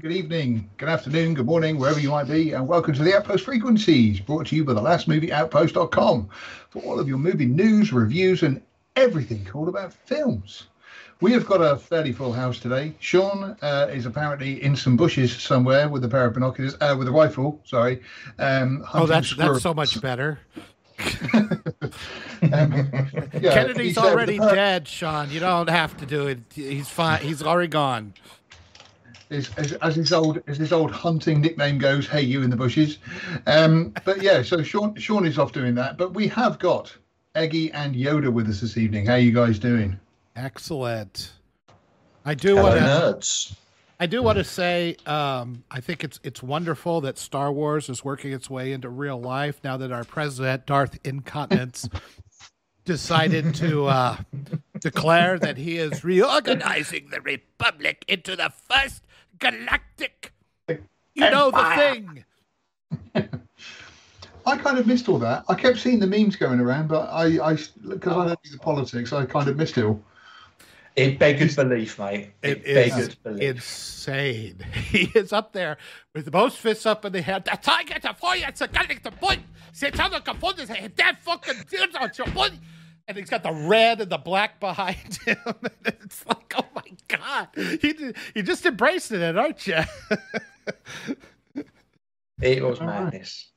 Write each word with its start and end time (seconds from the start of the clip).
Good 0.00 0.12
evening, 0.12 0.68
good 0.76 0.88
afternoon, 0.88 1.34
good 1.34 1.46
morning, 1.46 1.78
wherever 1.78 2.00
you 2.00 2.10
might 2.10 2.26
be, 2.26 2.50
and 2.52 2.66
welcome 2.66 2.94
to 2.94 3.02
the 3.04 3.14
Outpost 3.14 3.44
Frequencies, 3.44 4.18
brought 4.18 4.48
to 4.48 4.56
you 4.56 4.64
by 4.64 4.72
the 4.72 4.80
lastmovieoutpost.com 4.80 6.28
for 6.70 6.82
all 6.82 6.98
of 6.98 7.06
your 7.06 7.18
movie 7.18 7.46
news, 7.46 7.92
reviews, 7.92 8.42
and 8.42 8.60
everything 8.96 9.46
all 9.54 9.68
about 9.68 9.92
films. 9.92 10.64
We 11.20 11.32
have 11.32 11.46
got 11.46 11.58
a 11.58 11.76
fairly 11.76 12.12
full 12.12 12.32
house 12.32 12.58
today. 12.58 12.94
Sean 12.98 13.56
uh, 13.62 13.88
is 13.92 14.04
apparently 14.04 14.60
in 14.64 14.74
some 14.74 14.96
bushes 14.96 15.32
somewhere 15.32 15.88
with 15.88 16.02
a 16.04 16.08
pair 16.08 16.26
of 16.26 16.34
binoculars, 16.34 16.76
uh, 16.80 16.96
with 16.98 17.06
a 17.06 17.12
rifle. 17.12 17.60
Sorry. 17.64 18.02
Um, 18.40 18.84
oh, 18.94 19.06
that's 19.06 19.36
that's 19.36 19.62
so 19.62 19.74
much 19.74 20.00
better. 20.00 20.40
um, 21.34 21.60
yeah, 22.42 23.54
Kennedy's 23.54 23.96
already 23.96 24.38
dead, 24.38 24.88
Sean. 24.88 25.30
You 25.30 25.40
don't 25.40 25.70
have 25.70 25.96
to 25.98 26.06
do 26.06 26.26
it. 26.26 26.40
He's 26.52 26.88
fine. 26.88 27.20
He's 27.20 27.42
already 27.42 27.68
gone. 27.68 28.14
As, 29.34 29.50
as, 29.56 29.72
as, 29.72 29.96
his 29.96 30.12
old 30.12 30.42
as 30.46 30.58
his 30.58 30.72
old 30.72 30.90
hunting 30.90 31.40
nickname 31.40 31.78
goes, 31.78 32.06
"Hey, 32.06 32.22
you 32.22 32.42
in 32.42 32.50
the 32.50 32.56
bushes." 32.56 32.98
Um, 33.46 33.92
but 34.04 34.22
yeah, 34.22 34.42
so 34.42 34.62
Sean 34.62 34.94
Sean 34.96 35.26
is 35.26 35.38
off 35.38 35.52
doing 35.52 35.74
that. 35.74 35.98
But 35.98 36.14
we 36.14 36.28
have 36.28 36.58
got 36.58 36.96
Eggy 37.34 37.72
and 37.72 37.94
Yoda 37.94 38.32
with 38.32 38.48
us 38.48 38.60
this 38.60 38.76
evening. 38.76 39.06
How 39.06 39.14
are 39.14 39.18
you 39.18 39.32
guys 39.32 39.58
doing? 39.58 39.98
Excellent. 40.36 41.32
I 42.24 42.34
do 42.34 42.56
want 42.56 42.78
to. 42.78 43.56
I 44.00 44.06
do 44.06 44.22
want 44.22 44.38
to 44.38 44.44
say, 44.44 44.96
um, 45.06 45.64
I 45.70 45.80
think 45.80 46.04
it's 46.04 46.18
it's 46.22 46.42
wonderful 46.42 47.00
that 47.02 47.18
Star 47.18 47.52
Wars 47.52 47.88
is 47.88 48.04
working 48.04 48.32
its 48.32 48.50
way 48.50 48.72
into 48.72 48.88
real 48.88 49.20
life 49.20 49.60
now 49.62 49.76
that 49.76 49.92
our 49.92 50.04
president 50.04 50.66
Darth 50.66 50.98
Incontinence 51.04 51.88
decided 52.84 53.54
to 53.56 53.86
uh, 53.86 54.16
declare 54.80 55.38
that 55.38 55.56
he 55.56 55.78
is 55.78 56.04
reorganizing 56.04 57.08
the 57.10 57.20
Republic 57.20 58.04
into 58.08 58.36
the 58.36 58.52
first 58.68 59.03
galactic. 59.50 60.32
You 61.14 61.30
know 61.30 61.50
the 61.50 61.64
thing. 61.76 62.24
I 64.46 64.58
kind 64.58 64.78
of 64.78 64.86
missed 64.86 65.08
all 65.08 65.18
that. 65.20 65.44
I 65.48 65.54
kept 65.54 65.78
seeing 65.78 66.00
the 66.00 66.06
memes 66.06 66.36
going 66.36 66.60
around, 66.60 66.88
but 66.88 67.08
I, 67.10 67.52
I 67.52 67.56
because 67.88 68.12
I 68.12 68.26
don't 68.26 68.42
do 68.42 68.50
the 68.50 68.58
politics, 68.58 69.12
I 69.12 69.24
kind 69.24 69.48
of 69.48 69.56
missed 69.56 69.78
it 69.78 69.84
all. 69.84 70.02
It 70.96 71.18
beggars 71.18 71.56
belief, 71.56 71.98
mate. 71.98 72.30
It, 72.42 72.62
it 72.64 72.74
beggars 72.74 73.14
belief. 73.16 73.42
Insane. 73.42 74.64
He 74.72 75.10
is 75.14 75.32
up 75.32 75.52
there 75.52 75.76
with 76.14 76.30
both 76.30 76.54
fists 76.54 76.86
up 76.86 77.04
in 77.04 77.12
the 77.12 77.28
air. 77.28 77.40
Der 77.40 77.56
Tiger 77.56 77.98
der 77.98 78.14
Feuer 78.14 78.48
ist 78.52 78.72
gar 78.72 78.86
nicht 78.86 79.02
der 79.02 79.10
Bund. 79.10 79.42
Sie 79.72 79.86
haben 79.86 80.22
gefunden, 80.22 80.66
der 80.68 81.16
fucking 81.22 81.64
Bund. 82.34 82.60
And 83.06 83.16
he's 83.18 83.28
got 83.28 83.42
the 83.42 83.52
red 83.52 84.00
and 84.00 84.10
the 84.10 84.18
black 84.18 84.60
behind 84.60 85.18
him. 85.26 85.36
it's 85.84 86.26
like, 86.26 86.54
oh 86.56 86.64
my 86.74 86.82
god, 87.08 87.48
he 87.54 88.12
he 88.32 88.42
just 88.42 88.64
embraced 88.64 89.12
it, 89.12 89.36
aren't 89.36 89.66
you? 89.66 89.80
it 92.40 92.62
was 92.62 92.80
madness. 92.80 93.50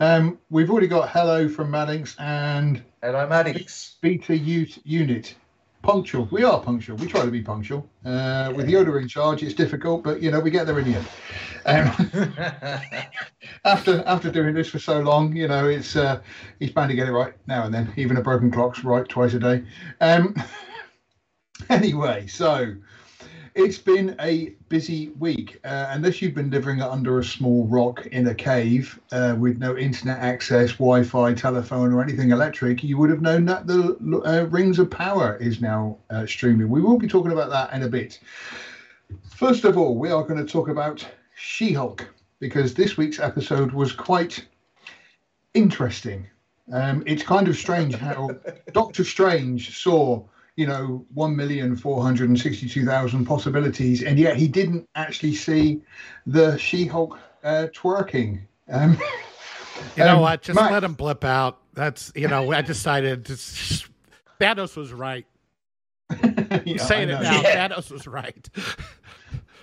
Um, 0.00 0.38
we've 0.50 0.70
already 0.70 0.88
got 0.88 1.10
hello 1.10 1.48
from 1.48 1.70
Maddox 1.70 2.16
and 2.18 2.82
hello 3.02 3.26
Maddox 3.28 3.96
beta 4.00 4.36
unit 4.36 5.34
punctual. 5.82 6.28
We 6.30 6.44
are 6.44 6.60
punctual. 6.60 6.96
We 6.96 7.06
try 7.06 7.24
to 7.24 7.30
be 7.30 7.42
punctual. 7.42 7.88
Uh, 8.04 8.52
with 8.54 8.68
Yoda 8.68 9.00
in 9.00 9.08
charge, 9.08 9.42
it's 9.42 9.54
difficult, 9.54 10.04
but 10.04 10.22
you 10.22 10.30
know 10.30 10.40
we 10.40 10.50
get 10.50 10.66
there 10.66 10.78
in 10.78 10.92
the 10.92 10.98
end. 10.98 11.08
Um, 11.64 12.32
after 13.64 14.02
after 14.06 14.30
doing 14.30 14.54
this 14.54 14.68
for 14.68 14.78
so 14.78 15.00
long, 15.00 15.36
you 15.36 15.48
know 15.48 15.68
it's 15.68 15.96
uh, 15.96 16.20
he's 16.58 16.70
bound 16.70 16.90
to 16.90 16.96
get 16.96 17.08
it 17.08 17.12
right 17.12 17.34
now 17.46 17.64
and 17.64 17.74
then. 17.74 17.92
Even 17.96 18.16
a 18.16 18.22
broken 18.22 18.50
clock's 18.50 18.84
right 18.84 19.08
twice 19.08 19.34
a 19.34 19.38
day. 19.38 19.64
Um, 20.00 20.34
anyway, 21.68 22.26
so 22.26 22.74
it's 23.54 23.78
been 23.78 24.16
a 24.20 24.54
busy 24.68 25.10
week. 25.18 25.60
Uh, 25.64 25.88
unless 25.90 26.22
you've 26.22 26.34
been 26.34 26.50
living 26.50 26.80
under 26.80 27.18
a 27.18 27.24
small 27.24 27.66
rock 27.66 28.06
in 28.06 28.26
a 28.28 28.34
cave 28.34 28.98
uh, 29.12 29.34
with 29.38 29.58
no 29.58 29.76
internet 29.76 30.18
access, 30.18 30.72
Wi 30.72 31.02
Fi, 31.02 31.34
telephone, 31.34 31.92
or 31.92 32.02
anything 32.02 32.30
electric, 32.30 32.82
you 32.82 32.98
would 32.98 33.10
have 33.10 33.20
known 33.20 33.44
that 33.46 33.66
the 33.66 33.96
uh, 34.24 34.46
Rings 34.50 34.78
of 34.78 34.90
Power 34.90 35.36
is 35.36 35.60
now 35.60 35.98
uh, 36.10 36.26
streaming. 36.26 36.68
We 36.68 36.80
will 36.80 36.98
be 36.98 37.08
talking 37.08 37.32
about 37.32 37.50
that 37.50 37.72
in 37.72 37.82
a 37.82 37.88
bit. 37.88 38.20
First 39.36 39.64
of 39.64 39.76
all, 39.76 39.96
we 39.96 40.10
are 40.10 40.22
going 40.22 40.44
to 40.44 40.50
talk 40.50 40.68
about 40.68 41.06
She 41.34 41.72
Hulk 41.72 42.08
because 42.38 42.74
this 42.74 42.96
week's 42.96 43.20
episode 43.20 43.72
was 43.72 43.92
quite 43.92 44.46
interesting. 45.54 46.26
Um, 46.72 47.02
it's 47.06 47.22
kind 47.22 47.48
of 47.48 47.56
strange 47.56 47.94
how 47.94 48.30
Doctor 48.72 49.04
Strange 49.04 49.76
saw 49.76 50.24
you 50.56 50.66
know, 50.66 51.06
1,462,000 51.16 53.26
possibilities, 53.26 54.02
and 54.02 54.18
yet 54.18 54.36
he 54.36 54.48
didn't 54.48 54.86
actually 54.94 55.34
see 55.34 55.80
the 56.26 56.58
She 56.58 56.84
Hulk 56.86 57.18
uh, 57.42 57.68
twerking. 57.72 58.42
Um, 58.68 58.98
you 59.96 60.04
know 60.04 60.16
um, 60.16 60.22
what? 60.22 60.42
Just 60.42 60.60
Matt, 60.60 60.72
let 60.72 60.84
him 60.84 60.92
blip 60.94 61.24
out. 61.24 61.60
That's, 61.74 62.12
you 62.14 62.28
know, 62.28 62.52
I 62.52 62.60
decided 62.60 63.24
to, 63.26 63.32
Thanos 64.40 64.76
was 64.76 64.92
right. 64.92 65.26
yeah, 66.64 66.76
saying 66.76 67.08
it 67.08 67.22
now. 67.22 67.40
Yeah. 67.40 67.68
Thanos 67.68 67.90
was 67.90 68.06
right. 68.06 68.48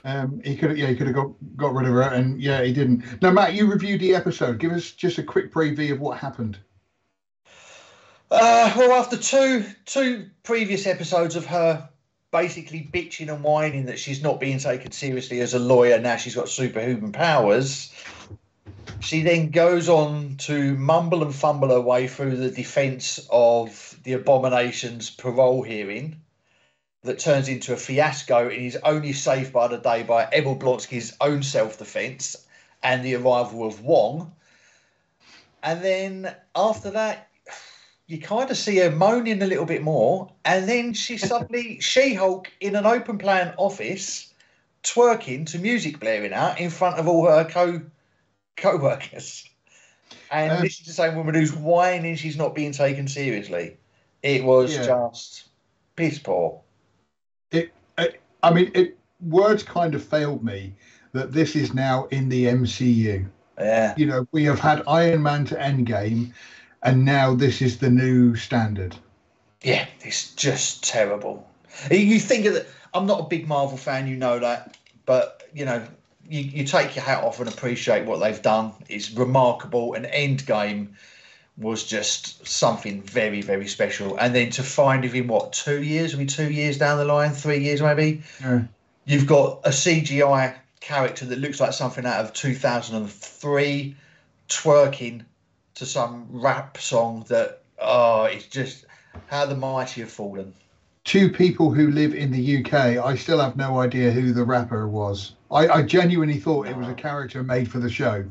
Um, 0.03 0.41
he 0.43 0.55
could, 0.55 0.77
yeah, 0.77 0.87
he 0.87 0.95
could 0.95 1.07
have 1.07 1.15
got 1.15 1.31
got 1.57 1.73
rid 1.73 1.87
of 1.87 1.93
her, 1.93 2.01
and 2.01 2.41
yeah, 2.41 2.63
he 2.63 2.71
didn't. 2.71 3.21
Now, 3.21 3.31
Matt, 3.31 3.53
you 3.53 3.69
reviewed 3.69 3.99
the 3.99 4.15
episode. 4.15 4.57
Give 4.57 4.71
us 4.71 4.91
just 4.91 5.17
a 5.17 5.23
quick 5.23 5.51
preview 5.51 5.91
of 5.91 5.99
what 5.99 6.17
happened. 6.17 6.57
Uh, 8.31 8.71
well, 8.77 8.93
after 8.93 9.17
two 9.17 9.65
two 9.85 10.29
previous 10.43 10.85
episodes 10.85 11.35
of 11.35 11.45
her 11.47 11.89
basically 12.31 12.87
bitching 12.93 13.33
and 13.33 13.43
whining 13.43 13.87
that 13.87 13.97
she's 13.97 14.21
not 14.21 14.39
being 14.39 14.59
taken 14.59 14.91
seriously 14.91 15.39
as 15.41 15.53
a 15.53 15.59
lawyer, 15.59 15.99
now 15.99 16.15
she's 16.15 16.35
got 16.35 16.47
superhuman 16.47 17.11
powers. 17.11 17.91
She 18.99 19.23
then 19.23 19.49
goes 19.49 19.89
on 19.89 20.35
to 20.39 20.75
mumble 20.75 21.23
and 21.23 21.33
fumble 21.33 21.69
her 21.69 21.81
way 21.81 22.07
through 22.07 22.35
the 22.35 22.51
defence 22.51 23.19
of 23.31 23.97
the 24.03 24.13
Abomination's 24.13 25.09
parole 25.09 25.63
hearing 25.63 26.21
that 27.03 27.17
turns 27.17 27.47
into 27.47 27.73
a 27.73 27.77
fiasco 27.77 28.49
and 28.49 28.61
is 28.61 28.77
only 28.83 29.13
saved 29.13 29.53
by 29.53 29.67
the 29.67 29.77
day 29.77 30.03
by 30.03 30.27
Emil 30.31 30.57
Blonsky's 30.57 31.15
own 31.21 31.41
self 31.41 31.77
defence 31.77 32.35
and 32.83 33.03
the 33.03 33.15
arrival 33.15 33.65
of 33.65 33.81
Wong. 33.81 34.33
And 35.63 35.81
then 35.81 36.35
after 36.55 36.91
that, 36.91 37.28
you 38.09 38.19
kind 38.19 38.49
of 38.49 38.57
see 38.57 38.77
her 38.77 38.89
moaning 38.89 39.39
a 39.43 39.45
little 39.45 39.65
bit 39.65 39.83
more, 39.83 40.31
and 40.43 40.67
then 40.67 40.93
she 40.93 41.17
suddenly 41.31 41.79
She 41.79 42.15
Hulk 42.15 42.51
in 42.59 42.75
an 42.75 42.85
open 42.85 43.19
plan 43.19 43.53
office, 43.55 44.33
twerking 44.83 45.45
to 45.51 45.59
music 45.59 45.99
blaring 45.99 46.33
out 46.33 46.59
in 46.59 46.71
front 46.71 46.97
of 46.97 47.07
all 47.07 47.27
her 47.27 47.45
co 47.45 47.81
co 48.57 48.77
workers. 48.77 49.47
And 50.31 50.53
um, 50.53 50.61
this 50.63 50.79
is 50.79 50.87
the 50.87 50.93
same 50.93 51.15
woman 51.15 51.35
who's 51.35 51.53
whining 51.53 52.15
she's 52.15 52.35
not 52.35 52.55
being 52.55 52.71
taken 52.71 53.07
seriously. 53.07 53.77
It 54.23 54.43
was 54.43 54.75
yeah. 54.75 54.87
just 54.87 55.45
piss 55.95 56.17
poor. 56.17 56.61
It, 57.51 57.71
it, 57.99 58.19
I 58.41 58.51
mean, 58.51 58.71
it 58.73 58.97
words 59.21 59.61
kind 59.61 59.93
of 59.93 60.03
failed 60.03 60.43
me 60.43 60.73
that 61.13 61.31
this 61.31 61.55
is 61.55 61.75
now 61.75 62.05
in 62.05 62.27
the 62.27 62.45
MCU. 62.45 63.27
Yeah. 63.59 63.93
You 63.97 64.05
know, 64.07 64.27
we 64.31 64.45
have 64.45 64.59
had 64.59 64.81
Iron 64.87 65.21
Man 65.21 65.45
to 65.45 65.55
Endgame 65.55 66.33
and 66.81 67.05
now 67.05 67.35
this 67.35 67.61
is 67.61 67.79
the 67.79 67.89
new 67.89 68.35
standard. 68.35 68.95
Yeah, 69.61 69.85
it's 70.01 70.33
just 70.35 70.83
terrible. 70.83 71.47
You 71.91 72.19
think 72.19 72.45
of 72.45 72.53
that. 72.53 72.67
I'm 72.93 73.05
not 73.05 73.19
a 73.19 73.23
big 73.23 73.47
Marvel 73.47 73.77
fan, 73.77 74.07
you 74.07 74.15
know 74.15 74.39
that, 74.39 74.77
but 75.05 75.43
you 75.53 75.65
know, 75.65 75.85
you, 76.27 76.41
you 76.41 76.63
take 76.63 76.95
your 76.95 77.03
hat 77.03 77.23
off 77.23 77.39
and 77.39 77.49
appreciate 77.49 78.05
what 78.05 78.19
they've 78.19 78.41
done. 78.41 78.73
It's 78.87 79.11
remarkable. 79.11 79.93
And 79.93 80.05
Endgame 80.05 80.89
was 81.57 81.83
just 81.83 82.47
something 82.47 83.01
very, 83.01 83.41
very 83.41 83.67
special. 83.67 84.17
And 84.17 84.33
then 84.33 84.49
to 84.51 84.63
find 84.63 85.03
it 85.03 85.13
in 85.13 85.27
what 85.27 85.53
two 85.53 85.83
years? 85.83 86.15
We 86.15 86.25
two 86.25 86.51
years 86.51 86.77
down 86.77 86.97
the 86.97 87.05
line? 87.05 87.31
Three 87.31 87.59
years 87.59 87.81
maybe? 87.81 88.21
Yeah. 88.41 88.63
You've 89.05 89.27
got 89.27 89.61
a 89.63 89.69
CGI 89.69 90.55
character 90.79 91.25
that 91.25 91.39
looks 91.39 91.59
like 91.59 91.73
something 91.73 92.05
out 92.05 92.23
of 92.23 92.33
2003 92.33 93.95
twerking 94.47 95.23
to 95.79 95.85
some 95.85 96.27
rap 96.29 96.77
song 96.77 97.25
that 97.29 97.61
oh, 97.79 98.25
it's 98.25 98.45
just 98.45 98.85
how 99.27 99.45
the 99.45 99.55
mighty 99.55 100.01
have 100.01 100.11
fallen. 100.11 100.53
Two 101.05 101.29
people 101.29 101.71
who 101.71 101.89
live 101.91 102.13
in 102.13 102.31
the 102.31 102.57
UK, 102.57 102.73
I 103.03 103.15
still 103.15 103.39
have 103.39 103.55
no 103.55 103.79
idea 103.79 104.11
who 104.11 104.33
the 104.33 104.43
rapper 104.43 104.87
was. 104.87 105.33
I, 105.49 105.67
I 105.67 105.81
genuinely 105.81 106.37
thought 106.37 106.65
no. 106.65 106.71
it 106.71 106.77
was 106.77 106.87
a 106.89 106.93
character 106.93 107.43
made 107.43 107.71
for 107.71 107.79
the 107.79 107.89
show 107.89 108.25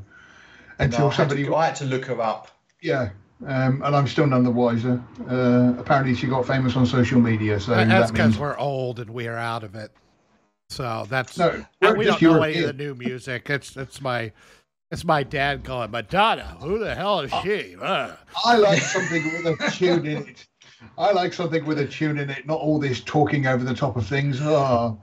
until 0.79 1.07
no, 1.07 1.11
I 1.11 1.15
somebody. 1.15 1.45
To, 1.45 1.57
I 1.57 1.67
had 1.67 1.77
to 1.77 1.87
look 1.87 2.05
her 2.05 2.21
up. 2.21 2.51
Yeah, 2.83 3.11
um, 3.47 3.83
and 3.83 3.97
I'm 3.97 4.07
still 4.07 4.27
none 4.27 4.45
the 4.45 4.51
wiser. 4.51 5.03
Uh, 5.29 5.73
apparently, 5.79 6.15
she 6.15 6.27
got 6.27 6.47
famous 6.47 6.77
on 6.77 6.85
social 6.85 7.21
media. 7.21 7.59
So 7.59 7.75
that's 7.75 8.11
because 8.11 8.33
means... 8.33 8.39
we're 8.39 8.59
old 8.59 9.01
and 9.01 9.11
we're 9.11 9.37
out 9.37 9.65
of 9.65 9.75
it. 9.75 9.91
So 10.69 11.07
that's 11.09 11.39
no, 11.39 11.65
we 11.81 12.05
don't 12.05 12.21
know 12.21 12.43
any 12.43 12.59
of 12.59 12.67
the 12.67 12.73
new 12.75 12.95
music. 12.95 13.49
It's 13.49 13.75
it's 13.77 14.03
my 14.03 14.33
it's 14.91 15.05
my 15.05 15.23
dad 15.23 15.65
calling 15.65 15.91
Madonna. 15.91 16.57
Who 16.61 16.79
the 16.79 16.95
hell 16.95 17.21
is 17.21 17.33
she? 17.43 17.77
Uh. 17.81 18.15
I 18.45 18.57
like 18.57 18.81
something 18.81 19.25
with 19.25 19.61
a 19.61 19.71
tune 19.71 20.07
in 20.07 20.29
it. 20.29 20.47
I 20.97 21.13
like 21.13 21.33
something 21.33 21.65
with 21.65 21.79
a 21.79 21.87
tune 21.87 22.19
in 22.19 22.31
it, 22.31 22.47
not 22.47 22.61
all 22.61 22.79
this 22.79 23.01
talking 23.01 23.47
over 23.47 23.65
the 23.65 23.75
top 23.75 23.97
of 23.97 24.07
things. 24.07 24.39
Oh. 24.41 24.99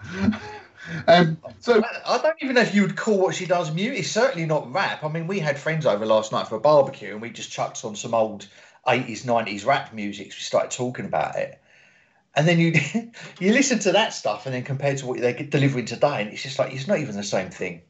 Um, 1.07 1.37
so 1.59 1.83
I 2.05 2.19
don't 2.19 2.37
even 2.41 2.55
know 2.55 2.61
if 2.61 2.75
you 2.75 2.83
would 2.83 2.95
call 2.95 3.19
what 3.19 3.35
she 3.35 3.45
does 3.45 3.73
mute. 3.73 3.95
It's 3.95 4.11
certainly 4.11 4.45
not 4.45 4.71
rap. 4.71 5.03
I 5.03 5.07
mean, 5.07 5.27
we 5.27 5.39
had 5.39 5.57
friends 5.57 5.85
over 5.85 6.05
last 6.05 6.31
night 6.31 6.47
for 6.47 6.55
a 6.55 6.59
barbecue, 6.59 7.11
and 7.11 7.21
we 7.21 7.31
just 7.31 7.51
chucked 7.51 7.83
on 7.83 7.95
some 7.95 8.13
old 8.13 8.47
eighties, 8.87 9.25
nineties 9.25 9.65
rap 9.65 9.93
music. 9.93 10.31
So 10.31 10.37
We 10.37 10.41
started 10.41 10.71
talking 10.71 11.05
about 11.05 11.37
it, 11.37 11.59
and 12.35 12.47
then 12.47 12.59
you 12.59 12.73
you 13.39 13.51
listen 13.51 13.79
to 13.79 13.93
that 13.93 14.13
stuff, 14.13 14.45
and 14.45 14.53
then 14.53 14.63
compared 14.63 14.97
to 14.99 15.07
what 15.07 15.19
they're 15.19 15.33
delivering 15.33 15.85
today, 15.85 16.21
and 16.21 16.31
it's 16.31 16.43
just 16.43 16.59
like 16.59 16.71
it's 16.73 16.87
not 16.87 16.99
even 16.99 17.15
the 17.15 17.23
same 17.23 17.49
thing. 17.49 17.81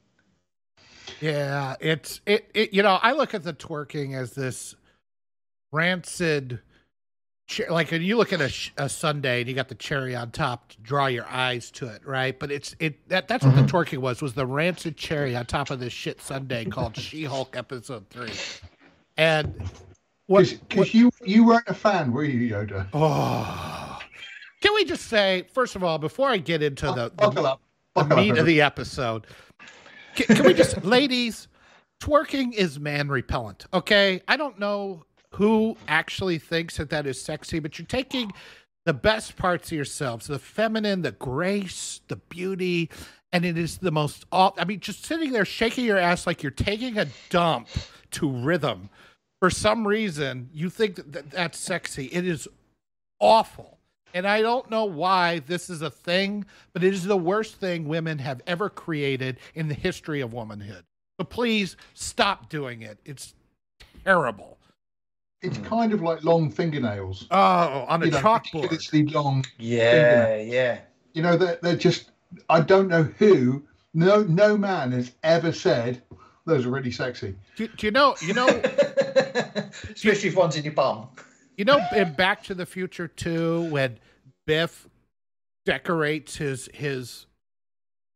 Yeah, 1.21 1.75
it's 1.79 2.21
it, 2.25 2.49
it 2.53 2.73
you 2.73 2.83
know, 2.83 2.99
I 3.01 3.13
look 3.13 3.33
at 3.33 3.43
the 3.43 3.53
twerking 3.53 4.15
as 4.15 4.31
this 4.31 4.75
rancid 5.71 6.59
like 7.69 7.91
when 7.91 8.01
you 8.01 8.17
look 8.17 8.33
at 8.33 8.41
a, 8.41 8.51
a 8.77 8.89
sundae 8.89 9.41
and 9.41 9.49
you 9.49 9.53
got 9.53 9.67
the 9.69 9.75
cherry 9.75 10.15
on 10.15 10.31
top 10.31 10.69
to 10.69 10.79
draw 10.81 11.05
your 11.05 11.27
eyes 11.27 11.69
to 11.71 11.87
it, 11.87 12.05
right? 12.05 12.37
But 12.37 12.51
it's 12.51 12.75
it 12.79 13.07
that 13.09 13.27
that's 13.27 13.45
what 13.45 13.53
mm-hmm. 13.53 13.67
the 13.67 13.71
twerking 13.71 13.99
was 13.99 14.21
was 14.21 14.33
the 14.33 14.45
rancid 14.45 14.97
cherry 14.97 15.35
on 15.35 15.45
top 15.45 15.69
of 15.69 15.79
this 15.79 15.93
shit 15.93 16.21
sundae 16.21 16.65
called 16.65 16.97
She-Hulk 16.97 17.55
episode 17.55 18.09
3. 18.09 18.31
And 19.17 19.61
what 20.25 20.51
cuz 20.69 20.93
you 20.93 21.11
you 21.23 21.45
weren't 21.45 21.67
a 21.67 21.73
fan, 21.73 22.11
were 22.11 22.23
you, 22.23 22.51
Yoda? 22.51 22.87
Oh. 22.93 23.99
Can 24.61 24.73
we 24.73 24.83
just 24.83 25.05
say 25.05 25.45
first 25.53 25.75
of 25.75 25.83
all 25.83 25.99
before 25.99 26.29
I 26.29 26.37
get 26.37 26.63
into 26.63 26.87
the 26.87 27.11
the, 27.15 27.59
the 28.03 28.15
meat 28.15 28.37
of 28.37 28.47
the 28.47 28.61
episode, 28.61 29.27
can, 30.15 30.35
can 30.35 30.45
we 30.45 30.53
just, 30.53 30.83
ladies, 30.85 31.47
twerking 32.01 32.53
is 32.53 32.79
man 32.79 33.09
repellent. 33.09 33.65
Okay, 33.73 34.21
I 34.27 34.37
don't 34.37 34.59
know 34.59 35.05
who 35.31 35.75
actually 35.87 36.39
thinks 36.39 36.77
that 36.77 36.89
that 36.89 37.05
is 37.05 37.21
sexy, 37.21 37.59
but 37.59 37.77
you're 37.77 37.85
taking 37.85 38.31
the 38.85 38.93
best 38.93 39.35
parts 39.35 39.69
of 39.69 39.75
yourselves, 39.75 40.27
the 40.27 40.39
feminine, 40.39 41.01
the 41.01 41.11
grace, 41.11 42.01
the 42.07 42.15
beauty, 42.15 42.89
and 43.33 43.43
it 43.43 43.57
is 43.57 43.79
the 43.79 43.91
most. 43.91 44.25
Off 44.31 44.53
I 44.57 44.65
mean, 44.65 44.79
just 44.79 45.05
sitting 45.05 45.31
there 45.31 45.45
shaking 45.45 45.85
your 45.85 45.97
ass 45.97 46.25
like 46.25 46.41
you're 46.41 46.51
taking 46.51 46.97
a 46.97 47.07
dump 47.29 47.67
to 48.11 48.29
rhythm. 48.29 48.89
For 49.41 49.49
some 49.49 49.85
reason, 49.85 50.49
you 50.53 50.69
think 50.69 50.95
that 51.11 51.31
that's 51.31 51.59
sexy. 51.59 52.05
It 52.05 52.25
is 52.25 52.47
awful. 53.19 53.74
And 54.15 54.25
I 54.25 54.41
don't 54.41 54.71
know 54.71 54.85
why 54.85 55.39
this 55.39 55.69
is 55.69 55.81
a 55.81 55.89
thing, 55.89 56.45
but 56.71 56.85
it 56.85 56.93
is 56.93 57.03
the 57.03 57.17
worst 57.17 57.57
thing 57.57 57.85
women 57.85 58.17
have 58.19 58.41
ever 58.47 58.69
created 58.69 59.39
in 59.53 59.67
the 59.67 59.73
history 59.73 60.21
of 60.21 60.31
womanhood. 60.31 60.85
So 61.19 61.25
please 61.25 61.75
stop 61.93 62.47
doing 62.47 62.81
it. 62.81 62.97
It's 63.03 63.33
terrible. 64.05 64.57
It's 65.41 65.57
kind 65.57 65.91
of 65.91 66.01
like 66.01 66.23
long 66.23 66.49
fingernails. 66.49 67.27
Oh, 67.29 67.85
on 67.89 68.03
a 68.03 68.05
you 68.05 68.11
know, 68.11 68.19
chalkboard. 68.19 68.71
It's 68.71 68.89
the 68.89 69.03
long. 69.07 69.45
Yeah, 69.59 70.37
yeah. 70.37 70.79
You 71.13 71.21
know, 71.21 71.35
they're, 71.35 71.59
they're 71.61 71.75
just. 71.75 72.11
I 72.49 72.61
don't 72.61 72.87
know 72.87 73.03
who. 73.03 73.63
No, 73.93 74.23
no 74.23 74.57
man 74.57 74.93
has 74.93 75.11
ever 75.23 75.51
said 75.51 76.01
those 76.45 76.65
are 76.65 76.69
really 76.69 76.91
sexy. 76.91 77.35
Do, 77.57 77.67
do 77.67 77.85
you 77.85 77.91
know? 77.91 78.15
You 78.21 78.33
know, 78.33 78.47
especially 79.93 80.29
if 80.29 80.37
one's 80.37 80.55
in 80.55 80.63
your 80.63 80.73
bum. 80.73 81.09
You 81.57 81.65
know, 81.65 81.79
in 81.95 82.13
Back 82.13 82.43
to 82.43 82.53
the 82.53 82.65
Future 82.65 83.07
2, 83.07 83.69
when 83.71 83.97
Biff 84.45 84.87
decorates 85.65 86.35
his 86.35 86.69
his 86.73 87.25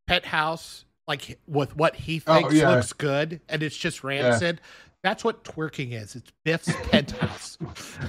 pet 0.08 0.26
house 0.26 0.86
like 1.08 1.40
with 1.48 1.76
what 1.76 1.96
he 1.96 2.22
oh, 2.28 2.36
thinks 2.36 2.54
oh, 2.54 2.58
yeah. 2.58 2.70
looks 2.70 2.94
good, 2.94 3.42
and 3.50 3.64
it's 3.64 3.76
just 3.76 4.04
rancid. 4.04 4.62
Yeah. 4.62 4.70
That's 5.02 5.24
what 5.24 5.44
twerking 5.44 5.94
is. 5.94 6.16
It's 6.16 6.32
Biff's 6.44 6.72
penthouse. 6.90 7.58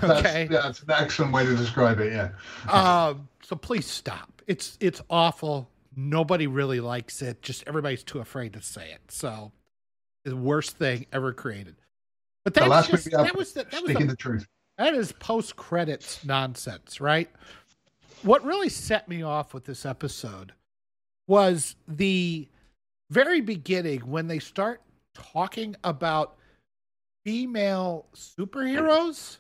Okay, 0.03 0.49
that's, 0.49 0.51
yeah, 0.51 0.61
that's 0.63 0.83
an 0.83 0.91
excellent 0.91 1.33
way 1.33 1.47
to 1.47 1.57
describe 1.57 1.99
it. 2.01 2.13
Yeah. 2.13 2.31
Um. 2.71 3.29
So 3.43 3.57
please 3.57 3.87
stop. 3.87 4.43
It's 4.47 4.77
it's 4.81 5.01
awful. 5.09 5.71
Nobody 5.97 6.47
really 6.47 6.81
likes 6.81 7.23
it. 7.23 7.43
Just 7.43 7.65
everybody's 7.67 8.05
too 8.05 8.21
afraid 8.21 8.53
to 8.53 8.63
say 8.63 8.91
it. 8.93 9.01
So, 9.09 9.51
the 10.25 10.37
worst 10.37 10.77
thing 10.77 11.07
ever 11.13 11.33
created. 11.33 11.77
But 12.45 12.55
that's 12.55 12.89
just, 12.89 13.11
that 13.11 13.37
was 13.37 13.53
the, 13.53 13.65
that 13.65 13.83
was 13.83 13.95
the, 13.95 14.05
the 14.05 14.17
truth. 14.17 14.47
That 14.81 14.95
is 14.95 15.13
post 15.13 15.57
credits 15.57 16.25
nonsense, 16.25 17.03
right? 17.03 17.29
What 18.23 18.43
really 18.47 18.71
set 18.71 19.11
me 19.11 19.23
off 19.23 19.53
with 19.53 19.67
this 19.67 19.85
episode 19.85 20.55
was 21.29 21.77
the 21.87 22.49
very 23.11 23.43
beginning 23.43 24.01
when 24.11 24.27
they 24.27 24.39
start 24.39 24.81
talking 25.13 25.77
about 25.85 26.37
female 27.27 28.07
superheroes. 28.17 29.37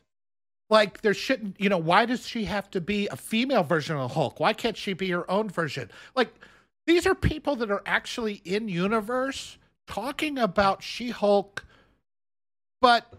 Like 0.69 1.00
there 1.00 1.14
shouldn't, 1.14 1.58
you 1.58 1.70
know, 1.70 1.78
why 1.78 2.04
does 2.04 2.28
she 2.28 2.44
have 2.44 2.70
to 2.72 2.81
be 2.82 3.08
a 3.08 3.16
female 3.16 3.62
version 3.62 3.96
of 3.96 4.12
Hulk? 4.12 4.40
Why 4.40 4.52
can't 4.52 4.76
she 4.76 4.93
be 4.93 5.08
her 5.08 5.28
own 5.31 5.48
version? 5.48 5.90
Like 6.14 6.34
these 6.86 7.06
are 7.06 7.14
people 7.14 7.56
that 7.56 7.70
are 7.70 7.82
actually 7.86 8.43
in 8.44 8.69
universe 8.69 9.56
talking 9.86 10.36
about 10.36 10.82
She-Hulk, 10.82 11.64
but 12.82 13.10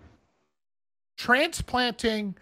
transplanting 1.21 2.35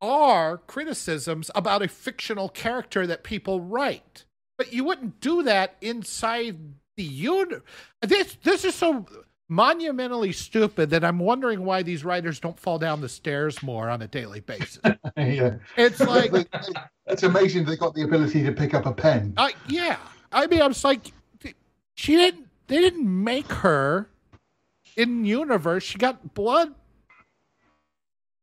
our 0.00 0.58
criticisms 0.58 1.50
about 1.56 1.82
a 1.82 1.88
fictional 1.88 2.48
character 2.48 3.04
that 3.04 3.24
people 3.24 3.60
write. 3.60 4.24
But 4.56 4.72
you 4.72 4.84
wouldn't 4.84 5.18
do 5.18 5.42
that 5.42 5.74
inside 5.80 6.56
the 6.96 7.02
universe. 7.02 7.62
This 8.00 8.38
this 8.44 8.64
is 8.64 8.76
so 8.76 9.06
monumentally 9.48 10.30
stupid 10.30 10.90
that 10.90 11.04
I'm 11.04 11.18
wondering 11.18 11.64
why 11.64 11.82
these 11.82 12.04
writers 12.04 12.38
don't 12.38 12.58
fall 12.58 12.78
down 12.78 13.00
the 13.00 13.08
stairs 13.08 13.60
more 13.60 13.90
on 13.90 14.02
a 14.02 14.06
daily 14.06 14.38
basis. 14.38 14.78
yeah. 15.16 15.56
It's 15.76 15.98
like 15.98 16.32
it's 17.06 17.24
amazing 17.24 17.64
they 17.64 17.76
got 17.76 17.94
the 17.94 18.02
ability 18.02 18.44
to 18.44 18.52
pick 18.52 18.72
up 18.72 18.86
a 18.86 18.92
pen. 18.92 19.34
Uh, 19.36 19.48
yeah. 19.66 19.96
I 20.30 20.46
mean, 20.46 20.62
I 20.62 20.68
was 20.68 20.84
like, 20.84 21.10
she 21.96 22.14
didn't. 22.14 22.46
They 22.68 22.78
didn't 22.78 23.24
make 23.24 23.50
her 23.50 24.08
in 24.96 25.24
universe. 25.24 25.82
She 25.82 25.98
got 25.98 26.34
blood 26.34 26.72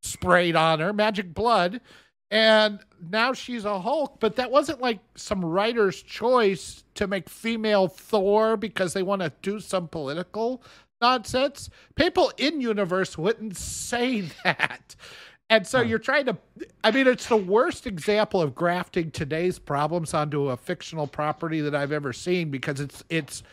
sprayed 0.01 0.55
on 0.55 0.79
her, 0.79 0.93
magic 0.93 1.33
blood, 1.33 1.81
and 2.29 2.79
now 3.09 3.33
she's 3.33 3.65
a 3.65 3.79
Hulk. 3.79 4.19
But 4.19 4.37
that 4.37 4.51
wasn't 4.51 4.81
like 4.81 4.99
some 5.15 5.43
writer's 5.43 6.01
choice 6.01 6.83
to 6.95 7.07
make 7.07 7.29
female 7.29 7.87
Thor 7.87 8.57
because 8.57 8.93
they 8.93 9.03
want 9.03 9.21
to 9.21 9.33
do 9.41 9.59
some 9.59 9.87
political 9.87 10.63
nonsense. 11.01 11.69
People 11.95 12.31
in 12.37 12.61
universe 12.61 13.17
wouldn't 13.17 13.57
say 13.57 14.21
that. 14.43 14.95
And 15.49 15.67
so 15.67 15.81
you're 15.81 15.99
trying 15.99 16.27
to, 16.27 16.37
I 16.81 16.91
mean, 16.91 17.07
it's 17.07 17.27
the 17.27 17.35
worst 17.35 17.85
example 17.85 18.41
of 18.41 18.55
grafting 18.55 19.11
today's 19.11 19.59
problems 19.59 20.13
onto 20.13 20.47
a 20.47 20.55
fictional 20.55 21.07
property 21.07 21.59
that 21.59 21.75
I've 21.75 21.91
ever 21.91 22.13
seen 22.13 22.49
because 22.51 22.79
it's, 22.79 23.03
it's, 23.09 23.43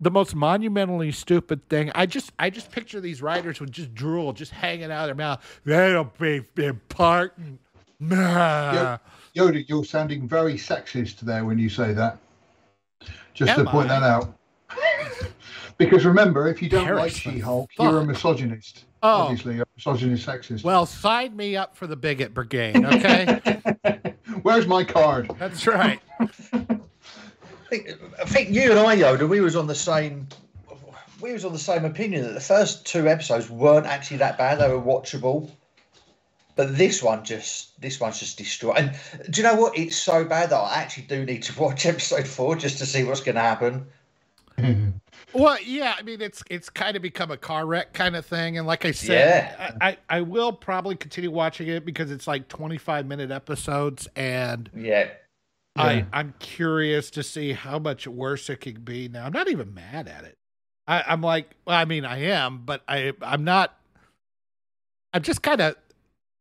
the 0.00 0.10
most 0.10 0.34
monumentally 0.34 1.12
stupid 1.12 1.68
thing. 1.68 1.90
I 1.94 2.06
just 2.06 2.32
I 2.38 2.50
just 2.50 2.70
picture 2.70 3.00
these 3.00 3.22
writers 3.22 3.60
with 3.60 3.70
just 3.70 3.94
drool 3.94 4.32
just 4.32 4.52
hanging 4.52 4.90
out 4.90 5.08
of 5.08 5.16
their 5.16 5.26
mouth. 5.26 5.60
That'll 5.64 6.12
be 6.18 6.42
important. 6.56 7.60
Nah. 7.98 8.98
Yoda, 9.34 9.66
you're 9.68 9.84
sounding 9.84 10.28
very 10.28 10.54
sexist 10.54 11.20
there 11.20 11.44
when 11.44 11.58
you 11.58 11.68
say 11.68 11.92
that. 11.92 12.18
Just 13.34 13.52
Am 13.52 13.64
to 13.64 13.70
point 13.70 13.90
I? 13.90 14.00
that 14.00 14.06
out. 14.06 14.38
because 15.78 16.04
remember, 16.04 16.48
if 16.48 16.62
you 16.62 16.68
don't 16.68 16.84
Paris 16.84 17.00
like 17.00 17.12
She-Hulk, 17.12 17.70
you're 17.78 17.98
a 17.98 18.04
misogynist. 18.04 18.84
Oh. 19.02 19.08
Obviously, 19.08 19.60
a 19.60 19.64
misogynist 19.76 20.26
sexist. 20.26 20.64
Well, 20.64 20.86
sign 20.86 21.36
me 21.36 21.56
up 21.56 21.76
for 21.76 21.86
the 21.86 21.96
bigot 21.96 22.34
brigade, 22.34 22.84
okay? 22.84 23.60
Where's 24.42 24.66
my 24.66 24.84
card? 24.84 25.30
That's 25.38 25.66
right. 25.66 26.00
I 27.66 27.68
think, 27.68 27.90
I 28.20 28.24
think 28.24 28.50
you 28.50 28.70
and 28.70 28.78
I, 28.78 28.96
Yoda, 28.96 29.28
we 29.28 29.40
was 29.40 29.56
on 29.56 29.66
the 29.66 29.74
same. 29.74 30.28
We 31.20 31.32
was 31.32 31.44
on 31.44 31.52
the 31.52 31.58
same 31.58 31.84
opinion 31.84 32.22
that 32.22 32.34
the 32.34 32.40
first 32.40 32.86
two 32.86 33.08
episodes 33.08 33.50
weren't 33.50 33.86
actually 33.86 34.18
that 34.18 34.38
bad. 34.38 34.60
They 34.60 34.68
were 34.68 34.80
watchable, 34.80 35.50
but 36.54 36.76
this 36.76 37.02
one 37.02 37.24
just 37.24 37.80
this 37.80 37.98
one's 37.98 38.20
just 38.20 38.38
destroyed. 38.38 38.76
And 38.76 38.92
do 39.30 39.40
you 39.40 39.46
know 39.46 39.56
what? 39.56 39.76
It's 39.76 39.96
so 39.96 40.24
bad 40.24 40.50
that 40.50 40.56
I 40.56 40.76
actually 40.76 41.04
do 41.04 41.24
need 41.24 41.42
to 41.44 41.60
watch 41.60 41.86
episode 41.86 42.26
four 42.26 42.54
just 42.54 42.78
to 42.78 42.86
see 42.86 43.02
what's 43.02 43.20
going 43.20 43.36
to 43.36 43.40
happen. 43.40 43.86
Well, 45.32 45.58
yeah, 45.62 45.94
I 45.98 46.02
mean 46.02 46.22
it's 46.22 46.42
it's 46.48 46.70
kind 46.70 46.96
of 46.96 47.02
become 47.02 47.30
a 47.30 47.36
car 47.36 47.66
wreck 47.66 47.92
kind 47.92 48.16
of 48.16 48.24
thing, 48.24 48.56
and 48.56 48.66
like 48.66 48.86
I 48.86 48.92
said, 48.92 49.54
yeah. 49.58 49.74
I, 49.80 49.88
I, 49.88 49.98
I 50.08 50.20
will 50.22 50.52
probably 50.52 50.96
continue 50.96 51.30
watching 51.30 51.68
it 51.68 51.84
because 51.84 52.10
it's 52.10 52.26
like 52.26 52.48
twenty 52.48 52.78
five 52.78 53.06
minute 53.06 53.30
episodes, 53.30 54.08
and 54.16 54.70
yeah, 54.74 55.10
yeah. 55.76 55.82
I 55.82 56.06
I'm 56.12 56.34
curious 56.38 57.10
to 57.12 57.22
see 57.22 57.52
how 57.52 57.78
much 57.78 58.06
worse 58.06 58.48
it 58.50 58.56
could 58.56 58.84
be. 58.84 59.08
Now 59.08 59.26
I'm 59.26 59.32
not 59.32 59.48
even 59.48 59.74
mad 59.74 60.08
at 60.08 60.24
it. 60.24 60.36
I, 60.86 61.02
I'm 61.06 61.20
like, 61.20 61.50
well, 61.66 61.76
I 61.76 61.84
mean, 61.84 62.04
I 62.04 62.22
am, 62.24 62.62
but 62.64 62.82
I 62.88 63.12
I'm 63.22 63.44
not. 63.44 63.78
I'm 65.12 65.22
just 65.22 65.42
kind 65.42 65.60
of 65.60 65.76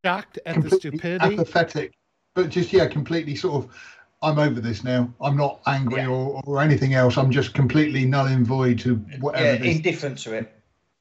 shocked 0.03 0.39
at 0.45 0.53
completely 0.53 0.69
the 0.69 0.79
stupidity. 0.79 1.35
Apathetic, 1.35 1.93
but 2.33 2.49
just 2.49 2.71
yeah, 2.73 2.87
completely 2.87 3.35
sort 3.35 3.63
of. 3.63 3.75
I'm 4.21 4.39
over 4.39 4.59
this 4.59 4.83
now. 4.83 5.13
I'm 5.21 5.37
not 5.37 5.61
angry 5.67 6.01
yeah. 6.01 6.07
or, 6.07 6.41
or 6.45 6.61
anything 6.61 6.95
else. 6.95 7.17
I'm 7.17 7.29
just 7.29 7.53
completely 7.53 8.05
null 8.05 8.25
and 8.25 8.47
void 8.47 8.79
to 8.79 8.95
whatever. 9.19 9.63
Yeah, 9.63 9.71
indifferent 9.71 10.17
to 10.19 10.33
it. 10.33 10.51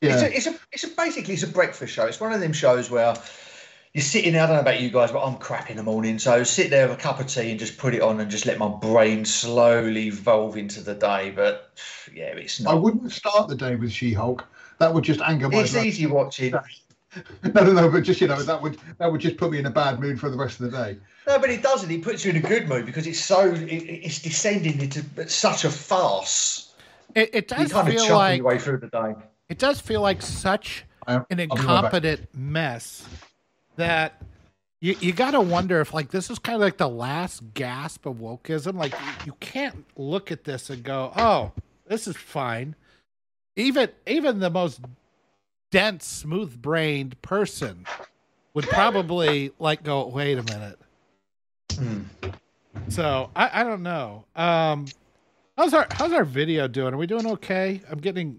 Yeah. 0.02 0.14
It's 0.14 0.22
a, 0.22 0.36
it's 0.36 0.46
a, 0.46 0.60
it's 0.72 0.84
a 0.84 0.88
basically 0.88 1.34
it's 1.34 1.42
a 1.42 1.48
breakfast 1.48 1.94
show. 1.94 2.04
It's 2.04 2.20
one 2.20 2.32
of 2.32 2.40
them 2.40 2.52
shows 2.52 2.90
where 2.90 3.14
you're 3.94 4.02
sitting 4.02 4.32
there, 4.32 4.42
I 4.42 4.46
don't 4.46 4.56
know 4.56 4.60
about 4.60 4.80
you 4.80 4.90
guys, 4.90 5.12
but 5.12 5.24
I'm 5.24 5.36
crap 5.36 5.70
in 5.70 5.76
the 5.76 5.82
morning. 5.84 6.18
So 6.18 6.42
sit 6.42 6.68
there 6.68 6.88
with 6.88 6.98
a 6.98 7.00
cup 7.00 7.20
of 7.20 7.28
tea 7.28 7.52
and 7.52 7.60
just 7.60 7.78
put 7.78 7.94
it 7.94 8.02
on 8.02 8.18
and 8.20 8.28
just 8.28 8.44
let 8.44 8.58
my 8.58 8.68
brain 8.68 9.24
slowly 9.24 10.08
evolve 10.08 10.56
into 10.56 10.80
the 10.80 10.94
day. 10.94 11.30
But 11.30 11.70
yeah, 12.12 12.34
it's 12.34 12.60
not. 12.60 12.72
I 12.72 12.74
wouldn't 12.74 13.12
start 13.12 13.48
the 13.48 13.54
day 13.54 13.76
with 13.76 13.92
She 13.92 14.12
Hulk. 14.12 14.44
That 14.78 14.92
would 14.92 15.04
just 15.04 15.20
anger 15.20 15.48
my. 15.48 15.60
It's 15.60 15.76
easy 15.76 16.06
watching. 16.06 16.54
No, 17.44 17.62
no, 17.62 17.72
no, 17.72 17.88
but 17.88 18.02
just 18.02 18.20
you 18.20 18.26
know 18.26 18.42
that 18.42 18.60
would 18.60 18.76
that 18.98 19.12
would 19.12 19.20
just 19.20 19.36
put 19.36 19.52
me 19.52 19.60
in 19.60 19.66
a 19.66 19.70
bad 19.70 20.00
mood 20.00 20.18
for 20.18 20.30
the 20.30 20.36
rest 20.36 20.58
of 20.58 20.68
the 20.68 20.76
day. 20.76 20.98
No, 21.28 21.38
but 21.38 21.48
it 21.48 21.62
doesn't. 21.62 21.88
It 21.88 22.02
puts 22.02 22.24
you 22.24 22.30
in 22.30 22.38
a 22.38 22.40
good 22.40 22.68
mood 22.68 22.86
because 22.86 23.06
it's 23.06 23.20
so 23.20 23.52
it, 23.52 23.68
it's 23.68 24.20
descending 24.20 24.80
into 24.80 25.28
such 25.28 25.64
a 25.64 25.70
farce. 25.70 26.74
It, 27.14 27.30
it 27.32 27.46
does 27.46 27.68
you 27.68 27.68
kind 27.68 27.88
feel 27.88 28.02
of 28.02 28.10
like 28.10 28.38
your 28.38 28.46
way 28.46 28.58
through 28.58 28.78
the 28.78 28.88
day. 28.88 29.14
It 29.48 29.60
does 29.60 29.80
feel 29.80 30.00
like 30.00 30.22
such 30.22 30.86
an 31.06 31.38
incompetent 31.38 32.34
mess 32.34 33.06
that 33.76 34.22
you, 34.84 34.94
you 35.00 35.12
got 35.14 35.30
to 35.30 35.40
wonder 35.40 35.80
if 35.80 35.94
like 35.94 36.10
this 36.10 36.28
is 36.28 36.38
kind 36.38 36.56
of 36.56 36.60
like 36.60 36.76
the 36.76 36.88
last 36.88 37.42
gasp 37.54 38.04
of 38.04 38.16
wokeism. 38.16 38.74
Like 38.74 38.94
you, 39.24 39.32
can't 39.40 39.84
look 39.96 40.30
at 40.30 40.44
this 40.44 40.68
and 40.68 40.82
go, 40.82 41.10
"Oh, 41.16 41.52
this 41.86 42.06
is 42.06 42.18
fine." 42.18 42.76
Even 43.56 43.88
even 44.06 44.40
the 44.40 44.50
most 44.50 44.80
dense, 45.70 46.04
smooth-brained 46.04 47.20
person 47.22 47.86
would 48.52 48.66
probably 48.68 49.52
like 49.58 49.84
go, 49.84 50.06
"Wait 50.06 50.36
a 50.36 50.42
minute." 50.42 50.78
Hmm. 51.74 52.02
So 52.88 53.30
I, 53.34 53.62
I 53.62 53.64
don't 53.64 53.82
know. 53.82 54.26
Um, 54.36 54.84
how's 55.56 55.72
our 55.72 55.86
how's 55.92 56.12
our 56.12 56.24
video 56.24 56.68
doing? 56.68 56.92
Are 56.92 56.98
we 56.98 57.06
doing 57.06 57.26
okay? 57.26 57.80
I'm 57.90 58.00
getting. 58.00 58.38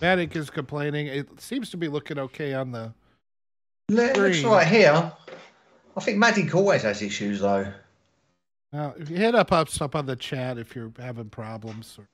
Matic 0.00 0.36
is 0.36 0.48
complaining. 0.48 1.08
It 1.08 1.40
seems 1.40 1.68
to 1.70 1.76
be 1.76 1.88
looking 1.88 2.18
okay 2.18 2.54
on 2.54 2.72
the 2.72 2.94
Looks 3.88 4.42
right 4.42 4.66
here. 4.66 5.12
I 5.96 6.00
think 6.00 6.18
Maddie 6.18 6.50
always 6.52 6.82
has 6.82 7.02
issues 7.02 7.40
though. 7.40 7.72
Now, 8.72 8.94
if 8.98 9.08
you 9.08 9.16
hit 9.16 9.34
up 9.34 9.50
up 9.50 9.68
up 9.80 9.96
on 9.96 10.06
the 10.06 10.16
chat 10.16 10.58
if 10.58 10.76
you're 10.76 10.92
having 10.98 11.30
problems. 11.30 11.98
Or... 11.98 12.06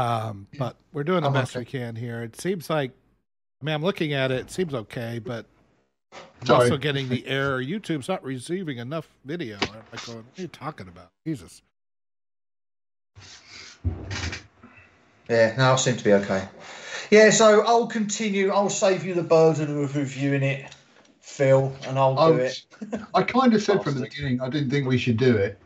Um, 0.00 0.46
but 0.58 0.76
we're 0.92 1.04
doing 1.04 1.22
the 1.22 1.28
I'm 1.28 1.32
best 1.32 1.56
okay. 1.56 1.60
we 1.60 1.64
can 1.64 1.96
here. 1.96 2.22
It 2.22 2.40
seems 2.40 2.70
like, 2.70 2.92
I 3.60 3.64
mean, 3.64 3.74
I'm 3.74 3.82
looking 3.82 4.12
at 4.12 4.30
it. 4.30 4.40
It 4.40 4.50
seems 4.50 4.72
okay, 4.72 5.18
but 5.18 5.46
I'm 6.12 6.46
Sorry. 6.46 6.64
also 6.64 6.76
getting 6.76 7.08
the 7.08 7.26
error. 7.26 7.60
YouTube's 7.62 8.08
not 8.08 8.22
receiving 8.22 8.78
enough 8.78 9.08
video. 9.24 9.56
I'm 9.60 9.68
like, 9.68 10.06
what 10.06 10.16
are 10.16 10.24
you 10.36 10.48
talking 10.48 10.86
about? 10.86 11.10
Jesus. 11.26 11.62
Yeah, 15.28 15.54
now 15.58 15.72
I 15.72 15.76
seem 15.76 15.96
to 15.96 16.04
be 16.04 16.12
okay. 16.12 16.46
Yeah, 17.10 17.30
so 17.30 17.62
I'll 17.66 17.86
continue. 17.86 18.50
I'll 18.50 18.70
save 18.70 19.04
you 19.04 19.14
the 19.14 19.22
burden 19.22 19.82
of 19.82 19.96
reviewing 19.96 20.42
it, 20.42 20.74
Phil, 21.20 21.72
and 21.86 21.98
I'll 21.98 22.14
do 22.14 22.40
I, 22.40 22.46
it. 22.46 22.64
I 23.14 23.22
kind 23.22 23.54
of 23.54 23.62
said 23.62 23.82
from 23.82 23.94
the 23.94 24.02
beginning 24.02 24.40
I 24.40 24.48
didn't 24.48 24.70
think 24.70 24.86
we 24.86 24.98
should 24.98 25.16
do 25.16 25.36
it, 25.36 25.58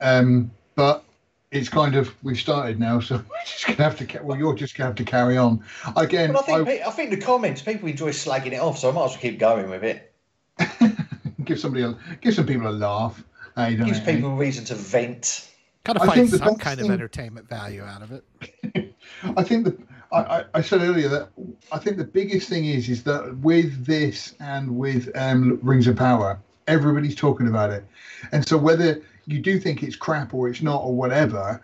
um, 0.00 0.50
but 0.74 1.04
it's 1.50 1.68
kind 1.68 1.94
of 1.94 2.14
we've 2.22 2.38
started 2.38 2.78
now, 2.80 3.00
so 3.00 3.16
we're 3.30 3.44
just 3.44 3.66
gonna 3.66 3.82
have 3.82 3.96
to. 3.98 4.22
Well, 4.22 4.38
you're 4.38 4.54
just 4.54 4.76
gonna 4.76 4.88
have 4.88 4.96
to 4.96 5.04
carry 5.04 5.36
on 5.36 5.62
again. 5.96 6.32
But 6.32 6.48
I 6.48 6.64
think 6.64 6.68
I, 6.82 6.88
I 6.88 6.90
think 6.90 7.10
the 7.10 7.20
comments 7.20 7.62
people 7.62 7.88
enjoy 7.88 8.10
slagging 8.10 8.52
it 8.52 8.60
off, 8.60 8.78
so 8.78 8.90
I 8.90 8.92
might 8.92 9.04
as 9.04 9.10
well 9.12 9.20
keep 9.20 9.38
going 9.38 9.70
with 9.70 9.84
it. 9.84 10.12
give 11.44 11.60
somebody 11.60 11.84
a 11.84 11.96
give 12.20 12.34
some 12.34 12.46
people 12.46 12.68
a 12.68 12.70
laugh. 12.70 13.22
Hey, 13.54 13.74
Gives 13.74 14.00
people 14.00 14.32
a 14.32 14.34
reason 14.34 14.66
to 14.66 14.74
vent. 14.74 15.50
Kind 15.84 15.98
of 15.98 16.06
find 16.06 16.28
some 16.28 16.56
kind 16.56 16.78
thing, 16.78 16.90
of 16.90 16.92
entertainment 16.92 17.48
value 17.48 17.82
out 17.82 18.02
of 18.02 18.12
it. 18.12 18.94
I 19.36 19.42
think 19.42 19.64
the 19.64 19.78
I, 20.12 20.44
I, 20.54 20.60
said 20.62 20.82
earlier 20.82 21.08
that 21.08 21.28
I 21.72 21.78
think 21.78 21.96
the 21.96 22.04
biggest 22.04 22.48
thing 22.48 22.66
is 22.66 22.88
is 22.88 23.02
that 23.04 23.38
with 23.38 23.86
this 23.86 24.34
and 24.40 24.76
with 24.76 25.10
um, 25.16 25.58
Rings 25.62 25.86
of 25.86 25.96
Power, 25.96 26.38
everybody's 26.66 27.16
talking 27.16 27.48
about 27.48 27.70
it, 27.70 27.84
and 28.32 28.46
so 28.46 28.56
whether 28.56 29.02
you 29.26 29.40
do 29.40 29.58
think 29.58 29.82
it's 29.82 29.96
crap 29.96 30.32
or 30.32 30.48
it's 30.48 30.62
not 30.62 30.82
or 30.82 30.94
whatever, 30.94 31.60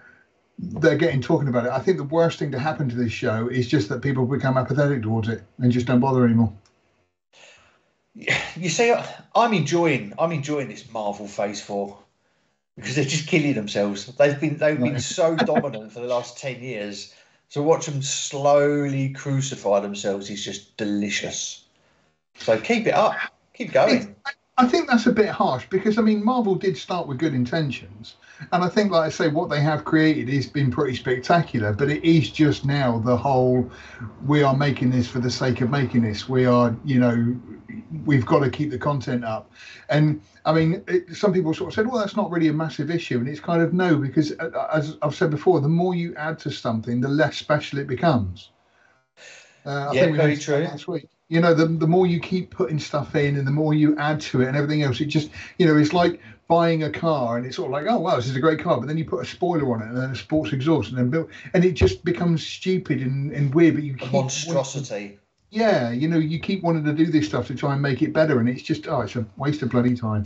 they're 0.58 0.96
getting 0.96 1.20
talking 1.20 1.48
about 1.48 1.66
it. 1.66 1.72
I 1.72 1.78
think 1.78 1.98
the 1.98 2.04
worst 2.04 2.38
thing 2.38 2.50
to 2.52 2.58
happen 2.58 2.88
to 2.88 2.96
this 2.96 3.12
show 3.12 3.48
is 3.48 3.68
just 3.68 3.88
that 3.88 4.02
people 4.02 4.26
become 4.26 4.56
apathetic 4.56 5.02
towards 5.02 5.28
it 5.28 5.42
and 5.58 5.70
just 5.70 5.86
don't 5.86 6.00
bother 6.00 6.24
anymore. 6.24 6.52
You 8.14 8.68
see, 8.68 8.94
I'm 9.34 9.54
enjoying 9.54 10.12
I'm 10.18 10.32
enjoying 10.32 10.68
this 10.68 10.90
Marvel 10.92 11.26
Phase 11.26 11.62
Four 11.62 11.98
because 12.76 12.96
they're 12.96 13.04
just 13.04 13.28
killing 13.28 13.54
themselves. 13.54 14.06
They've 14.06 14.38
been 14.38 14.58
they've 14.58 14.78
been 14.78 15.00
so 15.00 15.36
dominant 15.36 15.92
for 15.92 16.00
the 16.00 16.08
last 16.08 16.38
ten 16.38 16.62
years 16.62 17.14
to 17.52 17.62
watch 17.62 17.86
them 17.86 18.02
slowly 18.02 19.10
crucify 19.10 19.80
themselves 19.80 20.30
is 20.30 20.44
just 20.44 20.76
delicious. 20.76 21.64
So 22.36 22.58
keep 22.58 22.86
it 22.86 22.94
up, 22.94 23.14
keep 23.54 23.72
going. 23.72 24.16
I 24.58 24.66
think 24.66 24.88
that's 24.88 25.06
a 25.06 25.12
bit 25.12 25.28
harsh 25.28 25.66
because 25.70 25.98
I 25.98 26.02
mean 26.02 26.24
Marvel 26.24 26.54
did 26.54 26.76
start 26.76 27.06
with 27.06 27.18
good 27.18 27.34
intentions, 27.34 28.16
and 28.52 28.62
I 28.62 28.68
think, 28.68 28.90
like 28.90 29.06
I 29.06 29.08
say, 29.10 29.28
what 29.28 29.48
they 29.48 29.60
have 29.60 29.84
created 29.84 30.28
has 30.28 30.46
been 30.46 30.70
pretty 30.70 30.96
spectacular. 30.96 31.72
But 31.72 31.90
it 31.90 32.04
is 32.04 32.30
just 32.30 32.64
now 32.64 32.98
the 32.98 33.16
whole 33.16 33.70
we 34.26 34.42
are 34.42 34.56
making 34.56 34.90
this 34.90 35.08
for 35.08 35.20
the 35.20 35.30
sake 35.30 35.60
of 35.60 35.70
making 35.70 36.02
this. 36.02 36.28
We 36.28 36.46
are, 36.46 36.76
you 36.84 37.00
know, 37.00 37.36
we've 38.04 38.26
got 38.26 38.40
to 38.40 38.50
keep 38.50 38.70
the 38.70 38.78
content 38.78 39.24
up, 39.24 39.50
and 39.88 40.20
I 40.44 40.52
mean, 40.52 40.82
it, 40.88 41.14
some 41.14 41.32
people 41.32 41.54
sort 41.54 41.68
of 41.68 41.74
said, 41.74 41.86
well, 41.86 41.98
that's 41.98 42.16
not 42.16 42.30
really 42.30 42.48
a 42.48 42.52
massive 42.52 42.90
issue. 42.90 43.18
And 43.18 43.28
it's 43.28 43.40
kind 43.40 43.62
of 43.62 43.72
no, 43.72 43.96
because 43.96 44.32
uh, 44.38 44.68
as 44.72 44.96
I've 45.02 45.14
said 45.14 45.30
before, 45.30 45.60
the 45.60 45.68
more 45.68 45.94
you 45.94 46.14
add 46.16 46.38
to 46.40 46.50
something, 46.50 47.00
the 47.00 47.08
less 47.08 47.36
special 47.36 47.78
it 47.78 47.86
becomes. 47.86 48.50
Uh, 49.64 49.90
I 49.90 49.92
yeah, 49.92 50.04
think 50.04 50.16
very 50.16 50.36
true. 50.36 50.64
Last 50.64 50.88
week. 50.88 51.08
You 51.28 51.40
know, 51.40 51.54
the, 51.54 51.66
the 51.66 51.86
more 51.86 52.06
you 52.06 52.20
keep 52.20 52.50
putting 52.50 52.78
stuff 52.78 53.14
in 53.14 53.36
and 53.36 53.46
the 53.46 53.52
more 53.52 53.72
you 53.72 53.96
add 53.96 54.20
to 54.22 54.42
it 54.42 54.48
and 54.48 54.56
everything 54.56 54.82
else, 54.82 55.00
it 55.00 55.06
just, 55.06 55.30
you 55.58 55.66
know, 55.66 55.76
it's 55.76 55.94
like 55.94 56.20
buying 56.46 56.82
a 56.82 56.90
car 56.90 57.38
and 57.38 57.46
it's 57.46 57.56
sort 57.56 57.68
of 57.68 57.72
like, 57.72 57.86
oh, 57.88 57.98
wow, 58.00 58.16
this 58.16 58.28
is 58.28 58.36
a 58.36 58.40
great 58.40 58.58
car. 58.58 58.78
But 58.78 58.88
then 58.88 58.98
you 58.98 59.06
put 59.06 59.22
a 59.22 59.26
spoiler 59.26 59.72
on 59.72 59.80
it 59.80 59.88
and 59.88 59.96
then 59.96 60.10
a 60.10 60.16
sports 60.16 60.52
exhaust 60.52 60.90
and 60.90 60.98
then 60.98 61.08
build, 61.08 61.30
and 61.54 61.64
it 61.64 61.72
just 61.72 62.04
becomes 62.04 62.44
stupid 62.44 63.00
and, 63.00 63.32
and 63.32 63.54
weird. 63.54 63.76
But 63.76 63.84
you 63.84 63.94
keep. 63.94 64.10
A 64.10 64.12
monstrosity 64.12 65.18
yeah, 65.52 65.90
you 65.90 66.08
know, 66.08 66.16
you 66.16 66.38
keep 66.38 66.62
wanting 66.62 66.84
to 66.84 66.94
do 66.94 67.06
this 67.06 67.26
stuff 67.26 67.46
to 67.48 67.54
try 67.54 67.74
and 67.74 67.82
make 67.82 68.00
it 68.00 68.14
better, 68.14 68.40
and 68.40 68.48
it's 68.48 68.62
just 68.62 68.88
oh, 68.88 69.02
it's 69.02 69.14
a 69.14 69.26
waste 69.36 69.60
of 69.60 69.68
bloody 69.68 69.94
time. 69.94 70.24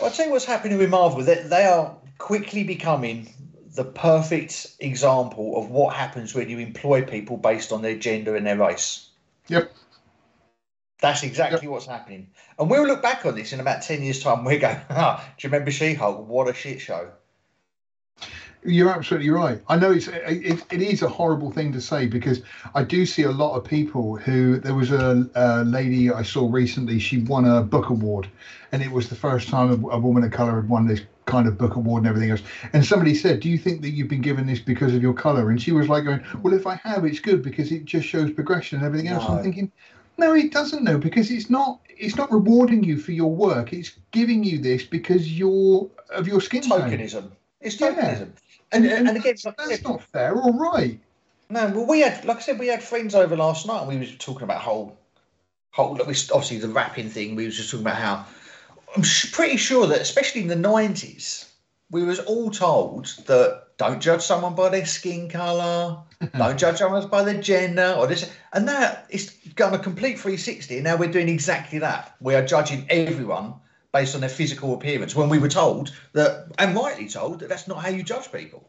Well, 0.00 0.08
I'll 0.08 0.14
tell 0.14 0.26
you 0.26 0.32
what's 0.32 0.46
happening 0.46 0.78
with 0.78 0.88
Marvel. 0.88 1.22
They, 1.22 1.42
they 1.42 1.66
are 1.66 1.94
quickly 2.16 2.64
becoming 2.64 3.28
the 3.74 3.84
perfect 3.84 4.76
example 4.80 5.58
of 5.58 5.70
what 5.70 5.94
happens 5.94 6.34
when 6.34 6.48
you 6.48 6.58
employ 6.58 7.02
people 7.02 7.36
based 7.36 7.72
on 7.72 7.82
their 7.82 7.96
gender 7.96 8.36
and 8.36 8.46
their 8.46 8.56
race. 8.56 9.10
Yep. 9.48 9.70
That's 11.00 11.22
exactly 11.22 11.60
yep. 11.62 11.70
what's 11.70 11.86
happening. 11.86 12.30
And 12.58 12.70
we'll 12.70 12.86
look 12.86 13.02
back 13.02 13.26
on 13.26 13.34
this 13.34 13.52
in 13.52 13.60
about 13.60 13.82
10 13.82 14.02
years' 14.02 14.22
time. 14.22 14.44
We'll 14.44 14.60
go, 14.60 14.80
ah, 14.90 15.22
do 15.36 15.46
you 15.46 15.52
remember 15.52 15.70
She 15.70 15.92
Hulk? 15.92 16.26
What 16.26 16.48
a 16.48 16.54
shit 16.54 16.80
show. 16.80 17.10
You're 18.64 18.90
absolutely 18.90 19.30
right. 19.30 19.60
I 19.68 19.76
know 19.76 19.92
it's 19.92 20.08
it, 20.08 20.62
it 20.70 20.82
is 20.82 21.02
a 21.02 21.08
horrible 21.08 21.50
thing 21.50 21.72
to 21.72 21.80
say 21.80 22.06
because 22.06 22.42
I 22.74 22.82
do 22.82 23.04
see 23.04 23.22
a 23.22 23.30
lot 23.30 23.56
of 23.56 23.64
people 23.64 24.16
who 24.16 24.58
there 24.58 24.74
was 24.74 24.90
a, 24.90 25.28
a 25.34 25.64
lady 25.64 26.10
I 26.10 26.22
saw 26.22 26.50
recently. 26.50 26.98
She 26.98 27.18
won 27.18 27.44
a 27.44 27.60
book 27.60 27.90
award, 27.90 28.28
and 28.72 28.82
it 28.82 28.90
was 28.90 29.08
the 29.08 29.16
first 29.16 29.48
time 29.48 29.70
a, 29.70 29.88
a 29.88 29.98
woman 29.98 30.24
of 30.24 30.30
color 30.30 30.60
had 30.60 30.68
won 30.68 30.86
this 30.86 31.02
kind 31.26 31.46
of 31.46 31.58
book 31.58 31.76
award 31.76 32.02
and 32.02 32.08
everything 32.08 32.30
else. 32.30 32.42
And 32.72 32.84
somebody 32.84 33.14
said, 33.14 33.40
"Do 33.40 33.50
you 33.50 33.58
think 33.58 33.82
that 33.82 33.90
you've 33.90 34.08
been 34.08 34.22
given 34.22 34.46
this 34.46 34.60
because 34.60 34.94
of 34.94 35.02
your 35.02 35.14
color?" 35.14 35.50
And 35.50 35.60
she 35.60 35.72
was 35.72 35.90
like, 35.90 36.04
"Going 36.04 36.24
well, 36.42 36.54
if 36.54 36.66
I 36.66 36.76
have, 36.76 37.04
it's 37.04 37.20
good 37.20 37.42
because 37.42 37.70
it 37.70 37.84
just 37.84 38.06
shows 38.06 38.30
progression 38.30 38.78
and 38.78 38.86
everything 38.86 39.08
else." 39.08 39.28
No. 39.28 39.36
I'm 39.36 39.42
thinking, 39.42 39.70
no, 40.16 40.34
it 40.34 40.52
doesn't. 40.52 40.84
No, 40.84 40.98
because 40.98 41.30
it's 41.30 41.50
not. 41.50 41.80
It's 41.88 42.16
not 42.16 42.32
rewarding 42.32 42.82
you 42.82 42.98
for 42.98 43.12
your 43.12 43.34
work. 43.34 43.72
It's 43.72 43.92
giving 44.10 44.42
you 44.44 44.58
this 44.58 44.84
because 44.84 45.38
you're 45.38 45.88
of 46.10 46.26
your 46.26 46.40
skin 46.40 46.62
tokenism. 46.62 47.12
Tone. 47.12 47.32
It's 47.60 47.76
tokenism. 47.76 48.30
And, 48.74 48.86
and, 48.86 49.08
and 49.08 49.16
again, 49.16 49.36
like 49.44 49.56
that's 49.56 49.82
not 49.82 50.02
fair 50.02 50.34
or 50.34 50.52
right. 50.52 50.98
No, 51.50 51.68
well, 51.68 51.86
we 51.86 52.00
had, 52.00 52.24
like 52.24 52.38
I 52.38 52.40
said, 52.40 52.58
we 52.58 52.68
had 52.68 52.82
friends 52.82 53.14
over 53.14 53.36
last 53.36 53.66
night, 53.66 53.80
and 53.80 53.88
we 53.88 53.98
was 53.98 54.16
talking 54.16 54.42
about 54.42 54.60
whole, 54.60 54.98
whole. 55.70 55.92
Like 55.92 56.06
we, 56.06 56.14
obviously, 56.32 56.58
the 56.58 56.68
rapping 56.68 57.08
thing. 57.08 57.36
We 57.36 57.44
was 57.44 57.56
just 57.56 57.70
talking 57.70 57.86
about 57.86 57.96
how 57.96 58.26
I'm 58.96 59.02
pretty 59.32 59.56
sure 59.56 59.86
that, 59.86 60.00
especially 60.00 60.42
in 60.42 60.48
the 60.48 60.56
'90s, 60.56 61.48
we 61.90 62.02
was 62.02 62.18
all 62.20 62.50
told 62.50 63.06
that 63.26 63.64
don't 63.76 64.00
judge 64.00 64.22
someone 64.22 64.54
by 64.54 64.68
their 64.68 64.86
skin 64.86 65.28
color, 65.28 65.98
don't 66.36 66.58
judge 66.58 66.78
someone 66.78 67.06
by 67.08 67.22
their 67.22 67.40
gender, 67.40 67.94
or 67.98 68.06
this. 68.06 68.30
And 68.52 68.68
that 68.68 69.06
is 69.10 69.34
done 69.54 69.74
a 69.74 69.78
complete 69.78 70.18
360. 70.18 70.76
And 70.76 70.84
now 70.84 70.96
we're 70.96 71.10
doing 71.10 71.28
exactly 71.28 71.80
that. 71.80 72.14
We 72.20 72.34
are 72.34 72.44
judging 72.44 72.86
everyone 72.88 73.54
based 73.94 74.16
on 74.16 74.20
their 74.20 74.28
physical 74.28 74.74
appearance 74.74 75.14
when 75.14 75.28
we 75.28 75.38
were 75.38 75.48
told 75.48 75.92
that, 76.12 76.48
and 76.58 76.74
rightly 76.76 77.08
told, 77.08 77.38
that 77.38 77.48
that's 77.48 77.68
not 77.68 77.78
how 77.78 77.88
you 77.88 78.02
judge 78.02 78.30
people. 78.30 78.68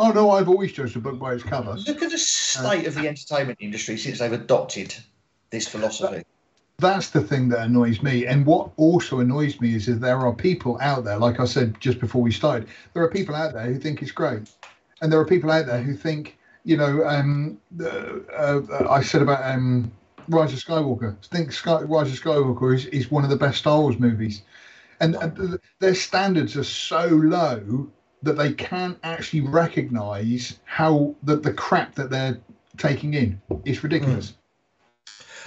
Oh 0.00 0.10
no, 0.10 0.30
I've 0.32 0.48
always 0.48 0.72
judged 0.72 0.96
a 0.96 0.98
book 0.98 1.18
by 1.18 1.34
its 1.34 1.44
cover. 1.44 1.74
Look 1.86 2.02
at 2.02 2.10
the 2.10 2.18
state 2.18 2.84
uh, 2.84 2.88
of 2.88 2.94
the 2.96 3.06
entertainment 3.06 3.58
industry 3.62 3.96
since 3.96 4.18
they've 4.18 4.32
adopted 4.32 4.94
this 5.50 5.68
philosophy. 5.68 6.24
That's 6.78 7.10
the 7.10 7.20
thing 7.20 7.48
that 7.50 7.60
annoys 7.60 8.02
me. 8.02 8.26
And 8.26 8.44
what 8.44 8.70
also 8.76 9.20
annoys 9.20 9.60
me 9.60 9.74
is 9.74 9.86
that 9.86 10.00
there 10.00 10.18
are 10.18 10.34
people 10.34 10.78
out 10.80 11.04
there, 11.04 11.18
like 11.18 11.38
I 11.38 11.44
said 11.44 11.78
just 11.78 12.00
before 12.00 12.22
we 12.22 12.32
started, 12.32 12.68
there 12.92 13.04
are 13.04 13.10
people 13.10 13.34
out 13.34 13.52
there 13.52 13.66
who 13.66 13.78
think 13.78 14.02
it's 14.02 14.10
great. 14.10 14.50
And 15.00 15.12
there 15.12 15.20
are 15.20 15.26
people 15.26 15.50
out 15.50 15.66
there 15.66 15.82
who 15.82 15.94
think, 15.94 16.38
you 16.64 16.76
know, 16.76 17.04
um, 17.04 17.60
uh, 17.80 18.18
uh, 18.36 18.86
I 18.90 19.02
said 19.02 19.22
about 19.22 19.44
um, 19.44 19.92
Rise 20.30 20.52
of 20.52 20.64
Skywalker. 20.64 21.16
I 21.32 21.36
think 21.36 21.52
Sky, 21.52 21.82
Rise 21.82 22.12
of 22.12 22.20
Skywalker 22.20 22.74
is, 22.74 22.86
is 22.86 23.10
one 23.10 23.24
of 23.24 23.30
the 23.30 23.36
best 23.36 23.58
Star 23.58 23.80
Wars 23.80 23.98
movies, 23.98 24.42
and, 25.00 25.16
and 25.16 25.58
their 25.80 25.94
standards 25.94 26.56
are 26.56 26.64
so 26.64 27.06
low 27.06 27.90
that 28.22 28.34
they 28.34 28.52
can't 28.52 28.98
actually 29.02 29.40
recognise 29.40 30.58
how 30.64 31.14
the, 31.22 31.36
the 31.36 31.52
crap 31.52 31.94
that 31.94 32.10
they're 32.10 32.38
taking 32.76 33.14
in 33.14 33.40
is 33.64 33.82
ridiculous. 33.82 34.30
Mm. 34.30 34.34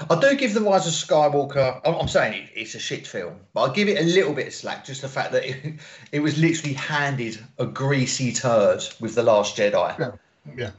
I 0.10 0.20
do 0.20 0.36
give 0.36 0.56
the 0.56 0.62
Rise 0.62 0.88
of 0.88 0.94
Skywalker. 0.94 1.80
I'm 1.86 2.08
saying 2.08 2.50
it's 2.56 2.74
a 2.74 2.80
shit 2.80 3.06
film, 3.06 3.36
but 3.54 3.62
I'll 3.62 3.72
give 3.72 3.88
it 3.88 4.02
a 4.02 4.04
little 4.04 4.34
bit 4.34 4.48
of 4.48 4.54
slack. 4.54 4.84
Just 4.84 5.02
the 5.02 5.08
fact 5.08 5.32
that 5.34 5.46
it, 5.46 5.76
it 6.12 6.20
was 6.20 6.38
literally 6.40 6.74
handed 6.74 7.38
a 7.60 7.66
greasy 7.66 8.34
turd 8.34 8.82
with 9.00 9.16
the 9.16 9.24
Last 9.24 9.56
Jedi. 9.56 9.98
Yeah, 10.00 10.12
yeah. 10.58 10.72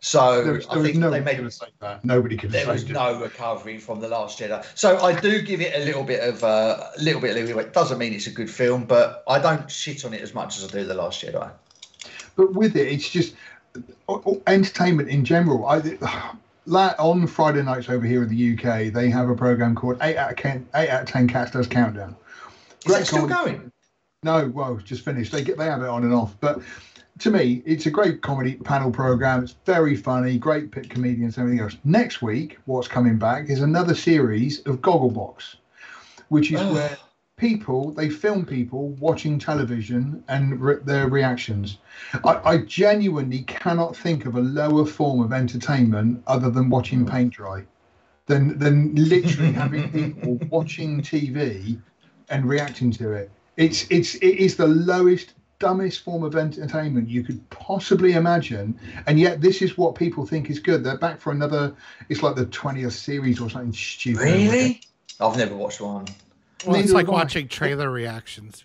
So 0.00 0.44
there 0.44 0.54
was, 0.54 0.66
there 0.66 0.78
I 0.78 0.82
think 0.82 0.96
no 0.96 1.10
they 1.10 1.20
made 1.20 1.40
a 1.40 1.42
mistake. 1.42 1.72
that. 1.80 2.04
Nobody 2.04 2.36
could. 2.36 2.52
There 2.52 2.68
was 2.68 2.88
no 2.88 3.20
recovery 3.20 3.78
from 3.78 4.00
the 4.00 4.08
Last 4.08 4.38
Jedi. 4.38 4.64
So 4.76 4.98
I 4.98 5.18
do 5.18 5.42
give 5.42 5.60
it 5.60 5.74
a 5.74 5.84
little 5.84 6.04
bit 6.04 6.20
of 6.20 6.44
uh, 6.44 6.90
a 6.96 7.02
little 7.02 7.20
bit 7.20 7.36
of 7.36 7.44
leeway. 7.44 7.64
It 7.64 7.72
doesn't 7.72 7.98
mean 7.98 8.12
it's 8.12 8.28
a 8.28 8.30
good 8.30 8.48
film, 8.48 8.84
but 8.84 9.24
I 9.26 9.40
don't 9.40 9.68
shit 9.70 10.04
on 10.04 10.14
it 10.14 10.22
as 10.22 10.34
much 10.34 10.56
as 10.58 10.64
I 10.64 10.68
do 10.68 10.84
the 10.84 10.94
Last 10.94 11.24
Jedi. 11.24 11.50
But 12.36 12.54
with 12.54 12.76
it, 12.76 12.86
it's 12.86 13.08
just 13.08 13.34
entertainment 14.46 15.08
in 15.08 15.24
general. 15.24 15.66
I 15.66 15.80
on 16.98 17.26
Friday 17.26 17.62
nights 17.62 17.88
over 17.88 18.06
here 18.06 18.22
in 18.22 18.28
the 18.28 18.52
UK, 18.52 18.92
they 18.92 19.10
have 19.10 19.28
a 19.28 19.34
program 19.34 19.74
called 19.74 19.98
Eight 20.00 20.16
Out 20.16 20.30
of 20.30 20.36
Ten. 20.36 20.68
Eight 20.76 20.90
Out 20.90 21.02
of 21.02 21.08
Ten 21.08 21.26
Cats 21.26 21.50
Does 21.50 21.66
Countdown. 21.66 22.14
Is 22.86 22.92
that 22.94 23.06
still 23.06 23.26
going? 23.26 23.72
No, 24.22 24.48
well, 24.48 24.76
just 24.76 25.04
finished. 25.04 25.32
They 25.32 25.42
get 25.42 25.58
they 25.58 25.66
have 25.66 25.82
it 25.82 25.88
on 25.88 26.02
and 26.04 26.12
off, 26.12 26.36
but 26.40 26.60
to 27.18 27.30
me, 27.30 27.62
it's 27.64 27.86
a 27.86 27.90
great 27.90 28.22
comedy 28.22 28.54
panel 28.54 28.90
program. 28.90 29.42
It's 29.42 29.56
very 29.64 29.96
funny, 29.96 30.38
great 30.38 30.70
pit 30.70 30.88
comedians, 30.88 31.36
and 31.36 31.44
everything 31.44 31.64
else. 31.64 31.76
Next 31.84 32.22
week, 32.22 32.58
what's 32.66 32.88
coming 32.88 33.18
back 33.18 33.50
is 33.50 33.60
another 33.60 33.94
series 33.94 34.60
of 34.60 34.80
Gogglebox, 34.80 35.56
which 36.28 36.52
is 36.52 36.60
oh. 36.60 36.72
where 36.72 36.96
people 37.36 37.92
they 37.92 38.10
film 38.10 38.44
people 38.44 38.90
watching 39.00 39.38
television 39.38 40.22
and 40.28 40.60
re- 40.60 40.78
their 40.84 41.08
reactions. 41.08 41.78
I, 42.24 42.40
I, 42.44 42.58
genuinely 42.58 43.42
cannot 43.42 43.96
think 43.96 44.26
of 44.26 44.34
a 44.34 44.40
lower 44.40 44.84
form 44.84 45.20
of 45.20 45.32
entertainment 45.32 46.22
other 46.26 46.50
than 46.50 46.68
watching 46.68 47.06
paint 47.06 47.32
dry, 47.32 47.64
than 48.26 48.58
than 48.58 48.94
literally 48.94 49.52
having 49.52 49.90
people 49.90 50.34
watching 50.50 51.00
TV 51.00 51.80
and 52.28 52.48
reacting 52.48 52.90
to 52.92 53.12
it. 53.12 53.30
It's 53.56 53.86
it's 53.90 54.16
it 54.16 54.36
is 54.38 54.56
the 54.56 54.66
lowest 54.66 55.34
dumbest 55.58 56.00
form 56.00 56.22
of 56.22 56.36
entertainment 56.36 57.08
you 57.08 57.22
could 57.22 57.48
possibly 57.50 58.12
imagine 58.12 58.78
and 59.06 59.18
yet 59.18 59.40
this 59.40 59.60
is 59.62 59.76
what 59.76 59.94
people 59.94 60.26
think 60.26 60.50
is 60.50 60.58
good 60.58 60.84
they're 60.84 60.98
back 60.98 61.20
for 61.20 61.32
another 61.32 61.74
it's 62.08 62.22
like 62.22 62.36
the 62.36 62.46
20th 62.46 62.92
series 62.92 63.40
or 63.40 63.50
something 63.50 63.72
stupid 63.72 64.22
really 64.22 64.80
i've 65.20 65.36
never 65.36 65.54
watched 65.54 65.80
one 65.80 66.06
well, 66.66 66.76
it's 66.76 66.92
like 66.92 67.08
watching 67.08 67.48
trailer 67.48 67.90
reactions 67.90 68.64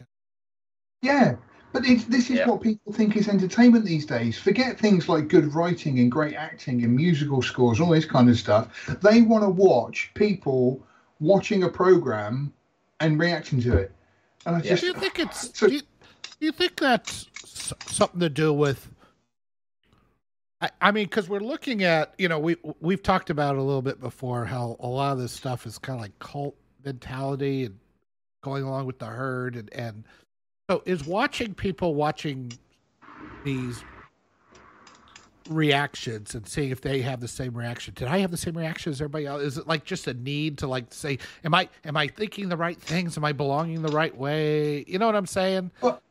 yeah 1.01 1.35
but 1.73 1.83
this 1.83 2.29
is 2.29 2.39
what 2.45 2.61
people 2.61 2.93
think 2.93 3.17
is 3.17 3.27
entertainment 3.27 3.83
these 3.83 4.05
days. 4.05 4.37
Forget 4.37 4.79
things 4.79 5.09
like 5.09 5.27
good 5.27 5.55
writing 5.55 5.97
and 5.97 6.11
great 6.11 6.35
acting 6.35 6.83
and 6.83 6.95
musical 6.95 7.41
scores, 7.41 7.79
all 7.79 7.89
this 7.89 8.05
kind 8.05 8.29
of 8.29 8.37
stuff. 8.37 8.85
They 9.01 9.21
want 9.21 9.43
to 9.43 9.49
watch 9.49 10.11
people 10.13 10.85
watching 11.19 11.63
a 11.63 11.69
program 11.69 12.53
and 12.99 13.19
reacting 13.19 13.59
to 13.63 13.75
it. 13.75 13.91
And 14.45 14.57
I 14.57 14.59
yeah. 14.59 14.69
just, 14.69 14.81
do 14.81 14.87
you 14.87 14.93
think 14.93 15.17
it's? 15.17 15.57
So, 15.57 15.67
do, 15.67 15.73
you, 15.73 15.81
do 16.43 16.47
you 16.47 16.51
think 16.51 16.75
that's 16.75 17.29
something 17.85 18.19
to 18.19 18.27
do 18.27 18.51
with? 18.51 18.89
I, 20.81 20.91
mean, 20.91 21.05
because 21.05 21.29
we're 21.29 21.39
looking 21.39 21.85
at, 21.85 22.13
you 22.17 22.27
know, 22.27 22.37
we 22.37 22.57
we've 22.81 23.01
talked 23.01 23.29
about 23.29 23.55
a 23.55 23.61
little 23.61 23.81
bit 23.81 24.01
before 24.01 24.43
how 24.43 24.75
a 24.81 24.87
lot 24.87 25.13
of 25.13 25.19
this 25.19 25.31
stuff 25.31 25.65
is 25.65 25.77
kind 25.77 25.97
of 25.97 26.01
like 26.01 26.19
cult 26.19 26.57
mentality 26.83 27.63
and 27.63 27.79
going 28.41 28.63
along 28.63 28.87
with 28.87 28.99
the 28.99 29.05
herd, 29.05 29.55
and 29.55 29.71
and 29.73 30.03
so 30.69 30.83
is 30.85 31.05
watching 31.05 31.53
people 31.53 31.95
watching 31.95 32.51
these 33.45 33.81
reactions 35.49 36.35
and 36.35 36.45
seeing 36.45 36.71
if 36.71 36.81
they 36.81 37.01
have 37.01 37.21
the 37.21 37.27
same 37.29 37.57
reaction. 37.57 37.93
Did 37.93 38.09
I 38.09 38.17
have 38.17 38.31
the 38.31 38.37
same 38.37 38.57
reaction 38.57 38.91
as 38.91 38.99
everybody 38.99 39.27
else? 39.27 39.43
Is 39.43 39.57
it 39.57 39.65
like 39.65 39.85
just 39.85 40.07
a 40.07 40.13
need 40.13 40.57
to 40.57 40.67
like 40.67 40.93
say, 40.93 41.19
am 41.45 41.53
I 41.53 41.69
am 41.85 41.95
I 41.95 42.09
thinking 42.09 42.49
the 42.49 42.57
right 42.57 42.81
things? 42.81 43.15
Am 43.15 43.23
I 43.23 43.31
belonging 43.31 43.81
the 43.81 43.93
right 43.93 44.15
way? 44.17 44.83
You 44.89 44.99
know 44.99 45.05
what 45.05 45.15
I'm 45.15 45.25
saying? 45.25 45.71
Well, 45.79 46.01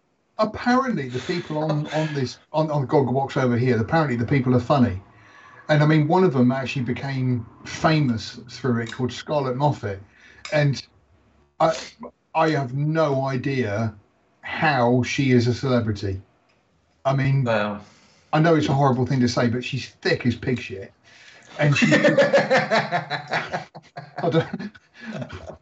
apparently 0.42 1.08
the 1.08 1.20
people 1.20 1.58
on 1.58 1.86
on 1.88 2.14
this 2.14 2.38
on 2.52 2.70
on 2.70 2.86
Gogglebox 2.86 3.36
over 3.36 3.56
here, 3.56 3.80
apparently 3.80 4.16
the 4.16 4.26
people 4.26 4.54
are 4.54 4.60
funny, 4.60 5.00
and 5.68 5.82
I 5.82 5.86
mean 5.86 6.08
one 6.08 6.24
of 6.24 6.32
them 6.32 6.52
actually 6.52 6.82
became 6.82 7.46
famous 7.64 8.40
through 8.50 8.82
it 8.82 8.92
called 8.92 9.12
Scarlett 9.12 9.56
Moffatt, 9.56 10.00
and 10.52 10.84
I 11.60 11.74
I 12.34 12.50
have 12.50 12.74
no 12.74 13.24
idea 13.26 13.94
how 14.40 15.02
she 15.04 15.30
is 15.30 15.46
a 15.46 15.54
celebrity. 15.54 16.20
I 17.04 17.14
mean. 17.14 17.48
I 18.34 18.40
know 18.40 18.54
it's 18.54 18.68
a 18.68 18.72
horrible 18.72 19.04
thing 19.04 19.20
to 19.20 19.28
say, 19.28 19.48
but 19.48 19.62
she's 19.62 19.90
thick 20.00 20.24
as 20.24 20.34
pig 20.34 20.58
shit, 20.58 20.90
and 21.58 21.76
she. 21.76 21.86
I 24.22 24.28
don't, 24.30 24.70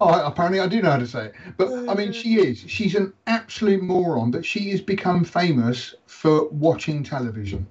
oh, 0.00 0.26
apparently, 0.26 0.60
I 0.60 0.66
do 0.66 0.82
know 0.82 0.90
how 0.90 0.98
to 0.98 1.06
say 1.06 1.26
it. 1.26 1.34
But 1.56 1.88
I 1.88 1.94
mean, 1.94 2.12
she 2.12 2.40
is. 2.40 2.60
She's 2.60 2.94
an 2.94 3.12
absolute 3.26 3.82
moron, 3.82 4.30
but 4.30 4.44
she 4.44 4.70
has 4.70 4.80
become 4.80 5.24
famous 5.24 5.94
for 6.06 6.48
watching 6.48 7.02
television. 7.02 7.66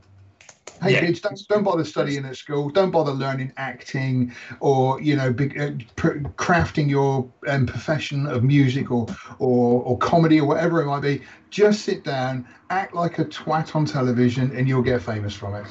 Hey 0.82 0.94
yeah. 0.94 1.02
kids, 1.02 1.20
don't, 1.20 1.40
don't 1.50 1.64
bother 1.64 1.84
studying 1.84 2.24
at 2.26 2.38
school. 2.38 2.70
Don't 2.70 2.92
bother 2.92 3.12
learning 3.12 3.52
acting 3.58 4.34
or 4.62 5.02
you 5.02 5.16
know 5.18 5.32
big, 5.34 5.60
uh, 5.60 5.72
pr- 5.98 6.20
crafting 6.38 6.90
your 6.90 7.30
um, 7.48 7.66
profession 7.66 8.26
of 8.26 8.46
music 8.46 8.90
or, 8.90 9.06
or 9.40 9.84
or 9.84 9.98
comedy 9.98 10.40
or 10.40 10.48
whatever 10.48 10.82
it 10.82 10.86
might 10.86 11.02
be. 11.02 11.22
Just 11.50 11.84
sit 11.84 12.06
down, 12.06 12.48
act 12.70 12.96
like 12.96 13.20
a 13.20 13.26
twat 13.26 13.76
on 13.76 13.86
television, 13.86 14.56
and 14.56 14.70
you'll 14.70 14.82
get 14.82 15.02
famous 15.02 15.36
from 15.36 15.56
it. 15.56 15.66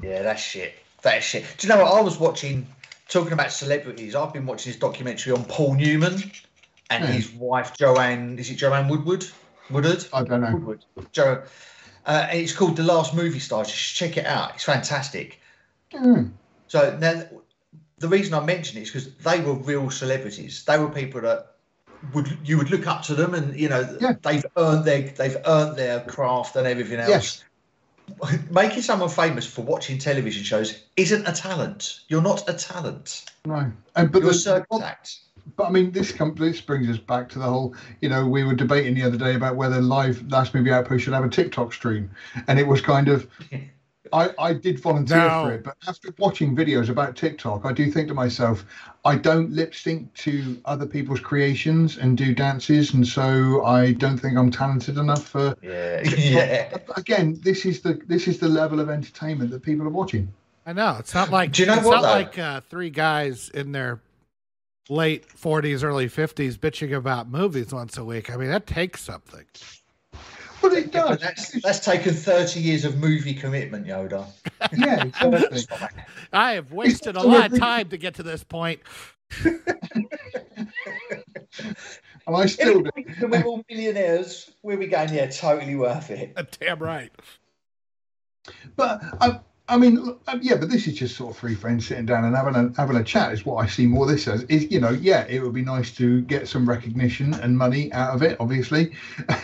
Yeah, 0.00 0.22
that's 0.22 0.42
shit. 0.42 0.74
That's 1.04 1.24
shit. 1.24 1.44
Do 1.58 1.66
you 1.66 1.72
know 1.72 1.84
what 1.84 1.92
I 1.94 2.00
was 2.00 2.18
watching? 2.18 2.66
talking 3.08 3.32
about 3.32 3.52
celebrities, 3.52 4.14
I've 4.14 4.32
been 4.32 4.46
watching 4.46 4.72
this 4.72 4.80
documentary 4.80 5.32
on 5.32 5.44
Paul 5.44 5.74
Newman 5.74 6.30
and 6.90 7.04
his 7.04 7.30
wife 7.32 7.76
Joanne. 7.76 8.38
Is 8.38 8.50
it 8.50 8.56
Joanne 8.56 8.88
Woodward? 8.88 9.24
Woodward? 9.70 10.06
I 10.12 10.22
don't 10.22 10.40
know. 10.40 10.52
Woodward. 10.52 10.84
Joe. 11.12 11.42
Uh, 12.06 12.26
and 12.30 12.38
it's 12.38 12.52
called 12.52 12.76
The 12.76 12.82
Last 12.82 13.14
Movie 13.14 13.38
Star. 13.38 13.64
Just 13.64 13.94
check 13.94 14.16
it 14.16 14.26
out. 14.26 14.54
It's 14.54 14.64
fantastic. 14.64 15.40
Mm. 15.92 16.32
So 16.66 16.96
now, 16.98 17.24
the 17.98 18.08
reason 18.08 18.34
I 18.34 18.44
mention 18.44 18.78
it 18.78 18.82
is 18.82 18.90
because 18.90 19.14
they 19.16 19.40
were 19.40 19.54
real 19.54 19.90
celebrities. 19.90 20.64
They 20.64 20.78
were 20.78 20.90
people 20.90 21.22
that 21.22 21.52
would 22.12 22.36
you 22.44 22.58
would 22.58 22.70
look 22.70 22.86
up 22.86 23.02
to 23.04 23.14
them, 23.14 23.32
and 23.32 23.58
you 23.58 23.70
know 23.70 23.96
yeah. 24.00 24.14
they've 24.20 24.44
earned 24.56 24.84
their 24.84 25.02
they've 25.02 25.36
earned 25.46 25.76
their 25.78 26.00
craft 26.00 26.56
and 26.56 26.66
everything 26.66 26.98
else. 26.98 27.08
Yes 27.08 27.44
making 28.50 28.82
someone 28.82 29.08
famous 29.08 29.46
for 29.46 29.62
watching 29.62 29.98
television 29.98 30.42
shows 30.42 30.82
isn't 30.96 31.26
a 31.26 31.32
talent. 31.32 32.00
You're 32.08 32.22
not 32.22 32.48
a 32.48 32.54
talent. 32.54 33.24
No, 33.46 33.70
and 33.96 34.12
but 34.12 34.22
you're 34.22 34.32
the, 34.32 34.38
circus 34.38 34.80
act. 34.80 35.18
But 35.56 35.66
I 35.66 35.70
mean, 35.70 35.92
this 35.92 36.12
this 36.36 36.60
brings 36.60 36.88
us 36.88 36.98
back 36.98 37.28
to 37.30 37.38
the 37.38 37.44
whole. 37.44 37.74
You 38.00 38.08
know, 38.08 38.26
we 38.26 38.44
were 38.44 38.54
debating 38.54 38.94
the 38.94 39.02
other 39.02 39.18
day 39.18 39.34
about 39.34 39.56
whether 39.56 39.80
live 39.80 40.30
last 40.30 40.54
movie 40.54 40.70
outpost 40.70 41.04
should 41.04 41.12
have 41.12 41.24
a 41.24 41.28
TikTok 41.28 41.72
stream, 41.72 42.10
and 42.48 42.58
it 42.58 42.66
was 42.66 42.80
kind 42.80 43.08
of. 43.08 43.28
I, 44.14 44.30
I 44.38 44.52
did 44.52 44.78
volunteer 44.80 45.18
no. 45.18 45.44
for 45.44 45.52
it, 45.52 45.64
but 45.64 45.76
after 45.88 46.14
watching 46.18 46.54
videos 46.54 46.88
about 46.88 47.16
TikTok, 47.16 47.64
I 47.64 47.72
do 47.72 47.90
think 47.90 48.06
to 48.08 48.14
myself, 48.14 48.64
I 49.04 49.16
don't 49.16 49.50
lip 49.50 49.74
sync 49.74 50.14
to 50.14 50.60
other 50.66 50.86
people's 50.86 51.18
creations 51.18 51.98
and 51.98 52.16
do 52.16 52.32
dances, 52.32 52.94
and 52.94 53.04
so 53.04 53.64
I 53.64 53.92
don't 53.92 54.16
think 54.16 54.38
I'm 54.38 54.52
talented 54.52 54.98
enough 54.98 55.26
for. 55.26 55.56
Yeah, 55.62 56.02
yeah. 56.16 56.78
Again, 56.96 57.40
this 57.42 57.66
is 57.66 57.80
the 57.80 57.94
this 58.06 58.28
is 58.28 58.38
the 58.38 58.48
level 58.48 58.78
of 58.78 58.88
entertainment 58.88 59.50
that 59.50 59.62
people 59.62 59.84
are 59.84 59.90
watching. 59.90 60.32
I 60.64 60.72
know 60.72 60.96
it's 61.00 61.12
not 61.12 61.30
like 61.30 61.50
do 61.50 61.62
you 61.62 61.66
know 61.66 61.74
it's 61.74 61.84
what, 61.84 61.96
not 61.96 62.02
though? 62.02 62.08
like 62.08 62.38
uh, 62.38 62.60
three 62.60 62.90
guys 62.90 63.48
in 63.48 63.72
their 63.72 64.00
late 64.88 65.26
40s, 65.28 65.82
early 65.82 66.08
50s 66.08 66.56
bitching 66.56 66.96
about 66.96 67.28
movies 67.28 67.72
once 67.72 67.96
a 67.96 68.04
week. 68.04 68.30
I 68.30 68.36
mean, 68.36 68.48
that 68.50 68.66
takes 68.66 69.02
something. 69.02 69.44
But 70.64 70.72
it 70.72 70.92
does. 70.92 71.20
That's, 71.20 71.60
that's 71.60 71.80
taken 71.80 72.14
30 72.14 72.58
years 72.58 72.86
of 72.86 72.96
movie 72.96 73.34
commitment, 73.34 73.86
Yoda. 73.86 74.26
yeah, 74.72 75.04
exactly. 75.04 76.02
I 76.32 76.52
have 76.52 76.72
wasted 76.72 77.16
a 77.16 77.22
lot 77.22 77.52
of 77.52 77.58
time 77.58 77.90
to 77.90 77.98
get 77.98 78.14
to 78.14 78.22
this 78.22 78.42
point. 78.42 78.80
and 79.44 79.60
I 82.26 82.46
still 82.46 82.80
do. 82.80 82.90
We're 83.28 83.42
all 83.42 83.62
millionaires. 83.68 84.52
Where 84.62 84.76
are 84.76 84.78
we 84.78 84.86
going? 84.86 85.12
Yeah, 85.12 85.26
totally 85.26 85.76
worth 85.76 86.10
it. 86.10 86.34
Damn 86.60 86.78
right. 86.78 87.12
But 88.74 89.02
I, 89.20 89.40
I 89.66 89.78
mean, 89.78 89.98
uh, 90.26 90.38
yeah, 90.42 90.56
but 90.56 90.68
this 90.68 90.86
is 90.86 90.94
just 90.94 91.16
sort 91.16 91.30
of 91.30 91.38
three 91.38 91.54
friends 91.54 91.86
sitting 91.86 92.04
down 92.04 92.24
and 92.24 92.36
having 92.36 92.54
a 92.54 92.70
having 92.76 92.96
a 92.96 93.04
chat. 93.04 93.32
Is 93.32 93.46
what 93.46 93.64
I 93.64 93.66
see 93.66 93.86
more 93.86 94.06
this 94.06 94.28
as. 94.28 94.42
Is 94.44 94.70
you 94.70 94.78
know, 94.78 94.90
yeah, 94.90 95.24
it 95.26 95.42
would 95.42 95.54
be 95.54 95.62
nice 95.62 95.90
to 95.96 96.20
get 96.22 96.48
some 96.48 96.68
recognition 96.68 97.32
and 97.32 97.56
money 97.56 97.90
out 97.94 98.14
of 98.14 98.22
it, 98.22 98.36
obviously, 98.40 98.92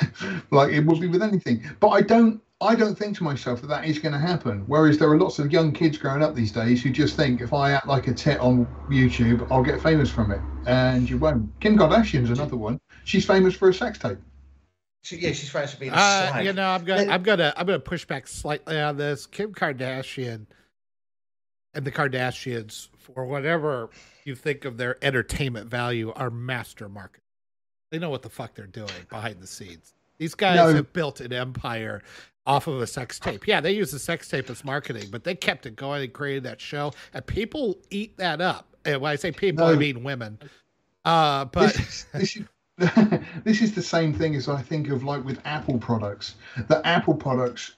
like 0.51 0.73
it 0.73 0.85
would 0.85 1.01
be 1.01 1.07
with 1.07 1.23
anything. 1.23 1.65
But 1.81 1.89
I 1.89 2.03
don't, 2.03 2.43
I 2.61 2.75
don't 2.75 2.99
think 2.99 3.17
to 3.17 3.25
myself 3.25 3.63
that 3.63 3.69
that 3.69 3.87
is 3.87 3.99
going 3.99 4.13
to 4.13 4.19
happen. 4.19 4.65
Whereas 4.67 4.99
there 4.99 5.11
are 5.11 5.19
lots 5.19 5.39
of 5.39 5.51
young 5.51 5.73
kids 5.73 5.97
growing 5.97 6.23
up 6.23 6.35
these 6.35 6.53
days 6.53 6.83
who 6.83 6.91
just 6.91 7.17
think 7.17 7.41
if 7.41 7.55
I 7.55 7.71
act 7.71 7.87
like 7.87 8.07
a 8.07 8.13
tit 8.13 8.41
on 8.41 8.67
YouTube, 8.91 9.47
I'll 9.51 9.63
get 9.65 9.81
famous 9.81 10.11
from 10.11 10.33
it, 10.33 10.43
and 10.67 11.09
you 11.09 11.17
won't. 11.17 11.59
Kim 11.61 11.79
Kardashian's 11.79 12.29
another 12.29 12.59
one. 12.59 12.79
She's 13.05 13.25
famous 13.25 13.55
for 13.55 13.71
a 13.71 13.75
sex 13.75 13.99
tape. 13.99 14.19
She, 15.03 15.17
yeah, 15.17 15.33
she's 15.33 15.49
famous 15.49 15.73
for 15.73 15.81
being. 15.81 15.93
Uh, 15.93 16.41
you 16.45 16.53
know, 16.53 16.69
I'm 16.69 16.85
gonna, 16.85 17.11
I'm 17.11 17.23
gonna, 17.23 17.55
I'm 17.57 17.67
gonna 17.67 17.79
push 17.79 18.05
back 18.05 18.29
slightly 18.29 18.79
on 18.79 18.97
this. 18.97 19.27
Kim 19.27 19.55
Kardashian 19.55 20.47
and 21.75 21.85
the 21.85 21.91
Kardashians, 21.91 22.89
for 22.99 23.25
whatever 23.25 23.91
you 24.25 24.35
think 24.35 24.65
of 24.65 24.77
their 24.77 25.03
entertainment 25.03 25.71
value, 25.71 26.13
are 26.15 26.31
master 26.31 26.89
marketers. 26.89 27.23
They 27.91 27.99
know 27.99 28.11
what 28.11 28.23
the 28.23 28.29
fuck 28.29 28.55
they're 28.55 28.67
doing 28.67 28.91
behind 29.09 29.41
the 29.41 29.47
scenes. 29.47 29.95
These 30.19 30.35
guys 30.35 30.57
no. 30.57 30.75
have 30.75 30.93
built 30.93 31.21
an 31.21 31.33
empire 31.33 32.03
off 32.47 32.67
of 32.67 32.81
a 32.81 32.87
sex 32.87 33.19
tape. 33.19 33.47
Yeah, 33.47 33.61
they 33.61 33.73
use 33.73 33.91
the 33.91 33.99
sex 33.99 34.29
tape 34.29 34.51
as 34.51 34.65
marketing, 34.65 35.09
but 35.11 35.25
they 35.25 35.35
kept 35.35 35.67
it 35.67 35.77
going 35.77 36.03
and 36.05 36.13
created 36.13 36.45
that 36.45 36.61
show, 36.61 36.93
and 37.15 37.25
people 37.25 37.79
eat 37.91 38.19
that 38.19 38.41
up. 38.41 38.77
And 38.85 39.01
when 39.01 39.13
I 39.13 39.17
say 39.17 39.33
people, 39.33 39.67
no. 39.67 39.73
I 39.73 39.77
mean 39.77 40.05
women. 40.05 40.39
Uh, 41.05 41.47
but 41.47 41.75
this, 43.45 43.61
is 43.61 43.75
the 43.75 43.83
same 43.83 44.15
thing 44.15 44.35
as 44.35 44.49
I 44.49 44.63
think 44.63 44.89
of 44.89 45.05
like 45.05 45.23
with 45.25 45.39
Apple 45.45 45.79
products. 45.79 46.37
The 46.69 46.85
Apple 46.87 47.15
products 47.15 47.73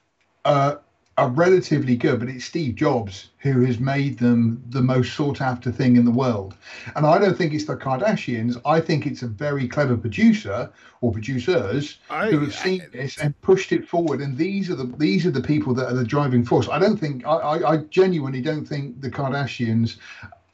uh, 0.44 0.76
are 1.18 1.28
relatively 1.28 1.96
good, 1.96 2.20
but 2.20 2.28
it's 2.28 2.44
Steve 2.44 2.76
Jobs 2.76 3.30
who 3.38 3.64
has 3.64 3.80
made 3.80 4.18
them 4.18 4.62
the 4.68 4.80
most 4.80 5.14
sought 5.14 5.40
after 5.40 5.72
thing 5.72 5.96
in 5.96 6.04
the 6.04 6.12
world. 6.12 6.54
And 6.94 7.04
I 7.04 7.18
don't 7.18 7.36
think 7.36 7.52
it's 7.52 7.64
the 7.64 7.76
Kardashians. 7.76 8.60
I 8.64 8.80
think 8.80 9.04
it's 9.04 9.22
a 9.22 9.26
very 9.26 9.66
clever 9.66 9.96
producer 9.96 10.70
or 11.00 11.10
producers 11.10 11.98
I, 12.08 12.30
who 12.30 12.38
have 12.38 12.54
seen 12.54 12.82
I, 12.82 12.96
this 12.96 13.18
and 13.18 13.38
pushed 13.42 13.72
it 13.72 13.88
forward. 13.88 14.20
And 14.20 14.38
these 14.38 14.70
are 14.70 14.76
the 14.76 14.86
these 14.98 15.26
are 15.26 15.32
the 15.32 15.42
people 15.42 15.74
that 15.74 15.88
are 15.88 15.94
the 15.94 16.04
driving 16.04 16.44
force. 16.44 16.68
I 16.68 16.78
don't 16.78 16.96
think 16.96 17.26
I, 17.26 17.34
I, 17.34 17.72
I 17.72 17.76
genuinely 17.90 18.40
don't 18.40 18.64
think 18.64 19.00
the 19.00 19.10
Kardashians 19.10 19.96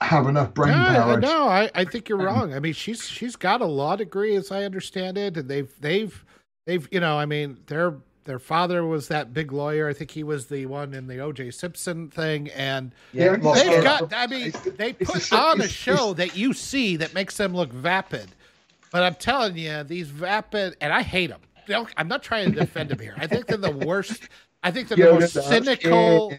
have 0.00 0.26
enough 0.26 0.54
brain 0.54 0.72
no, 0.72 0.84
power. 0.84 1.20
No, 1.20 1.48
I, 1.48 1.70
I 1.74 1.84
think 1.84 2.08
you're 2.08 2.18
wrong. 2.18 2.54
I 2.54 2.60
mean, 2.60 2.72
she's 2.72 3.06
she's 3.06 3.36
got 3.36 3.60
a 3.60 3.66
law 3.66 3.96
degree, 3.96 4.36
as 4.36 4.52
I 4.52 4.64
understand 4.64 5.18
it, 5.18 5.36
and 5.36 5.48
they've 5.48 5.72
they've 5.80 6.24
they've 6.66 6.88
you 6.90 7.00
know, 7.00 7.18
I 7.18 7.26
mean, 7.26 7.58
they're 7.66 7.96
their 8.28 8.38
father 8.38 8.84
was 8.84 9.08
that 9.08 9.32
big 9.32 9.52
lawyer. 9.52 9.88
I 9.88 9.94
think 9.94 10.10
he 10.10 10.22
was 10.22 10.46
the 10.46 10.66
one 10.66 10.92
in 10.92 11.06
the 11.06 11.18
O.J. 11.18 11.50
Simpson 11.52 12.10
thing, 12.10 12.50
and 12.50 12.92
yeah, 13.12 13.36
they've 13.36 13.44
uh, 13.44 13.82
got. 13.82 14.12
I 14.12 14.26
mean, 14.26 14.52
they 14.76 14.92
put 14.92 15.32
on 15.32 15.62
a 15.62 15.68
show 15.68 16.12
that 16.12 16.36
you 16.36 16.52
see 16.52 16.96
that 16.96 17.14
makes 17.14 17.38
them 17.38 17.54
look 17.54 17.72
vapid. 17.72 18.28
But 18.92 19.02
I'm 19.02 19.14
telling 19.14 19.56
you, 19.56 19.82
these 19.82 20.08
vapid, 20.08 20.76
and 20.80 20.92
I 20.92 21.02
hate 21.02 21.30
them. 21.30 21.40
I'm 21.96 22.08
not 22.08 22.22
trying 22.22 22.52
to 22.52 22.60
defend 22.60 22.90
them 22.90 22.98
here. 22.98 23.14
I 23.16 23.26
think 23.26 23.46
they're 23.46 23.56
the 23.56 23.70
worst. 23.86 24.28
I 24.62 24.70
think 24.70 24.88
they're 24.88 25.14
the 25.14 25.20
most 25.20 25.32
cynical, 25.32 26.34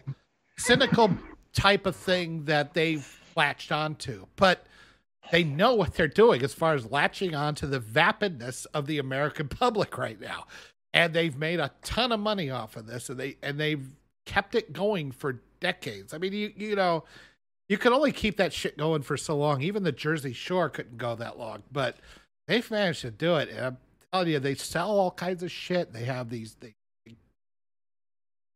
cynical 0.58 1.10
type 1.52 1.86
of 1.86 1.96
thing 1.96 2.44
that 2.44 2.72
they've 2.72 3.19
latched 3.36 3.72
onto. 3.72 4.26
But 4.36 4.66
they 5.30 5.44
know 5.44 5.74
what 5.74 5.94
they're 5.94 6.08
doing 6.08 6.42
as 6.42 6.54
far 6.54 6.74
as 6.74 6.90
latching 6.90 7.34
onto 7.34 7.66
the 7.66 7.80
vapidness 7.80 8.66
of 8.74 8.86
the 8.86 8.98
American 8.98 9.48
public 9.48 9.96
right 9.96 10.20
now. 10.20 10.46
And 10.92 11.14
they've 11.14 11.36
made 11.36 11.60
a 11.60 11.70
ton 11.82 12.10
of 12.10 12.20
money 12.20 12.50
off 12.50 12.76
of 12.76 12.86
this 12.86 13.08
and 13.08 13.18
they 13.18 13.36
and 13.42 13.60
they've 13.60 13.86
kept 14.26 14.54
it 14.54 14.72
going 14.72 15.12
for 15.12 15.40
decades. 15.60 16.12
I 16.12 16.18
mean 16.18 16.32
you 16.32 16.52
you 16.56 16.74
know 16.74 17.04
you 17.68 17.78
can 17.78 17.92
only 17.92 18.10
keep 18.10 18.36
that 18.38 18.52
shit 18.52 18.76
going 18.76 19.02
for 19.02 19.16
so 19.16 19.36
long. 19.36 19.62
Even 19.62 19.84
the 19.84 19.92
jersey 19.92 20.32
shore 20.32 20.68
couldn't 20.68 20.98
go 20.98 21.14
that 21.14 21.38
long 21.38 21.62
but 21.70 21.96
they've 22.48 22.68
managed 22.70 23.02
to 23.02 23.10
do 23.12 23.36
it. 23.36 23.48
And 23.50 23.66
i'm 23.66 23.78
telling 24.12 24.28
you 24.28 24.40
they 24.40 24.56
sell 24.56 24.90
all 24.90 25.12
kinds 25.12 25.44
of 25.44 25.52
shit. 25.52 25.92
They 25.92 26.04
have 26.04 26.28
these 26.28 26.56
they, 26.58 26.74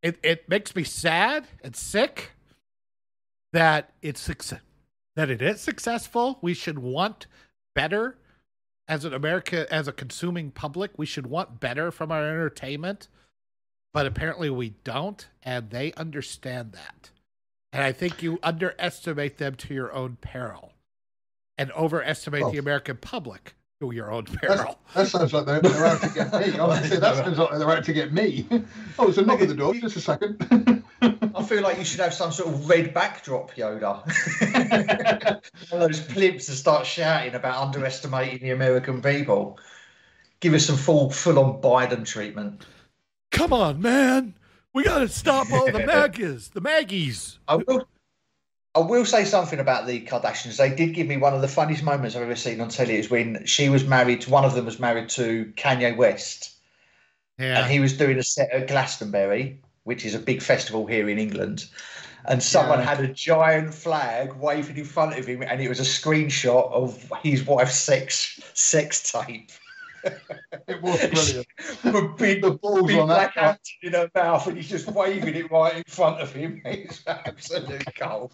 it, 0.02 0.18
it 0.22 0.48
makes 0.48 0.74
me 0.74 0.82
sad 0.82 1.46
and 1.62 1.76
sick 1.76 2.32
that 3.54 3.92
it's 4.02 4.26
that 5.16 5.30
it 5.30 5.40
is 5.40 5.60
successful. 5.60 6.38
We 6.42 6.54
should 6.54 6.78
want 6.78 7.26
better 7.74 8.18
as 8.88 9.04
an 9.04 9.14
America 9.14 9.72
as 9.72 9.88
a 9.88 9.92
consuming 9.92 10.50
public, 10.50 10.90
we 10.98 11.06
should 11.06 11.26
want 11.26 11.60
better 11.60 11.90
from 11.90 12.12
our 12.12 12.22
entertainment, 12.22 13.08
but 13.92 14.06
apparently 14.06 14.50
we 14.50 14.74
don't, 14.84 15.26
and 15.42 15.70
they 15.70 15.92
understand 15.94 16.72
that. 16.72 17.10
And 17.72 17.82
I 17.82 17.92
think 17.92 18.22
you 18.22 18.38
underestimate 18.42 19.38
them 19.38 19.54
to 19.56 19.72
your 19.72 19.92
own 19.92 20.18
peril, 20.20 20.74
and 21.56 21.72
overestimate 21.72 22.52
the 22.52 22.58
American 22.58 22.96
public 22.96 23.54
to 23.90 23.96
your 23.96 24.10
own 24.10 24.24
peril. 24.24 24.78
that 24.94 25.08
sounds 25.08 25.32
like 25.32 25.46
they're, 25.46 25.60
they're 25.60 25.86
out 25.86 26.00
to 26.00 26.08
get 26.08 26.32
me. 26.32 26.58
Honestly, 26.58 26.96
that 26.98 27.16
sounds 27.16 27.38
like 27.38 27.58
they're 27.58 27.70
out 27.70 27.84
to 27.84 27.92
get 27.92 28.12
me. 28.12 28.46
Oh, 28.96 29.06
there's 29.06 29.18
a 29.18 29.22
knock 29.22 29.40
at 29.40 29.48
the 29.48 29.54
door. 29.54 29.74
Just 29.74 29.96
a 29.96 30.00
second. 30.00 30.84
I 31.02 31.42
feel 31.42 31.62
like 31.62 31.78
you 31.78 31.84
should 31.84 31.98
have 31.98 32.14
some 32.14 32.30
sort 32.30 32.54
of 32.54 32.68
red 32.68 32.94
backdrop, 32.94 33.52
Yoda. 33.56 34.04
One 35.70 35.82
of 35.82 35.88
those 35.88 36.00
plimps 36.00 36.46
to 36.46 36.52
start 36.52 36.86
shouting 36.86 37.34
about 37.34 37.60
underestimating 37.60 38.38
the 38.38 38.50
American 38.50 39.02
people. 39.02 39.58
Give 40.38 40.54
us 40.54 40.66
some 40.66 40.76
full, 40.76 41.10
full-on 41.10 41.60
Biden 41.60 42.06
treatment. 42.06 42.64
Come 43.32 43.52
on, 43.52 43.82
man. 43.82 44.34
We 44.72 44.84
got 44.84 45.00
to 45.00 45.08
stop 45.08 45.50
all 45.52 45.70
the 45.70 45.84
Maggies. 45.84 46.50
The 46.50 46.60
Maggies. 46.60 47.40
I 47.48 47.56
will. 47.56 47.88
I 48.76 48.80
will 48.80 49.04
say 49.04 49.24
something 49.24 49.60
about 49.60 49.86
the 49.86 50.00
Kardashians. 50.00 50.56
They 50.56 50.74
did 50.74 50.94
give 50.94 51.06
me 51.06 51.16
one 51.16 51.32
of 51.32 51.40
the 51.40 51.48
funniest 51.48 51.84
moments 51.84 52.16
I've 52.16 52.22
ever 52.22 52.34
seen 52.34 52.60
on 52.60 52.68
telly. 52.70 52.96
Is 52.96 53.08
when 53.08 53.46
she 53.46 53.68
was 53.68 53.86
married. 53.86 54.26
One 54.26 54.44
of 54.44 54.54
them 54.54 54.64
was 54.64 54.80
married 54.80 55.08
to 55.10 55.52
Kanye 55.56 55.96
West, 55.96 56.52
yeah. 57.38 57.60
and 57.62 57.70
he 57.70 57.78
was 57.78 57.96
doing 57.96 58.18
a 58.18 58.22
set 58.24 58.50
at 58.50 58.66
Glastonbury, 58.66 59.60
which 59.84 60.04
is 60.04 60.14
a 60.14 60.18
big 60.18 60.42
festival 60.42 60.86
here 60.86 61.08
in 61.08 61.18
England. 61.18 61.66
And 62.26 62.42
someone 62.42 62.80
yeah. 62.80 62.86
had 62.86 63.00
a 63.00 63.08
giant 63.08 63.74
flag 63.74 64.32
waving 64.34 64.78
in 64.78 64.84
front 64.84 65.18
of 65.18 65.26
him, 65.26 65.42
and 65.42 65.60
it 65.60 65.68
was 65.68 65.78
a 65.78 65.82
screenshot 65.82 66.72
of 66.72 67.12
his 67.22 67.46
wife's 67.46 67.78
sex 67.78 68.40
sex 68.54 69.12
tape. 69.12 69.52
it 70.68 70.82
was 70.82 70.98
brilliant. 70.98 71.46
With 71.84 72.16
big, 72.18 72.42
the 72.42 72.52
balls 72.52 72.88
big 72.88 72.98
on 72.98 73.06
black 73.06 73.34
that 73.34 73.60
in 73.82 73.92
her 73.92 74.10
mouth, 74.14 74.46
and 74.46 74.56
he's 74.56 74.68
just 74.68 74.88
waving 74.88 75.34
it 75.34 75.50
right 75.50 75.76
in 75.76 75.84
front 75.86 76.20
of 76.20 76.32
him. 76.32 76.60
It's 76.74 77.02
absolute 77.06 77.84
gold. 77.98 78.32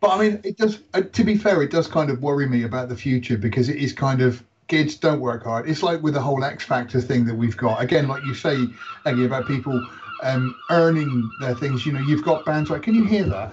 but 0.00 0.10
I 0.10 0.18
mean, 0.18 0.40
it 0.42 0.56
does. 0.56 0.80
Uh, 0.94 1.02
to 1.02 1.24
be 1.24 1.36
fair, 1.36 1.62
it 1.62 1.70
does 1.70 1.86
kind 1.86 2.10
of 2.10 2.20
worry 2.20 2.48
me 2.48 2.64
about 2.64 2.88
the 2.88 2.96
future 2.96 3.38
because 3.38 3.68
it 3.68 3.76
is 3.76 3.92
kind 3.92 4.22
of 4.22 4.42
kids 4.68 4.96
don't 4.96 5.20
work 5.20 5.44
hard. 5.44 5.68
It's 5.68 5.82
like 5.82 6.02
with 6.02 6.14
the 6.14 6.20
whole 6.20 6.42
X 6.42 6.64
Factor 6.64 7.00
thing 7.00 7.24
that 7.26 7.34
we've 7.34 7.56
got. 7.56 7.80
Again, 7.80 8.08
like 8.08 8.24
you 8.24 8.34
say, 8.34 8.66
Aggie, 9.04 9.26
about 9.26 9.46
people 9.46 9.86
um, 10.22 10.54
earning 10.70 11.30
their 11.40 11.54
things. 11.54 11.86
You 11.86 11.92
know, 11.92 12.00
you've 12.00 12.24
got 12.24 12.44
bands 12.44 12.70
like. 12.70 12.82
Can 12.82 12.94
you 12.94 13.04
hear 13.04 13.24
that? 13.24 13.52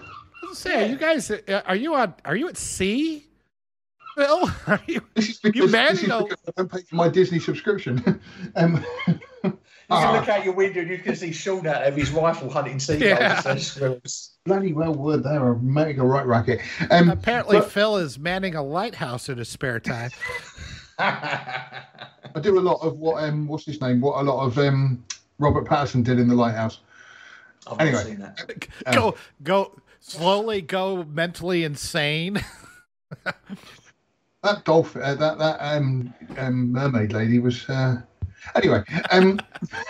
Say, 0.53 0.91
you 0.91 0.97
guys, 0.97 1.31
uh, 1.31 1.61
are 1.65 1.75
you 1.75 1.95
on? 1.95 2.13
Are 2.25 2.35
you 2.35 2.47
at 2.47 2.57
sea? 2.57 3.25
Phil, 4.15 4.51
are 4.67 4.81
you? 4.87 5.01
This 5.15 5.29
is 5.29 5.39
because, 5.39 5.59
you 5.59 5.67
this 5.67 6.01
is 6.01 6.07
because 6.07 6.37
I 6.47 6.51
don't 6.57 6.71
pay 6.71 6.81
for 6.81 6.95
my 6.95 7.09
Disney 7.09 7.39
subscription. 7.39 8.19
um, 8.55 8.83
You 9.43 9.99
can 9.99 10.13
look 10.13 10.29
out 10.29 10.45
your 10.45 10.53
window 10.53 10.79
and 10.79 10.89
you 10.89 10.97
can 10.97 11.15
see 11.15 11.31
Sean 11.31 11.67
out 11.67 11.85
of 11.85 11.95
his 11.95 12.09
rifle 12.11 12.49
hunting 12.49 12.79
seagulls. 12.79 13.77
Yeah. 13.77 13.93
Bloody 14.45 14.73
well 14.73 14.93
would 14.93 15.23
there 15.23 15.43
are 15.43 15.55
making 15.55 15.99
a 15.99 16.05
right 16.05 16.25
racket. 16.25 16.61
Um, 16.89 17.09
Apparently, 17.09 17.59
but, 17.59 17.71
Phil 17.71 17.97
is 17.97 18.17
manning 18.17 18.55
a 18.55 18.63
lighthouse 18.63 19.29
in 19.29 19.37
his 19.37 19.49
spare 19.49 19.79
time. 19.79 20.09
I 20.99 22.39
do 22.41 22.57
a 22.57 22.61
lot 22.61 22.79
of 22.81 22.97
what 22.97 23.23
um 23.23 23.47
what's 23.47 23.65
his 23.65 23.81
name? 23.81 23.99
What 23.99 24.21
a 24.21 24.23
lot 24.23 24.45
of 24.45 24.57
um 24.57 25.03
Robert 25.39 25.65
Pattinson 25.65 26.03
did 26.03 26.19
in 26.19 26.27
the 26.27 26.35
Lighthouse. 26.35 26.79
I've 27.67 27.79
anyway, 27.79 28.17
go 28.91 29.09
um, 29.09 29.13
go 29.43 29.81
slowly 29.99 30.61
go 30.61 31.03
mentally 31.03 31.63
insane. 31.63 32.43
That 34.43 34.65
dolphin, 34.65 35.01
uh, 35.01 35.15
that 35.15 35.37
that 35.39 35.57
um, 35.59 36.13
um, 36.37 36.71
mermaid 36.71 37.13
lady 37.13 37.39
was. 37.39 37.67
Uh, 37.69 38.01
anyway, 38.55 38.83
um, 39.11 39.39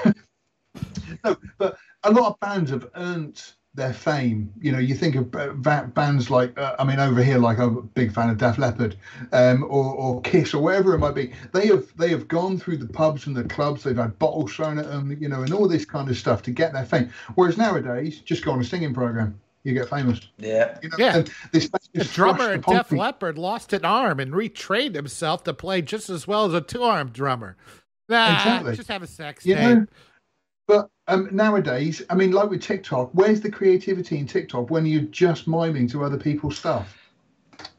no, 1.23 1.35
but 1.57 1.77
a 2.03 2.11
lot 2.11 2.31
of 2.31 2.39
bands 2.39 2.71
have 2.71 2.87
earned 2.95 3.41
their 3.75 3.93
fame. 3.93 4.53
You 4.61 4.71
know, 4.71 4.77
you 4.77 4.93
think 4.93 5.15
of 5.15 5.35
uh, 5.35 5.53
bands 5.83 6.29
like, 6.29 6.57
uh, 6.59 6.75
I 6.77 6.83
mean, 6.83 6.99
over 6.99 7.23
here, 7.23 7.39
like 7.39 7.57
I'm 7.57 7.77
a 7.77 7.81
big 7.81 8.13
fan 8.13 8.29
of 8.29 8.37
Def 8.37 8.57
Leppard, 8.57 8.95
um, 9.31 9.63
or, 9.63 9.95
or 9.95 10.21
Kiss, 10.21 10.53
or 10.53 10.61
wherever 10.61 10.93
it 10.93 10.99
might 10.99 11.15
be. 11.15 11.33
They 11.53 11.67
have 11.67 11.85
they 11.97 12.09
have 12.09 12.27
gone 12.27 12.59
through 12.59 12.77
the 12.77 12.87
pubs 12.87 13.25
and 13.25 13.35
the 13.35 13.43
clubs. 13.43 13.83
They've 13.83 13.97
had 13.97 14.19
bottles 14.19 14.53
thrown 14.53 14.77
at 14.77 14.87
them, 14.87 15.17
you 15.19 15.29
know, 15.29 15.41
and 15.41 15.53
all 15.53 15.67
this 15.67 15.85
kind 15.85 16.09
of 16.09 16.17
stuff 16.17 16.43
to 16.43 16.51
get 16.51 16.73
their 16.73 16.85
fame. 16.85 17.11
Whereas 17.35 17.57
nowadays, 17.57 18.19
just 18.21 18.45
go 18.45 18.51
on 18.51 18.61
a 18.61 18.63
singing 18.63 18.93
program. 18.93 19.39
You 19.63 19.73
get 19.73 19.89
famous. 19.89 20.19
Yeah. 20.37 20.77
You 20.81 20.89
know, 20.89 20.95
yeah. 20.99 21.23
This 21.51 21.69
the 21.93 22.03
drummer 22.03 22.51
at 22.51 22.65
Def 22.65 22.91
Leppard 22.91 23.37
lost 23.37 23.71
an 23.71 23.85
arm 23.85 24.19
and 24.19 24.33
retrained 24.33 24.95
himself 24.95 25.43
to 25.45 25.53
play 25.53 25.81
just 25.81 26.09
as 26.09 26.27
well 26.27 26.45
as 26.45 26.53
a 26.53 26.61
two-armed 26.61 27.13
drummer. 27.13 27.55
Nah, 28.09 28.33
exactly. 28.35 28.75
just 28.75 28.89
have 28.89 29.03
a 29.03 29.07
sex 29.07 29.45
you 29.45 29.55
tape. 29.55 29.77
Know, 29.77 29.85
but 30.67 30.89
um, 31.07 31.29
nowadays, 31.31 32.01
I 32.09 32.15
mean, 32.15 32.31
like 32.31 32.49
with 32.49 32.61
TikTok, 32.61 33.11
where's 33.13 33.39
the 33.39 33.49
creativity 33.49 34.17
in 34.17 34.27
TikTok 34.27 34.69
when 34.69 34.85
you're 34.85 35.03
just 35.03 35.47
miming 35.47 35.87
to 35.89 36.03
other 36.03 36.17
people's 36.17 36.57
stuff? 36.57 36.97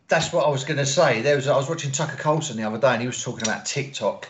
That's 0.09 0.33
what 0.33 0.47
I 0.47 0.51
was 0.51 0.64
going 0.64 0.79
to 0.79 0.87
say. 0.87 1.20
There 1.20 1.37
was 1.37 1.49
I 1.49 1.57
was 1.57 1.68
watching 1.68 1.92
Tucker 1.92 2.16
Carlson 2.16 2.57
the 2.57 2.62
other 2.62 2.79
day, 2.79 2.92
and 2.92 3.01
he 3.01 3.07
was 3.07 3.23
talking 3.23 3.47
about 3.47 3.66
TikTok, 3.66 4.29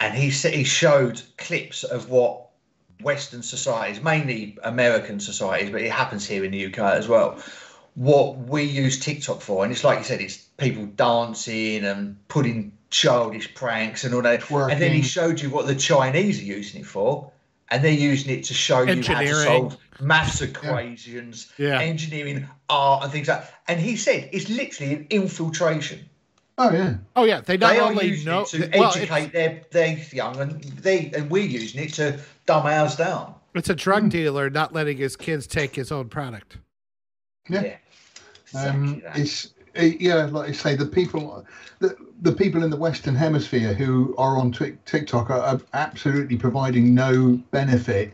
and 0.00 0.14
he 0.14 0.30
said 0.30 0.54
he 0.54 0.64
showed 0.64 1.22
clips 1.38 1.84
of 1.84 2.10
what 2.10 2.45
Western 3.00 3.42
societies, 3.42 4.02
mainly 4.02 4.58
American 4.62 5.20
societies, 5.20 5.70
but 5.70 5.82
it 5.82 5.90
happens 5.90 6.26
here 6.26 6.44
in 6.44 6.50
the 6.50 6.66
UK 6.66 6.78
as 6.78 7.08
well. 7.08 7.38
What 7.94 8.36
we 8.38 8.62
use 8.62 8.98
TikTok 8.98 9.40
for, 9.40 9.64
and 9.64 9.72
it's 9.72 9.84
like 9.84 9.98
you 9.98 10.04
said, 10.04 10.20
it's 10.20 10.36
people 10.58 10.86
dancing 10.86 11.84
and 11.84 12.16
putting 12.28 12.72
childish 12.90 13.54
pranks 13.54 14.04
and 14.04 14.14
all 14.14 14.22
that. 14.22 14.40
Twerking. 14.40 14.72
And 14.72 14.82
then 14.82 14.92
he 14.92 15.02
showed 15.02 15.40
you 15.40 15.50
what 15.50 15.66
the 15.66 15.74
Chinese 15.74 16.40
are 16.40 16.44
using 16.44 16.82
it 16.82 16.86
for, 16.86 17.30
and 17.70 17.82
they're 17.82 17.92
using 17.92 18.32
it 18.38 18.44
to 18.44 18.54
show 18.54 18.82
you 18.82 19.02
how 19.02 19.20
to 19.20 19.34
solve 19.34 19.76
maths 20.00 20.42
equations, 20.42 21.52
yeah. 21.58 21.80
engineering, 21.80 22.48
art, 22.68 23.04
and 23.04 23.12
things 23.12 23.28
like. 23.28 23.42
that. 23.42 23.54
And 23.68 23.80
he 23.80 23.96
said 23.96 24.28
it's 24.32 24.48
literally 24.48 24.94
an 24.94 25.06
infiltration. 25.10 26.08
Oh 26.58 26.72
yeah. 26.72 26.94
Oh 27.14 27.24
yeah. 27.24 27.40
They 27.40 27.56
not 27.56 27.74
they 27.74 27.80
only 27.80 28.24
know 28.24 28.44
to 28.44 28.70
well, 28.74 28.92
educate 28.94 29.32
their 29.32 29.62
their 29.70 29.98
young, 30.12 30.40
and 30.40 30.62
they 30.62 31.10
and 31.14 31.30
we're 31.30 31.44
using 31.44 31.84
it 31.84 31.92
to 31.94 32.18
dumb 32.46 32.66
ours 32.66 32.96
down. 32.96 33.34
It's 33.54 33.70
a 33.70 33.74
drug 33.74 34.04
mm. 34.04 34.10
dealer 34.10 34.50
not 34.50 34.72
letting 34.72 34.98
his 34.98 35.16
kids 35.16 35.46
take 35.46 35.74
his 35.74 35.92
own 35.92 36.08
product. 36.08 36.58
Yeah. 37.48 37.62
yeah. 38.54 38.64
Um, 38.64 39.02
it's 39.14 39.52
it, 39.76 40.00
yeah, 40.00 40.24
like 40.24 40.48
I 40.48 40.52
say, 40.52 40.74
the 40.74 40.86
people, 40.86 41.44
the, 41.80 41.96
the 42.22 42.32
people 42.32 42.64
in 42.64 42.70
the 42.70 42.76
Western 42.76 43.14
Hemisphere 43.14 43.74
who 43.74 44.14
are 44.16 44.38
on 44.38 44.52
TikTok 44.52 45.30
are, 45.30 45.40
are 45.40 45.60
absolutely 45.74 46.36
providing 46.36 46.94
no 46.94 47.40
benefit 47.50 48.12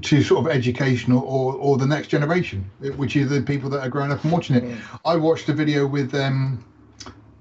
to 0.00 0.22
sort 0.22 0.46
of 0.46 0.52
education 0.52 1.12
or, 1.12 1.22
or, 1.22 1.54
or, 1.54 1.76
the 1.76 1.86
next 1.86 2.08
generation, 2.08 2.70
which 2.96 3.16
is 3.16 3.28
the 3.28 3.42
people 3.42 3.68
that 3.68 3.80
are 3.80 3.90
growing 3.90 4.10
up 4.10 4.22
and 4.24 4.32
watching 4.32 4.56
it. 4.56 4.64
Mm. 4.64 4.78
I 5.04 5.16
watched 5.16 5.48
a 5.50 5.52
video 5.52 5.86
with 5.86 6.14
um, 6.14 6.64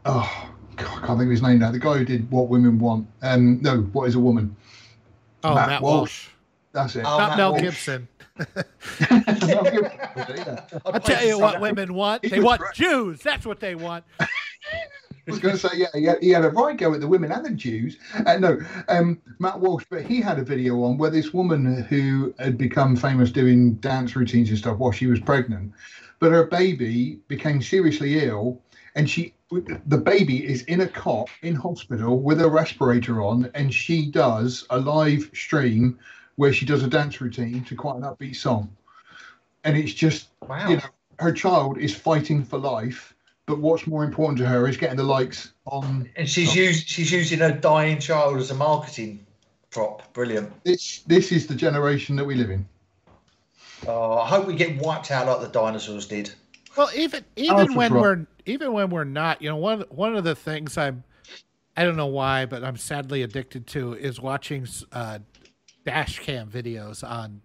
oh, 0.05 0.51
God, 0.75 1.03
I 1.03 1.07
can't 1.07 1.19
think 1.19 1.27
of 1.27 1.31
his 1.31 1.41
name 1.41 1.59
now. 1.59 1.71
The 1.71 1.79
guy 1.79 1.97
who 1.97 2.05
did 2.05 2.29
What 2.31 2.47
Women 2.47 2.79
Want. 2.79 3.07
Um, 3.21 3.62
no, 3.62 3.81
What 3.93 4.07
Is 4.07 4.15
a 4.15 4.19
Woman? 4.19 4.55
Oh, 5.43 5.55
Matt, 5.55 5.69
Matt 5.69 5.81
Walsh. 5.81 5.93
Walsh. 5.93 6.27
That's 6.71 6.95
it. 6.95 7.05
Oh, 7.05 7.17
Not 7.17 7.29
Matt 7.29 7.38
Mel 7.38 7.51
Walsh. 7.51 7.62
Gibson. 7.62 8.07
I'll 10.85 10.99
tell 11.01 11.25
you 11.25 11.39
what 11.39 11.59
women 11.59 11.93
want. 11.93 12.23
They 12.23 12.39
want 12.39 12.62
Jews. 12.73 13.21
That's 13.21 13.45
what 13.45 13.59
they 13.59 13.75
want. 13.75 14.05
I 15.29 15.31
was 15.31 15.39
going 15.39 15.55
to 15.55 15.59
say, 15.59 15.77
yeah, 15.77 15.88
he 15.93 16.05
had, 16.05 16.17
he 16.23 16.29
had, 16.31 16.43
a 16.43 16.49
right 16.49 16.75
go 16.75 16.93
at 16.93 17.01
the 17.01 17.07
women 17.07 17.31
and 17.31 17.45
the 17.45 17.51
Jews. 17.51 17.97
Uh, 18.25 18.38
no, 18.38 18.59
um, 18.88 19.21
Matt 19.38 19.59
Walsh, 19.59 19.85
but 19.89 20.03
he 20.03 20.21
had 20.21 20.39
a 20.39 20.43
video 20.43 20.81
on 20.83 20.97
where 20.97 21.12
this 21.12 21.33
woman 21.33 21.83
who 21.83 22.33
had 22.39 22.57
become 22.57 22.95
famous 22.95 23.31
doing 23.31 23.75
dance 23.75 24.15
routines 24.15 24.49
and 24.49 24.57
stuff 24.57 24.77
while 24.77 24.91
she 24.91 25.05
was 25.05 25.19
pregnant, 25.19 25.71
but 26.17 26.31
her 26.31 26.45
baby 26.45 27.19
became 27.27 27.62
seriously 27.62 28.25
ill, 28.25 28.59
and 28.95 29.07
she 29.07 29.35
the 29.51 29.97
baby 29.97 30.45
is 30.45 30.62
in 30.63 30.81
a 30.81 30.88
cot 30.88 31.29
in 31.41 31.55
hospital 31.55 32.19
with 32.19 32.41
a 32.41 32.49
respirator 32.49 33.21
on, 33.21 33.49
and 33.55 33.73
she 33.73 34.05
does 34.05 34.65
a 34.69 34.79
live 34.79 35.29
stream 35.33 35.97
where 36.35 36.53
she 36.53 36.65
does 36.65 36.83
a 36.83 36.88
dance 36.88 37.19
routine 37.19 37.63
to 37.65 37.75
quite 37.75 37.95
an 37.95 38.03
upbeat 38.03 38.35
song, 38.35 38.69
and 39.63 39.75
it's 39.75 39.93
just 39.93 40.29
wow. 40.47 40.69
you 40.69 40.77
know 40.77 40.83
her 41.19 41.31
child 41.31 41.77
is 41.77 41.93
fighting 41.93 42.43
for 42.43 42.57
life. 42.57 43.13
But 43.45 43.59
what's 43.59 43.88
more 43.88 44.03
important 44.03 44.38
to 44.38 44.45
her 44.45 44.67
is 44.67 44.77
getting 44.77 44.97
the 44.97 45.03
likes 45.03 45.53
on. 45.65 46.07
And 46.15 46.29
she's 46.29 46.51
on, 46.51 46.57
used 46.57 46.88
she's 46.88 47.12
using 47.12 47.39
her 47.39 47.51
dying 47.51 47.97
child 47.97 48.38
as 48.38 48.51
a 48.51 48.55
marketing 48.55 49.25
prop. 49.71 50.13
Brilliant. 50.13 50.63
This 50.63 50.99
this 51.07 51.31
is 51.31 51.47
the 51.47 51.55
generation 51.55 52.15
that 52.17 52.25
we 52.25 52.35
live 52.35 52.51
in. 52.51 52.67
Oh, 53.88 54.19
I 54.19 54.27
hope 54.27 54.45
we 54.45 54.55
get 54.55 54.77
wiped 54.77 55.09
out 55.09 55.25
like 55.25 55.41
the 55.41 55.47
dinosaurs 55.47 56.07
did. 56.07 56.31
Well, 56.77 56.89
even 56.95 57.25
even 57.35 57.73
when 57.73 57.93
we're 57.93 58.27
even 58.49 58.73
when 58.73 58.89
we're 58.89 59.03
not, 59.03 59.41
you 59.41 59.49
know, 59.49 59.55
one 59.57 59.81
one 59.89 60.15
of 60.15 60.23
the 60.23 60.35
things 60.35 60.77
I'm 60.77 61.03
I 61.77 61.83
don't 61.83 61.95
know 61.95 62.07
why, 62.07 62.45
but 62.45 62.63
I'm 62.63 62.77
sadly 62.77 63.21
addicted 63.21 63.67
to 63.67 63.93
is 63.93 64.19
watching 64.19 64.67
uh, 64.91 65.19
dash 65.85 66.19
cam 66.19 66.49
videos 66.49 67.09
on 67.09 67.41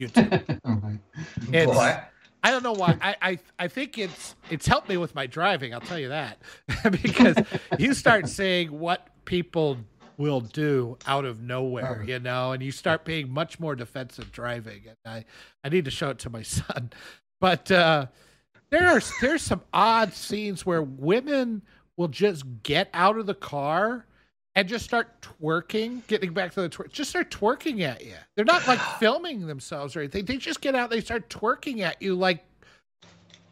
YouTube. 0.00 1.00
what? 1.66 2.10
I 2.44 2.50
don't 2.52 2.62
know 2.62 2.72
why. 2.72 2.96
I, 3.00 3.16
I 3.20 3.38
I 3.58 3.68
think 3.68 3.98
it's 3.98 4.36
it's 4.48 4.66
helped 4.66 4.88
me 4.88 4.96
with 4.96 5.14
my 5.14 5.26
driving. 5.26 5.74
I'll 5.74 5.80
tell 5.80 5.98
you 5.98 6.10
that 6.10 6.38
because 7.02 7.36
you 7.78 7.94
start 7.94 8.28
seeing 8.28 8.78
what 8.78 9.08
people 9.24 9.78
will 10.18 10.40
do 10.40 10.96
out 11.06 11.24
of 11.24 11.40
nowhere, 11.40 12.04
you 12.06 12.18
know, 12.18 12.52
and 12.52 12.62
you 12.62 12.70
start 12.70 13.04
being 13.04 13.28
much 13.30 13.58
more 13.58 13.74
defensive 13.74 14.30
driving. 14.30 14.82
And 14.86 14.96
I 15.04 15.24
I 15.64 15.68
need 15.68 15.86
to 15.86 15.90
show 15.90 16.10
it 16.10 16.18
to 16.20 16.30
my 16.30 16.42
son, 16.42 16.90
but. 17.40 17.70
uh 17.70 18.06
there's 18.70 19.12
there's 19.20 19.42
some 19.42 19.62
odd 19.72 20.12
scenes 20.12 20.66
where 20.66 20.82
women 20.82 21.62
will 21.96 22.08
just 22.08 22.44
get 22.62 22.88
out 22.94 23.18
of 23.18 23.26
the 23.26 23.34
car 23.34 24.06
and 24.54 24.68
just 24.68 24.84
start 24.84 25.08
twerking, 25.20 26.04
getting 26.08 26.32
back 26.32 26.52
to 26.52 26.60
the 26.60 26.68
twerk, 26.68 26.90
just 26.90 27.10
start 27.10 27.30
twerking 27.30 27.80
at 27.82 28.04
you. 28.04 28.14
They're 28.34 28.44
not 28.44 28.66
like 28.66 28.80
filming 28.98 29.46
themselves 29.46 29.94
or 29.94 30.00
anything. 30.00 30.24
They 30.24 30.36
just 30.36 30.60
get 30.60 30.74
out, 30.74 30.90
they 30.90 31.00
start 31.00 31.28
twerking 31.28 31.80
at 31.80 32.02
you 32.02 32.14
like, 32.14 32.44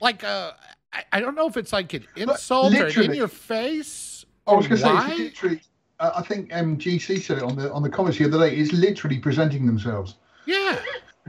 like 0.00 0.24
uh, 0.24 0.52
I, 0.92 1.04
I 1.12 1.20
don't 1.20 1.34
know 1.34 1.46
if 1.46 1.56
it's 1.56 1.72
like 1.72 1.92
an 1.94 2.06
insult 2.16 2.74
or 2.74 2.88
in 2.88 3.14
your 3.14 3.28
face. 3.28 4.24
I 4.46 4.54
was 4.54 4.66
going 4.66 4.80
to 4.80 4.86
say, 4.86 5.24
literally, 5.24 5.60
uh, 6.00 6.10
I 6.16 6.22
think 6.22 6.50
MGC 6.50 7.20
said 7.20 7.38
it 7.38 7.42
on 7.42 7.56
the 7.56 7.72
on 7.72 7.82
the 7.82 7.88
comments 7.88 8.18
the 8.18 8.24
other 8.24 8.38
day. 8.38 8.56
Is 8.56 8.72
literally 8.72 9.18
presenting 9.18 9.66
themselves. 9.66 10.16
Yeah. 10.44 10.78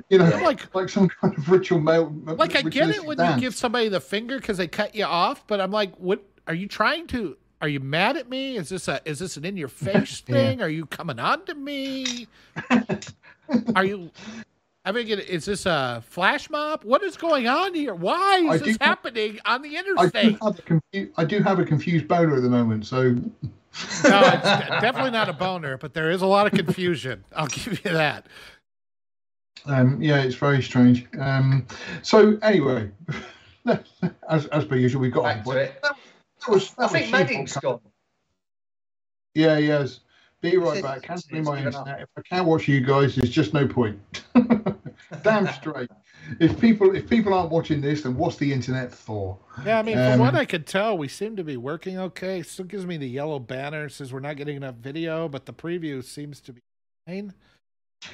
You 0.10 0.20
know, 0.20 0.26
like 0.44 0.74
like 0.76 0.90
some 0.90 1.10
kind 1.10 1.38
of 1.38 1.50
ritual 1.50 1.80
male. 1.80 2.14
Like 2.26 2.56
I 2.56 2.62
get 2.62 2.90
it 2.90 3.06
when 3.06 3.18
dance. 3.18 3.36
you 3.36 3.42
give 3.42 3.56
somebody 3.56 3.90
the 3.90 4.00
finger 4.00 4.38
because 4.38 4.58
they 4.58 4.68
cut 4.68 4.96
you 4.96 5.06
off, 5.06 5.46
but 5.48 5.60
I'm 5.60 5.72
like, 5.72 5.96
what 5.96 6.24
are 6.48 6.54
you 6.54 6.68
trying 6.68 7.08
to? 7.08 7.38
Are 7.62 7.68
you 7.68 7.80
mad 7.80 8.18
at 8.18 8.30
me? 8.30 8.56
Is 8.58 8.70
this 8.70 8.88
a 8.88 9.02
is 9.06 9.20
this 9.20 9.38
an 9.38 9.46
in 9.46 9.58
your 9.58 9.68
face 9.68 10.20
thing? 10.26 10.60
yeah. 10.60 10.66
Are 10.66 10.70
you 10.70 10.86
coming 10.86 11.20
on 11.20 11.46
to 11.46 11.56
me? 11.56 12.28
are 13.76 13.86
you? 13.86 14.12
I 14.86 14.92
mean, 14.94 15.08
is 15.10 15.44
this 15.44 15.66
a 15.66 16.02
flash 16.08 16.50
mob? 16.50 16.84
What 16.84 17.04
is 17.04 17.18
going 17.18 17.48
on 17.48 17.74
here? 17.74 17.94
Why 17.94 18.38
is 18.38 18.62
I 18.62 18.66
this 18.66 18.78
happening 18.80 19.40
on 19.46 19.62
the 19.62 19.76
interstate? 19.76 20.16
I 20.16 20.30
do, 20.30 20.38
have 20.46 20.60
a 20.60 20.62
confu- 20.62 21.12
I 21.18 21.26
do 21.26 21.44
have 21.44 21.60
a 21.60 21.66
confused 21.66 22.08
boner 22.08 22.38
at 22.38 22.42
the 22.42 22.50
moment, 22.50 22.86
so. 22.86 23.10
no, 23.12 23.22
it's 24.04 24.44
definitely 24.82 25.12
not 25.12 25.28
a 25.28 25.34
boner, 25.34 25.78
but 25.78 25.94
there 25.94 26.10
is 26.10 26.22
a 26.22 26.26
lot 26.26 26.48
of 26.48 26.54
confusion. 26.54 27.26
I'll 27.36 27.48
give 27.48 27.84
you 27.84 27.92
that. 27.92 28.28
Um, 29.68 30.02
yeah, 30.02 30.22
it's 30.22 30.36
very 30.36 30.62
strange. 30.62 31.08
Um, 31.20 31.66
so 32.02 32.38
anyway, 32.42 32.90
as, 34.30 34.46
as 34.48 34.66
per 34.66 34.76
usual, 34.76 35.02
we 35.02 35.10
got 35.10 35.24
Back 35.24 35.48
on. 35.48 35.54
To 35.54 35.60
it. 35.60 35.80
That, 35.84 35.96
that 36.46 36.52
was, 36.52 36.72
that 36.72 36.86
I 36.86 36.88
think 36.88 37.12
Madding's 37.12 37.54
gone. 37.58 37.80
Yeah, 39.34 39.60
he 39.60 39.68
has. 39.68 40.00
Be 40.42 40.58
right 40.58 40.84
back. 40.84 41.02
Cancel 41.02 41.42
my 41.42 41.58
internet. 41.58 42.02
If 42.02 42.10
I 42.16 42.22
can't 42.22 42.46
watch 42.46 42.68
you 42.68 42.82
guys, 42.82 43.16
there's 43.16 43.30
just 43.30 43.54
no 43.54 43.68
point. 43.68 44.00
Damn 45.24 45.48
straight. 45.54 45.90
If 46.40 46.60
people 46.60 46.96
if 46.96 47.10
people 47.10 47.34
aren't 47.34 47.50
watching 47.50 47.82
this, 47.82 48.04
then 48.04 48.16
what's 48.16 48.38
the 48.38 48.52
internet 48.52 48.92
for? 48.92 49.38
Yeah, 49.66 49.80
I 49.80 49.84
mean, 49.84 49.98
um, 49.98 50.12
from 50.12 50.20
what 50.20 50.36
I 50.36 50.46
could 50.46 50.68
tell, 50.68 50.98
we 50.98 51.08
seem 51.08 51.36
to 51.38 51.44
be 51.44 51.58
working 51.58 51.98
okay. 51.98 52.40
It 52.40 52.48
still 52.48 52.66
gives 52.66 52.86
me 52.86 52.98
the 52.98 53.08
yellow 53.08 53.40
banner. 53.40 53.86
It 53.86 53.94
says 53.94 54.14
we're 54.14 54.20
not 54.20 54.36
getting 54.38 54.58
enough 54.58 54.76
video, 54.76 55.28
but 55.28 55.46
the 55.46 55.54
preview 55.54 56.04
seems 56.04 56.40
to 56.42 56.54
be 56.54 56.62
fine. 57.08 57.34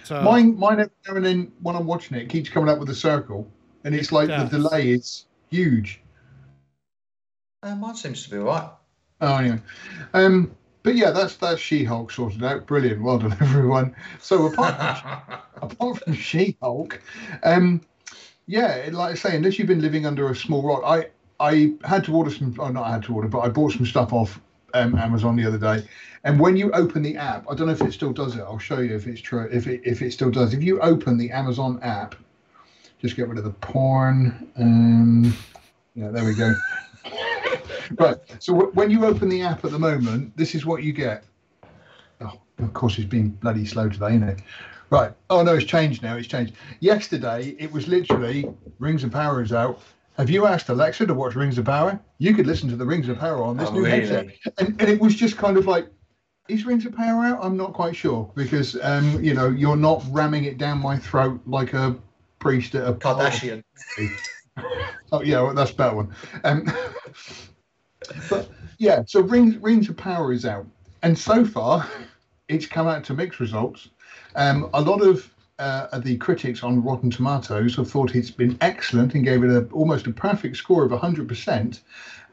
So 0.03 0.21
mine, 0.21 0.57
mine 0.57 0.79
every 0.79 0.91
now 1.07 1.15
and 1.15 1.25
then 1.25 1.51
when 1.61 1.75
I'm 1.75 1.85
watching 1.85 2.17
it, 2.17 2.23
it 2.23 2.29
keeps 2.29 2.49
coming 2.49 2.69
up 2.69 2.79
with 2.79 2.89
a 2.89 2.95
circle, 2.95 3.47
and 3.83 3.93
it's 3.95 4.11
like 4.11 4.27
the 4.27 4.45
delay 4.45 4.89
is 4.89 5.25
huge. 5.49 6.01
Uh, 7.61 7.75
mine 7.75 7.95
seems 7.95 8.23
to 8.23 8.29
be 8.29 8.37
right. 8.37 8.69
Oh, 9.21 9.37
anyway. 9.37 9.61
Um, 10.13 10.55
but 10.83 10.95
yeah, 10.95 11.11
that's 11.11 11.37
that's 11.37 11.61
She-Hulk 11.61 12.11
sorted 12.11 12.43
out. 12.43 12.65
Brilliant, 12.67 13.01
well 13.01 13.19
done, 13.19 13.31
everyone. 13.39 13.95
So 14.19 14.47
apart 14.47 14.99
from, 14.99 15.39
apart 15.61 16.03
from 16.03 16.13
She-Hulk, 16.13 17.01
um, 17.43 17.81
yeah, 18.47 18.89
like 18.91 19.11
I 19.11 19.15
say, 19.15 19.37
unless 19.37 19.57
you've 19.57 19.69
been 19.69 19.81
living 19.81 20.05
under 20.05 20.29
a 20.29 20.35
small 20.35 20.61
rock, 20.61 20.81
I 20.85 21.09
I 21.39 21.73
had 21.85 22.03
to 22.05 22.15
order 22.15 22.29
some. 22.29 22.55
Oh, 22.59 22.67
not 22.69 22.83
I 22.83 22.91
had 22.91 23.03
to 23.03 23.15
order, 23.15 23.29
but 23.29 23.39
I 23.39 23.49
bought 23.49 23.71
some 23.71 23.85
stuff 23.85 24.11
off 24.11 24.41
um, 24.73 24.95
Amazon 24.97 25.35
the 25.35 25.45
other 25.45 25.57
day, 25.57 25.87
and 26.23 26.39
when 26.39 26.57
you 26.57 26.71
open 26.71 27.01
the 27.03 27.17
app, 27.17 27.45
I 27.49 27.55
don't 27.55 27.67
know 27.67 27.73
if 27.73 27.81
it 27.81 27.93
still 27.93 28.13
does 28.13 28.35
it. 28.35 28.41
I'll 28.41 28.59
show 28.59 28.79
you 28.79 28.95
if 28.95 29.07
it's 29.07 29.21
true. 29.21 29.47
If 29.51 29.67
it 29.67 29.81
if 29.83 30.01
it 30.01 30.11
still 30.11 30.31
does. 30.31 30.53
If 30.53 30.63
you 30.63 30.79
open 30.81 31.17
the 31.17 31.31
Amazon 31.31 31.79
app, 31.81 32.15
just 32.99 33.15
get 33.15 33.27
rid 33.27 33.37
of 33.37 33.43
the 33.43 33.51
porn. 33.51 34.51
Um, 34.57 35.35
yeah, 35.95 36.09
there 36.09 36.25
we 36.25 36.35
go. 36.35 36.53
right. 37.99 38.17
So 38.39 38.53
w- 38.53 38.71
when 38.73 38.89
you 38.89 39.05
open 39.05 39.29
the 39.29 39.41
app 39.41 39.63
at 39.65 39.71
the 39.71 39.79
moment, 39.79 40.35
this 40.37 40.55
is 40.55 40.65
what 40.65 40.83
you 40.83 40.93
get. 40.93 41.23
Oh, 42.21 42.39
of 42.59 42.73
course, 42.73 42.97
it's 42.97 43.07
been 43.07 43.29
bloody 43.29 43.65
slow 43.65 43.89
today, 43.89 44.15
isn't 44.15 44.23
it? 44.23 44.41
Right. 44.89 45.11
Oh 45.29 45.43
no, 45.43 45.55
it's 45.55 45.65
changed 45.65 46.03
now. 46.03 46.15
It's 46.15 46.27
changed. 46.27 46.53
Yesterday, 46.79 47.55
it 47.59 47.71
was 47.71 47.87
literally 47.87 48.49
Rings 48.79 49.03
Power 49.05 49.41
is 49.41 49.51
out. 49.51 49.81
Have 50.17 50.29
you 50.29 50.45
asked 50.45 50.69
Alexa 50.69 51.07
to 51.07 51.13
watch 51.13 51.35
Rings 51.35 51.57
of 51.57 51.65
Power? 51.65 51.99
You 52.19 52.35
could 52.35 52.45
listen 52.45 52.69
to 52.69 52.75
the 52.75 52.85
Rings 52.85 53.09
of 53.09 53.17
Power 53.17 53.43
on 53.43 53.57
this 53.57 53.69
oh, 53.69 53.73
new 53.73 53.85
really? 53.85 54.01
headset, 54.01 54.27
and, 54.59 54.79
and 54.79 54.89
it 54.89 54.99
was 54.99 55.15
just 55.15 55.37
kind 55.37 55.57
of 55.57 55.65
like 55.65 55.87
is 56.49 56.65
Rings 56.65 56.85
of 56.85 56.95
Power 56.95 57.23
out? 57.23 57.39
I'm 57.41 57.55
not 57.55 57.73
quite 57.73 57.95
sure 57.95 58.29
because 58.35 58.77
um, 58.81 59.23
you 59.23 59.33
know 59.33 59.49
you're 59.49 59.77
not 59.77 60.03
ramming 60.09 60.43
it 60.43 60.57
down 60.57 60.79
my 60.79 60.97
throat 60.97 61.41
like 61.45 61.73
a 61.73 61.95
priest 62.39 62.75
at 62.75 62.87
a 62.87 62.93
Kardashian. 62.93 63.63
oh 65.11 65.21
yeah, 65.21 65.41
well, 65.41 65.53
that's 65.53 65.71
a 65.71 65.75
better 65.75 65.95
one. 65.95 66.15
Um, 66.43 66.71
but 68.29 68.49
yeah, 68.77 69.03
so 69.07 69.21
Rings 69.21 69.57
Rings 69.57 69.89
of 69.89 69.97
Power 69.97 70.31
is 70.31 70.45
out, 70.45 70.67
and 71.01 71.17
so 71.17 71.45
far 71.45 71.87
it's 72.49 72.67
come 72.67 72.87
out 72.87 73.03
to 73.05 73.13
mixed 73.13 73.39
results. 73.39 73.89
Um, 74.35 74.69
a 74.73 74.81
lot 74.81 75.01
of 75.01 75.32
uh, 75.63 75.99
the 75.99 76.17
critics 76.17 76.61
on 76.61 76.83
Rotten 76.83 77.09
Tomatoes 77.09 77.75
have 77.77 77.89
thought 77.89 78.15
it's 78.15 78.31
been 78.31 78.57
excellent 78.59 79.15
and 79.15 79.23
gave 79.23 79.43
it 79.43 79.49
a, 79.49 79.65
almost 79.71 80.07
a 80.07 80.11
perfect 80.11 80.57
score 80.57 80.83
of 80.83 80.91
100%. 80.91 81.79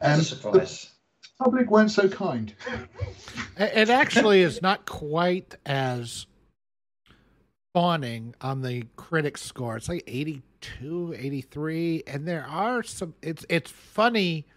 Um, 0.01 0.21
surprise. 0.21 0.89
The 1.21 1.45
public 1.45 1.71
weren't 1.71 1.91
so 1.91 2.09
kind. 2.09 2.53
It 3.57 3.89
actually 3.89 4.41
is 4.41 4.61
not 4.61 4.85
quite 4.87 5.55
as 5.67 6.25
fawning 7.73 8.33
on 8.41 8.61
the 8.61 8.85
critics 8.95 9.43
score. 9.43 9.77
It's 9.77 9.87
like 9.87 10.03
82, 10.07 11.13
83 11.15 12.03
and 12.07 12.27
there 12.27 12.45
are 12.47 12.81
some 12.81 13.13
it's 13.21 13.45
it's 13.49 13.69
funny. 13.69 14.47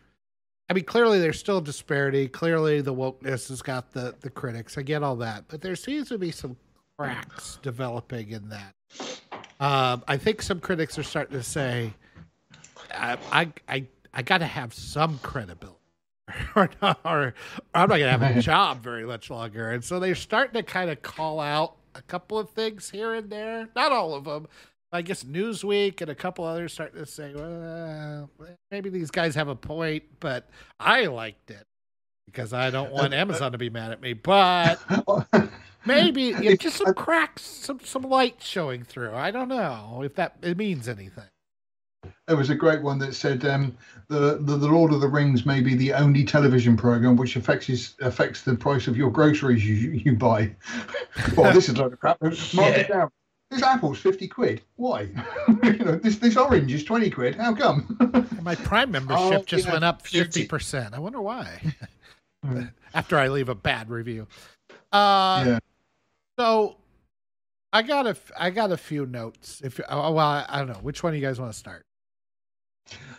I 0.71 0.75
mean 0.75 0.85
clearly 0.85 1.19
there's 1.19 1.39
still 1.39 1.59
a 1.59 1.63
disparity. 1.63 2.29
Clearly 2.29 2.81
the 2.81 2.95
wokeness 2.95 3.49
has 3.49 3.61
got 3.61 3.93
the 3.93 4.15
the 4.21 4.31
critics. 4.31 4.79
I 4.79 4.83
get 4.83 5.03
all 5.03 5.17
that. 5.17 5.45
But 5.49 5.61
there 5.61 5.77
seems 5.77 6.09
to 6.09 6.17
be 6.17 6.31
some 6.31 6.57
cracks 6.99 7.59
developing 7.63 8.31
in 8.31 8.49
that. 8.51 8.75
Um, 9.61 10.03
I 10.09 10.17
think 10.17 10.43
some 10.43 10.61
critics 10.61 10.99
are 10.99 11.03
starting 11.03 11.37
to 11.37 11.43
say 11.43 11.93
I 12.93 13.19
I 13.33 13.53
I, 13.69 13.87
I 14.13 14.23
got 14.23 14.39
to 14.39 14.47
have 14.47 14.75
some 14.75 15.19
credibility. 15.23 15.79
or, 16.57 16.71
not, 16.81 17.01
or 17.05 17.35
I'm 17.75 17.89
not 17.89 17.99
going 17.99 18.13
to 18.13 18.19
have 18.19 18.37
a 18.37 18.41
job 18.41 18.83
very 18.83 19.05
much 19.05 19.29
longer. 19.29 19.73
And 19.73 19.85
so 19.85 20.01
they're 20.01 20.15
starting 20.15 20.55
to 20.55 20.63
kind 20.63 20.89
of 20.91 21.03
call 21.03 21.39
out 21.39 21.77
a 21.95 22.03
couple 22.03 22.39
of 22.39 22.51
things 22.51 22.91
here 22.91 23.13
and 23.13 23.29
there, 23.29 23.69
not 23.77 23.93
all 23.93 24.15
of 24.15 24.25
them. 24.25 24.49
I 24.91 25.03
guess 25.03 25.25
Newsweek 25.25 26.01
and 26.01 26.11
a 26.11 26.15
couple 26.15 26.45
others 26.45 26.73
starting 26.73 27.01
to 27.01 27.07
say, 27.07 27.35
well, 27.35 28.31
maybe 28.71 28.91
these 28.91 29.11
guys 29.11 29.35
have 29.35 29.49
a 29.49 29.57
point, 29.57 30.05
but 30.21 30.49
I 30.79 31.07
liked 31.07 31.51
it 31.51 31.67
because 32.27 32.53
I 32.53 32.71
don't 32.71 32.93
want 32.93 33.13
Amazon 33.13 33.53
to 33.53 33.59
be 33.59 33.71
mad 33.71 33.93
at 33.93 34.01
me. 34.01 34.13
But 34.13 34.81
maybe 35.85 36.23
you 36.23 36.51
know, 36.51 36.57
just 36.57 36.77
some 36.77 36.95
cracks, 36.95 37.43
some 37.43 37.81
some 37.81 38.03
light 38.03 38.37
showing 38.41 38.85
through. 38.85 39.15
I 39.15 39.31
don't 39.31 39.49
know 39.49 40.03
if 40.05 40.15
that 40.17 40.37
it 40.43 40.57
means 40.57 40.89
anything. 40.89 41.25
There 42.27 42.37
was 42.37 42.51
a 42.51 42.55
great 42.55 42.83
one 42.83 42.99
that 42.99 43.15
said 43.15 43.45
um, 43.45 43.77
the, 44.09 44.39
the, 44.41 44.57
the 44.57 44.69
Lord 44.69 44.93
of 44.93 45.01
the 45.01 45.09
Rings 45.09 45.47
may 45.47 45.61
be 45.61 45.75
the 45.75 45.95
only 45.95 46.25
television 46.25 46.77
program 46.77 47.17
which 47.17 47.37
affects 47.37 47.67
his, 47.67 47.95
affects 48.01 48.43
the 48.43 48.55
price 48.55 48.89
of 48.89 48.97
your 48.97 49.11
groceries 49.11 49.67
you, 49.67 49.91
you 49.93 50.15
buy. 50.15 50.55
well, 51.37 51.53
this 51.53 51.69
is 51.69 51.77
a 51.77 51.83
load 51.83 51.93
of 51.95 52.01
crap. 52.01 52.21
Mark 52.23 52.35
yeah. 52.53 52.69
it 52.69 52.89
down. 52.89 53.11
This 53.51 53.63
apple's 53.63 53.99
fifty 53.99 54.27
quid. 54.27 54.63
Why? 54.77 55.09
you 55.63 55.73
know, 55.77 55.97
this 55.97 56.17
this 56.17 56.37
orange 56.37 56.73
is 56.73 56.83
twenty 56.83 57.11
quid. 57.11 57.37
How 57.37 57.55
come? 57.55 57.97
My 58.43 58.55
Prime 58.55 58.91
membership 58.91 59.41
oh, 59.41 59.45
just 59.45 59.67
yeah, 59.67 59.73
went 59.73 59.85
up 59.85 60.07
fifty 60.07 60.47
percent. 60.47 60.95
I 60.95 60.99
wonder 60.99 61.21
why. 61.21 61.61
Hmm. 62.43 62.65
After 62.95 63.17
I 63.17 63.29
leave 63.29 63.49
a 63.49 63.55
bad 63.55 63.91
review. 63.91 64.27
Uh, 64.93 65.45
yeah. 65.47 65.59
So 66.39 66.77
I 67.73 67.83
got 67.83 68.07
a 68.07 68.17
I 68.39 68.51
got 68.51 68.73
a 68.73 68.77
few 68.77 69.07
notes. 69.07 69.61
If 69.65 69.81
oh, 69.89 70.13
well, 70.13 70.27
I, 70.27 70.47
I 70.49 70.59
don't 70.59 70.69
know 70.69 70.75
which 70.75 71.03
one 71.03 71.13
do 71.13 71.19
you 71.19 71.25
guys 71.27 71.41
want 71.41 71.53
to 71.53 71.59
start. 71.59 71.85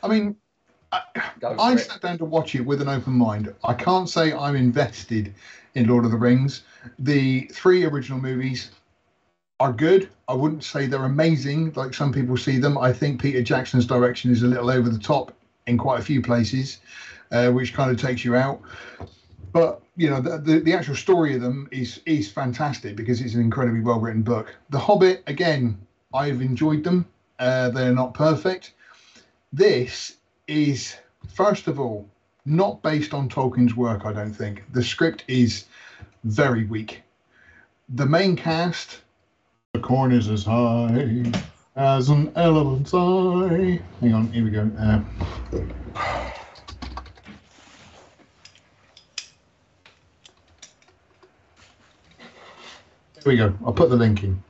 I 0.03 0.07
mean, 0.07 0.35
I, 0.91 1.01
I 1.59 1.75
sat 1.75 2.01
down 2.01 2.17
to 2.19 2.25
watch 2.25 2.55
it 2.55 2.61
with 2.61 2.81
an 2.81 2.89
open 2.89 3.13
mind. 3.13 3.53
I 3.63 3.73
can't 3.73 4.09
say 4.09 4.33
I'm 4.33 4.55
invested 4.55 5.33
in 5.73 5.87
Lord 5.87 6.05
of 6.05 6.11
the 6.11 6.17
Rings. 6.17 6.63
The 6.99 7.49
three 7.51 7.85
original 7.85 8.19
movies 8.19 8.71
are 9.59 9.73
good. 9.73 10.09
I 10.27 10.33
wouldn't 10.33 10.63
say 10.63 10.85
they're 10.85 11.05
amazing 11.05 11.73
like 11.75 11.93
some 11.93 12.11
people 12.11 12.37
see 12.37 12.57
them. 12.59 12.77
I 12.77 12.93
think 12.93 13.21
Peter 13.21 13.41
Jackson's 13.41 13.85
direction 13.85 14.31
is 14.31 14.43
a 14.43 14.47
little 14.47 14.69
over 14.69 14.89
the 14.89 14.99
top 14.99 15.33
in 15.67 15.77
quite 15.77 15.99
a 15.99 16.03
few 16.03 16.21
places, 16.21 16.79
uh, 17.31 17.49
which 17.51 17.73
kind 17.73 17.89
of 17.91 17.99
takes 17.99 18.23
you 18.23 18.35
out. 18.35 18.61
But 19.51 19.81
you 19.95 20.09
know, 20.09 20.19
the, 20.21 20.37
the, 20.37 20.59
the 20.59 20.73
actual 20.73 20.95
story 20.95 21.35
of 21.35 21.41
them 21.41 21.67
is 21.71 22.01
is 22.05 22.31
fantastic 22.31 22.95
because 22.95 23.21
it's 23.21 23.33
an 23.33 23.41
incredibly 23.41 23.81
well 23.81 23.99
written 23.99 24.21
book. 24.21 24.55
The 24.69 24.79
Hobbit, 24.79 25.23
again, 25.27 25.77
I've 26.13 26.41
enjoyed 26.41 26.83
them. 26.83 27.05
Uh, 27.39 27.69
they're 27.69 27.93
not 27.93 28.13
perfect. 28.13 28.73
This 29.51 30.17
is, 30.47 30.95
first 31.33 31.67
of 31.67 31.79
all, 31.79 32.07
not 32.45 32.81
based 32.81 33.13
on 33.13 33.29
Tolkien's 33.29 33.75
work, 33.75 34.05
I 34.05 34.13
don't 34.13 34.33
think. 34.33 34.63
The 34.73 34.83
script 34.83 35.23
is 35.27 35.65
very 36.23 36.65
weak. 36.65 37.01
The 37.89 38.05
main 38.05 38.35
cast, 38.35 39.01
the 39.73 39.79
corn 39.79 40.11
is 40.11 40.27
as 40.27 40.43
high 40.43 41.31
as 41.75 42.09
an 42.09 42.31
elephant's 42.35 42.93
eye. 42.93 43.81
Hang 44.01 44.13
on, 44.13 44.31
here 44.31 44.43
we 44.43 44.51
go. 44.51 44.69
Uh, 44.79 46.31
Here 53.25 53.31
we 53.31 53.37
go. 53.37 53.57
I'll 53.65 53.73
put 53.73 53.89
the 53.89 53.95
link 53.95 54.23
in. 54.23 54.43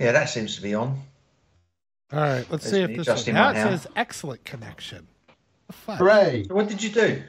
Yeah, 0.00 0.10
that 0.10 0.28
seems 0.28 0.56
to 0.56 0.62
be 0.62 0.74
on. 0.74 1.00
All 2.12 2.18
right, 2.18 2.44
let's 2.50 2.68
see 2.68 2.80
if 2.80 2.96
this 2.96 3.06
is. 3.06 3.28
Now 3.28 3.50
it 3.50 3.54
says 3.54 3.86
excellent 3.94 4.44
connection. 4.44 5.06
Hooray! 5.86 6.46
what 6.50 6.68
did 6.68 6.82
you 6.82 6.90
do? 6.90 7.22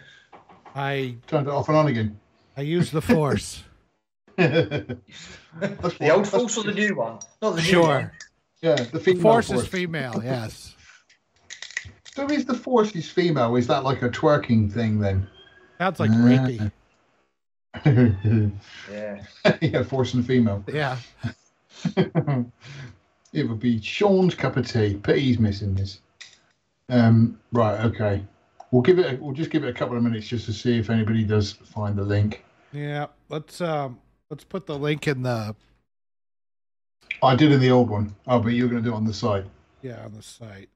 I 0.73 1.17
turned 1.27 1.45
it 1.45 1.53
off 1.53 1.67
and 1.69 1.77
on 1.77 1.87
again. 1.89 2.19
I 2.57 2.61
used 2.61 2.91
the 2.91 3.03
force. 3.03 3.63
the 4.35 4.97
old 6.11 6.27
force 6.27 6.57
or 6.57 6.63
the 6.63 6.73
new 6.73 6.95
one? 6.95 7.19
Not 7.39 7.55
the 7.55 7.61
sure. 7.61 7.83
One. 7.83 8.11
Yeah, 8.63 8.75
the 8.91 8.99
female 8.99 9.21
force, 9.21 9.49
force 9.49 9.61
is 9.61 9.67
female. 9.67 10.19
Yes. 10.23 10.70
So 12.15 12.25
is 12.27 12.45
the 12.45 12.53
force 12.53 12.93
is 12.93 13.09
female? 13.09 13.55
Is 13.55 13.67
that 13.67 13.83
like 13.83 14.01
a 14.01 14.09
twerking 14.09 14.71
thing 14.71 14.99
then? 14.99 15.27
Sounds 15.77 15.99
like 15.99 16.11
uh, 16.11 16.15
rapey. 16.15 16.71
yeah. 18.91 19.23
yeah, 19.61 19.83
force 19.83 20.13
and 20.13 20.25
female. 20.25 20.63
Yeah. 20.71 20.97
it 21.95 23.47
would 23.47 23.59
be 23.59 23.79
Sean's 23.81 24.35
cup 24.35 24.57
of 24.57 24.67
tea. 24.67 24.95
Pity 24.95 25.21
he's 25.21 25.39
missing 25.39 25.73
this. 25.73 26.01
Um, 26.89 27.39
right, 27.53 27.79
okay. 27.85 28.25
We'll 28.71 28.81
give 28.81 28.99
it. 28.99 29.13
A, 29.13 29.23
we'll 29.23 29.33
just 29.33 29.49
give 29.49 29.63
it 29.63 29.69
a 29.69 29.73
couple 29.73 29.95
of 29.95 30.03
minutes 30.03 30.27
just 30.27 30.45
to 30.47 30.53
see 30.53 30.77
if 30.77 30.89
anybody 30.89 31.23
does 31.23 31.53
find 31.53 31.95
the 31.95 32.03
link. 32.03 32.43
Yeah, 32.73 33.07
let's 33.29 33.61
um, 33.61 33.99
let's 34.29 34.43
put 34.43 34.65
the 34.65 34.77
link 34.77 35.07
in 35.07 35.23
the. 35.23 35.55
I 37.23 37.35
did 37.35 37.53
in 37.53 37.61
the 37.61 37.71
old 37.71 37.89
one. 37.89 38.13
Oh, 38.27 38.39
but 38.39 38.49
you're 38.49 38.67
going 38.67 38.83
to 38.83 38.89
do 38.89 38.93
it 38.93 38.97
on 38.97 39.05
the 39.05 39.13
site. 39.13 39.45
Yeah, 39.81 40.03
on 40.03 40.13
the 40.13 40.21
site 40.21 40.69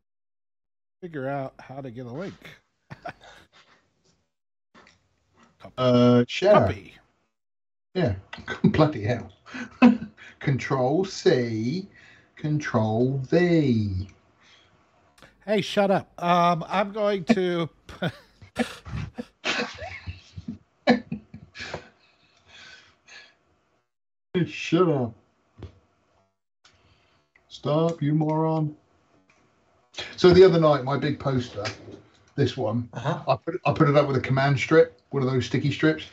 figure 1.05 1.29
out 1.29 1.53
how 1.59 1.81
to 1.81 1.91
get 1.91 2.07
a 2.07 2.11
link. 2.11 2.33
uh, 5.77 6.25
share. 6.27 6.53
Copy. 6.53 6.95
Yeah, 7.93 8.15
bloody 8.63 9.03
hell. 9.03 9.31
control 10.39 11.05
C, 11.05 11.87
Control 12.35 13.19
V. 13.29 14.07
Hey, 15.45 15.61
shut 15.61 15.91
up. 15.91 16.11
Um, 16.17 16.65
I'm 16.67 16.91
going 16.91 17.23
to. 17.25 17.69
shut 24.47 24.89
up. 24.89 25.13
Stop, 27.47 28.01
you 28.01 28.15
moron. 28.15 28.75
So 30.17 30.31
the 30.31 30.43
other 30.43 30.59
night, 30.59 30.83
my 30.83 30.97
big 30.97 31.19
poster, 31.19 31.65
this 32.35 32.57
one, 32.57 32.89
uh-huh. 32.93 33.23
I 33.27 33.35
put 33.35 33.61
I 33.65 33.73
put 33.73 33.89
it 33.89 33.95
up 33.95 34.07
with 34.07 34.17
a 34.17 34.21
command 34.21 34.59
strip, 34.59 34.99
one 35.09 35.23
of 35.23 35.31
those 35.31 35.45
sticky 35.45 35.71
strips. 35.71 36.05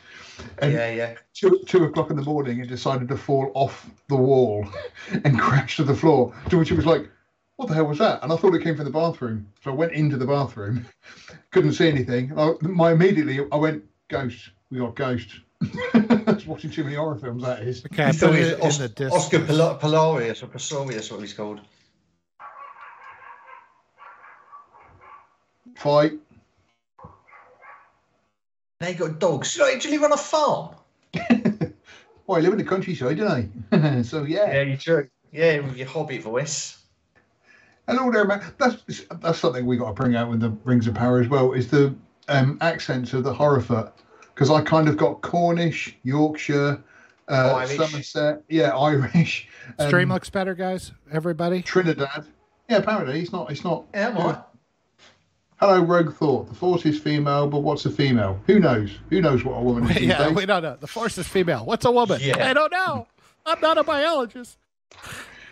And 0.59 0.73
yeah, 0.73 0.91
yeah. 0.91 1.15
Two, 1.33 1.61
two 1.67 1.83
o'clock 1.83 2.09
in 2.09 2.15
the 2.15 2.23
morning, 2.23 2.59
it 2.59 2.67
decided 2.67 3.07
to 3.09 3.17
fall 3.17 3.51
off 3.53 3.89
the 4.07 4.15
wall 4.15 4.67
and 5.25 5.39
crash 5.39 5.77
to 5.77 5.83
the 5.83 5.95
floor. 5.95 6.33
To 6.49 6.57
which 6.57 6.71
it 6.71 6.75
was 6.75 6.85
like, 6.85 7.09
"What 7.57 7.67
the 7.67 7.75
hell 7.75 7.85
was 7.85 7.99
that?" 7.99 8.23
And 8.23 8.31
I 8.31 8.35
thought 8.35 8.55
it 8.55 8.63
came 8.63 8.75
from 8.75 8.85
the 8.85 8.91
bathroom. 8.91 9.47
So 9.63 9.71
I 9.71 9.75
went 9.75 9.93
into 9.93 10.17
the 10.17 10.25
bathroom, 10.25 10.85
couldn't 11.51 11.73
see 11.73 11.87
anything. 11.87 12.37
I, 12.37 12.53
my 12.61 12.91
immediately, 12.91 13.39
I 13.51 13.57
went, 13.57 13.83
"Ghost! 14.09 14.49
We 14.71 14.79
got 14.79 14.95
ghost." 14.95 15.29
I 15.93 16.23
was 16.27 16.45
watching 16.45 16.71
too 16.71 16.83
many 16.83 16.95
horror 16.95 17.17
films. 17.17 17.43
That 17.43 17.61
is. 17.61 17.85
Okay, 17.85 18.11
so 18.11 18.31
he's 18.31 18.53
Oscar 18.53 19.39
Polarius 19.39 20.43
or 20.43 20.47
Pistorius, 20.47 21.11
what 21.11 21.21
he's 21.21 21.33
called. 21.33 21.61
Fight. 25.75 26.13
They 28.79 28.93
got 28.93 29.19
dogs. 29.19 29.55
You 29.55 29.71
actually 29.73 29.97
run 29.97 30.11
a 30.11 30.17
farm. 30.17 30.75
well, 32.27 32.37
I 32.37 32.41
live 32.41 32.53
in 32.53 32.57
the 32.57 32.65
countryside, 32.65 33.17
don't 33.17 33.49
I? 33.71 34.01
so 34.01 34.23
yeah. 34.23 34.51
Yeah, 34.51 34.61
you 34.61 34.77
true. 34.77 35.09
Yeah, 35.31 35.59
with 35.59 35.77
your 35.77 35.87
hobby 35.87 36.17
voice. 36.17 36.83
Hello 37.87 38.11
there, 38.11 38.25
man. 38.25 38.41
That's 38.57 39.05
that's 39.21 39.39
something 39.39 39.65
we 39.65 39.77
got 39.77 39.87
to 39.87 39.93
bring 39.93 40.15
out 40.15 40.29
with 40.29 40.39
the 40.39 40.49
Rings 40.63 40.87
of 40.87 40.95
Power 40.95 41.19
as 41.19 41.27
well. 41.27 41.53
Is 41.53 41.69
the 41.69 41.95
um, 42.27 42.57
accents 42.61 43.13
of 43.13 43.23
the 43.23 43.33
Harfoot 43.33 43.91
because 44.33 44.49
I 44.49 44.61
kind 44.61 44.87
of 44.87 44.97
got 44.97 45.21
Cornish, 45.21 45.95
Yorkshire, 46.03 46.83
uh, 47.27 47.65
Somerset, 47.65 48.43
yeah, 48.49 48.69
Irish. 48.77 49.47
Um, 49.79 49.87
Stream 49.87 50.09
looks 50.09 50.29
better, 50.29 50.55
guys. 50.55 50.91
Everybody. 51.11 51.61
Trinidad. 51.61 52.25
Yeah, 52.69 52.77
apparently 52.77 53.21
it's 53.21 53.31
not. 53.31 53.51
It's 53.51 53.63
not. 53.63 53.85
Yeah, 53.93 54.41
Hello, 55.57 55.81
Rogue 55.81 56.13
Thought. 56.13 56.49
The 56.49 56.55
Force 56.55 56.85
is 56.85 56.99
female, 56.99 57.47
but 57.47 57.59
what's 57.59 57.85
a 57.85 57.89
female? 57.89 58.39
Who 58.47 58.59
knows? 58.59 58.97
Who 59.09 59.21
knows 59.21 59.43
what 59.43 59.53
a 59.53 59.61
woman 59.61 59.89
is? 59.89 60.01
yeah, 60.01 60.31
we 60.31 60.45
don't 60.45 60.63
know. 60.63 60.77
The 60.79 60.87
Force 60.87 61.17
is 61.17 61.27
female. 61.27 61.65
What's 61.65 61.85
a 61.85 61.91
woman? 61.91 62.19
Yeah. 62.21 62.49
I 62.49 62.53
don't 62.53 62.71
know. 62.71 63.07
I'm 63.45 63.59
not 63.61 63.77
a 63.77 63.83
biologist. 63.83 64.57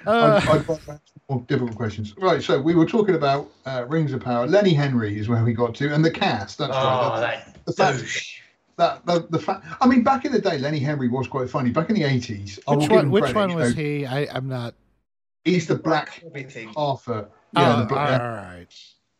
Uh, 0.06 0.42
I, 0.44 0.58
I 0.58 1.00
more 1.30 1.42
difficult 1.48 1.76
questions. 1.76 2.16
Right, 2.18 2.42
so 2.42 2.60
we 2.60 2.76
were 2.76 2.86
talking 2.86 3.16
about 3.16 3.50
uh, 3.66 3.86
Rings 3.88 4.14
of 4.14 4.22
Power. 4.22 4.48
Lenny 4.48 4.74
Henry 4.74 5.18
is 5.18 5.30
where 5.30 5.44
we 5.44 5.54
got 5.54 5.76
to, 5.76 5.94
and 5.94 6.04
the 6.04 6.12
cast. 6.12 6.58
That's 6.58 6.74
oh, 6.74 7.22
right. 7.22 7.44
That, 7.46 7.66
the 7.66 7.74
fact, 7.74 8.42
that 8.78 9.06
the, 9.06 9.28
the 9.30 9.40
fact. 9.40 9.66
I 9.80 9.88
mean, 9.88 10.04
back 10.04 10.26
in 10.26 10.32
the 10.32 10.42
day, 10.42 10.58
Lenny 10.58 10.80
Henry 10.80 11.08
was 11.08 11.28
quite 11.28 11.50
funny. 11.50 11.70
Back 11.70 11.90
in 11.90 11.96
the 11.96 12.04
eighties, 12.04 12.60
which 12.68 12.90
one? 12.90 13.12
Which 13.12 13.24
credit, 13.24 13.40
one 13.40 13.54
was 13.56 13.76
know, 13.76 13.82
he? 13.82 14.06
I, 14.06 14.24
am 14.36 14.50
not. 14.50 14.74
He's 15.46 15.68
the 15.68 15.76
Black 15.76 16.24
Arthur. 16.76 17.30
Yeah, 17.54 17.82
oh, 17.82 17.86
black, 17.86 18.22
all 18.22 18.28
right. 18.28 18.68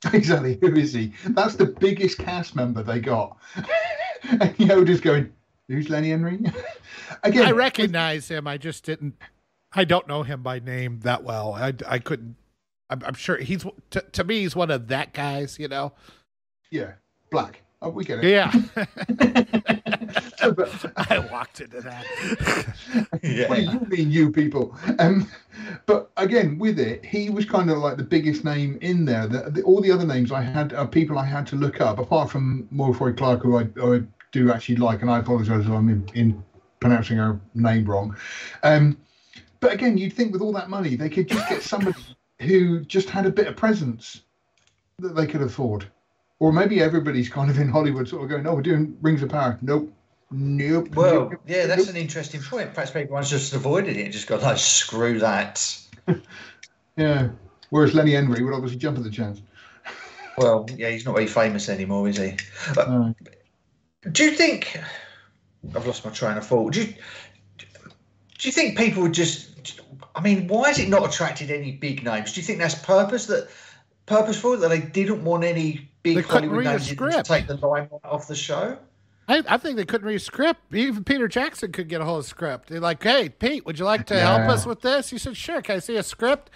Exactly. 0.14 0.58
Who 0.62 0.76
is 0.76 0.94
he? 0.94 1.14
That's 1.26 1.56
the 1.56 1.66
biggest 1.68 2.18
cast 2.18 2.56
member 2.56 2.82
they 2.82 3.00
got. 3.00 3.38
and 4.24 4.56
Yoda's 4.58 5.00
going, 5.00 5.32
"Who's 5.68 5.90
Lenny 5.90 6.10
Henry?" 6.10 6.40
Again, 7.24 7.46
I 7.46 7.52
recognize 7.52 8.28
him. 8.28 8.48
I 8.48 8.58
just 8.58 8.84
didn't. 8.84 9.16
I 9.74 9.86
don't 9.86 10.08
know 10.08 10.24
him 10.24 10.42
by 10.42 10.58
name 10.58 11.02
that 11.04 11.24
well. 11.24 11.54
I, 11.54 11.74
I 11.88 12.00
couldn't. 12.00 12.36
I'm, 12.90 13.04
I'm 13.06 13.14
sure 13.14 13.38
he's 13.38 13.64
to, 13.92 14.02
to 14.02 14.24
me 14.24 14.40
he's 14.42 14.56
one 14.56 14.72
of 14.72 14.88
that 14.88 15.14
guys. 15.14 15.60
You 15.60 15.68
know. 15.68 15.94
Yeah, 16.72 16.94
black. 17.30 17.62
Oh, 17.82 17.90
we 17.90 18.04
get 18.06 18.24
it. 18.24 18.30
Yeah. 18.30 18.52
I 20.98 21.28
walked 21.32 21.62
into 21.62 21.82
that. 21.82 22.06
yeah. 23.24 23.48
What 23.50 23.56
do 23.56 23.64
you 23.64 23.80
mean, 23.88 24.12
you 24.12 24.32
people? 24.32 24.76
Um, 25.00 25.28
but 25.86 26.12
again, 26.18 26.60
with 26.60 26.80
it, 26.80 27.06
he 27.06 27.30
was 27.30 27.46
kind 27.46 27.70
of 27.70 27.78
like 27.78 27.98
the 27.98 28.04
biggest 28.04 28.44
name 28.44 28.78
in 28.82 29.06
there. 29.06 29.28
The, 29.28 29.50
the, 29.50 29.64
all 29.64 29.82
the 29.82 29.92
other 29.92 30.06
names 30.06 30.32
I 30.32 30.42
had 30.42 30.74
are 30.74 30.88
people 30.88 31.18
I 31.18 31.26
had 31.26 31.48
to 31.48 31.56
look 31.56 31.82
up, 31.82 32.00
apart 32.00 32.30
from 32.30 32.68
Morford 32.72 33.18
Clark, 33.18 33.44
who 33.44 33.58
I, 33.58 33.68
I, 33.82 34.02
do 34.32 34.50
actually 34.50 34.78
like, 34.78 35.02
and 35.02 35.12
I 35.12 35.20
apologise 35.20 35.66
if 35.66 35.72
I'm 35.72 35.90
in, 35.90 36.08
in, 36.14 36.44
pronouncing 36.80 37.18
her 37.18 37.40
name 37.54 37.84
wrong. 37.86 38.16
Um, 38.64 38.98
but 39.60 39.74
again, 39.74 39.98
you'd 39.98 40.14
think 40.14 40.32
with 40.32 40.42
all 40.42 40.54
that 40.54 40.70
money, 40.70 40.96
they 40.96 41.10
could 41.10 41.28
just 41.28 41.50
get 41.50 41.62
somebody 41.62 42.00
who 42.40 42.80
just 42.86 43.10
had 43.10 43.26
a 43.26 43.30
bit 43.30 43.48
of 43.48 43.58
presence 43.58 44.22
that 45.00 45.16
they 45.16 45.28
could 45.28 45.42
afford. 45.42 45.86
Or 46.42 46.52
maybe 46.52 46.82
everybody's 46.82 47.30
kind 47.30 47.52
of 47.52 47.60
in 47.60 47.70
Hollywood 47.70 48.08
sort 48.08 48.24
of 48.24 48.30
going, 48.30 48.42
no, 48.42 48.56
we're 48.56 48.64
doing 48.64 48.98
Rings 49.00 49.22
of 49.22 49.30
Power. 49.30 49.60
Nope. 49.62 49.94
Nope. 50.32 50.96
Well, 50.96 51.30
nope, 51.30 51.42
yeah, 51.46 51.68
that's 51.68 51.86
nope. 51.86 51.96
an 51.96 52.02
interesting 52.02 52.42
point. 52.42 52.74
Perhaps 52.74 52.96
everyone's 52.96 53.30
just 53.30 53.54
avoided 53.54 53.96
it 53.96 54.06
and 54.06 54.12
just 54.12 54.26
got 54.26 54.42
like, 54.42 54.58
screw 54.58 55.20
that. 55.20 55.80
yeah. 56.98 57.30
Whereas 57.70 57.94
Lenny 57.94 58.14
Henry 58.14 58.44
would 58.44 58.56
obviously 58.56 58.80
jump 58.80 58.98
at 58.98 59.04
the 59.04 59.12
chance. 59.12 59.44
well, 60.40 60.66
yeah, 60.76 60.90
he's 60.90 61.06
not 61.06 61.14
very 61.14 61.28
famous 61.28 61.70
anymore, 61.70 62.10
is 62.10 62.18
he? 62.18 62.36
Uh, 62.76 63.14
Do 64.12 64.24
you 64.24 64.32
think. 64.32 64.80
I've 65.76 65.86
lost 65.86 66.04
my 66.04 66.10
train 66.10 66.38
of 66.38 66.46
thought. 66.48 66.74
Do 66.74 66.82
you, 66.82 66.88
do 66.88 68.48
you 68.48 68.52
think 68.52 68.80
people 68.80 69.04
would 69.04 69.14
just? 69.14 69.80
I 70.16 70.22
mean, 70.22 70.48
why 70.48 70.70
has 70.70 70.80
it 70.80 70.90
not 70.90 71.08
attracted 71.08 71.52
any 71.52 71.74
big 71.74 72.04
names? 72.04 72.34
Do 72.34 72.42
you 72.42 72.48
think 72.48 72.58
that's 72.58 72.74
purpose 72.74 73.28
that 73.28 73.48
purposeful 74.08 74.58
that 74.58 74.70
they 74.70 74.80
didn't 74.80 75.24
want 75.24 75.44
any 75.44 75.91
big 76.04 76.18
they 76.18 76.22
Hollywood 76.22 76.66
names 76.66 76.88
to 76.88 77.24
take 77.24 77.48
the 77.48 77.56
limelight 77.56 78.02
off 78.04 78.28
the 78.28 78.36
show? 78.36 78.78
I, 79.28 79.44
I, 79.48 79.58
think 79.58 79.78
they 79.78 79.86
couldn't 79.86 80.08
read 80.08 80.16
a 80.16 80.20
script. 80.20 80.74
Even 80.74 81.04
Peter 81.04 81.28
Jackson 81.28 81.72
could 81.72 81.88
get 81.88 82.02
a 82.02 82.06
hold 82.06 82.20
of 82.20 82.26
script. 82.26 82.70
They're 82.70 82.80
like, 82.80 83.02
"Hey, 83.02 83.30
Pete, 83.30 83.66
would 83.66 83.80
you 83.80 83.86
like 83.86 84.06
to 84.08 84.16
yeah. 84.16 84.38
help 84.38 84.50
us 84.50 84.66
with 84.66 84.82
this?" 84.82 85.10
He 85.10 85.18
said, 85.18 85.38
"Sure." 85.38 85.62
Can 85.62 85.78
I 85.78 85.80
see 85.80 85.96
a 85.96 86.04
script? 86.04 86.50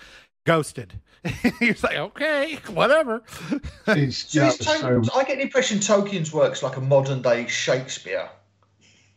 Ghosted. 0.45 0.99
He's 1.59 1.83
like, 1.83 1.97
"Okay, 1.97 2.59
whatever." 2.67 3.23
It's, 3.87 4.33
yeah, 4.35 4.49
so... 4.49 5.01
I 5.15 5.23
get 5.23 5.37
the 5.37 5.43
impression 5.43 5.79
Tolkien's 5.79 6.33
works 6.33 6.63
like 6.63 6.77
a 6.77 6.81
modern 6.81 7.21
day 7.21 7.47
Shakespeare 7.47 8.29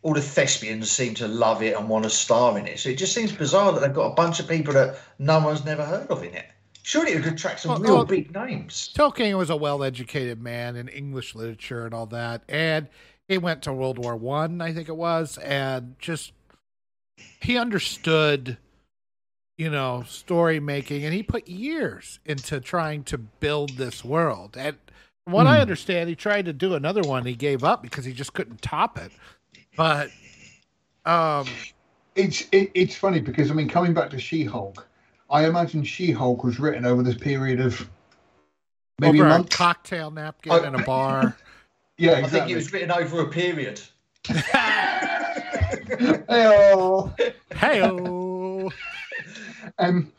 all 0.02 0.14
the 0.14 0.22
thespians 0.22 0.90
seem 0.90 1.14
to 1.14 1.26
love 1.26 1.62
it 1.62 1.76
and 1.76 1.88
want 1.88 2.04
to 2.04 2.10
star 2.10 2.56
in 2.58 2.66
it. 2.66 2.78
So 2.78 2.88
it 2.88 2.98
just 2.98 3.12
seems 3.12 3.32
bizarre 3.32 3.72
that 3.72 3.80
they've 3.80 3.92
got 3.92 4.12
a 4.12 4.14
bunch 4.14 4.40
of 4.40 4.48
people 4.48 4.72
that 4.74 4.98
no 5.18 5.40
one's 5.40 5.64
never 5.64 5.84
heard 5.84 6.06
of 6.08 6.22
in 6.22 6.34
it. 6.34 6.46
Surely 6.88 7.12
it 7.12 7.22
would 7.22 7.34
attract 7.34 7.60
some 7.60 7.72
well, 7.72 7.80
real 7.80 7.94
well, 7.96 8.04
big 8.06 8.34
names. 8.34 8.94
Tolkien 8.96 9.36
was 9.36 9.50
a 9.50 9.56
well-educated 9.56 10.40
man 10.40 10.74
in 10.74 10.88
English 10.88 11.34
literature 11.34 11.84
and 11.84 11.92
all 11.92 12.06
that, 12.06 12.44
and 12.48 12.88
he 13.28 13.36
went 13.36 13.60
to 13.64 13.74
World 13.74 13.98
War 13.98 14.16
One, 14.16 14.62
I, 14.62 14.68
I 14.68 14.72
think 14.72 14.88
it 14.88 14.96
was, 14.96 15.36
and 15.36 15.96
just 15.98 16.32
he 17.42 17.58
understood, 17.58 18.56
you 19.58 19.68
know, 19.68 20.02
story 20.08 20.60
making, 20.60 21.04
and 21.04 21.12
he 21.12 21.22
put 21.22 21.46
years 21.46 22.20
into 22.24 22.58
trying 22.58 23.04
to 23.04 23.18
build 23.18 23.76
this 23.76 24.02
world. 24.02 24.56
And 24.56 24.78
from 25.24 25.34
what 25.34 25.46
I 25.46 25.56
hmm. 25.56 25.60
understand, 25.60 26.08
he 26.08 26.16
tried 26.16 26.46
to 26.46 26.54
do 26.54 26.72
another 26.72 27.02
one, 27.02 27.26
he 27.26 27.34
gave 27.34 27.64
up 27.64 27.82
because 27.82 28.06
he 28.06 28.14
just 28.14 28.32
couldn't 28.32 28.62
top 28.62 28.96
it. 28.96 29.12
But 29.76 30.08
um, 31.04 31.46
it's 32.14 32.48
it, 32.50 32.70
it's 32.72 32.96
funny 32.96 33.20
because 33.20 33.50
I 33.50 33.54
mean, 33.54 33.68
coming 33.68 33.92
back 33.92 34.08
to 34.08 34.18
She-Hulk, 34.18 34.87
I 35.30 35.46
imagine 35.46 35.84
She-Hulk 35.84 36.42
was 36.44 36.58
written 36.58 36.84
over 36.84 37.02
this 37.02 37.16
period 37.16 37.60
of 37.60 37.88
maybe 38.98 39.20
over 39.20 39.30
a, 39.30 39.40
a 39.40 39.44
cocktail 39.44 40.10
napkin 40.10 40.52
oh. 40.52 40.62
in 40.62 40.74
a 40.74 40.82
bar. 40.84 41.36
yeah, 41.98 42.18
exactly. 42.18 42.24
I 42.24 42.28
think 42.28 42.50
it 42.50 42.54
was 42.56 42.72
written 42.72 42.90
over 42.90 43.20
a 43.20 43.28
period. 43.28 43.80
Hey-o. 46.28 47.14
Hey-o. 47.54 48.70
Um, 49.78 50.12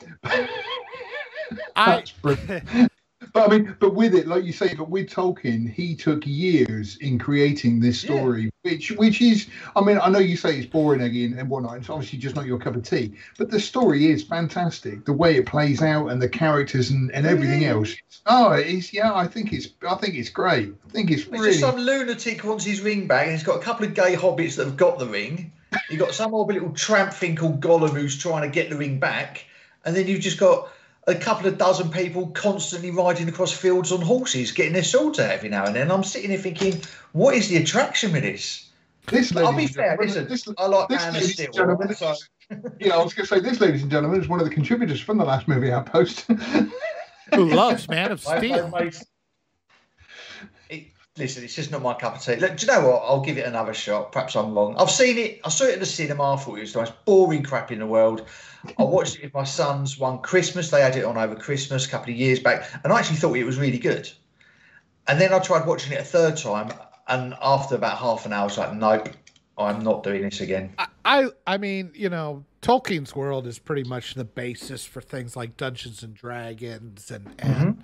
I, 1.76 2.04
but 3.34 3.50
I 3.50 3.58
mean, 3.58 3.76
but 3.80 3.94
with 3.94 4.16
it, 4.16 4.28
like 4.28 4.44
you 4.44 4.54
say, 4.54 4.74
but 4.74 4.90
with 4.90 5.10
Tolkien, 5.10 5.72
he 5.72 5.96
took 5.96 6.26
years 6.26 6.98
in 6.98 7.20
creating 7.20 7.80
this 7.80 8.02
story, 8.02 8.44
yeah. 8.44 8.72
which 8.72 8.92
which 8.92 9.22
is, 9.22 9.48
I 9.76 9.82
mean, 9.82 10.00
I 10.02 10.10
know 10.10 10.20
you 10.20 10.38
say 10.38 10.58
it's 10.58 10.66
boring 10.66 11.02
again 11.02 11.36
and 11.38 11.50
whatnot. 11.50 11.78
It's 11.78 11.90
obviously 11.90 12.20
just 12.20 12.36
not 12.36 12.46
your 12.46 12.60
cup 12.60 12.76
of 12.76 12.84
tea, 12.84 13.14
but 13.38 13.52
the 13.52 13.60
story 13.60 14.08
is 14.08 14.24
fantastic. 14.24 15.06
The 15.06 15.14
way 15.14 15.36
it 15.36 15.46
plays 15.46 15.82
out 15.82 16.08
and 16.08 16.22
the 16.22 16.30
characters 16.30 16.90
and, 16.90 17.12
and 17.12 17.26
mm-hmm. 17.26 17.36
everything 17.36 17.62
yeah. 17.62 17.70
else. 17.70 17.96
Oh, 18.26 18.52
it's 18.54 18.94
yeah. 18.94 19.14
I 19.14 19.28
think 19.28 19.54
it's 19.54 19.70
I 19.88 19.96
think 19.96 20.16
it's 20.16 20.30
great. 20.30 20.74
I 20.88 20.90
think 20.92 21.12
it's, 21.12 21.24
it's 21.24 21.32
really. 21.32 21.50
Just 21.50 21.62
some 21.62 21.78
lunatic 21.78 22.44
wants 22.44 22.66
his 22.66 22.82
ring 22.82 23.08
back, 23.08 23.24
and 23.24 23.32
he's 23.34 23.44
got 23.44 23.58
a 23.58 23.64
couple 23.64 23.86
of 23.86 23.94
gay 23.94 24.16
hobbits 24.16 24.56
that 24.56 24.66
have 24.66 24.78
got 24.78 25.00
the 25.00 25.08
ring. 25.08 25.52
You've 25.90 26.00
got 26.00 26.14
some 26.14 26.34
old 26.34 26.52
little 26.52 26.72
tramp 26.72 27.14
thing 27.14 27.36
called 27.36 27.62
Gollum 27.62 27.92
who's 27.92 28.18
trying 28.18 28.42
to 28.42 28.54
get 28.54 28.70
the 28.70 28.76
ring 28.76 29.00
back, 29.00 29.46
and 29.86 29.96
then 29.96 30.08
you've 30.08 30.22
just 30.22 30.40
got 30.40 30.70
a 31.10 31.16
couple 31.16 31.48
of 31.48 31.58
dozen 31.58 31.90
people 31.90 32.28
constantly 32.28 32.92
riding 32.92 33.28
across 33.28 33.52
fields 33.52 33.92
on 33.92 34.02
horses, 34.02 34.52
getting 34.52 34.74
their 34.74 34.84
swords 34.84 35.20
out 35.20 35.32
every 35.32 35.50
now 35.50 35.66
and 35.66 35.76
then. 35.76 35.92
I'm 35.92 36.04
sitting 36.04 36.30
here 36.30 36.40
thinking, 36.40 36.82
what 37.14 37.36
is 37.36 37.50
the 37.50 37.58
attraction 37.58 38.12
with 38.12 38.24
this? 38.24 38.70
This 39.08 39.36
I'll 39.36 39.56
be 39.56 39.66
fair, 39.66 39.98
listen, 40.00 40.28
this, 40.28 40.48
I 40.58 40.68
like 40.68 40.88
this 40.88 41.04
Anna 41.04 41.22
Steele. 41.22 41.94
So. 41.96 42.14
yeah, 42.80 42.96
I 42.96 43.04
was 43.04 43.14
going 43.14 43.26
to 43.26 43.36
say, 43.36 43.40
this, 43.40 43.60
ladies 43.60 43.82
and 43.82 43.90
gentlemen, 43.90 44.22
is 44.22 44.28
one 44.28 44.40
of 44.40 44.48
the 44.48 44.54
contributors 44.54 45.02
from 45.02 45.18
the 45.18 45.26
last 45.26 45.48
movie 45.48 45.72
Outpost. 45.72 46.28
Who 47.34 47.46
loves 47.50 47.90
Man 47.90 48.12
of 48.12 48.20
Steel. 48.22 48.72
It, 48.76 49.04
listen, 51.20 51.44
it's 51.44 51.56
just 51.56 51.72
not 51.72 51.82
my 51.82 51.94
cup 51.94 52.16
of 52.16 52.22
tea. 52.24 52.38
Look, 52.38 52.58
do 52.58 52.66
you 52.66 52.72
know 52.72 52.88
what? 52.88 53.04
I'll 53.06 53.22
give 53.22 53.38
it 53.38 53.46
another 53.46 53.74
shot. 53.74 54.12
Perhaps 54.12 54.36
I'm 54.36 54.54
wrong. 54.54 54.76
I've 54.78 54.90
seen 54.90 55.18
it. 55.18 55.42
I 55.44 55.50
saw 55.50 55.66
it 55.66 55.76
in 55.76 55.80
the 55.80 55.86
cinema. 55.86 56.34
I 56.34 56.38
thought 56.38 56.58
it 56.58 56.62
was 56.62 56.74
the 56.74 56.80
most 56.80 56.94
boring 57.06 57.44
crap 57.44 57.72
in 57.72 57.80
the 57.80 57.86
world. 57.86 58.26
I 58.78 58.84
watched 58.84 59.18
it 59.18 59.24
with 59.24 59.34
my 59.34 59.44
sons 59.44 60.00
one 60.00 60.20
Christmas. 60.20 60.72
They 60.72 60.82
had 60.82 60.96
it 60.96 61.06
on 61.06 61.18
over 61.18 61.36
Christmas 61.36 61.86
a 61.86 61.90
couple 61.90 62.12
of 62.12 62.18
years 62.18 62.40
back, 62.40 62.70
and 62.84 62.92
I 62.92 63.00
actually 63.00 63.18
thought 63.18 63.36
it 63.38 63.44
was 63.44 63.58
really 63.58 63.78
good. 63.78 64.10
And 65.08 65.20
then 65.20 65.34
I 65.34 65.40
tried 65.40 65.66
watching 65.66 65.94
it 65.94 66.00
a 66.00 66.04
third 66.04 66.38
time, 66.38 66.72
and 67.08 67.36
after 67.42 67.76
about 67.76 67.98
half 67.98 68.26
an 68.26 68.34
hour, 68.34 68.42
I 68.42 68.44
was 68.46 68.58
like, 68.58 68.74
nope, 68.74 69.10
I'm 69.58 69.84
not 69.84 70.04
doing 70.04 70.24
this 70.24 70.42
again. 70.42 70.74
I, 70.78 70.88
I, 71.06 71.28
I 71.48 71.58
mean, 71.58 71.92
you 71.94 72.10
know, 72.10 72.44
Tolkien's 72.62 73.16
world 73.16 73.48
is 73.48 73.60
pretty 73.60 73.84
much 73.84 74.16
the 74.16 74.26
basis 74.26 74.86
for 74.86 75.02
things 75.02 75.36
like 75.36 75.58
Dungeons 75.58 76.04
and 76.04 76.14
Dragons 76.14 77.12
and, 77.12 77.28
and 77.40 77.56
mm-hmm. 77.56 77.82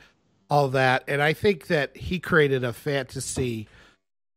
All 0.50 0.70
that. 0.70 1.04
And 1.08 1.22
I 1.22 1.34
think 1.34 1.68
that 1.68 1.96
he 1.96 2.20
created 2.20 2.64
a 2.64 2.74
fantasy 2.74 3.68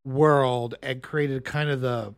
world 0.04 0.74
and 0.82 1.02
created 1.02 1.44
kind 1.44 1.70
of 1.70 1.80
the 1.80 2.14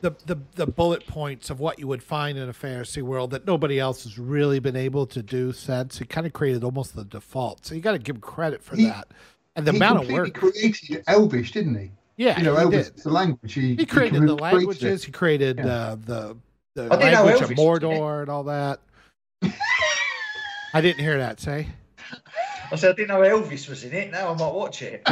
the, 0.00 0.10
the 0.26 0.36
the 0.56 0.66
bullet 0.66 1.06
points 1.06 1.48
of 1.48 1.60
what 1.60 1.78
you 1.78 1.86
would 1.86 2.02
find 2.02 2.36
in 2.36 2.48
a 2.48 2.52
fantasy 2.52 3.02
world 3.02 3.30
that 3.30 3.46
nobody 3.46 3.78
else 3.78 4.02
has 4.02 4.18
really 4.18 4.58
been 4.58 4.76
able 4.76 5.06
to 5.06 5.22
do 5.22 5.52
since. 5.52 5.98
He 5.98 6.04
kind 6.04 6.26
of 6.26 6.32
created 6.32 6.64
almost 6.64 6.96
the 6.96 7.04
default. 7.04 7.64
So 7.64 7.76
you 7.76 7.80
got 7.80 7.92
to 7.92 7.98
give 7.98 8.16
him 8.16 8.20
credit 8.20 8.64
for 8.64 8.74
he, 8.74 8.86
that. 8.86 9.08
And 9.54 9.64
the 9.64 9.70
amount 9.70 10.02
of 10.02 10.10
work. 10.10 10.26
He 10.26 10.32
created 10.32 11.04
Elvish, 11.06 11.52
didn't 11.52 11.76
he? 11.76 11.90
Yeah, 12.16 12.36
you 12.36 12.44
know, 12.44 12.56
Elvish, 12.56 12.86
did. 12.86 12.96
the 12.98 13.10
language. 13.10 13.54
He, 13.54 13.76
he 13.76 13.86
created 13.86 14.22
he 14.22 14.26
the 14.26 14.34
languages. 14.34 15.04
He 15.04 15.12
created 15.12 15.58
yeah. 15.58 15.66
uh, 15.66 15.96
the 16.04 16.36
the 16.74 16.88
language 16.88 17.40
of 17.40 17.50
Mordor 17.50 18.22
and 18.22 18.30
all 18.30 18.44
that. 18.44 18.80
I 20.74 20.80
didn't 20.80 21.00
hear 21.00 21.18
that. 21.18 21.38
Say. 21.38 21.68
I 22.70 22.76
said 22.76 22.92
I 22.92 22.94
didn't 22.94 23.08
know 23.08 23.20
Elvis 23.20 23.68
was 23.68 23.84
in 23.84 23.92
it. 23.92 24.10
Now 24.10 24.32
I 24.32 24.34
might 24.34 24.52
watch 24.52 24.80
it. 24.82 25.02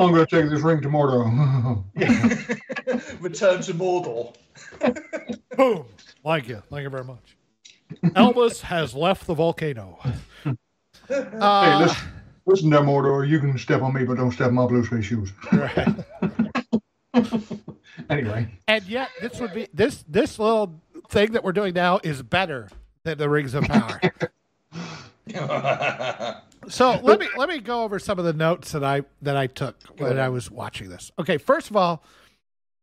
I'm 0.00 0.12
going 0.12 0.26
to 0.26 0.26
take 0.26 0.50
this 0.50 0.62
ring 0.62 0.80
to 0.80 0.88
Mordor. 0.88 1.84
Return 3.20 3.60
to 3.62 3.74
Mordor. 3.74 4.34
Boom. 5.56 5.84
Thank 6.24 6.48
you. 6.48 6.62
Thank 6.70 6.82
you 6.84 6.90
very 6.90 7.04
much. 7.04 7.36
Elvis 8.04 8.60
has 8.62 8.94
left 8.94 9.26
the 9.26 9.34
volcano. 9.34 9.98
Uh, 10.46 10.52
hey, 11.08 11.84
listen, 11.84 12.08
listen 12.46 12.70
there, 12.70 12.80
Mordor. 12.80 13.28
You 13.28 13.40
can 13.40 13.58
step 13.58 13.82
on 13.82 13.92
me, 13.92 14.04
but 14.04 14.16
don't 14.16 14.30
step 14.30 14.48
on 14.48 14.54
my 14.54 14.66
blue 14.66 14.84
suede 14.84 15.04
shoes. 15.04 15.32
Right. 15.52 15.88
anyway. 18.08 18.48
And 18.68 18.84
yet, 18.86 19.10
this 19.20 19.40
would 19.40 19.52
be 19.52 19.68
this 19.74 20.04
this 20.08 20.38
little 20.38 20.80
thing 21.08 21.32
that 21.32 21.42
we're 21.42 21.52
doing 21.52 21.74
now 21.74 22.00
is 22.02 22.22
better 22.22 22.68
than 23.02 23.18
the 23.18 23.28
Rings 23.28 23.54
of 23.54 23.64
Power. 23.64 24.00
So 26.68 27.00
let 27.02 27.20
me 27.20 27.28
let 27.36 27.48
me 27.48 27.58
go 27.58 27.82
over 27.84 27.98
some 27.98 28.18
of 28.18 28.24
the 28.24 28.32
notes 28.32 28.72
that 28.72 28.84
I 28.84 29.02
that 29.22 29.36
I 29.36 29.46
took 29.46 29.76
when 29.98 30.18
I 30.18 30.28
was 30.28 30.50
watching 30.50 30.88
this. 30.88 31.10
Okay, 31.18 31.38
first 31.38 31.70
of 31.70 31.76
all, 31.76 32.02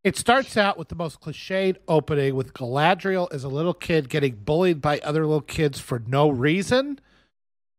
it 0.03 0.15
starts 0.15 0.57
out 0.57 0.77
with 0.77 0.89
the 0.89 0.95
most 0.95 1.19
cliched 1.21 1.77
opening 1.87 2.35
with 2.35 2.53
Galadriel 2.53 3.31
as 3.33 3.43
a 3.43 3.49
little 3.49 3.73
kid 3.73 4.09
getting 4.09 4.35
bullied 4.35 4.81
by 4.81 4.99
other 4.99 5.25
little 5.25 5.41
kids 5.41 5.79
for 5.79 6.01
no 6.07 6.29
reason. 6.29 6.99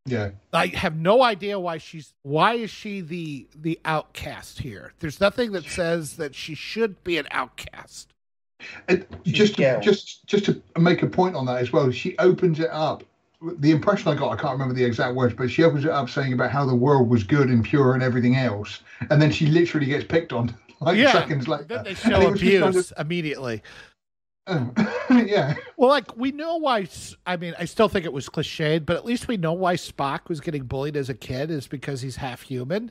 Yeah. 0.07 0.31
I 0.53 0.69
have 0.69 0.97
no 0.97 1.23
idea 1.23 1.59
why 1.61 1.79
she's 1.79 2.15
why 2.23 2.55
is 2.55 2.71
she 2.71 3.01
the 3.01 3.47
the 3.55 3.79
outcast 3.85 4.61
here? 4.61 4.93
There's 5.01 5.21
nothing 5.21 5.53
that 5.53 5.65
says 5.65 6.17
that 6.17 6.35
she 6.35 6.55
should 6.55 7.03
be 7.05 7.19
an 7.19 7.29
outcast. 7.31 8.13
And 8.89 9.07
just 9.25 9.57
to, 9.57 9.79
just 9.81 10.27
just 10.27 10.45
to 10.47 10.63
make 10.79 11.03
a 11.03 11.07
point 11.07 11.37
on 11.37 11.47
that 11.47 11.59
as 11.59 11.73
well, 11.73 11.91
she 11.91 12.17
opens 12.19 12.59
it 12.59 12.71
up. 12.71 13.05
The 13.41 13.71
impression 13.71 14.11
I 14.11 14.17
got, 14.17 14.33
I 14.33 14.37
can't 14.37 14.53
remember 14.53 14.75
the 14.75 14.85
exact 14.85 15.15
words, 15.15 15.35
but 15.35 15.51
she 15.51 15.63
opens 15.63 15.85
it 15.85 15.91
up 15.91 16.11
saying 16.11 16.33
about 16.33 16.51
how 16.51 16.67
the 16.67 16.75
world 16.75 17.09
was 17.09 17.23
good 17.23 17.49
and 17.49 17.65
pure 17.65 17.95
and 17.95 18.03
everything 18.03 18.37
else, 18.37 18.81
and 19.11 19.23
then 19.23 19.31
she 19.31 19.47
literally 19.47 19.87
gets 19.87 20.05
picked 20.05 20.33
on 20.33 20.55
like 20.81 20.97
yeah. 20.97 21.13
seconds 21.13 21.47
later. 21.47 21.65
Then 21.65 21.85
they 21.85 21.95
show 21.95 22.29
abuse 22.29 22.63
kind 22.63 22.77
of, 22.77 22.93
immediately. 22.99 23.63
yeah. 25.11 25.55
Well, 25.77 25.91
like 25.91 26.17
we 26.17 26.33
know 26.33 26.57
why. 26.57 26.89
I 27.27 27.37
mean, 27.37 27.55
I 27.59 27.65
still 27.65 27.89
think 27.89 28.05
it 28.05 28.13
was 28.13 28.29
cliched, 28.29 28.87
but 28.87 28.97
at 28.97 29.05
least 29.05 29.29
we 29.29 29.37
know 29.37 29.53
why 29.53 29.75
Spock 29.75 30.29
was 30.29 30.41
getting 30.41 30.65
bullied 30.65 30.97
as 30.97 31.09
a 31.09 31.15
kid 31.15 31.51
is 31.51 31.67
because 31.69 32.01
he's 32.01 32.17
half 32.17 32.43
human. 32.43 32.91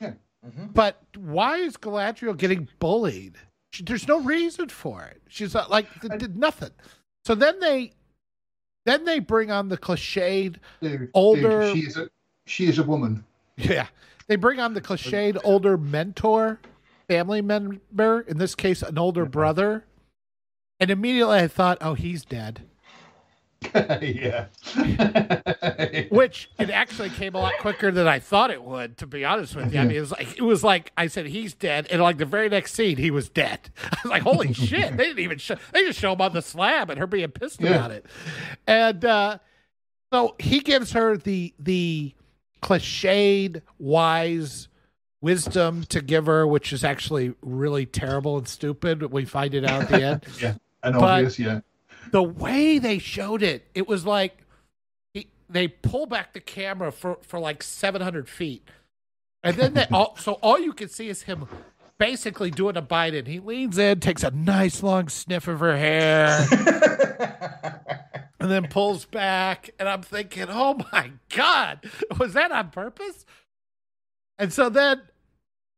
Yeah. 0.00 0.12
Mm-hmm. 0.46 0.66
But 0.72 1.02
why 1.16 1.56
is 1.58 1.76
Galadriel 1.76 2.36
getting 2.36 2.68
bullied? 2.78 3.36
She, 3.72 3.82
there's 3.84 4.08
no 4.08 4.20
reason 4.20 4.68
for 4.68 5.04
it. 5.04 5.22
She's 5.28 5.54
not, 5.54 5.70
like 5.70 5.86
did 6.18 6.36
nothing. 6.36 6.70
So 7.24 7.34
then 7.34 7.60
they, 7.60 7.92
then 8.86 9.04
they 9.04 9.18
bring 9.18 9.50
on 9.50 9.68
the 9.68 9.78
cliched 9.78 10.56
dude, 10.80 11.10
older. 11.14 11.62
Dude, 11.62 11.76
she 11.76 11.86
is 11.86 11.96
a 11.96 12.08
she 12.46 12.66
is 12.66 12.78
a 12.78 12.82
woman. 12.82 13.24
Yeah, 13.56 13.88
they 14.26 14.36
bring 14.36 14.58
on 14.58 14.74
the 14.74 14.80
cliched 14.80 15.38
older 15.44 15.76
mentor, 15.76 16.60
family 17.08 17.42
member. 17.42 18.20
In 18.22 18.38
this 18.38 18.54
case, 18.54 18.82
an 18.82 18.96
older 18.96 19.26
brother 19.26 19.84
and 20.80 20.90
immediately 20.90 21.38
I 21.38 21.46
thought, 21.46 21.78
oh, 21.82 21.94
he's 21.94 22.24
dead. 22.24 22.62
yeah. 23.74 24.46
Which 26.10 26.50
it 26.58 26.70
actually 26.70 27.10
came 27.10 27.34
a 27.34 27.38
lot 27.38 27.52
quicker 27.60 27.90
than 27.90 28.08
I 28.08 28.18
thought 28.18 28.50
it 28.50 28.62
would, 28.62 28.96
to 28.98 29.06
be 29.06 29.24
honest 29.24 29.54
with 29.54 29.74
you. 29.74 29.80
I 29.80 29.84
mean, 29.84 29.96
it 29.96 30.00
was 30.00 30.12
like 30.12 30.38
it 30.38 30.42
was 30.42 30.64
like 30.64 30.92
I 30.96 31.08
said 31.08 31.26
he's 31.26 31.52
dead, 31.52 31.86
and 31.90 32.00
like 32.00 32.16
the 32.16 32.24
very 32.24 32.48
next 32.48 32.74
scene, 32.74 32.96
he 32.96 33.10
was 33.10 33.28
dead. 33.28 33.60
I 33.92 33.98
was 34.02 34.10
like, 34.10 34.22
holy 34.22 34.54
shit! 34.54 34.96
They 34.96 35.04
didn't 35.04 35.18
even 35.18 35.38
show. 35.38 35.56
They 35.72 35.84
just 35.84 35.98
show 35.98 36.12
him 36.12 36.20
on 36.22 36.32
the 36.32 36.42
slab 36.42 36.88
and 36.88 36.98
her 36.98 37.06
being 37.06 37.28
pissed 37.28 37.60
yeah. 37.60 37.70
about 37.70 37.90
it. 37.90 38.06
And 38.66 39.04
uh, 39.04 39.38
so 40.12 40.36
he 40.38 40.60
gives 40.60 40.92
her 40.92 41.18
the 41.18 41.52
the 41.58 42.14
cliched 42.62 43.60
wise 43.78 44.68
wisdom 45.20 45.84
to 45.90 46.00
give 46.00 46.26
her, 46.26 46.46
which 46.46 46.72
is 46.72 46.82
actually 46.82 47.34
really 47.42 47.84
terrible 47.84 48.38
and 48.38 48.48
stupid. 48.48 49.12
We 49.12 49.26
find 49.26 49.54
it 49.54 49.66
out 49.66 49.82
at 49.82 49.88
the 49.90 50.02
end. 50.02 50.26
yeah 50.40 50.54
and 50.82 50.94
but 50.94 51.02
obvious, 51.02 51.38
yeah. 51.38 51.60
The 52.10 52.22
way 52.22 52.78
they 52.78 52.98
showed 52.98 53.42
it, 53.42 53.68
it 53.74 53.86
was 53.86 54.04
like 54.04 54.38
he, 55.14 55.28
they 55.48 55.68
pull 55.68 56.06
back 56.06 56.32
the 56.32 56.40
camera 56.40 56.90
for 56.92 57.18
for 57.22 57.38
like 57.38 57.62
700 57.62 58.28
feet, 58.28 58.66
and 59.42 59.56
then 59.56 59.74
they 59.74 59.86
all 59.92 60.16
so 60.16 60.34
all 60.34 60.58
you 60.58 60.72
can 60.72 60.88
see 60.88 61.08
is 61.08 61.22
him 61.22 61.46
basically 61.98 62.50
doing 62.50 62.76
a 62.76 62.82
Biden. 62.82 63.26
He 63.26 63.38
leans 63.38 63.78
in, 63.78 64.00
takes 64.00 64.22
a 64.22 64.30
nice 64.30 64.82
long 64.82 65.08
sniff 65.08 65.46
of 65.46 65.60
her 65.60 65.76
hair. 65.76 66.46
and 68.40 68.50
then 68.50 68.68
pulls 68.68 69.04
back 69.04 69.70
and 69.78 69.88
I'm 69.88 70.02
thinking, 70.02 70.46
"Oh 70.48 70.80
my 70.92 71.12
god, 71.28 71.88
was 72.18 72.32
that 72.32 72.50
on 72.50 72.70
purpose?" 72.70 73.24
And 74.38 74.52
so 74.52 74.68
then 74.70 75.02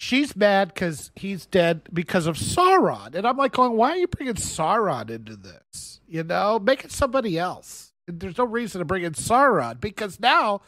she's 0.02 0.34
mad 0.34 0.74
because 0.74 1.12
he's 1.14 1.46
dead 1.46 1.82
because 1.92 2.26
of 2.26 2.36
Sauron. 2.36 3.14
And 3.14 3.24
I'm 3.24 3.36
like, 3.36 3.52
going, 3.52 3.76
why 3.76 3.90
are 3.90 3.96
you 3.96 4.08
bringing 4.08 4.34
Sauron 4.34 5.08
into 5.10 5.36
this? 5.36 6.00
You 6.08 6.24
know, 6.24 6.58
make 6.58 6.84
it 6.84 6.90
somebody 6.90 7.38
else. 7.38 7.92
There's 8.08 8.36
no 8.36 8.44
reason 8.44 8.80
to 8.80 8.84
bring 8.84 9.04
in 9.04 9.12
Sauron 9.12 9.80
because 9.80 10.18
now 10.18 10.62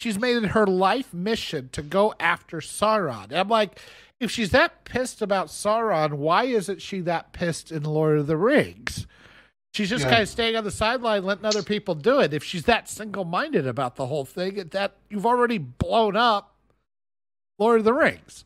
she's 0.00 0.18
made 0.18 0.42
it 0.42 0.48
her 0.48 0.66
life 0.66 1.12
mission 1.12 1.68
to 1.72 1.82
go 1.82 2.14
after 2.18 2.60
Sauron. 2.60 3.24
And 3.24 3.34
I'm 3.34 3.48
like, 3.48 3.78
if 4.20 4.30
she's 4.30 4.50
that 4.50 4.84
pissed 4.84 5.20
about 5.20 5.48
Sauron, 5.48 6.14
why 6.14 6.44
isn't 6.44 6.80
she 6.80 7.00
that 7.00 7.34
pissed 7.34 7.70
in 7.70 7.82
Lord 7.82 8.18
of 8.18 8.26
the 8.26 8.38
Rings? 8.38 9.06
She's 9.74 9.90
just 9.90 10.04
yeah. 10.04 10.10
kind 10.10 10.22
of 10.22 10.30
staying 10.30 10.56
on 10.56 10.64
the 10.64 10.70
sideline, 10.70 11.24
letting 11.24 11.44
other 11.44 11.62
people 11.62 11.94
do 11.94 12.20
it. 12.20 12.32
If 12.32 12.42
she's 12.42 12.64
that 12.64 12.88
single 12.88 13.26
minded 13.26 13.66
about 13.66 13.96
the 13.96 14.06
whole 14.06 14.24
thing, 14.24 14.54
that 14.70 14.96
you've 15.10 15.26
already 15.26 15.58
blown 15.58 16.16
up 16.16 16.54
Lord 17.58 17.80
of 17.80 17.84
the 17.84 17.92
Rings. 17.92 18.44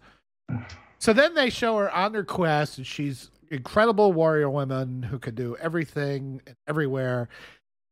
So 0.99 1.13
then 1.13 1.35
they 1.35 1.51
show 1.51 1.79
her 1.79 1.91
on 1.91 2.15
her 2.15 2.25
quest, 2.25 2.79
and 2.79 2.87
she's 2.87 3.31
incredible 3.51 4.13
warrior 4.13 4.49
woman 4.49 5.03
who 5.03 5.19
can 5.19 5.35
do 5.35 5.57
everything 5.61 6.41
and 6.47 6.57
everywhere, 6.67 7.29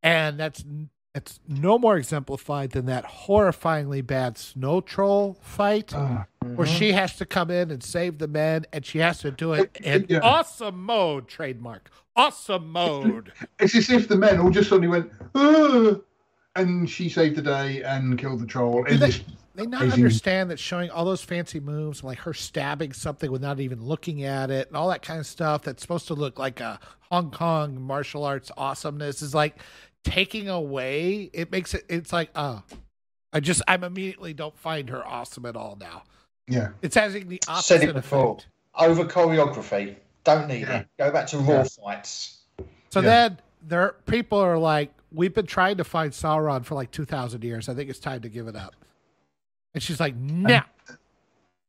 and 0.02 0.38
that's 0.38 0.64
it's 1.14 1.40
no 1.48 1.78
more 1.78 1.96
exemplified 1.96 2.70
than 2.70 2.86
that 2.86 3.04
horrifyingly 3.04 4.06
bad 4.06 4.38
snow 4.38 4.80
troll 4.80 5.36
fight 5.40 5.92
uh, 5.92 6.24
where 6.54 6.66
she 6.66 6.92
has 6.92 7.16
to 7.16 7.26
come 7.26 7.50
in 7.50 7.70
and 7.70 7.82
save 7.82 8.18
the 8.18 8.28
men 8.28 8.64
and 8.72 8.86
she 8.86 8.98
has 8.98 9.18
to 9.18 9.30
do 9.30 9.52
it 9.52 9.76
in 9.82 10.06
yeah. 10.08 10.20
awesome 10.22 10.80
mode 10.82 11.26
trademark. 11.26 11.90
Awesome 12.14 12.70
mode. 12.70 13.32
it's 13.58 13.74
as 13.74 13.90
if 13.90 14.08
the 14.08 14.16
men 14.16 14.38
all 14.38 14.50
just 14.50 14.68
suddenly 14.68 14.88
went 14.88 16.04
and 16.54 16.88
she 16.88 17.08
saved 17.08 17.36
the 17.36 17.42
day 17.42 17.82
and 17.82 18.18
killed 18.18 18.40
the 18.40 18.46
troll. 18.46 18.84
In 18.84 19.00
this 19.00 19.20
they 19.54 19.66
not 19.66 19.90
understand 19.92 20.50
that 20.50 20.58
showing 20.58 20.90
all 20.90 21.04
those 21.04 21.22
fancy 21.22 21.60
moves, 21.60 22.04
like 22.04 22.18
her 22.18 22.32
stabbing 22.32 22.92
something 22.92 23.30
without 23.30 23.60
even 23.60 23.84
looking 23.84 24.22
at 24.22 24.50
it, 24.50 24.68
and 24.68 24.76
all 24.76 24.88
that 24.90 25.02
kind 25.02 25.18
of 25.18 25.26
stuff 25.26 25.62
that's 25.62 25.82
supposed 25.82 26.06
to 26.08 26.14
look 26.14 26.38
like 26.38 26.60
a 26.60 26.78
Hong 27.10 27.30
Kong 27.30 27.80
martial 27.80 28.24
arts 28.24 28.50
awesomeness 28.56 29.22
is 29.22 29.34
like 29.34 29.56
taking 30.04 30.48
away. 30.48 31.30
It 31.32 31.50
makes 31.50 31.74
it. 31.74 31.84
It's 31.88 32.12
like, 32.12 32.30
oh, 32.36 32.62
I 33.32 33.40
just 33.40 33.62
I'm 33.66 33.82
immediately 33.84 34.34
don't 34.34 34.56
find 34.56 34.88
her 34.90 35.06
awesome 35.06 35.46
at 35.46 35.56
all 35.56 35.76
now. 35.80 36.04
Yeah, 36.46 36.68
it's 36.82 36.94
having 36.94 37.28
the 37.28 37.40
opposite 37.48 37.80
Said 37.80 37.88
it 37.88 37.94
before. 37.94 38.32
Effect. 38.32 38.46
Over 38.76 39.04
choreography, 39.04 39.96
don't 40.22 40.46
need 40.46 40.60
yeah. 40.60 40.78
it. 40.80 40.86
Go 40.96 41.10
back 41.10 41.26
to 41.28 41.38
raw 41.38 41.54
yeah. 41.54 41.64
fights. 41.64 42.38
So 42.90 43.00
yeah. 43.00 43.02
then 43.02 43.38
there 43.66 43.96
people 44.06 44.38
are 44.38 44.58
like, 44.58 44.92
we've 45.12 45.34
been 45.34 45.46
trying 45.46 45.76
to 45.78 45.84
find 45.84 46.12
Sauron 46.12 46.64
for 46.64 46.76
like 46.76 46.92
two 46.92 47.04
thousand 47.04 47.42
years. 47.42 47.68
I 47.68 47.74
think 47.74 47.90
it's 47.90 47.98
time 47.98 48.22
to 48.22 48.28
give 48.28 48.46
it 48.46 48.54
up. 48.54 48.76
And 49.74 49.82
she's 49.82 50.00
like, 50.00 50.16
no, 50.16 50.62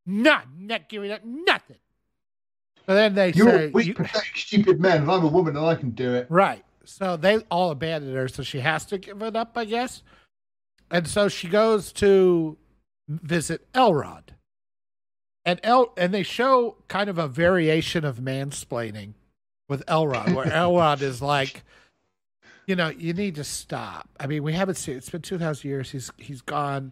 no, 0.06 0.40
not 0.58 0.90
giving 0.90 1.12
up 1.12 1.24
nothing. 1.24 1.78
So 2.86 2.96
then 2.96 3.14
they 3.14 3.32
You're 3.34 3.50
say, 3.50 3.68
a 3.68 3.72
weak, 3.72 3.88
you, 3.88 3.94
pathetic, 3.94 4.36
stupid 4.36 4.80
man. 4.80 5.04
If 5.04 5.10
I'm 5.10 5.24
a 5.24 5.28
woman 5.28 5.56
and 5.56 5.66
I 5.66 5.76
can 5.76 5.92
do 5.92 6.14
it. 6.16 6.28
Right. 6.30 6.66
So 6.84 7.16
they 7.16 7.38
all 7.52 7.72
abandon 7.72 8.14
her. 8.16 8.28
So 8.28 8.44
she 8.44 8.60
has 8.60 8.86
to 8.86 8.98
give 8.98 9.22
it 9.22 9.36
up, 9.36 9.52
I 9.56 9.66
guess. 9.66 10.02
And 10.90 11.08
so 11.08 11.30
she 11.30 11.48
goes 11.48 11.92
to 11.94 12.58
visit 13.08 13.72
Elrond. 13.74 14.30
And 15.46 15.60
El 15.64 15.94
and 15.98 16.14
they 16.14 16.24
show 16.24 16.78
kind 16.88 17.10
of 17.10 17.18
a 17.18 17.28
variation 17.28 18.06
of 18.06 18.18
mansplaining 18.18 19.14
with 19.70 19.86
Elrond, 19.86 20.36
where 20.36 20.46
Elrond 20.48 21.02
is 21.02 21.22
like, 21.22 21.64
you 22.68 22.76
know, 22.76 22.90
you 22.90 23.14
need 23.14 23.36
to 23.36 23.44
stop. 23.44 24.10
I 24.20 24.28
mean, 24.28 24.44
we 24.44 24.54
haven't 24.54 24.76
seen 24.76 24.98
it's 24.98 25.10
been 25.10 25.22
two 25.22 25.40
thousand 25.40 25.70
years. 25.70 25.92
He's 25.92 26.12
he's 26.18 26.42
gone 26.42 26.92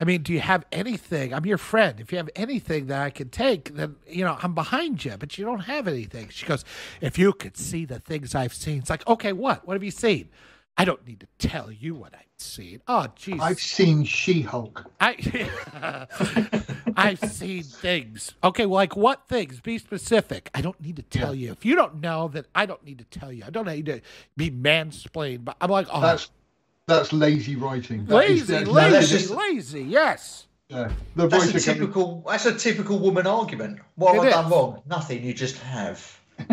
I 0.00 0.04
mean, 0.04 0.22
do 0.22 0.32
you 0.32 0.40
have 0.40 0.64
anything? 0.72 1.32
I'm 1.32 1.46
your 1.46 1.58
friend. 1.58 2.00
If 2.00 2.10
you 2.10 2.18
have 2.18 2.30
anything 2.34 2.86
that 2.86 3.00
I 3.00 3.10
can 3.10 3.28
take, 3.28 3.74
then, 3.74 3.96
you 4.08 4.24
know, 4.24 4.36
I'm 4.42 4.54
behind 4.54 5.04
you, 5.04 5.14
but 5.18 5.38
you 5.38 5.44
don't 5.44 5.60
have 5.60 5.86
anything. 5.86 6.28
She 6.30 6.46
goes, 6.46 6.64
If 7.00 7.16
you 7.16 7.32
could 7.32 7.56
see 7.56 7.84
the 7.84 8.00
things 8.00 8.34
I've 8.34 8.54
seen, 8.54 8.78
it's 8.78 8.90
like, 8.90 9.06
okay, 9.06 9.32
what? 9.32 9.66
What 9.66 9.74
have 9.74 9.84
you 9.84 9.92
seen? 9.92 10.30
I 10.76 10.84
don't 10.84 11.06
need 11.06 11.20
to 11.20 11.28
tell 11.38 11.70
you 11.70 11.94
what 11.94 12.14
I've 12.14 12.20
seen. 12.38 12.82
Oh, 12.88 13.06
jeez. 13.16 13.40
I've 13.40 13.60
seen 13.60 14.02
She 14.02 14.42
Hulk. 14.42 14.84
I, 15.00 16.08
I've 16.96 17.20
seen 17.30 17.62
things. 17.62 18.34
Okay, 18.42 18.66
well, 18.66 18.74
like 18.74 18.96
what 18.96 19.28
things? 19.28 19.60
Be 19.60 19.78
specific. 19.78 20.50
I 20.52 20.60
don't 20.60 20.80
need 20.80 20.96
to 20.96 21.02
tell 21.02 21.32
yeah. 21.32 21.46
you. 21.46 21.52
If 21.52 21.64
you 21.64 21.76
don't 21.76 22.00
know, 22.00 22.26
then 22.26 22.44
I 22.54 22.66
don't 22.66 22.84
need 22.84 22.98
to 22.98 23.04
tell 23.04 23.32
you. 23.32 23.44
I 23.46 23.50
don't 23.50 23.66
need 23.66 23.86
to 23.86 24.00
be 24.36 24.50
mansplained. 24.50 25.44
But 25.44 25.56
I'm 25.60 25.70
like, 25.70 25.86
oh, 25.92 26.00
that's 26.00 26.28
that's 26.86 27.12
lazy 27.12 27.56
writing. 27.56 28.04
That 28.06 28.14
lazy, 28.14 28.54
is, 28.54 28.68
lazy, 28.68 29.18
just, 29.18 29.30
lazy. 29.30 29.82
Yes. 29.82 30.46
Yeah. 30.68 30.90
The 31.16 31.28
that's 31.28 31.54
a 31.54 31.60
typical. 31.60 32.04
Coming... 32.06 32.24
That's 32.26 32.46
a 32.46 32.54
typical 32.54 32.98
woman 32.98 33.26
argument. 33.26 33.80
What 33.96 34.14
have 34.14 34.24
I 34.24 34.30
done 34.30 34.50
wrong? 34.50 34.82
Nothing. 34.86 35.24
You 35.24 35.34
just 35.34 35.58
have. 35.58 36.20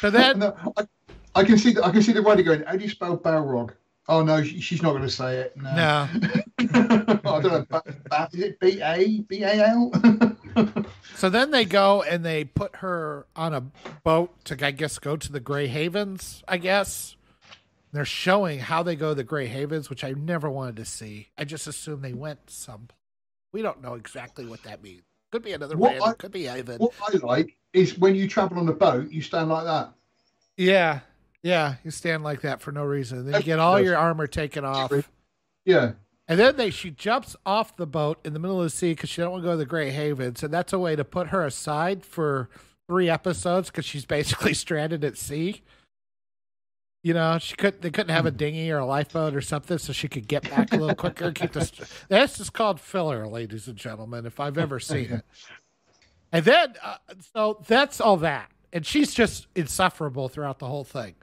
so 0.00 0.10
then, 0.10 0.40
no, 0.40 0.56
I, 0.76 0.86
I, 1.34 1.44
can 1.44 1.58
see. 1.58 1.72
The, 1.72 1.84
I 1.84 1.90
can 1.90 2.02
see 2.02 2.12
the 2.12 2.22
writer 2.22 2.42
going. 2.42 2.62
How 2.64 2.76
do 2.76 2.84
you 2.84 2.90
spell 2.90 3.16
Balrog? 3.18 3.72
Oh 4.06 4.22
no, 4.22 4.42
she's 4.42 4.82
not 4.82 4.90
going 4.90 5.02
to 5.02 5.10
say 5.10 5.38
it. 5.38 5.56
No. 5.56 5.74
no. 5.74 6.08
I 6.58 7.40
don't 7.40 7.44
know. 7.44 7.66
Ba- 7.70 7.82
ba- 8.10 8.28
is 8.32 8.40
it 8.40 8.60
B 8.60 8.80
A 8.82 9.20
B 9.20 9.42
A 9.42 9.66
L? 9.66 9.92
So 11.16 11.30
then 11.30 11.52
they 11.52 11.64
go 11.64 12.02
and 12.02 12.24
they 12.24 12.44
put 12.44 12.76
her 12.76 13.26
on 13.36 13.54
a 13.54 13.62
boat 14.02 14.44
to, 14.46 14.66
I 14.66 14.72
guess, 14.72 14.98
go 14.98 15.16
to 15.16 15.32
the 15.32 15.40
Grey 15.40 15.68
Havens. 15.68 16.42
I 16.48 16.58
guess 16.58 17.16
they're 17.94 18.04
showing 18.04 18.58
how 18.58 18.82
they 18.82 18.96
go 18.96 19.10
to 19.10 19.14
the 19.14 19.24
Grey 19.24 19.46
Havens, 19.46 19.88
which 19.90 20.04
I 20.04 20.12
never 20.12 20.50
wanted 20.50 20.76
to 20.76 20.84
see. 20.84 21.28
I 21.38 21.44
just 21.44 21.66
assume 21.66 22.02
they 22.02 22.12
went 22.12 22.50
some. 22.50 22.88
We 23.52 23.62
don't 23.62 23.82
know 23.82 23.94
exactly 23.94 24.46
what 24.46 24.62
that 24.64 24.82
means. 24.82 25.02
Could 25.30 25.42
be 25.42 25.52
another 25.52 25.76
What 25.76 26.00
I- 26.02 26.12
could 26.14 26.32
be 26.32 26.44
Haven. 26.44 26.78
what 26.78 26.92
I 27.02 27.16
like 27.26 27.56
is 27.72 27.98
when 27.98 28.14
you 28.14 28.28
travel 28.28 28.58
on 28.58 28.68
a 28.68 28.72
boat, 28.72 29.10
you 29.10 29.20
stand 29.22 29.48
like 29.48 29.64
that. 29.64 29.92
Yeah, 30.56 31.00
yeah. 31.42 31.74
You 31.84 31.90
stand 31.90 32.22
like 32.22 32.42
that 32.42 32.60
for 32.60 32.70
no 32.72 32.84
reason. 32.84 33.26
Then 33.26 33.40
you 33.40 33.44
get 33.44 33.58
all 33.58 33.80
your 33.80 33.96
armor 33.96 34.26
taken 34.26 34.64
off. 34.64 34.92
Yeah. 35.64 35.92
And 36.28 36.38
then 36.40 36.56
they 36.56 36.70
she 36.70 36.90
jumps 36.90 37.36
off 37.44 37.76
the 37.76 37.86
boat 37.86 38.18
in 38.24 38.32
the 38.32 38.38
middle 38.38 38.58
of 38.58 38.64
the 38.64 38.70
sea 38.70 38.92
because 38.92 39.10
she 39.10 39.20
don't 39.20 39.32
want 39.32 39.42
to 39.42 39.46
go 39.48 39.52
to 39.52 39.56
the 39.58 39.66
Grey 39.66 39.90
Havens, 39.90 40.42
and 40.42 40.54
that's 40.54 40.72
a 40.72 40.78
way 40.78 40.96
to 40.96 41.04
put 41.04 41.28
her 41.28 41.44
aside 41.44 42.04
for 42.04 42.48
three 42.88 43.10
episodes 43.10 43.70
because 43.70 43.84
she's 43.84 44.06
basically 44.06 44.54
stranded 44.54 45.04
at 45.04 45.18
sea. 45.18 45.62
You 47.04 47.12
know, 47.12 47.36
she 47.38 47.54
could 47.54 47.82
they 47.82 47.90
couldn't 47.90 48.14
have 48.14 48.24
a 48.24 48.30
dinghy 48.30 48.70
or 48.70 48.78
a 48.78 48.86
lifeboat 48.86 49.36
or 49.36 49.42
something, 49.42 49.76
so 49.76 49.92
she 49.92 50.08
could 50.08 50.26
get 50.26 50.48
back 50.48 50.72
a 50.72 50.76
little 50.78 50.94
quicker. 50.94 51.30
Keep 51.32 51.52
this. 51.52 51.70
This 52.08 52.40
is 52.40 52.48
called 52.48 52.80
filler, 52.80 53.28
ladies 53.28 53.68
and 53.68 53.76
gentlemen, 53.76 54.24
if 54.24 54.40
I've 54.40 54.56
ever 54.56 54.80
seen 54.80 55.12
it. 55.12 55.24
And 56.32 56.46
then, 56.46 56.72
uh, 56.82 56.96
so 57.34 57.62
that's 57.66 58.00
all 58.00 58.16
that, 58.16 58.50
and 58.72 58.86
she's 58.86 59.12
just 59.12 59.48
insufferable 59.54 60.30
throughout 60.30 60.60
the 60.60 60.66
whole 60.66 60.82
thing. 60.82 61.14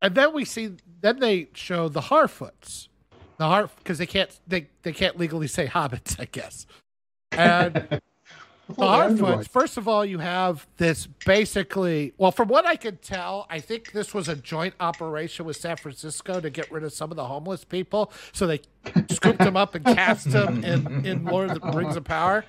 And 0.00 0.14
then 0.14 0.32
we 0.32 0.46
see, 0.46 0.70
then 1.02 1.18
they 1.20 1.48
show 1.52 1.90
the 1.90 2.00
Harfoots, 2.00 2.88
the 3.36 3.44
Har 3.44 3.68
because 3.76 3.98
they 3.98 4.06
can't 4.06 4.30
they 4.46 4.68
they 4.80 4.94
can't 4.94 5.18
legally 5.18 5.46
say 5.46 5.66
hobbits, 5.66 6.18
I 6.18 6.24
guess. 6.24 6.66
And 7.32 8.00
the 8.68 8.74
Harfoots, 8.74 9.48
first 9.48 9.76
of 9.76 9.88
all, 9.88 10.04
you 10.04 10.18
have 10.18 10.66
this 10.76 11.06
basically. 11.26 12.12
Well, 12.16 12.32
from 12.32 12.48
what 12.48 12.66
I 12.66 12.76
could 12.76 13.02
tell, 13.02 13.46
I 13.50 13.60
think 13.60 13.92
this 13.92 14.14
was 14.14 14.28
a 14.28 14.36
joint 14.36 14.74
operation 14.80 15.44
with 15.44 15.56
San 15.56 15.76
Francisco 15.76 16.40
to 16.40 16.50
get 16.50 16.70
rid 16.70 16.84
of 16.84 16.92
some 16.92 17.10
of 17.10 17.16
the 17.16 17.26
homeless 17.26 17.64
people. 17.64 18.12
So 18.32 18.46
they 18.46 18.60
scooped 19.10 19.38
them 19.38 19.56
up 19.56 19.74
and 19.74 19.84
cast 19.84 20.30
them 20.30 20.64
in 20.64 21.04
in 21.04 21.24
Lord 21.24 21.50
of 21.50 21.60
the 21.60 21.70
Rings 21.72 21.96
of 21.96 22.04
Power 22.04 22.44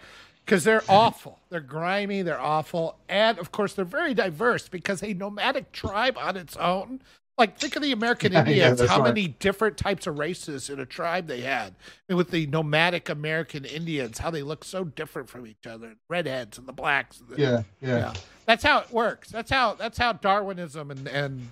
because 0.46 0.64
they're 0.64 0.84
awful. 0.88 1.40
They're 1.50 1.60
grimy. 1.60 2.22
They're 2.22 2.40
awful, 2.40 2.98
and 3.10 3.38
of 3.40 3.52
course, 3.52 3.74
they're 3.74 3.86
very 3.86 4.14
diverse 4.14 4.70
because 4.70 5.04
a 5.04 5.14
nomadic 5.14 5.72
tribe 5.72 6.18
on 6.18 6.38
its 6.38 6.56
own. 6.58 7.02
Like, 7.38 7.58
think 7.60 7.76
of 7.76 7.82
the 7.82 7.92
American 7.92 8.32
Yeah, 8.34 8.40
Indians. 8.40 8.80
that's 8.80 8.90
how 8.92 9.00
right. 9.00 9.08
many 9.10 9.28
different 9.28 9.78
types 9.78 10.08
of 10.08 10.18
races 10.18 10.70
in 10.70 10.80
a 10.80 10.86
tribe 10.86 11.28
they 11.28 11.42
had. 11.42 11.76
And 12.08 12.18
with 12.18 12.32
the 12.32 12.48
nomadic 12.48 13.10
American 13.10 13.66
Indians, 13.66 14.20
how 14.20 14.30
they 14.32 14.42
look 14.42 14.64
so 14.64 14.86
different 14.86 15.28
from 15.30 15.46
each 15.46 15.68
other. 15.68 15.96
Redheads 16.08 16.58
and 16.58 16.66
the 16.68 16.72
blacks. 16.74 17.20
and 17.20 17.30
the- 17.30 17.42
Yeah, 17.42 17.64
yeah. 17.82 17.98
yeah. 17.98 18.14
That's 18.46 18.64
how 18.64 18.80
it 18.80 18.92
works. 18.92 19.30
That's 19.32 19.50
how 19.52 19.74
that's 19.74 19.98
how 19.98 20.14
Darwinism 20.14 20.92
and, 20.92 21.08
and 21.08 21.50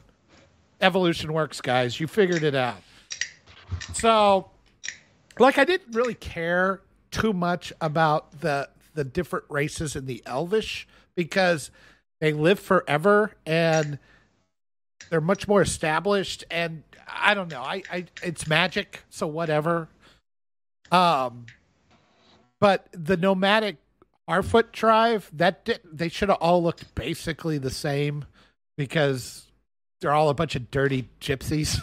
evolution 0.79 1.33
works, 1.33 1.59
guys. 1.59 1.99
You 1.99 2.07
figured 2.07 2.43
it 2.43 2.55
out. 2.55 2.77
So 3.93 4.49
like 5.39 5.57
I 5.57 5.65
didn't 5.65 5.95
really 5.95 6.13
care 6.13 6.81
too 7.11 7.33
much 7.33 7.73
about 7.81 8.39
the 8.41 8.69
the 8.93 9.03
different 9.03 9.45
races 9.49 9.95
in 9.95 10.05
the 10.05 10.21
Elvish 10.25 10.87
because 11.15 11.71
they 12.19 12.31
live 12.31 12.59
forever 12.59 13.31
and 13.45 13.97
they're 15.09 15.21
much 15.21 15.47
more 15.47 15.61
established 15.61 16.43
and 16.51 16.83
I 17.07 17.33
don't 17.33 17.51
know. 17.51 17.61
I, 17.61 17.83
I 17.91 18.05
it's 18.21 18.47
magic, 18.47 19.03
so 19.09 19.27
whatever. 19.27 19.87
Um 20.91 21.45
but 22.59 22.87
the 22.91 23.17
nomadic 23.17 23.77
Harfoot 24.29 24.71
tribe, 24.71 25.23
that 25.33 25.65
did, 25.65 25.81
they 25.83 26.07
should 26.07 26.29
have 26.29 26.37
all 26.39 26.63
looked 26.63 26.95
basically 26.95 27.57
the 27.57 27.69
same 27.69 28.23
because 28.77 29.45
they're 29.99 30.13
all 30.13 30.29
a 30.29 30.33
bunch 30.33 30.55
of 30.55 30.71
dirty 30.71 31.09
gypsies. 31.19 31.81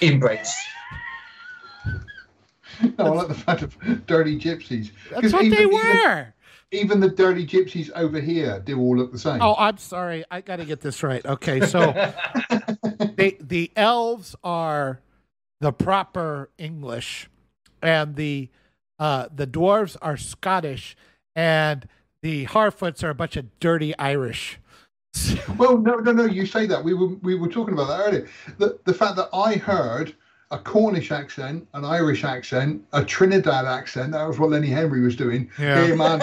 Inbreds. 0.00 0.50
No, 2.98 3.04
I 3.04 3.08
like 3.08 3.28
the 3.28 3.34
fact 3.34 3.62
of 3.62 3.76
dirty 4.06 4.38
gypsies. 4.38 4.90
That's 5.10 5.22
'Cause 5.22 5.32
what 5.32 5.44
even- 5.44 5.58
they 5.58 5.64
even- 5.64 5.74
were. 5.76 6.20
Even 6.20 6.32
the 6.72 7.12
dirty 7.14 7.46
gypsies 7.46 7.90
over 7.94 8.18
here 8.18 8.60
do 8.60 8.80
all 8.80 8.96
look 8.96 9.12
the 9.12 9.18
same. 9.18 9.42
Oh, 9.42 9.54
I'm 9.58 9.78
sorry. 9.78 10.24
I 10.30 10.40
got 10.40 10.56
to 10.56 10.64
get 10.64 10.80
this 10.80 11.02
right. 11.02 11.24
Okay, 11.24 11.60
so 11.66 11.92
the 12.50 13.36
the 13.40 13.70
elves 13.76 14.34
are 14.42 15.00
the 15.60 15.72
proper 15.72 16.50
English, 16.58 17.28
and 17.82 18.16
the 18.16 18.48
uh, 18.98 19.28
the 19.34 19.46
dwarves 19.46 19.96
are 20.00 20.16
Scottish, 20.16 20.96
and 21.36 21.86
the 22.22 22.46
Harfoots 22.46 23.04
are 23.04 23.10
a 23.10 23.14
bunch 23.14 23.36
of 23.36 23.58
dirty 23.60 23.96
Irish. 23.98 24.58
Well, 25.58 25.76
no, 25.76 25.96
no, 25.96 26.12
no. 26.12 26.24
You 26.24 26.46
say 26.46 26.66
that 26.66 26.82
we 26.82 26.94
were 26.94 27.08
we 27.16 27.34
were 27.34 27.48
talking 27.48 27.74
about 27.74 27.88
that 27.88 28.00
earlier. 28.00 28.28
The 28.58 28.78
the 28.84 28.94
fact 28.94 29.16
that 29.16 29.28
I 29.34 29.56
heard 29.56 30.14
a 30.52 30.58
Cornish 30.58 31.10
accent, 31.10 31.66
an 31.74 31.84
Irish 31.84 32.22
accent, 32.24 32.82
a 32.92 33.02
Trinidad 33.04 33.64
accent. 33.64 34.12
That 34.12 34.28
was 34.28 34.38
what 34.38 34.50
Lenny 34.50 34.68
Henry 34.68 35.00
was 35.00 35.16
doing. 35.16 35.50
Yeah. 35.58 35.84
Hey 35.86 35.96
man, 35.96 36.20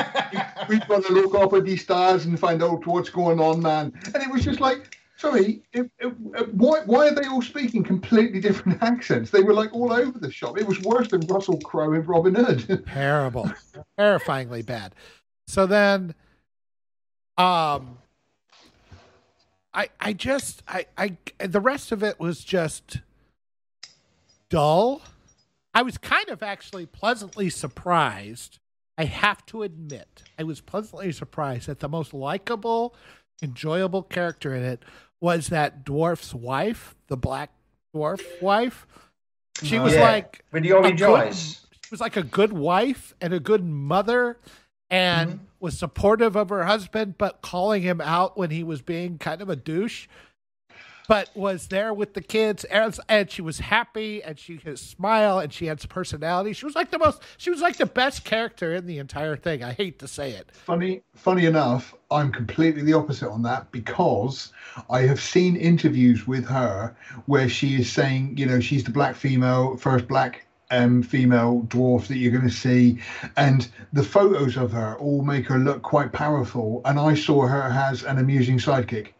we, 0.70 0.76
we've 0.76 0.88
got 0.88 1.04
to 1.06 1.12
look 1.14 1.36
up 1.36 1.52
at 1.54 1.66
these 1.66 1.82
stars 1.82 2.26
and 2.26 2.40
find 2.40 2.64
out 2.64 2.86
what's 2.86 3.10
going 3.10 3.40
on, 3.42 3.62
man. 3.62 3.92
And 4.14 4.24
it 4.24 4.32
was 4.32 4.44
just 4.46 4.62
like. 4.62 4.96
Sorry, 5.18 5.62
it, 5.74 5.92
it, 6.00 6.14
it- 6.34 6.54
why 6.54 6.80
why 6.86 7.10
are 7.10 7.14
they 7.14 7.28
all 7.28 7.42
speaking 7.42 7.84
completely 7.84 8.40
different 8.40 8.82
accents? 8.92 9.30
They 9.32 9.42
were 9.42 9.54
like 9.54 9.74
all 9.74 9.92
over 9.92 10.18
the 10.18 10.32
shop. 10.32 10.58
It 10.58 10.66
was 10.66 10.80
worse 10.80 11.10
than 11.10 11.20
Russell 11.28 11.60
Crowe 11.60 11.92
in 11.92 12.04
Robin 12.04 12.36
Hood. 12.36 12.86
terrible 12.88 13.52
terrifyingly 13.98 14.62
bad 14.62 14.96
so 15.46 15.66
then 15.66 16.16
um 17.38 17.98
i 19.74 19.90
i 20.00 20.14
just 20.14 20.64
i 20.70 20.86
i 20.98 21.18
the 21.46 21.60
rest 21.60 21.92
of 21.92 22.02
it 22.02 22.18
was 22.20 22.44
just 22.46 23.00
dull? 24.50 25.02
I 25.74 25.82
was 25.84 25.98
kind 25.98 26.30
of 26.30 26.42
actually 26.44 26.86
pleasantly 26.86 27.50
surprised 27.50 28.60
i 28.98 29.06
have 29.06 29.46
to 29.46 29.64
admit. 29.64 30.24
I 30.38 30.44
was 30.44 30.60
pleasantly 30.60 31.12
surprised 31.14 31.68
that 31.68 31.80
the 31.80 31.88
most 31.88 32.14
likable 32.14 32.94
enjoyable 33.42 34.04
character 34.04 34.54
in 34.54 34.64
it 34.64 34.84
was 35.22 35.48
that 35.48 35.86
dwarf's 35.86 36.34
wife 36.34 36.96
the 37.08 37.16
black 37.18 37.52
dwarf 37.96 38.22
wife. 38.42 38.86
She 39.64 39.80
was 39.80 39.94
Yeah, 39.94 40.02
like 40.04 40.44
with 40.52 40.64
the 40.64 40.74
orange 40.74 41.02
a 41.02 41.06
good- 41.06 41.34
she 41.36 41.90
was 41.92 42.02
like 42.02 42.18
a 42.18 42.24
good 42.24 42.52
wife 42.54 43.14
and 43.22 43.34
a 43.34 43.40
good 43.40 43.64
mother 43.64 44.38
and 44.90 45.30
Mm-hmm. 45.32 45.44
was 45.62 45.78
supportive 45.78 46.36
of 46.36 46.50
her 46.50 46.66
husband 46.66 47.16
but 47.18 47.42
calling 47.42 47.82
him 47.84 48.02
out 48.02 48.38
when 48.38 48.50
he 48.50 48.64
was 48.64 48.82
being 48.82 49.18
kind 49.18 49.42
of 49.42 49.50
a 49.50 49.56
douche 49.56 50.08
but 51.10 51.30
was 51.36 51.68
there 51.68 51.94
with 51.94 52.14
the 52.14 52.22
kids 52.22 52.64
and, 52.66 53.30
she 53.30 53.42
was 53.42 53.60
happy 53.60 54.24
and 54.24 54.40
she 54.40 54.58
could 54.58 54.80
smile 54.80 55.40
and 55.40 55.52
she 55.52 55.66
had 55.66 55.82
some 55.82 55.90
personality 55.90 56.54
she 56.54 56.66
was 56.66 56.76
like 56.76 56.92
the 56.92 57.00
most 57.00 57.22
she 57.38 57.50
was 57.50 57.60
like 57.60 57.76
the 57.76 57.86
best 57.86 58.24
character 58.24 58.76
in 58.76 58.86
the 58.86 58.98
entire 59.00 59.36
thing 59.36 59.62
i 59.64 59.74
hate 59.74 60.00
to 60.00 60.08
say 60.08 60.32
it 60.32 60.50
Funny, 60.70 61.02
funny 61.16 61.46
enough, 61.46 61.96
I'm 62.12 62.32
completely 62.32 62.84
the 62.84 62.94
opposite 62.94 63.28
on 63.28 63.42
that 63.42 63.72
because 63.72 64.54
I 64.90 65.02
have 65.02 65.20
seen 65.20 65.56
interviews 65.56 66.28
with 66.28 66.46
her 66.46 66.96
where 67.26 67.50
she 67.50 67.82
is 67.82 67.92
saying, 67.92 68.38
you 68.38 68.46
know, 68.46 68.60
she's 68.60 68.84
the 68.84 68.92
black 68.92 69.16
female, 69.16 69.76
first 69.78 70.08
black 70.08 70.46
um, 70.70 71.02
female 71.02 71.64
dwarf 71.70 72.08
that 72.08 72.18
you're 72.18 72.32
going 72.32 72.48
to 72.48 72.54
see, 72.56 73.00
and 73.36 73.68
the 73.94 74.04
photos 74.04 74.58
of 74.58 74.72
her 74.72 74.96
all 75.00 75.24
make 75.24 75.48
her 75.48 75.58
look 75.58 75.82
quite 75.82 76.12
powerful. 76.12 76.82
And 76.86 77.00
I 77.00 77.16
saw 77.16 77.48
her 77.48 77.64
as 77.64 78.04
an 78.04 78.20
amusing 78.20 78.60
sidekick. 78.60 79.14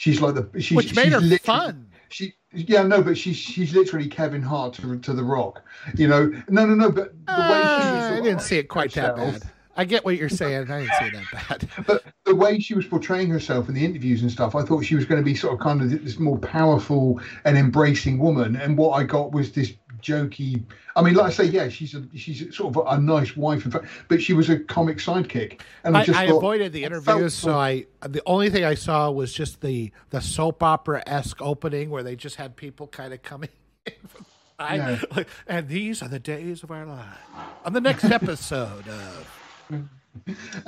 She's 0.00 0.22
like 0.22 0.34
the 0.34 0.48
she's, 0.62 0.76
which 0.76 0.94
made 0.94 1.12
she's 1.12 1.30
her 1.30 1.38
fun 1.40 1.86
She 2.08 2.32
yeah 2.54 2.82
no, 2.84 3.02
but 3.02 3.18
she's 3.18 3.36
she's 3.36 3.74
literally 3.74 4.08
Kevin 4.08 4.40
Hart 4.40 4.72
to, 4.76 4.98
to 4.98 5.12
the 5.12 5.22
Rock. 5.22 5.62
You 5.94 6.08
know, 6.08 6.32
no 6.48 6.64
no 6.64 6.74
no, 6.74 6.90
but 6.90 7.12
the 7.26 7.46
way 7.52 7.60
she 7.60 7.82
Uh, 7.84 7.92
was 7.92 8.18
i 8.18 8.20
didn't 8.22 8.40
see 8.40 8.56
it 8.56 8.68
quite 8.68 8.94
that 8.94 9.14
bad 9.16 9.42
i 9.76 9.84
get 9.84 10.02
what 10.04 10.16
you're 10.16 10.30
saying 10.30 10.70
i 10.70 10.80
didn't 10.80 10.92
see 10.98 11.04
it 11.04 11.12
that 11.32 11.48
bad 11.48 11.68
but 11.86 12.02
the 12.24 12.34
way 12.34 12.58
she 12.60 12.74
was 12.74 12.86
portraying 12.86 13.28
herself 13.28 13.68
in 13.68 13.74
the 13.74 13.84
interviews 13.84 14.22
and 14.22 14.30
stuff, 14.30 14.54
I 14.54 14.62
thought 14.62 14.84
she 14.84 14.94
was 14.94 15.04
going 15.04 15.20
to 15.20 15.24
be 15.24 15.34
sort 15.34 15.52
of 15.54 15.60
kind 15.60 15.82
of 15.82 15.90
this 15.90 16.18
more 16.18 16.38
powerful 16.38 17.20
and 17.44 17.58
embracing 17.58 18.18
woman. 18.18 18.56
And 18.56 18.78
what 18.78 18.90
I 18.92 19.02
got 19.04 19.32
was 19.32 19.52
this 19.52 19.72
jokey. 20.02 20.62
I 20.96 21.02
mean, 21.02 21.14
like 21.14 21.26
I 21.26 21.30
say, 21.30 21.44
yeah, 21.44 21.68
she's 21.68 21.94
a 21.94 22.02
she's 22.16 22.54
sort 22.56 22.76
of 22.76 22.86
a 22.86 23.00
nice 23.00 23.36
wife, 23.36 23.64
in 23.64 23.70
fact, 23.70 23.86
but 24.08 24.22
she 24.22 24.32
was 24.32 24.50
a 24.50 24.58
comic 24.58 24.98
sidekick. 24.98 25.60
And 25.84 25.96
I, 25.96 26.00
I, 26.00 26.04
just 26.04 26.18
I 26.18 26.26
thought, 26.28 26.38
avoided 26.38 26.72
the 26.72 26.84
it 26.84 26.90
felt 26.90 27.06
interviews, 27.08 27.34
so 27.34 27.48
so- 27.52 27.58
I 27.58 27.86
the 28.06 28.22
only 28.26 28.50
thing 28.50 28.64
I 28.64 28.74
saw 28.74 29.10
was 29.10 29.32
just 29.32 29.60
the 29.60 29.92
the 30.10 30.20
soap 30.20 30.62
opera 30.62 31.02
esque 31.06 31.40
opening 31.40 31.90
where 31.90 32.02
they 32.02 32.16
just 32.16 32.36
had 32.36 32.56
people 32.56 32.86
kind 32.86 33.12
of 33.14 33.22
coming. 33.22 33.50
in 33.86 33.92
from 34.08 34.26
the 34.58 34.64
side, 34.66 34.76
Yeah. 34.76 35.16
like, 35.16 35.28
and 35.46 35.68
these 35.68 36.02
are 36.02 36.08
the 36.08 36.18
days 36.18 36.62
of 36.62 36.70
our 36.70 36.84
lives. 36.84 37.16
On 37.64 37.72
the 37.72 37.80
next 37.80 38.04
episode 38.20 38.86
of 38.88 39.26
um, 39.70 39.88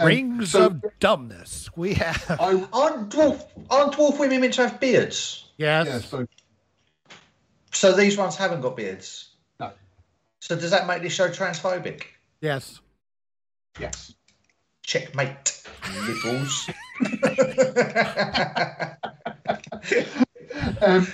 Rings 0.02 0.52
so- 0.52 0.66
of 0.66 0.82
Dumbness, 1.00 1.68
we 1.76 1.94
have 1.94 2.24
I 2.40 2.64
Aren't 2.72 3.10
dwarf, 3.10 3.44
aren't 3.70 3.92
dwarf 3.94 4.18
women 4.18 4.40
meant 4.40 4.54
to 4.54 4.68
have 4.68 4.80
beards? 4.80 5.50
yes, 5.58 5.86
yeah, 5.86 5.98
so 5.98 6.26
So 7.72 7.92
these 7.92 8.16
ones 8.16 8.36
haven't 8.36 8.60
got 8.60 8.76
beards. 8.76 9.30
no. 9.58 9.72
So 10.40 10.56
does 10.56 10.70
that 10.70 10.86
make 10.86 11.02
this 11.02 11.12
show 11.12 11.28
transphobic? 11.28 12.04
Yes. 12.40 12.80
Yes. 13.80 14.14
Checkmate, 14.82 15.62
liberals. 16.06 16.70
um, 20.82 21.06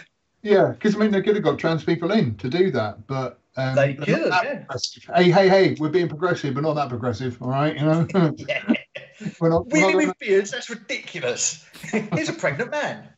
yeah, 0.42 0.68
because 0.68 0.94
I 0.94 0.98
mean 0.98 1.10
they 1.10 1.22
could 1.22 1.34
have 1.34 1.44
got 1.44 1.58
trans 1.58 1.84
people 1.84 2.12
in 2.12 2.36
to 2.36 2.48
do 2.48 2.70
that, 2.70 3.06
but 3.06 3.40
um, 3.56 3.74
they 3.74 3.94
could. 3.94 4.08
Yeah. 4.08 4.64
Hey, 5.14 5.30
hey, 5.30 5.48
hey! 5.48 5.76
We're 5.78 5.88
being 5.88 6.08
progressive, 6.08 6.54
but 6.54 6.62
not 6.62 6.74
that 6.74 6.88
progressive. 6.88 7.40
All 7.42 7.48
right, 7.48 7.74
you 7.74 7.82
know. 7.82 8.06
yeah. 8.36 8.62
We're 9.40 9.48
not. 9.48 9.66
Really, 9.72 9.94
we're 9.94 10.06
not 10.06 10.08
with 10.08 10.18
beards? 10.20 10.52
That's 10.52 10.70
ridiculous. 10.70 11.66
He's 12.14 12.28
a 12.28 12.32
pregnant 12.32 12.70
man. 12.70 13.08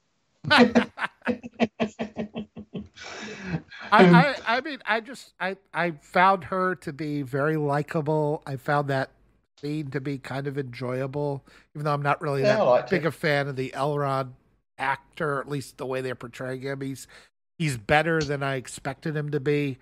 I, 3.92 4.04
I, 4.04 4.36
I 4.46 4.60
mean, 4.60 4.78
I 4.86 5.00
just, 5.00 5.32
I, 5.40 5.56
I 5.74 5.92
found 6.02 6.44
her 6.44 6.74
to 6.76 6.92
be 6.92 7.22
very 7.22 7.56
likable. 7.56 8.42
I 8.46 8.56
found 8.56 8.88
that 8.88 9.10
scene 9.60 9.90
to 9.90 10.00
be 10.00 10.18
kind 10.18 10.46
of 10.46 10.58
enjoyable, 10.58 11.44
even 11.74 11.84
though 11.84 11.92
I'm 11.92 12.02
not 12.02 12.20
really 12.20 12.42
yeah, 12.42 12.56
that 12.56 12.90
big 12.90 13.04
it. 13.04 13.08
a 13.08 13.12
fan 13.12 13.48
of 13.48 13.56
the 13.56 13.72
Elrond 13.74 14.30
actor, 14.78 15.40
at 15.40 15.48
least 15.48 15.78
the 15.78 15.86
way 15.86 16.00
they're 16.00 16.14
portraying 16.14 16.62
him. 16.62 16.80
He's, 16.80 17.06
he's 17.58 17.76
better 17.76 18.20
than 18.22 18.42
I 18.42 18.54
expected 18.56 19.16
him 19.16 19.30
to 19.30 19.40
be. 19.40 19.78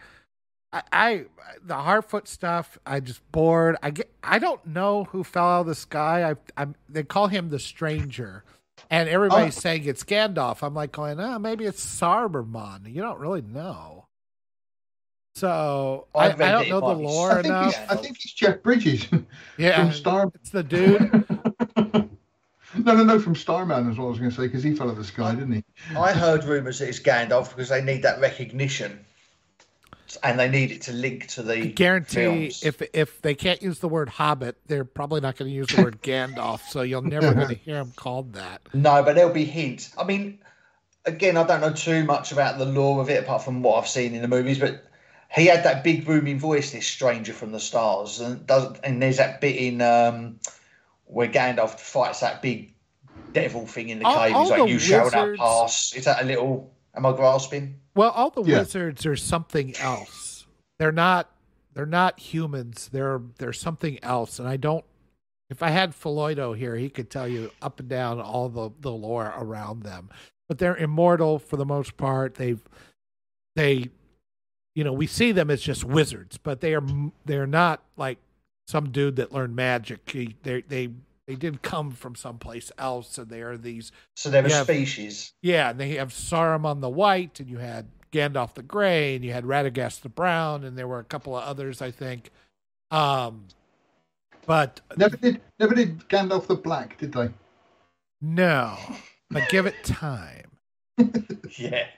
I, 0.72 0.82
I 0.92 1.24
the 1.64 1.74
Harfoot 1.74 2.26
stuff, 2.26 2.78
I 2.84 3.00
just 3.00 3.20
bored. 3.32 3.76
I 3.82 3.90
get, 3.90 4.10
I 4.22 4.38
don't 4.38 4.66
know 4.66 5.04
who 5.04 5.24
fell 5.24 5.46
out 5.46 5.60
of 5.60 5.66
the 5.66 5.74
sky. 5.74 6.30
I, 6.30 6.34
I'm, 6.56 6.74
they 6.88 7.04
call 7.04 7.28
him 7.28 7.48
the 7.48 7.58
Stranger 7.58 8.44
and 8.90 9.08
everybody's 9.08 9.56
oh. 9.56 9.60
saying 9.60 9.84
it's 9.84 10.04
Gandalf. 10.04 10.62
I'm 10.62 10.74
like 10.74 10.92
going, 10.92 11.20
oh, 11.20 11.38
maybe 11.38 11.64
it's 11.64 11.84
Saruman. 11.84 12.92
You 12.92 13.02
don't 13.02 13.18
really 13.18 13.42
know. 13.42 14.06
So 15.34 16.08
I, 16.14 16.30
I, 16.30 16.32
don't 16.32 16.68
know 16.68 16.80
the 16.80 17.00
lore 17.00 17.32
I 17.32 17.40
enough. 17.40 17.86
I 17.88 17.94
think 17.94 18.16
it's 18.16 18.32
Jeff 18.32 18.62
Bridges. 18.62 19.06
Yeah, 19.56 19.84
from 19.84 19.92
Star. 19.92 20.30
It's 20.34 20.50
the 20.50 20.62
dude. 20.62 21.00
no, 21.76 22.08
no, 22.76 23.04
no, 23.04 23.18
from 23.18 23.34
Starman 23.34 23.90
is 23.90 23.98
what 23.98 24.06
I 24.06 24.08
was 24.08 24.18
going 24.18 24.30
to 24.30 24.36
say 24.36 24.42
because 24.42 24.62
he 24.62 24.74
fell 24.74 24.88
out 24.88 24.92
of 24.92 24.96
the 24.96 25.04
sky, 25.04 25.34
didn't 25.34 25.52
he? 25.52 25.64
I 25.96 26.12
heard 26.12 26.44
rumours 26.44 26.78
that 26.78 26.88
it's 26.88 27.00
Gandalf 27.00 27.50
because 27.50 27.68
they 27.68 27.82
need 27.82 28.02
that 28.02 28.20
recognition 28.20 29.04
and 30.22 30.38
they 30.38 30.48
need 30.48 30.70
it 30.70 30.82
to 30.82 30.92
link 30.92 31.26
to 31.28 31.42
the. 31.42 31.54
I 31.54 31.66
guarantee 31.66 32.50
films. 32.50 32.64
if 32.64 32.82
if 32.92 33.20
they 33.22 33.34
can't 33.34 33.62
use 33.62 33.78
the 33.80 33.88
word 33.88 34.08
Hobbit, 34.08 34.56
they're 34.66 34.84
probably 34.84 35.20
not 35.20 35.36
going 35.36 35.50
to 35.50 35.54
use 35.54 35.68
the 35.68 35.82
word 35.82 36.02
Gandalf, 36.02 36.60
so 36.68 36.82
you're 36.82 37.02
never 37.02 37.34
going 37.34 37.48
to 37.54 37.54
hear 37.54 37.76
them 37.76 37.92
called 37.96 38.34
that. 38.34 38.62
No, 38.72 39.02
but 39.02 39.14
there'll 39.14 39.32
be 39.32 39.44
hints. 39.44 39.92
I 39.98 40.04
mean, 40.04 40.38
again, 41.04 41.36
I 41.36 41.44
don't 41.44 41.60
know 41.60 41.72
too 41.72 42.04
much 42.04 42.32
about 42.32 42.58
the 42.58 42.66
lore 42.66 43.00
of 43.00 43.10
it 43.10 43.22
apart 43.22 43.42
from 43.42 43.62
what 43.62 43.78
I've 43.78 43.88
seen 43.88 44.14
in 44.14 44.22
the 44.22 44.28
movies, 44.28 44.58
but 44.58 44.84
he 45.34 45.46
had 45.46 45.64
that 45.64 45.84
big 45.84 46.06
booming 46.06 46.38
voice, 46.38 46.72
this 46.72 46.86
stranger 46.86 47.32
from 47.32 47.52
the 47.52 47.60
stars, 47.60 48.20
and 48.20 48.46
does 48.46 48.78
and 48.80 49.02
there's 49.02 49.18
that 49.18 49.40
bit 49.40 49.56
in 49.56 49.82
um, 49.82 50.40
where 51.04 51.28
Gandalf 51.28 51.78
fights 51.78 52.20
that 52.20 52.40
big 52.40 52.74
devil 53.32 53.66
thing 53.66 53.90
in 53.90 53.98
the 53.98 54.06
all, 54.06 54.18
cave. 54.18 54.36
He's 54.36 54.50
like, 54.50 54.68
"You 54.68 54.78
shall 54.78 55.10
not 55.10 55.36
pass." 55.36 55.92
Is 55.94 56.04
that 56.06 56.22
a 56.22 56.24
little? 56.24 56.72
Am 56.98 57.06
I 57.06 57.12
grasping? 57.12 57.76
Well, 57.94 58.10
all 58.10 58.30
the 58.30 58.42
yeah. 58.42 58.58
wizards 58.58 59.06
are 59.06 59.14
something 59.14 59.76
else. 59.76 60.46
They're 60.80 60.90
not. 60.90 61.30
They're 61.74 61.86
not 61.86 62.18
humans. 62.18 62.90
They're 62.92 63.20
they're 63.38 63.52
something 63.52 64.02
else. 64.02 64.40
And 64.40 64.48
I 64.48 64.56
don't. 64.56 64.84
If 65.48 65.62
I 65.62 65.70
had 65.70 65.92
Feloido 65.92 66.58
here, 66.58 66.74
he 66.74 66.90
could 66.90 67.08
tell 67.08 67.28
you 67.28 67.52
up 67.62 67.78
and 67.78 67.88
down 67.88 68.20
all 68.20 68.48
the 68.48 68.70
the 68.80 68.90
lore 68.90 69.32
around 69.36 69.84
them. 69.84 70.10
But 70.48 70.58
they're 70.58 70.76
immortal 70.76 71.38
for 71.38 71.56
the 71.56 71.64
most 71.64 71.96
part. 71.96 72.34
They've 72.34 72.60
they, 73.54 73.90
you 74.74 74.82
know, 74.82 74.92
we 74.92 75.06
see 75.06 75.30
them 75.30 75.50
as 75.50 75.62
just 75.62 75.84
wizards, 75.84 76.36
but 76.36 76.60
they 76.60 76.74
are 76.74 76.82
they're 77.26 77.46
not 77.46 77.84
like 77.96 78.18
some 78.66 78.90
dude 78.90 79.14
that 79.16 79.32
learned 79.32 79.54
magic. 79.54 80.04
They 80.42 80.62
they 80.62 80.90
they 81.28 81.36
did 81.36 81.60
come 81.60 81.90
from 81.90 82.14
someplace 82.14 82.72
else, 82.78 83.18
and 83.18 83.28
they 83.28 83.42
are 83.42 83.58
these. 83.58 83.92
So 84.16 84.30
they're 84.30 84.46
a 84.46 84.50
have, 84.50 84.64
species. 84.64 85.34
Yeah, 85.42 85.68
and 85.68 85.78
they 85.78 85.96
have 85.96 86.08
Saruman 86.08 86.80
the 86.80 86.88
White, 86.88 87.38
and 87.38 87.50
you 87.50 87.58
had 87.58 87.86
Gandalf 88.10 88.54
the 88.54 88.62
Grey, 88.62 89.14
and 89.14 89.22
you 89.22 89.34
had 89.34 89.44
Radagast 89.44 90.00
the 90.00 90.08
Brown, 90.08 90.64
and 90.64 90.78
there 90.78 90.88
were 90.88 91.00
a 91.00 91.04
couple 91.04 91.36
of 91.36 91.44
others, 91.44 91.82
I 91.82 91.90
think. 91.90 92.30
Um, 92.90 93.44
but 94.46 94.80
never 94.96 95.18
did 95.18 95.42
never 95.60 95.74
did 95.74 96.08
Gandalf 96.08 96.46
the 96.46 96.54
Black, 96.54 96.96
did 96.96 97.12
they? 97.12 97.28
No, 98.22 98.78
but 99.30 99.50
give 99.50 99.66
it 99.66 99.74
time. 99.84 100.50
yeah. 101.58 101.88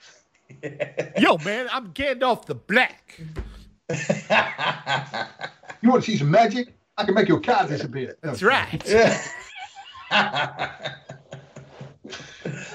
Yo, 1.17 1.39
man, 1.45 1.69
I'm 1.71 1.93
Gandalf 1.93 2.47
the 2.47 2.57
Black. 2.57 3.21
you 5.83 5.89
want 5.89 6.03
to 6.03 6.11
see 6.11 6.17
some 6.17 6.33
magic? 6.33 6.75
I 7.01 7.05
can 7.05 7.15
make 7.15 7.29
your 7.29 7.41
car 7.41 7.67
disappear. 7.67 8.19
That's 8.21 8.43
right. 8.43 8.83
Yeah. 8.87 9.19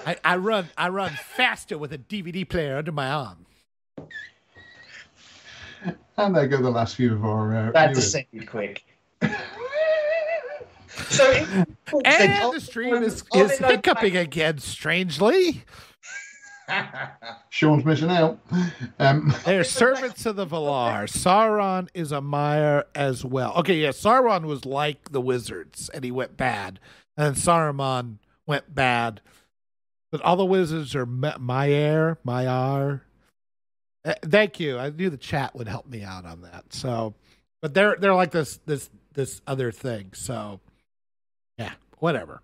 I, 0.07 0.15
I 0.23 0.37
run 0.37 0.69
I 0.75 0.89
run 0.89 1.11
faster 1.11 1.77
with 1.77 1.93
a 1.93 1.99
DVD 1.99 2.49
player 2.49 2.77
under 2.77 2.91
my 2.91 3.11
arm. 3.11 3.45
And 6.17 6.35
there 6.35 6.47
go 6.47 6.59
the 6.59 6.71
last 6.71 6.95
few 6.95 7.13
of 7.13 7.23
our. 7.23 7.67
Uh, 7.67 7.71
that 7.73 7.93
descended 7.93 8.47
quick. 8.47 8.83
so, 9.21 9.29
and 12.03 12.53
the 12.53 12.59
stream 12.59 13.03
is, 13.03 13.23
is 13.35 13.59
hiccuping 13.59 14.17
again, 14.17 14.57
strangely. 14.57 15.63
Sean's 17.49 17.85
missing 17.85 18.09
out. 18.09 18.39
Um, 18.99 19.33
They're 19.45 19.63
servants 19.63 20.25
of 20.25 20.35
the 20.35 20.45
Valar. 20.45 21.05
Sauron 21.07 21.89
is 21.93 22.11
a 22.11 22.19
Maiar 22.19 22.83
as 22.93 23.23
well. 23.23 23.53
Okay, 23.57 23.75
yeah, 23.75 23.89
Sauron 23.89 24.45
was 24.45 24.65
like 24.65 25.11
the 25.11 25.21
wizards, 25.21 25.89
and 25.93 26.03
he 26.03 26.11
went 26.11 26.37
bad, 26.37 26.79
and 27.17 27.35
Saruman 27.35 28.17
went 28.45 28.73
bad. 28.73 29.21
But 30.11 30.21
all 30.21 30.35
the 30.35 30.45
wizards 30.45 30.95
are 30.95 31.05
Maiar, 31.05 32.17
Maiar. 32.25 33.01
Uh, 34.03 34.13
thank 34.23 34.59
you. 34.59 34.77
I 34.77 34.89
knew 34.89 35.09
the 35.09 35.17
chat 35.17 35.55
would 35.55 35.67
help 35.67 35.87
me 35.87 36.03
out 36.03 36.25
on 36.25 36.41
that. 36.41 36.73
So, 36.73 37.15
but 37.61 37.73
they're 37.73 37.95
they're 37.99 38.13
like 38.13 38.31
this 38.31 38.59
this 38.65 38.89
this 39.13 39.41
other 39.47 39.71
thing. 39.71 40.11
So, 40.13 40.59
yeah, 41.57 41.73
whatever. 41.99 42.41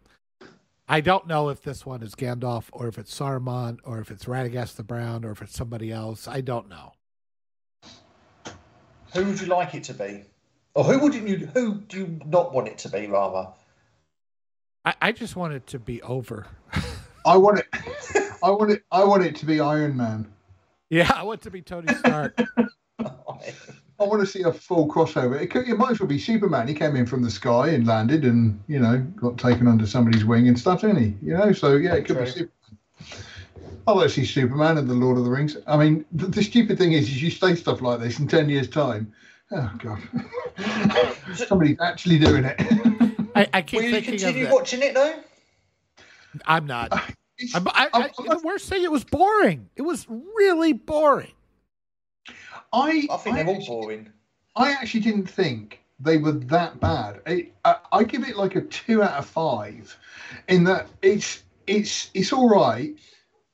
I 0.87 1.01
don't 1.01 1.27
know 1.27 1.49
if 1.49 1.61
this 1.61 1.85
one 1.85 2.03
is 2.03 2.15
Gandalf 2.15 2.65
or 2.71 2.87
if 2.87 2.97
it's 2.97 3.17
Saruman 3.17 3.79
or 3.83 3.99
if 3.99 4.11
it's 4.11 4.25
Radagast 4.25 4.75
the 4.75 4.83
Brown 4.83 5.23
or 5.23 5.31
if 5.31 5.41
it's 5.41 5.55
somebody 5.55 5.91
else. 5.91 6.27
I 6.27 6.41
don't 6.41 6.67
know. 6.69 6.93
Who 9.13 9.25
would 9.25 9.41
you 9.41 9.47
like 9.47 9.73
it 9.73 9.83
to 9.85 9.93
be? 9.93 10.23
Or 10.73 10.83
who 10.83 10.99
wouldn't 10.99 11.27
you 11.27 11.47
who 11.47 11.75
do 11.75 11.97
you 11.97 12.19
not 12.25 12.53
want 12.53 12.67
it 12.67 12.77
to 12.79 12.89
be 12.89 13.07
rather? 13.07 13.49
I, 14.85 14.95
I 15.01 15.11
just 15.11 15.35
want 15.35 15.53
it 15.53 15.67
to 15.67 15.79
be 15.79 16.01
over. 16.01 16.47
I 17.25 17.37
want 17.37 17.59
it 17.59 17.67
I 18.43 18.49
want 18.51 18.71
it 18.71 18.83
I 18.91 19.03
want 19.03 19.23
it 19.23 19.35
to 19.37 19.45
be 19.45 19.59
Iron 19.59 19.97
Man. 19.97 20.31
Yeah, 20.89 21.11
I 21.15 21.23
want 21.23 21.41
it 21.41 21.43
to 21.43 21.51
be 21.51 21.61
Tony 21.61 21.93
Stark. 21.95 22.41
I 24.01 24.05
want 24.05 24.21
to 24.21 24.25
see 24.25 24.41
a 24.41 24.51
full 24.51 24.87
crossover. 24.87 25.39
It, 25.39 25.47
could, 25.47 25.67
it 25.67 25.77
might 25.77 25.91
as 25.91 25.99
well 25.99 26.09
be 26.09 26.17
Superman. 26.17 26.67
He 26.67 26.73
came 26.73 26.95
in 26.95 27.05
from 27.05 27.21
the 27.21 27.29
sky 27.29 27.69
and 27.69 27.85
landed, 27.85 28.25
and 28.25 28.59
you 28.67 28.79
know, 28.79 28.97
got 29.15 29.37
taken 29.37 29.67
under 29.67 29.85
somebody's 29.85 30.25
wing 30.25 30.47
and 30.47 30.57
stuff, 30.57 30.81
didn't 30.81 30.97
he? 30.97 31.15
You 31.21 31.37
know, 31.37 31.51
so 31.51 31.75
yeah, 31.75 31.93
it 31.93 32.05
could 32.05 32.15
True. 32.15 32.25
be 32.25 32.31
Superman. 32.31 32.51
I'd 33.87 33.93
like 33.93 34.07
to 34.07 34.13
see 34.13 34.25
Superman 34.25 34.77
and 34.77 34.89
the 34.89 34.93
Lord 34.93 35.17
of 35.17 35.23
the 35.23 35.29
Rings. 35.29 35.57
I 35.67 35.77
mean, 35.77 36.05
the, 36.11 36.27
the 36.27 36.43
stupid 36.43 36.77
thing 36.77 36.93
is, 36.93 37.09
is 37.09 37.21
you 37.21 37.29
say 37.29 37.55
stuff 37.55 37.81
like 37.81 37.99
this 37.99 38.19
in 38.19 38.27
ten 38.27 38.49
years' 38.49 38.69
time. 38.69 39.13
Oh 39.51 39.71
God, 39.79 39.99
somebody's 41.35 41.77
actually 41.79 42.19
doing 42.19 42.45
it. 42.45 42.55
I, 43.35 43.47
I 43.53 43.61
keep 43.61 43.79
Will 43.79 43.85
you 43.85 43.91
thinking 43.91 44.17
continue 44.17 44.51
watching 44.51 44.81
it 44.81 44.93
though? 44.93 45.19
I'm 46.45 46.65
not. 46.65 46.91
I'm, 47.55 47.67
I, 47.69 47.89
I, 47.93 48.01
I, 48.03 48.07
the 48.27 48.41
worst 48.43 48.69
thing, 48.69 48.83
it 48.83 48.91
was 48.91 49.03
boring. 49.03 49.69
It 49.75 49.81
was 49.81 50.07
really 50.09 50.73
boring. 50.73 51.31
I 52.73 53.07
I 53.09 53.17
think 53.17 53.37
I 53.37 53.43
they're 53.43 53.55
all 53.55 53.65
boring. 53.65 54.09
I 54.55 54.71
actually 54.71 55.01
didn't 55.01 55.27
think 55.27 55.81
they 55.99 56.17
were 56.17 56.31
that 56.31 56.79
bad. 56.79 57.21
I, 57.25 57.49
I, 57.63 57.75
I 57.91 58.03
give 58.03 58.27
it 58.27 58.35
like 58.35 58.55
a 58.55 58.61
two 58.61 59.03
out 59.03 59.13
of 59.13 59.25
five, 59.25 59.97
in 60.47 60.63
that 60.65 60.87
it's 61.01 61.43
it's 61.67 62.09
it's 62.13 62.33
all 62.33 62.49
right, 62.49 62.95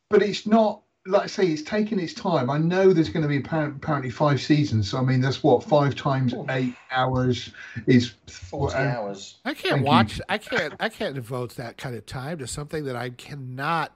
but 0.09 0.21
it's 0.21 0.47
not 0.47 0.81
like 1.07 1.23
I 1.23 1.27
say, 1.27 1.47
it's 1.47 1.61
taking 1.61 1.99
its 1.99 2.13
time. 2.13 2.49
I 2.49 2.57
know 2.57 2.91
there's 2.91 3.09
going 3.09 3.23
to 3.23 3.29
be 3.29 3.37
apparently 3.37 4.09
five 4.09 4.41
seasons. 4.41 4.89
So 4.89 4.97
I 4.97 5.01
mean, 5.01 5.21
that's 5.21 5.41
what 5.43 5.63
five 5.63 5.95
times 5.95 6.33
eight 6.49 6.75
hours 6.91 7.51
is 7.85 8.13
forty 8.27 8.75
uh, 8.75 8.97
hours. 8.97 9.37
I 9.45 9.53
can't 9.53 9.83
watch. 9.83 10.17
You. 10.17 10.23
I 10.29 10.37
can't. 10.37 10.73
I 10.79 10.89
can't 10.89 11.15
devote 11.15 11.55
that 11.55 11.77
kind 11.77 11.95
of 11.95 12.05
time 12.05 12.39
to 12.39 12.47
something 12.47 12.85
that 12.85 12.95
I 12.95 13.11
cannot. 13.11 13.93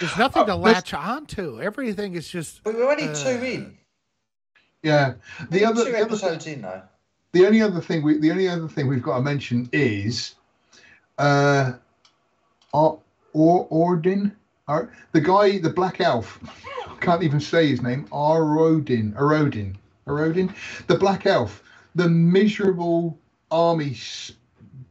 There's 0.00 0.16
nothing 0.16 0.42
uh, 0.42 0.46
to 0.46 0.56
latch 0.56 0.92
onto. 0.94 1.60
Everything 1.60 2.14
is 2.14 2.28
just. 2.28 2.62
But 2.64 2.74
we're 2.74 2.90
only 2.90 3.04
uh, 3.04 3.14
two 3.14 3.44
in. 3.44 3.78
Yeah. 4.86 5.14
The 5.50 5.64
other 5.66 5.84
two 5.86 5.96
episodes 5.96 6.46
in 6.46 6.62
though. 6.62 6.82
The 7.32 7.46
only 7.46 7.62
other 7.62 7.80
thing 7.82 8.02
we 8.02 8.18
the 8.18 8.32
only 8.32 8.48
other 8.48 8.68
thing 8.68 8.88
we've 8.88 9.02
got 9.02 9.18
to 9.18 9.22
mention 9.22 9.68
is 9.72 10.36
uh 11.18 11.74
or, 12.72 13.00
or 13.34 13.68
Ordin 13.68 14.32
the 15.12 15.20
guy 15.20 15.58
the 15.58 15.70
black 15.70 16.00
elf 16.00 16.38
can't 17.00 17.22
even 17.22 17.40
say 17.40 17.68
his 17.68 17.82
name 17.82 18.06
Arodin 18.12 19.14
Arodin 19.14 19.76
eroding. 20.08 20.54
The 20.86 20.96
Black 20.96 21.26
Elf, 21.26 21.62
the 21.94 22.08
miserable 22.08 23.18
army 23.50 23.96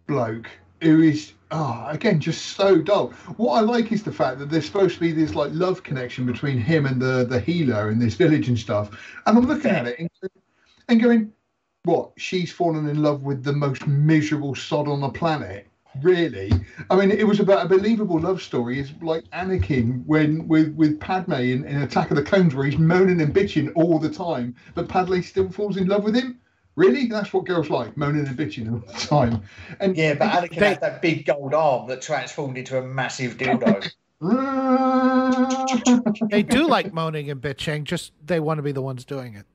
bloke 0.07 0.49
who 0.81 1.01
is 1.01 1.33
oh, 1.55 1.87
again 1.89 2.19
just 2.19 2.57
so 2.57 2.77
dull. 2.77 3.09
What 3.37 3.57
I 3.57 3.61
like 3.61 3.91
is 3.91 4.03
the 4.03 4.11
fact 4.11 4.39
that 4.39 4.49
there's 4.49 4.65
supposed 4.65 4.95
to 4.95 4.99
be 4.99 5.11
this 5.11 5.35
like 5.35 5.51
love 5.53 5.83
connection 5.83 6.25
between 6.25 6.57
him 6.57 6.85
and 6.85 7.01
the 7.01 7.25
the 7.25 7.39
healer 7.39 7.89
in 7.91 7.99
this 7.99 8.15
village 8.15 8.47
and 8.47 8.59
stuff. 8.59 8.89
And 9.25 9.37
I'm 9.37 9.45
looking 9.45 9.71
at 9.71 9.87
it 9.87 9.99
and, 9.99 10.09
and 10.89 11.01
going, 11.01 11.31
what? 11.83 12.11
She's 12.17 12.51
fallen 12.51 12.87
in 12.87 13.01
love 13.01 13.23
with 13.23 13.43
the 13.43 13.53
most 13.53 13.87
miserable 13.87 14.55
sod 14.55 14.87
on 14.87 15.01
the 15.01 15.09
planet. 15.09 15.67
Really, 16.01 16.51
I 16.89 16.97
mean, 16.97 17.09
it 17.09 17.25
was 17.25 17.39
about 17.39 17.65
a 17.65 17.69
believable 17.69 18.19
love 18.19 18.41
story. 18.41 18.81
It's 18.81 18.91
like 19.01 19.23
Anakin 19.29 20.05
when 20.05 20.45
with 20.45 20.75
with 20.75 20.99
Padme 20.99 21.33
in, 21.33 21.63
in 21.63 21.83
Attack 21.83 22.11
of 22.11 22.17
the 22.17 22.23
Clones, 22.23 22.53
where 22.53 22.65
he's 22.65 22.77
moaning 22.77 23.21
and 23.21 23.33
bitching 23.33 23.71
all 23.75 23.97
the 23.97 24.09
time, 24.09 24.55
but 24.73 24.89
Padme 24.89 25.21
still 25.21 25.49
falls 25.49 25.77
in 25.77 25.87
love 25.87 26.03
with 26.03 26.15
him. 26.15 26.37
Really? 26.75 27.07
That's 27.07 27.31
what 27.31 27.45
girls 27.45 27.69
like, 27.69 27.95
moaning 27.95 28.27
and 28.27 28.37
bitching 28.37 28.71
all 28.71 28.79
the 28.79 28.93
time. 28.93 29.41
And 29.79 29.95
yeah, 29.95 30.15
but 30.15 30.31
Anakin 30.31 30.59
they, 30.59 30.69
had 30.69 30.81
that 30.81 31.01
big 31.01 31.25
gold 31.25 31.53
arm 31.53 31.87
that 31.87 32.01
transformed 32.01 32.57
into 32.57 32.77
a 32.77 32.81
massive 32.81 33.37
dildo. 33.37 33.89
they 36.29 36.43
do 36.43 36.67
like 36.67 36.93
moaning 36.93 37.31
and 37.31 37.41
bitching, 37.41 37.85
just 37.85 38.11
they 38.25 38.39
want 38.39 38.57
to 38.57 38.61
be 38.61 38.73
the 38.73 38.81
ones 38.81 39.05
doing 39.05 39.35
it. 39.35 39.45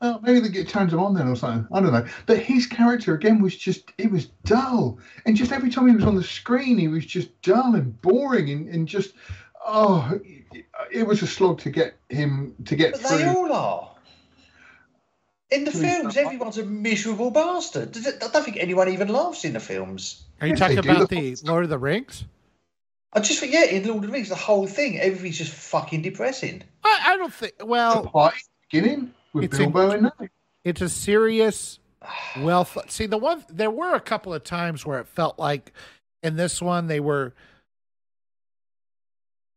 Well, 0.00 0.20
maybe 0.22 0.40
they 0.40 0.48
get 0.48 0.68
turns 0.68 0.92
him 0.92 1.00
on 1.00 1.14
then 1.14 1.28
or 1.28 1.36
something. 1.36 1.66
I 1.72 1.80
don't 1.80 1.92
know. 1.92 2.06
But 2.26 2.38
his 2.38 2.66
character 2.66 3.14
again 3.14 3.42
was 3.42 3.56
just 3.56 3.92
it 3.98 4.10
was 4.10 4.26
dull. 4.44 4.98
And 5.26 5.36
just 5.36 5.52
every 5.52 5.70
time 5.70 5.88
he 5.88 5.94
was 5.94 6.04
on 6.04 6.16
the 6.16 6.24
screen, 6.24 6.78
he 6.78 6.88
was 6.88 7.04
just 7.04 7.40
dull 7.42 7.74
and 7.74 8.00
boring 8.00 8.50
and, 8.50 8.68
and 8.68 8.88
just 8.88 9.12
oh 9.66 10.18
it 10.90 11.06
was 11.06 11.22
a 11.22 11.26
slog 11.26 11.60
to 11.60 11.70
get 11.70 11.96
him 12.08 12.54
to 12.64 12.76
get 12.76 12.92
but 12.92 13.02
through. 13.02 13.18
They 13.18 13.26
all 13.26 13.52
are. 13.52 13.90
In 15.50 15.64
the 15.64 15.72
films, 15.72 16.16
everyone's 16.16 16.58
a 16.58 16.64
miserable 16.64 17.30
bastard. 17.30 17.96
I 17.96 18.28
don't 18.28 18.44
think 18.44 18.56
anyone 18.56 18.88
even 18.88 19.08
laughs 19.08 19.44
in 19.44 19.54
the 19.54 19.60
films. 19.60 20.22
Are 20.40 20.46
you 20.46 20.54
talking 20.54 20.78
about 20.78 21.08
the 21.08 21.36
Lord 21.44 21.64
of 21.64 21.70
the 21.70 21.78
Rings? 21.78 22.24
I 23.12 23.20
just 23.20 23.40
think, 23.40 23.52
yeah, 23.52 23.64
in 23.64 23.84
Lord 23.84 24.04
of 24.04 24.10
the 24.10 24.12
Rings, 24.12 24.28
the 24.28 24.36
whole 24.36 24.68
thing, 24.68 25.00
everything's 25.00 25.38
just 25.38 25.52
fucking 25.52 26.02
depressing. 26.02 26.62
I, 26.84 27.00
I 27.08 27.16
don't 27.16 27.34
think. 27.34 27.54
Well, 27.64 28.02
the 28.02 28.08
party 28.08 28.38
beginning 28.70 29.12
with 29.32 29.44
it's 29.44 29.58
Bilbo 29.58 29.90
a, 29.90 29.96
and 29.96 30.04
that. 30.06 30.30
It's 30.62 30.80
a 30.80 30.88
serious, 30.88 31.80
well. 32.38 32.64
See, 32.86 33.06
the 33.06 33.18
one 33.18 33.44
there 33.48 33.70
were 33.70 33.94
a 33.94 34.00
couple 34.00 34.32
of 34.32 34.44
times 34.44 34.86
where 34.86 35.00
it 35.00 35.08
felt 35.08 35.38
like, 35.38 35.72
in 36.22 36.36
this 36.36 36.62
one, 36.62 36.86
they 36.86 37.00
were. 37.00 37.34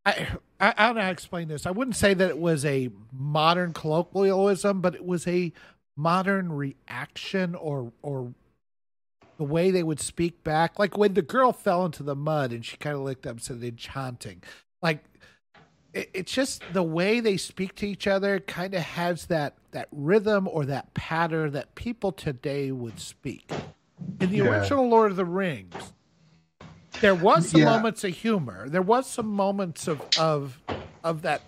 I, 0.05 0.27
I, 0.59 0.73
I 0.75 0.87
don't 0.87 0.95
know 0.95 1.01
how 1.01 1.07
to 1.07 1.13
explain 1.13 1.47
this. 1.47 1.65
I 1.65 1.71
wouldn't 1.71 1.95
say 1.95 2.13
that 2.13 2.29
it 2.29 2.39
was 2.39 2.65
a 2.65 2.89
modern 3.11 3.73
colloquialism, 3.73 4.81
but 4.81 4.95
it 4.95 5.05
was 5.05 5.27
a 5.27 5.53
modern 5.95 6.51
reaction 6.51 7.55
or 7.55 7.91
or 8.01 8.33
the 9.37 9.43
way 9.43 9.71
they 9.71 9.83
would 9.83 9.99
speak 9.99 10.43
back 10.43 10.79
like 10.79 10.97
when 10.97 11.13
the 11.13 11.21
girl 11.21 11.51
fell 11.51 11.85
into 11.85 12.03
the 12.03 12.15
mud 12.15 12.51
and 12.51 12.65
she 12.65 12.77
kind 12.77 12.95
of 12.95 13.01
looked 13.01 13.25
up 13.25 13.33
and 13.33 13.41
said 13.41 13.63
enchanting 13.63 14.41
like 14.81 15.03
it, 15.93 16.09
it's 16.13 16.31
just 16.31 16.63
the 16.73 16.83
way 16.83 17.19
they 17.19 17.37
speak 17.37 17.75
to 17.75 17.87
each 17.87 18.07
other 18.07 18.39
kind 18.39 18.73
of 18.73 18.81
has 18.81 19.27
that 19.27 19.55
that 19.71 19.87
rhythm 19.91 20.47
or 20.47 20.65
that 20.65 20.93
pattern 20.93 21.51
that 21.51 21.73
people 21.75 22.11
today 22.11 22.71
would 22.71 22.99
speak 22.99 23.49
in 24.19 24.29
the 24.29 24.37
yeah. 24.37 24.43
original 24.45 24.87
lord 24.87 25.11
of 25.11 25.17
the 25.17 25.25
rings 25.25 25.93
there 27.01 27.15
was 27.15 27.49
some 27.49 27.61
yeah. 27.61 27.65
moments 27.65 28.03
of 28.03 28.11
humor 28.11 28.67
there 28.69 28.81
was 28.81 29.07
some 29.07 29.27
moments 29.27 29.87
of 29.87 30.01
of 30.19 30.59
of 31.03 31.21
that 31.21 31.41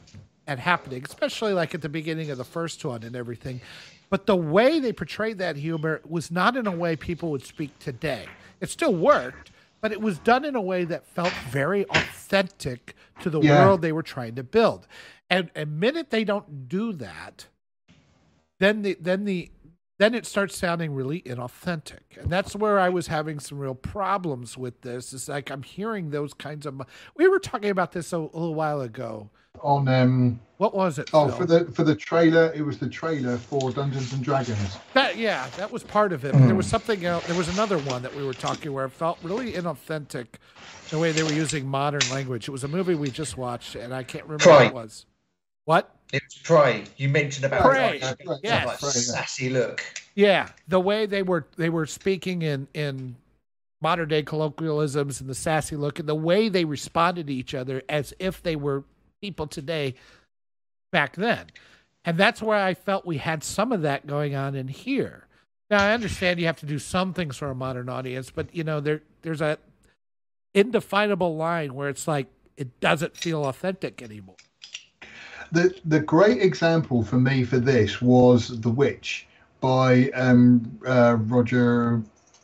at 0.47 0.59
happening 0.59 1.03
especially 1.03 1.53
like 1.53 1.73
at 1.73 1.81
the 1.81 1.89
beginning 1.89 2.29
of 2.29 2.37
the 2.37 2.43
first 2.43 2.83
one 2.85 3.03
and 3.03 3.15
everything 3.15 3.61
but 4.09 4.25
the 4.25 4.35
way 4.35 4.79
they 4.79 4.93
portrayed 4.93 5.37
that 5.39 5.55
humor 5.55 6.01
was 6.07 6.31
not 6.31 6.55
in 6.55 6.67
a 6.67 6.71
way 6.71 6.95
people 6.95 7.31
would 7.31 7.45
speak 7.45 7.77
today. 7.79 8.25
It 8.61 8.69
still 8.69 8.93
worked, 8.93 9.51
but 9.81 9.91
it 9.91 10.01
was 10.01 10.19
done 10.19 10.45
in 10.45 10.55
a 10.55 10.61
way 10.61 10.85
that 10.85 11.05
felt 11.05 11.33
very 11.49 11.85
authentic 11.89 12.95
to 13.21 13.29
the 13.29 13.41
yeah. 13.41 13.65
world 13.65 13.81
they 13.81 13.91
were 13.91 14.03
trying 14.03 14.35
to 14.35 14.43
build. 14.43 14.87
And 15.29 15.49
a 15.55 15.65
minute 15.65 16.09
they 16.09 16.23
don't 16.23 16.67
do 16.67 16.93
that, 16.93 17.47
then 18.59 18.81
the 18.81 18.97
then 18.99 19.25
the 19.25 19.51
then 19.97 20.13
it 20.13 20.25
starts 20.25 20.57
sounding 20.57 20.93
really 20.93 21.21
inauthentic 21.21 22.17
and 22.17 22.29
that's 22.29 22.55
where 22.55 22.79
i 22.79 22.89
was 22.89 23.07
having 23.07 23.39
some 23.39 23.57
real 23.57 23.75
problems 23.75 24.57
with 24.57 24.81
this 24.81 25.13
it's 25.13 25.29
like 25.29 25.49
i'm 25.49 25.63
hearing 25.63 26.09
those 26.09 26.33
kinds 26.33 26.65
of 26.65 26.81
we 27.15 27.27
were 27.27 27.39
talking 27.39 27.69
about 27.69 27.91
this 27.91 28.11
a, 28.11 28.17
a 28.17 28.19
little 28.19 28.55
while 28.55 28.81
ago 28.81 29.29
on 29.61 29.87
um 29.87 30.39
what 30.57 30.73
was 30.73 30.99
it? 30.99 31.09
Oh, 31.13 31.27
Phil? 31.27 31.37
for 31.37 31.45
the 31.45 31.65
for 31.71 31.83
the 31.83 31.95
trailer, 31.95 32.53
it 32.55 32.61
was 32.61 32.77
the 32.77 32.87
trailer 32.87 33.37
for 33.37 33.71
Dungeons 33.71 34.13
and 34.13 34.23
Dragons. 34.23 34.77
That 34.93 35.17
yeah, 35.17 35.47
that 35.57 35.69
was 35.69 35.83
part 35.83 36.13
of 36.13 36.23
it. 36.23 36.31
But 36.31 36.45
there 36.45 36.55
was 36.55 36.67
something 36.67 37.03
else. 37.05 37.27
There 37.27 37.37
was 37.37 37.49
another 37.49 37.77
one 37.79 38.01
that 38.03 38.15
we 38.15 38.25
were 38.25 38.33
talking 38.33 38.71
where 38.71 38.85
it 38.85 38.91
felt 38.91 39.19
really 39.21 39.51
inauthentic, 39.51 40.27
the 40.89 40.99
way 40.99 41.11
they 41.11 41.23
were 41.23 41.33
using 41.33 41.67
modern 41.67 42.09
language. 42.09 42.47
It 42.47 42.51
was 42.51 42.63
a 42.63 42.69
movie 42.69 42.95
we 42.95 43.11
just 43.11 43.35
watched, 43.37 43.75
and 43.75 43.93
I 43.93 44.03
can't 44.03 44.23
remember 44.23 44.43
Prey. 44.43 44.53
what 44.53 44.65
it 44.65 44.73
was. 44.73 45.05
What? 45.65 45.95
It's 46.13 46.37
Prey. 46.37 46.85
You 46.95 47.09
mentioned 47.09 47.45
about 47.45 47.63
Prey. 47.63 47.99
Like, 47.99 48.39
yes. 48.41 48.81
like 48.81 48.93
sassy 48.93 49.49
look. 49.49 49.83
Yeah, 50.13 50.49
the 50.69 50.79
way 50.79 51.05
they 51.05 51.23
were 51.23 51.47
they 51.57 51.69
were 51.69 51.85
speaking 51.85 52.43
in 52.43 52.69
in 52.73 53.17
modern 53.81 54.07
day 54.07 54.23
colloquialisms 54.23 55.19
and 55.19 55.29
the 55.29 55.35
sassy 55.35 55.75
look 55.75 55.99
and 55.99 56.07
the 56.07 56.15
way 56.15 56.47
they 56.47 56.63
responded 56.63 57.27
to 57.27 57.33
each 57.33 57.53
other 57.53 57.83
as 57.89 58.13
if 58.19 58.41
they 58.41 58.55
were 58.55 58.85
people 59.21 59.47
today 59.47 59.95
back 60.91 61.15
then. 61.15 61.47
And 62.05 62.17
that's 62.17 62.41
where 62.41 62.57
I 62.57 62.73
felt 62.73 63.05
we 63.05 63.17
had 63.17 63.43
some 63.43 63.71
of 63.71 63.81
that 63.81 64.05
going 64.05 64.35
on 64.35 64.55
in 64.55 64.67
here. 64.67 65.27
Now 65.69 65.83
I 65.83 65.93
understand 65.93 66.39
you 66.39 66.45
have 66.45 66.59
to 66.59 66.65
do 66.65 66.77
some 66.77 67.13
things 67.13 67.37
for 67.37 67.49
a 67.49 67.55
modern 67.55 67.89
audience, 67.89 68.29
but 68.29 68.53
you 68.53 68.63
know, 68.63 68.79
there 68.79 69.01
there's 69.23 69.41
a 69.41 69.57
indefinable 70.53 71.35
line 71.35 71.73
where 71.73 71.89
it's 71.89 72.07
like 72.07 72.27
it 72.57 72.79
doesn't 72.79 73.17
feel 73.17 73.45
authentic 73.45 74.01
anymore. 74.01 74.35
The 75.51 75.75
the 75.85 75.99
great 75.99 76.41
example 76.41 77.03
for 77.03 77.19
me 77.19 77.43
for 77.43 77.57
this 77.57 78.01
was 78.01 78.61
The 78.61 78.69
Witch 78.69 79.27
by 79.59 80.09
um, 80.11 80.79
uh, 80.85 81.17
Roger 81.21 82.03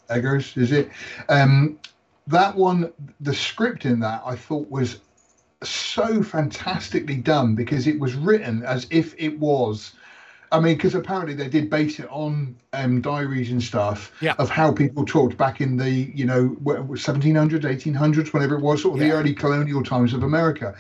Eggers, 0.10 0.58
is 0.58 0.72
it? 0.72 0.90
Um, 1.30 1.80
that 2.28 2.56
one, 2.56 2.92
the 3.20 3.34
script 3.34 3.86
in 3.86 4.00
that 4.00 4.22
I 4.26 4.36
thought 4.36 4.70
was 4.70 5.00
so 5.64 6.24
fantastically 6.24 7.18
done 7.18 7.56
because 7.56 7.88
it 7.88 8.00
was 8.00 8.16
written 8.16 8.64
as 8.64 8.88
if 8.90 9.14
it 9.18 9.40
was. 9.40 9.94
I 10.52 10.60
mean, 10.60 10.76
because 10.76 10.96
apparently 10.96 11.34
they 11.34 11.48
did 11.48 11.70
base 11.70 12.00
it 12.00 12.10
on 12.10 12.58
um, 12.74 13.00
diaries 13.00 13.52
and 13.52 13.64
stuff 13.64 14.12
yeah. 14.22 14.34
of 14.38 14.50
how 14.50 14.72
people 14.74 15.06
talked 15.06 15.38
back 15.38 15.62
in 15.62 15.78
the, 15.78 15.90
you 15.90 16.26
know, 16.26 16.58
1700s, 16.62 17.62
1800s, 17.62 18.34
whenever 18.34 18.56
it 18.56 18.62
was, 18.62 18.82
sort 18.82 18.98
of 18.98 19.02
yeah. 19.02 19.14
the 19.14 19.20
early 19.20 19.34
colonial 19.34 19.82
times 19.82 20.14
of 20.14 20.24
America. 20.24 20.76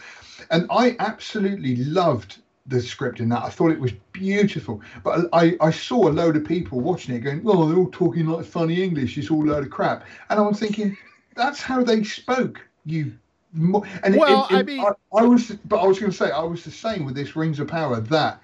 And 0.49 0.67
I 0.69 0.97
absolutely 0.99 1.77
loved 1.77 2.39
the 2.67 2.81
script 2.81 3.21
in 3.21 3.29
that. 3.29 3.43
I 3.43 3.49
thought 3.49 3.71
it 3.71 3.79
was 3.79 3.93
beautiful. 4.11 4.81
But 5.03 5.29
I, 5.31 5.55
I 5.61 5.71
saw 5.71 6.09
a 6.09 6.11
load 6.11 6.35
of 6.35 6.43
people 6.43 6.81
watching 6.81 7.15
it 7.15 7.19
going, 7.19 7.41
oh, 7.45 7.67
they're 7.67 7.77
all 7.77 7.91
talking 7.91 8.25
like 8.25 8.45
funny 8.45 8.83
English. 8.83 9.17
It's 9.17 9.31
all 9.31 9.49
a 9.49 9.51
load 9.51 9.63
of 9.63 9.69
crap. 9.69 10.05
And 10.29 10.37
I 10.37 10.43
was 10.43 10.59
thinking, 10.59 10.97
that's 11.35 11.61
how 11.61 11.81
they 11.81 12.03
spoke, 12.03 12.59
you 12.85 13.13
and 13.53 14.15
well, 14.15 14.47
it, 14.49 14.53
it, 14.53 14.57
I 14.57 14.63
mean, 14.63 14.79
I, 14.79 14.91
I, 15.17 15.23
was, 15.23 15.51
but 15.65 15.77
I 15.77 15.87
was 15.87 15.99
going 15.99 16.11
to 16.11 16.17
say, 16.17 16.31
I 16.31 16.43
was 16.43 16.63
the 16.63 16.71
same 16.71 17.05
with 17.05 17.15
this 17.15 17.35
Rings 17.35 17.59
of 17.59 17.67
Power 17.67 17.99
that 17.99 18.41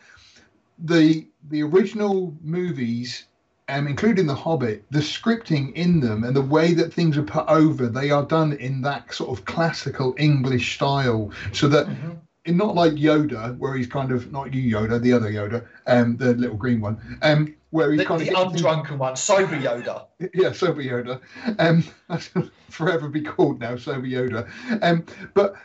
the 0.79 1.27
the 1.49 1.63
original 1.63 2.35
movies, 2.43 3.25
um, 3.69 3.87
including 3.87 4.27
The 4.27 4.35
Hobbit, 4.35 4.83
the 4.91 4.99
scripting 4.99 5.73
in 5.73 6.01
them 6.01 6.23
and 6.23 6.35
the 6.35 6.41
way 6.41 6.73
that 6.73 6.93
things 6.93 7.17
are 7.17 7.23
put 7.23 7.47
over, 7.47 7.87
they 7.87 8.11
are 8.11 8.23
done 8.23 8.53
in 8.53 8.81
that 8.81 9.13
sort 9.13 9.37
of 9.37 9.45
classical 9.45 10.15
English 10.17 10.75
style, 10.75 11.31
so 11.53 11.67
that. 11.67 11.87
Mm-hmm. 11.87 12.11
Not 12.49 12.75
like 12.75 12.93
Yoda, 12.93 13.57
where 13.57 13.75
he's 13.75 13.87
kind 13.87 14.09
of 14.09 14.31
not 14.31 14.53
you 14.53 14.73
Yoda, 14.73 15.01
the 15.01 15.11
other 15.11 15.29
Yoda, 15.29 15.65
um, 15.85 16.15
the 16.15 16.33
little 16.33 16.55
green 16.55 16.79
one. 16.79 17.19
Um, 17.21 17.56
where 17.71 17.91
he 17.91 17.97
the, 17.97 18.05
kind 18.05 18.21
the 18.21 18.35
of 18.35 18.53
undrunken 18.53 18.97
one, 18.97 19.15
sober 19.15 19.57
Yoda. 19.57 20.05
Yeah, 20.33 20.51
sober 20.51 20.81
Yoda. 20.81 21.19
Um, 21.59 21.83
that's 22.09 22.29
forever 22.69 23.09
be 23.09 23.21
called 23.21 23.59
now, 23.59 23.75
sober 23.75 24.07
Yoda. 24.07 24.49
Um, 24.81 25.05
but 25.33 25.55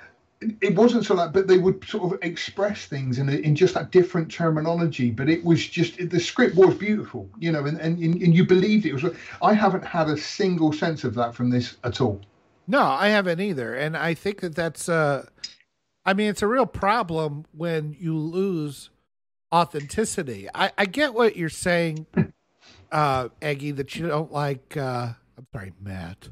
it 0.61 0.75
wasn't 0.75 1.05
so 1.05 1.15
like, 1.15 1.33
but 1.33 1.47
they 1.47 1.59
would 1.59 1.85
sort 1.85 2.13
of 2.13 2.19
express 2.23 2.87
things 2.87 3.19
in 3.19 3.29
in 3.29 3.55
just 3.55 3.75
that 3.75 3.91
different 3.91 4.31
terminology. 4.31 5.11
But 5.11 5.29
it 5.29 5.45
was 5.45 5.67
just 5.67 6.11
the 6.11 6.21
script 6.21 6.57
was 6.57 6.75
beautiful, 6.75 7.29
you 7.39 7.53
know, 7.53 7.65
and 7.65 7.79
and, 7.79 7.99
and 7.99 8.35
you 8.35 8.45
believed 8.45 8.87
it 8.87 8.93
was. 8.93 9.05
I 9.41 9.55
haven't 9.55 9.85
had 9.85 10.09
a 10.09 10.17
single 10.17 10.73
sense 10.73 11.05
of 11.05 11.15
that 11.15 11.35
from 11.35 11.51
this 11.51 11.77
at 11.85 12.01
all. 12.01 12.21
No, 12.67 12.83
I 12.83 13.09
haven't 13.09 13.41
either, 13.41 13.75
and 13.75 13.97
I 13.97 14.15
think 14.15 14.41
that 14.41 14.55
that's. 14.55 14.89
Uh, 14.89 15.27
I 16.05 16.15
mean, 16.15 16.29
it's 16.29 16.43
a 16.43 16.49
real 16.49 16.67
problem 16.67 17.45
when 17.53 17.95
you 17.99 18.19
lose 18.19 18.91
authenticity. 19.53 20.49
I, 20.55 20.73
I 20.79 20.87
get 20.87 21.15
what 21.15 21.37
you're 21.37 21.49
saying, 21.49 22.07
uh, 22.91 23.29
Eggy, 23.41 23.73
that 23.73 23.95
you 23.97 24.09
don't 24.09 24.33
like. 24.33 24.77
Uh, 24.77 25.11
I'm 25.37 25.47
sorry, 25.53 25.73
Matt. 25.81 26.29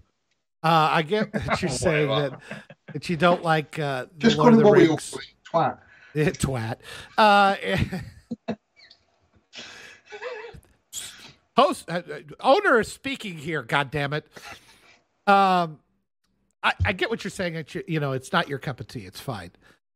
Uh, 0.62 0.88
I 0.92 1.02
get 1.02 1.32
that 1.32 1.62
you're 1.62 1.70
saying 1.70 2.08
that 2.08 2.40
that 2.92 3.08
you 3.08 3.16
don't 3.16 3.42
like 3.42 3.78
uh, 3.78 4.06
the 4.18 4.28
Just 4.28 4.38
Lord 4.38 4.54
of 4.54 4.58
the 4.60 4.70
Rings. 4.70 5.16
Twat. 5.52 5.78
twat. 6.14 6.76
Uh, 7.16 7.56
host 11.56 11.90
uh, 11.90 12.02
owner 12.40 12.80
is 12.80 12.90
speaking 12.90 13.36
here. 13.36 13.62
God 13.62 13.90
damn 13.90 14.12
it. 14.12 14.26
Um, 15.26 15.78
I, 16.62 16.72
I 16.84 16.92
get 16.92 17.10
what 17.10 17.24
you're 17.24 17.30
saying. 17.30 17.64
You 17.86 18.00
know, 18.00 18.12
it's 18.12 18.32
not 18.32 18.48
your 18.48 18.58
cup 18.58 18.80
of 18.80 18.88
tea. 18.88 19.06
It's 19.06 19.20
fine, 19.20 19.50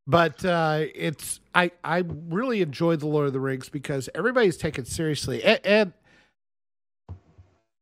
but 0.07 0.45
uh, 0.45 0.85
it's 0.95 1.41
I 1.55 1.71
I 1.83 2.05
really 2.29 2.61
enjoy 2.63 2.97
the 2.97 3.07
Lord 3.07 3.27
of 3.27 3.33
the 3.33 3.41
Rings 3.41 3.69
because 3.69 4.09
everybody's 4.15 4.57
taken 4.57 4.85
seriously 4.85 5.43
and. 5.43 5.61
and 5.65 5.93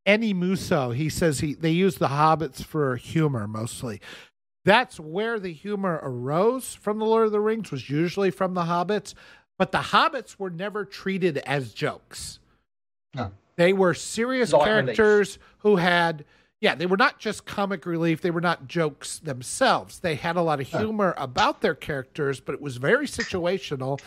Eni 0.04 0.34
Musso, 0.34 0.90
he 0.90 1.08
says 1.08 1.38
he 1.38 1.54
they 1.54 1.70
use 1.70 1.96
the 1.96 2.08
hobbits 2.08 2.64
for 2.64 2.96
humor 2.96 3.46
mostly. 3.46 4.00
That's 4.64 4.98
where 4.98 5.38
the 5.38 5.52
humor 5.52 6.00
arose 6.02 6.74
from 6.74 6.98
the 6.98 7.04
Lord 7.04 7.26
of 7.26 7.32
the 7.32 7.40
Rings 7.40 7.70
was 7.70 7.88
usually 7.88 8.30
from 8.30 8.54
the 8.54 8.62
hobbits, 8.62 9.14
but 9.58 9.70
the 9.72 9.78
hobbits 9.78 10.38
were 10.38 10.50
never 10.50 10.84
treated 10.84 11.38
as 11.38 11.72
jokes. 11.72 12.40
No. 13.14 13.30
They 13.56 13.72
were 13.72 13.94
serious 13.94 14.52
Light 14.52 14.64
characters 14.64 15.38
who 15.58 15.76
had 15.76 16.24
yeah, 16.62 16.74
they 16.74 16.86
were 16.86 16.96
not 16.96 17.18
just 17.18 17.44
comic 17.44 17.84
relief, 17.84 18.22
they 18.22 18.30
were 18.30 18.40
not 18.40 18.68
jokes 18.68 19.18
themselves. 19.18 19.98
They 19.98 20.14
had 20.14 20.36
a 20.36 20.42
lot 20.42 20.60
of 20.60 20.68
humor 20.68 21.12
about 21.18 21.60
their 21.60 21.74
characters, 21.74 22.40
but 22.40 22.54
it 22.54 22.62
was 22.62 22.78
very 22.78 23.06
situational 23.06 24.00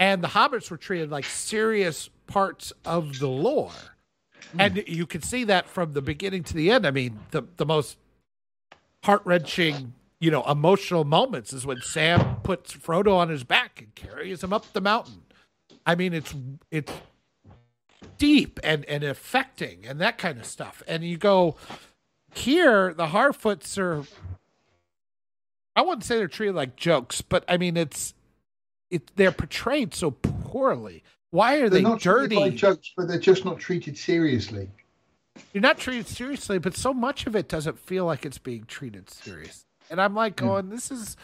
and 0.00 0.24
the 0.24 0.28
hobbits 0.28 0.70
were 0.70 0.78
treated 0.78 1.10
like 1.10 1.26
serious 1.26 2.08
parts 2.26 2.72
of 2.84 3.18
the 3.18 3.28
lore. 3.28 3.70
Mm. 4.56 4.58
And 4.58 4.84
you 4.88 5.06
can 5.06 5.22
see 5.22 5.44
that 5.44 5.68
from 5.68 5.92
the 5.92 6.02
beginning 6.02 6.42
to 6.44 6.54
the 6.54 6.72
end. 6.72 6.86
I 6.86 6.90
mean, 6.90 7.20
the 7.30 7.42
the 7.56 7.66
most 7.66 7.98
heart-wrenching 9.04 9.92
you 10.20 10.30
know, 10.30 10.44
emotional 10.44 11.04
moments 11.04 11.52
is 11.52 11.64
when 11.64 11.80
Sam 11.80 12.36
puts 12.42 12.74
Frodo 12.74 13.14
on 13.14 13.30
his 13.30 13.42
back 13.42 13.80
and 13.80 13.94
carries 13.94 14.44
him 14.44 14.52
up 14.52 14.70
the 14.72 14.80
mountain. 14.80 15.22
I 15.86 15.94
mean, 15.94 16.12
it's 16.12 16.34
it's 16.70 16.92
deep 18.18 18.60
and 18.62 18.84
and 18.84 19.02
affecting 19.02 19.86
and 19.86 20.00
that 20.00 20.18
kind 20.18 20.38
of 20.38 20.44
stuff. 20.44 20.82
And 20.86 21.02
you 21.02 21.16
go 21.16 21.56
here, 22.34 22.94
the 22.94 23.06
Harfoots 23.06 23.78
are. 23.78 24.04
I 25.76 25.82
wouldn't 25.82 26.04
say 26.04 26.16
they're 26.16 26.28
treated 26.28 26.54
like 26.54 26.76
jokes, 26.76 27.22
but 27.22 27.44
I 27.48 27.56
mean, 27.56 27.76
it's 27.76 28.14
it 28.90 29.10
they're 29.16 29.32
portrayed 29.32 29.94
so 29.94 30.10
poorly. 30.10 31.02
Why 31.30 31.56
are 31.56 31.68
they're 31.68 31.70
they 31.70 31.82
not 31.82 32.00
dirty? 32.00 32.36
Like 32.36 32.56
jokes, 32.56 32.92
but 32.96 33.08
they're 33.08 33.18
just 33.18 33.44
not 33.44 33.58
treated 33.58 33.96
seriously. 33.96 34.68
You're 35.52 35.62
not 35.62 35.78
treated 35.78 36.06
seriously, 36.06 36.58
but 36.58 36.76
so 36.76 36.92
much 36.92 37.26
of 37.26 37.36
it 37.36 37.48
doesn't 37.48 37.78
feel 37.78 38.04
like 38.04 38.26
it's 38.26 38.38
being 38.38 38.64
treated 38.64 39.08
seriously. 39.08 39.64
And 39.90 40.00
I'm 40.00 40.14
like 40.14 40.38
hmm. 40.38 40.46
going, 40.46 40.68
yeah. 40.68 40.74
this 40.74 40.90
is 40.90 41.16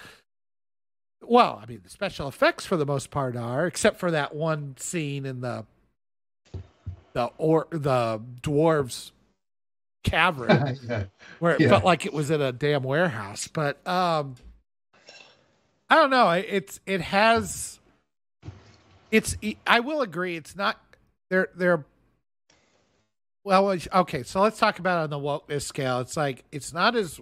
well, 1.22 1.60
I 1.62 1.66
mean, 1.66 1.80
the 1.82 1.90
special 1.90 2.28
effects 2.28 2.66
for 2.66 2.76
the 2.76 2.86
most 2.86 3.10
part 3.10 3.36
are, 3.36 3.66
except 3.66 3.98
for 3.98 4.10
that 4.10 4.34
one 4.34 4.76
scene 4.78 5.26
in 5.26 5.40
the 5.40 5.64
the 7.12 7.30
or 7.38 7.66
the 7.70 8.20
dwarves 8.42 9.10
cavern 10.10 10.78
yeah. 10.88 11.04
where 11.38 11.54
it 11.54 11.60
yeah. 11.60 11.68
felt 11.68 11.84
like 11.84 12.06
it 12.06 12.12
was 12.12 12.30
in 12.30 12.40
a 12.40 12.52
damn 12.52 12.82
warehouse. 12.82 13.48
But 13.48 13.86
um 13.86 14.36
I 15.90 15.96
don't 15.96 16.10
know. 16.10 16.30
It's 16.30 16.80
it 16.86 17.00
has 17.00 17.78
it's 19.10 19.36
I 19.66 19.80
will 19.80 20.00
agree. 20.00 20.36
It's 20.36 20.56
not 20.56 20.80
they're 21.30 21.48
they're 21.56 21.84
well 23.44 23.76
okay. 23.94 24.22
So 24.22 24.40
let's 24.40 24.58
talk 24.58 24.78
about 24.78 25.04
on 25.04 25.10
the 25.10 25.18
wokeness 25.18 25.62
scale. 25.62 26.00
It's 26.00 26.16
like 26.16 26.44
it's 26.50 26.72
not 26.72 26.96
as 26.96 27.20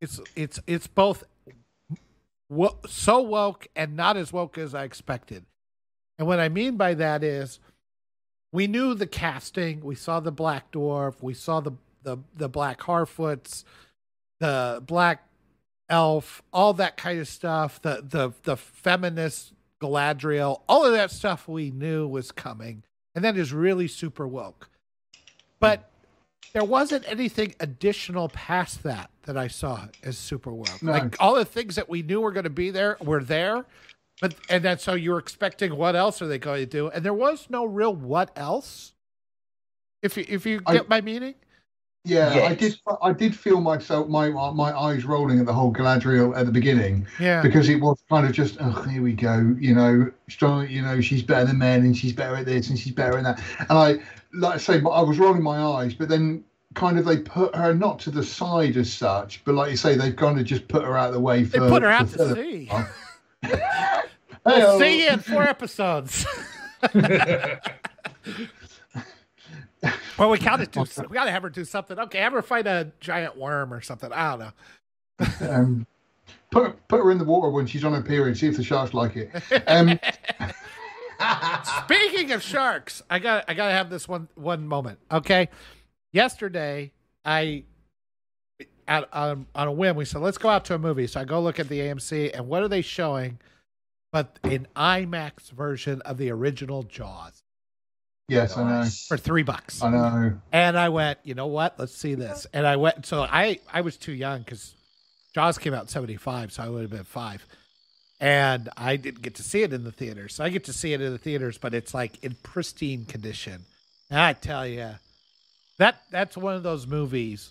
it's 0.00 0.20
it's 0.36 0.60
it's 0.66 0.86
both 0.86 1.24
wo- 2.48 2.78
so 2.86 3.20
woke 3.20 3.68
and 3.74 3.96
not 3.96 4.16
as 4.16 4.32
woke 4.32 4.58
as 4.58 4.74
I 4.74 4.84
expected. 4.84 5.44
And 6.18 6.28
what 6.28 6.40
I 6.40 6.48
mean 6.48 6.76
by 6.76 6.94
that 6.94 7.24
is 7.24 7.58
we 8.52 8.66
knew 8.66 8.94
the 8.94 9.06
casting, 9.06 9.80
we 9.80 9.94
saw 9.94 10.20
the 10.20 10.30
black 10.30 10.70
dwarf, 10.70 11.22
we 11.22 11.34
saw 11.34 11.60
the 11.60 11.72
the 12.02 12.18
the 12.36 12.48
black 12.48 12.80
Harfoots, 12.80 13.64
the 14.40 14.82
black 14.86 15.24
elf, 15.88 16.42
all 16.52 16.72
that 16.74 16.96
kind 16.96 17.20
of 17.20 17.28
stuff, 17.28 17.80
the 17.82 18.04
the 18.06 18.32
the 18.42 18.56
feminist 18.56 19.52
Galadriel, 19.80 20.62
all 20.68 20.84
of 20.84 20.92
that 20.92 21.10
stuff 21.10 21.48
we 21.48 21.70
knew 21.70 22.06
was 22.06 22.32
coming. 22.32 22.84
And 23.14 23.24
that 23.24 23.36
is 23.36 23.52
really 23.52 23.88
super 23.88 24.26
woke. 24.26 24.70
But 25.60 25.90
there 26.52 26.64
wasn't 26.64 27.08
anything 27.08 27.54
additional 27.60 28.28
past 28.28 28.82
that 28.84 29.10
that 29.24 29.36
I 29.36 29.48
saw 29.48 29.86
as 30.02 30.18
super 30.18 30.52
woke. 30.52 30.82
No. 30.82 30.92
Like 30.92 31.16
all 31.20 31.34
the 31.34 31.44
things 31.44 31.76
that 31.76 31.88
we 31.88 32.02
knew 32.02 32.20
were 32.20 32.32
going 32.32 32.44
to 32.44 32.50
be 32.50 32.70
there 32.70 32.96
were 33.00 33.22
there, 33.22 33.64
but 34.20 34.34
and 34.48 34.64
then 34.64 34.78
so 34.78 34.94
you 34.94 35.12
were 35.12 35.18
expecting 35.18 35.76
what 35.76 35.96
else 35.96 36.22
are 36.22 36.26
they 36.26 36.38
going 36.38 36.60
to 36.60 36.66
do? 36.66 36.88
And 36.88 37.04
there 37.04 37.14
was 37.14 37.48
no 37.50 37.64
real 37.64 37.94
what 37.94 38.30
else. 38.36 38.94
If 40.02 40.16
you 40.16 40.24
if 40.28 40.46
you 40.46 40.60
get 40.60 40.82
I, 40.82 40.86
my 40.88 41.00
meaning. 41.00 41.34
Yeah, 42.04 42.34
yes. 42.34 42.50
I 42.50 42.54
did. 42.54 42.80
I 43.00 43.12
did 43.12 43.36
feel 43.36 43.60
myself 43.60 44.08
my 44.08 44.28
my 44.28 44.76
eyes 44.76 45.04
rolling 45.04 45.38
at 45.38 45.46
the 45.46 45.52
whole 45.52 45.72
Galadriel 45.72 46.36
at 46.36 46.46
the 46.46 46.52
beginning. 46.52 47.06
Yeah, 47.20 47.42
because 47.42 47.68
it 47.68 47.76
was 47.76 48.02
kind 48.10 48.26
of 48.26 48.32
just, 48.32 48.56
oh, 48.58 48.82
here 48.82 49.02
we 49.02 49.12
go. 49.12 49.54
You 49.60 49.74
know, 49.74 50.10
strong. 50.28 50.68
You 50.68 50.82
know, 50.82 51.00
she's 51.00 51.22
better 51.22 51.46
than 51.46 51.58
men, 51.58 51.82
and 51.82 51.96
she's 51.96 52.12
better 52.12 52.34
at 52.34 52.46
this, 52.46 52.70
and 52.70 52.78
she's 52.78 52.92
better 52.92 53.18
at 53.18 53.24
that. 53.24 53.42
And 53.60 53.78
I, 53.78 53.98
like 54.34 54.54
I 54.54 54.58
say, 54.58 54.74
I 54.78 55.02
was 55.02 55.18
rolling 55.18 55.44
my 55.44 55.62
eyes, 55.62 55.94
but 55.94 56.08
then 56.08 56.42
kind 56.74 56.98
of 56.98 57.04
they 57.04 57.18
put 57.18 57.54
her 57.54 57.74
not 57.74 57.98
to 58.00 58.10
the 58.10 58.24
side 58.24 58.76
as 58.76 58.92
such, 58.92 59.44
but 59.44 59.54
like 59.54 59.70
you 59.70 59.76
say, 59.76 59.94
they've 59.94 60.16
kind 60.16 60.38
of 60.38 60.44
just 60.44 60.66
put 60.68 60.82
her 60.82 60.96
out 60.96 61.08
of 61.08 61.14
the 61.14 61.20
way. 61.20 61.44
For, 61.44 61.60
they 61.60 61.68
put 61.68 61.82
her 61.82 61.90
out 61.90 62.08
to 62.10 62.34
sea. 62.34 62.70
we'll 64.44 64.78
see 64.78 65.04
you 65.04 65.10
in 65.10 65.20
four 65.20 65.42
episodes. 65.44 66.26
well, 70.18 70.30
we 70.30 70.38
gotta 70.38 70.66
do. 70.66 70.84
We 71.08 71.14
gotta 71.14 71.30
have 71.30 71.42
her 71.42 71.50
do 71.50 71.64
something. 71.64 71.98
Okay, 71.98 72.18
have 72.18 72.32
her 72.32 72.42
fight 72.42 72.66
a 72.66 72.92
giant 73.00 73.36
worm 73.36 73.72
or 73.72 73.80
something. 73.80 74.12
I 74.12 74.30
don't 74.30 74.40
know. 74.40 75.50
um, 75.50 75.86
put 76.50 76.76
put 76.88 76.98
her 76.98 77.10
in 77.10 77.18
the 77.18 77.24
water 77.24 77.50
when 77.50 77.66
she's 77.66 77.84
on 77.84 77.92
her 77.94 78.02
period. 78.02 78.36
See 78.36 78.46
if 78.46 78.56
the 78.56 78.64
sharks 78.64 78.94
like 78.94 79.16
it. 79.16 79.30
Um, 79.66 79.98
Speaking 81.84 82.32
of 82.32 82.42
sharks, 82.42 83.02
I 83.10 83.18
got 83.18 83.44
I 83.48 83.54
gotta 83.54 83.74
have 83.74 83.90
this 83.90 84.08
one 84.08 84.28
one 84.34 84.66
moment. 84.66 84.98
Okay, 85.10 85.48
yesterday 86.12 86.92
I 87.24 87.64
at, 88.88 89.08
on, 89.12 89.46
on 89.54 89.68
a 89.68 89.72
whim 89.72 89.96
we 89.96 90.04
said 90.04 90.20
let's 90.20 90.38
go 90.38 90.48
out 90.48 90.64
to 90.66 90.74
a 90.74 90.78
movie. 90.78 91.06
So 91.06 91.20
I 91.20 91.24
go 91.24 91.40
look 91.40 91.58
at 91.58 91.68
the 91.68 91.80
AMC 91.80 92.32
and 92.34 92.48
what 92.48 92.62
are 92.62 92.68
they 92.68 92.82
showing? 92.82 93.38
But 94.12 94.38
an 94.44 94.66
IMAX 94.76 95.50
version 95.50 96.02
of 96.02 96.18
the 96.18 96.30
original 96.30 96.82
Jaws. 96.82 97.42
Yes, 98.32 98.56
I 98.56 98.82
know. 98.84 98.88
For 99.08 99.16
three 99.16 99.42
bucks. 99.42 99.82
I 99.82 99.90
know. 99.90 100.38
And 100.52 100.78
I 100.78 100.88
went, 100.88 101.18
you 101.22 101.34
know 101.34 101.46
what? 101.46 101.78
Let's 101.78 101.94
see 101.94 102.14
this. 102.14 102.46
And 102.52 102.66
I 102.66 102.76
went. 102.76 103.06
So 103.06 103.22
I 103.22 103.58
I 103.72 103.80
was 103.82 103.96
too 103.96 104.12
young 104.12 104.40
because 104.40 104.74
Jaws 105.34 105.58
came 105.58 105.74
out 105.74 105.82
in 105.82 105.88
'75, 105.88 106.52
so 106.52 106.62
I 106.62 106.68
would 106.68 106.82
have 106.82 106.90
been 106.90 107.04
five 107.04 107.46
and 108.22 108.68
I 108.76 108.94
didn't 108.94 109.20
get 109.20 109.34
to 109.34 109.42
see 109.42 109.62
it 109.62 109.72
in 109.72 109.82
the 109.82 109.90
theaters. 109.90 110.36
So 110.36 110.44
I 110.44 110.48
get 110.48 110.64
to 110.66 110.72
see 110.72 110.92
it 110.92 111.00
in 111.00 111.10
the 111.10 111.18
theaters, 111.18 111.58
but 111.58 111.74
it's 111.74 111.92
like 111.92 112.22
in 112.22 112.36
pristine 112.44 113.04
condition. 113.04 113.64
And 114.10 114.20
I 114.20 114.32
tell 114.32 114.64
you, 114.64 114.90
that 115.78 116.02
that's 116.12 116.36
one 116.36 116.54
of 116.54 116.62
those 116.62 116.86
movies. 116.86 117.50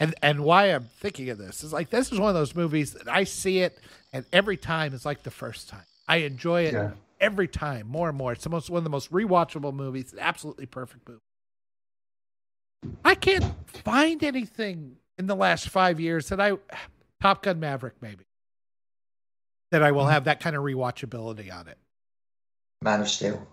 And 0.00 0.14
and 0.22 0.42
why 0.42 0.66
I'm 0.66 0.88
thinking 1.00 1.28
of 1.28 1.36
this 1.36 1.62
is 1.62 1.70
like 1.70 1.90
this 1.90 2.10
is 2.12 2.18
one 2.18 2.30
of 2.30 2.34
those 2.34 2.54
movies 2.54 2.94
that 2.94 3.08
I 3.08 3.24
see 3.24 3.58
it, 3.58 3.78
and 4.10 4.24
every 4.32 4.56
time 4.56 4.94
is 4.94 5.04
like 5.04 5.22
the 5.22 5.30
first 5.30 5.68
time. 5.68 5.84
I 6.08 6.18
enjoy 6.18 6.62
it 6.62 6.72
yeah. 6.72 6.92
Every 7.20 7.48
time 7.48 7.86
more 7.86 8.08
and 8.08 8.18
more. 8.18 8.32
It's 8.32 8.44
the 8.44 8.50
most 8.50 8.70
one 8.70 8.78
of 8.78 8.84
the 8.84 8.90
most 8.90 9.12
rewatchable 9.12 9.74
movies. 9.74 10.14
Absolutely 10.18 10.66
perfect 10.66 11.08
movie. 11.08 11.20
I 13.04 13.14
can't 13.14 13.44
find 13.66 14.22
anything 14.22 14.96
in 15.18 15.26
the 15.26 15.36
last 15.36 15.68
five 15.68 15.98
years 16.00 16.28
that 16.28 16.40
I 16.40 16.52
Top 17.20 17.42
Gun 17.42 17.58
Maverick 17.58 17.94
maybe 18.00 18.24
that 19.70 19.82
I 19.82 19.92
will 19.92 20.02
mm-hmm. 20.02 20.12
have 20.12 20.24
that 20.24 20.40
kind 20.40 20.54
of 20.56 20.62
rewatchability 20.62 21.52
on 21.52 21.68
it. 21.68 21.78
Man 22.82 23.00
of 23.00 23.08
Steel. 23.08 23.46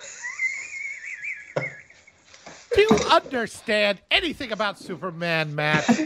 Do 2.74 2.80
you 2.82 2.88
understand 3.10 4.00
anything 4.10 4.52
about 4.52 4.78
Superman, 4.78 5.54
Matt? 5.54 5.84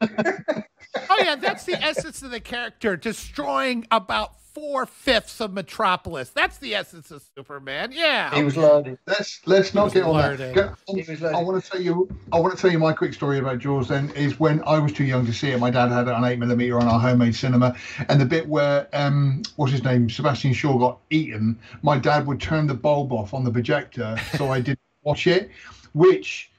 oh 0.00 1.18
yeah, 1.18 1.36
that's 1.36 1.64
the 1.64 1.80
essence 1.80 2.22
of 2.22 2.30
the 2.30 2.40
character, 2.40 2.96
destroying 2.96 3.86
about 3.90 4.39
four 4.60 4.84
fifths 4.84 5.40
of 5.40 5.54
Metropolis. 5.54 6.30
That's 6.30 6.58
the 6.58 6.74
essence 6.74 7.10
of 7.10 7.24
Superman. 7.34 7.92
Yeah, 7.92 8.34
he 8.34 8.42
was 8.42 8.58
learning. 8.58 8.98
Let's 9.06 9.40
let's 9.46 9.72
not 9.74 9.92
get 9.92 10.04
on 10.04 10.12
learning. 10.14 10.54
that. 10.54 11.34
I 11.34 11.42
want 11.42 11.64
to 11.64 11.70
tell 11.70 11.80
you. 11.80 12.08
I 12.30 12.38
want 12.38 12.54
to 12.54 12.60
tell 12.60 12.70
you 12.70 12.78
my 12.78 12.92
quick 12.92 13.14
story 13.14 13.38
about 13.38 13.58
Jaws. 13.58 13.88
Then 13.88 14.10
is 14.10 14.38
when 14.38 14.62
I 14.64 14.78
was 14.78 14.92
too 14.92 15.04
young 15.04 15.24
to 15.24 15.32
see 15.32 15.50
it. 15.50 15.58
My 15.58 15.70
dad 15.70 15.90
had 15.90 16.08
it 16.08 16.12
on 16.12 16.24
eight 16.24 16.38
millimeter 16.38 16.78
on 16.78 16.86
our 16.86 17.00
homemade 17.00 17.34
cinema, 17.34 17.74
and 18.08 18.20
the 18.20 18.26
bit 18.26 18.46
where 18.48 18.86
um, 18.92 19.42
what's 19.56 19.72
his 19.72 19.82
name, 19.82 20.10
Sebastian 20.10 20.52
Shaw 20.52 20.76
got 20.76 20.98
eaten. 21.08 21.58
My 21.82 21.98
dad 21.98 22.26
would 22.26 22.40
turn 22.40 22.66
the 22.66 22.74
bulb 22.74 23.12
off 23.12 23.32
on 23.32 23.44
the 23.44 23.50
projector, 23.50 24.16
so 24.36 24.50
I 24.50 24.60
didn't 24.60 24.80
watch 25.02 25.26
it, 25.26 25.50
which 25.94 26.50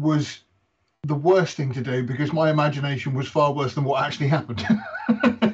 was 0.00 0.40
the 1.04 1.14
worst 1.14 1.56
thing 1.56 1.72
to 1.72 1.80
do 1.80 2.02
because 2.02 2.32
my 2.32 2.50
imagination 2.50 3.14
was 3.14 3.28
far 3.28 3.52
worse 3.52 3.74
than 3.74 3.84
what 3.84 4.02
actually 4.02 4.26
happened. 4.26 4.66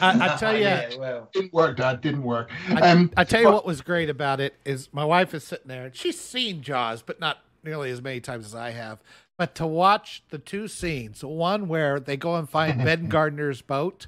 I, 0.00 0.34
I 0.34 0.36
tell 0.38 0.56
you, 0.56 0.62
yeah, 0.62 0.96
well. 0.96 1.28
didn't 1.32 1.52
work, 1.52 1.76
Dad. 1.76 2.00
Didn't 2.00 2.22
work. 2.22 2.50
I, 2.68 2.90
um, 2.90 3.10
I 3.16 3.24
tell 3.24 3.40
you 3.40 3.46
but, 3.46 3.54
what 3.54 3.66
was 3.66 3.80
great 3.80 4.10
about 4.10 4.40
it 4.40 4.54
is 4.64 4.88
my 4.92 5.04
wife 5.04 5.34
is 5.34 5.44
sitting 5.44 5.68
there 5.68 5.86
and 5.86 5.96
she's 5.96 6.18
seen 6.18 6.62
Jaws, 6.62 7.02
but 7.02 7.20
not 7.20 7.38
nearly 7.64 7.90
as 7.90 8.02
many 8.02 8.20
times 8.20 8.46
as 8.46 8.54
I 8.54 8.70
have. 8.70 8.98
But 9.38 9.54
to 9.56 9.66
watch 9.66 10.22
the 10.30 10.38
two 10.38 10.68
scenes, 10.68 11.24
one 11.24 11.66
where 11.68 11.98
they 11.98 12.16
go 12.16 12.36
and 12.36 12.48
find 12.48 12.78
Ben 12.84 13.08
Gardner's 13.08 13.62
boat, 13.62 14.06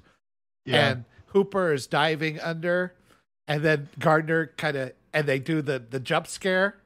yeah. 0.67 0.89
and 0.89 1.05
Hooper 1.27 1.73
is 1.73 1.87
diving 1.87 2.39
under, 2.41 2.95
and 3.49 3.63
then 3.63 3.89
Gardner 3.99 4.53
kind 4.57 4.77
of 4.77 4.93
and 5.13 5.27
they 5.27 5.39
do 5.39 5.63
the 5.63 5.79
the 5.79 6.01
jump 6.01 6.27
scare 6.27 6.77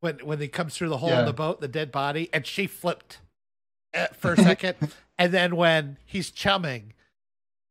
when 0.00 0.18
when 0.18 0.40
he 0.40 0.48
comes 0.48 0.76
through 0.76 0.88
the 0.88 0.98
hole 0.98 1.10
yeah. 1.10 1.20
in 1.20 1.26
the 1.26 1.32
boat, 1.32 1.60
the 1.60 1.68
dead 1.68 1.92
body, 1.92 2.28
and 2.32 2.46
she 2.46 2.66
flipped 2.66 3.18
uh, 3.94 4.06
for 4.12 4.32
a 4.32 4.36
second, 4.42 4.76
and 5.18 5.32
then 5.32 5.56
when 5.56 5.96
he's 6.04 6.30
chumming, 6.30 6.92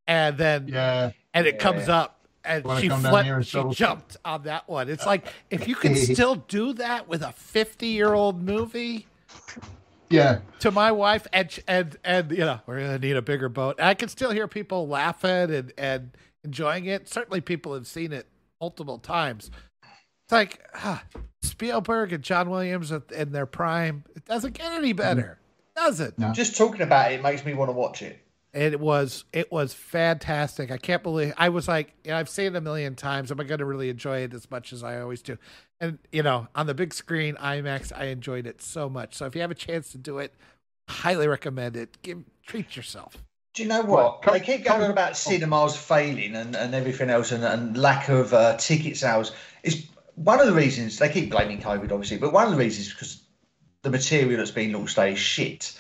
and 0.10 0.38
then 0.38 0.68
yeah, 0.68 1.12
and 1.34 1.48
it 1.48 1.56
yeah. 1.56 1.62
comes 1.62 1.88
up. 1.88 2.16
And 2.44 2.66
she 2.80 2.90
flipped, 2.90 3.46
she 3.46 3.64
jumped 3.72 4.18
on 4.24 4.44
that 4.44 4.68
one. 4.68 4.90
It's 4.90 5.06
like 5.06 5.28
if 5.52 5.68
you 5.68 5.76
can 5.76 5.94
still 5.96 6.36
do 6.36 6.74
that 6.74 7.08
with 7.08 7.22
a 7.22 7.34
fifty-year-old 7.34 8.42
movie, 8.42 9.08
yeah. 10.10 10.40
To 10.62 10.72
my 10.72 10.92
wife, 10.92 11.28
and 11.32 11.60
and 11.68 11.98
and 12.04 12.32
you 12.32 12.40
know, 12.40 12.60
we're 12.66 12.80
gonna 12.80 12.98
need 12.98 13.18
a 13.18 13.22
bigger 13.22 13.50
boat. 13.50 13.80
I 13.80 13.94
can 13.94 14.10
still 14.10 14.32
hear 14.32 14.48
people 14.48 14.88
laughing 14.88 15.54
and 15.54 15.74
and 15.78 16.18
enjoying 16.44 16.86
it. 16.86 17.08
Certainly, 17.08 17.42
people 17.42 17.74
have 17.74 17.86
seen 17.86 18.12
it 18.12 18.26
multiple 18.60 18.98
times. 18.98 19.52
It's 19.84 20.32
like 20.32 20.66
huh, 20.74 21.00
Spielberg 21.44 22.14
and 22.14 22.24
John 22.24 22.50
Williams 22.50 22.92
in 22.92 23.32
their 23.32 23.46
prime. 23.46 24.04
It 24.16 24.26
doesn't 24.26 24.54
get 24.54 24.72
any 24.72 24.94
better, 24.94 25.40
does 25.76 26.00
it? 26.00 26.18
No. 26.18 26.32
Just 26.34 26.58
talking 26.58 26.82
about 26.82 27.12
it 27.12 27.22
makes 27.22 27.46
me 27.46 27.54
want 27.54 27.70
to 27.70 27.74
watch 27.74 28.02
it. 28.02 28.20
It 28.52 28.80
was 28.80 29.26
it 29.32 29.52
was 29.52 29.74
fantastic. 29.74 30.72
I 30.72 30.78
can't 30.78 31.04
believe 31.04 31.34
I 31.38 31.50
was 31.50 31.68
like, 31.68 31.94
you 32.04 32.12
know, 32.12 32.18
I've 32.18 32.30
seen 32.30 32.48
it 32.48 32.56
a 32.56 32.62
million 32.62 32.96
times. 32.96 33.32
Am 33.32 33.40
I 33.40 33.44
going 33.44 33.60
to 33.60 33.66
really 33.66 33.90
enjoy 33.90 34.20
it 34.20 34.34
as 34.34 34.50
much 34.50 34.74
as 34.74 34.84
I 34.84 35.00
always 35.00 35.22
do? 35.22 35.38
And 35.80 36.00
you 36.12 36.24
know, 36.24 36.48
on 36.56 36.66
the 36.66 36.74
big 36.74 36.94
screen, 36.94 37.36
IMAX, 37.36 37.92
I 37.96 38.06
enjoyed 38.06 38.48
it 38.48 38.62
so 38.62 38.90
much. 38.90 39.14
So 39.16 39.28
if 39.28 39.36
you 39.36 39.42
have 39.42 39.52
a 39.52 39.56
chance 39.56 39.92
to 39.92 40.00
do 40.00 40.18
it, 40.18 40.34
highly 40.90 41.28
recommend 41.28 41.76
it. 41.78 42.02
Give 42.02 42.24
treat 42.46 42.76
yourself. 42.76 43.18
Do 43.54 43.64
you 43.64 43.70
know 43.70 43.82
what? 43.82 44.26
Well, 44.26 44.34
they 44.34 44.40
keep 44.40 44.64
going 44.64 44.82
on 44.84 44.92
about 44.92 45.18
cinemas 45.18 45.76
failing 45.76 46.36
and, 46.36 46.56
and 46.56 46.74
everything 46.74 47.10
else 47.10 47.32
and, 47.32 47.44
and 47.44 47.78
lack 47.78 48.10
of 48.10 48.34
uh, 48.34 48.58
ticket 48.58 48.98
sales. 48.98 49.32
Is 49.64 49.88
one 50.16 50.40
of 50.40 50.48
the 50.48 50.54
reasons 50.54 50.98
they 50.98 51.10
keep 51.10 51.30
blaming 51.30 51.60
COVID, 51.60 51.92
obviously, 51.92 52.18
but 52.18 52.34
one 52.34 52.46
of 52.46 52.52
the 52.52 52.58
reasons 52.58 52.88
is 52.88 52.94
because 52.94 53.22
the 53.82 53.90
material 53.90 54.38
that's 54.38 54.52
been 54.52 54.74
launched 54.74 54.96
today 54.96 55.14
is 55.14 55.20
shit. 55.20 55.78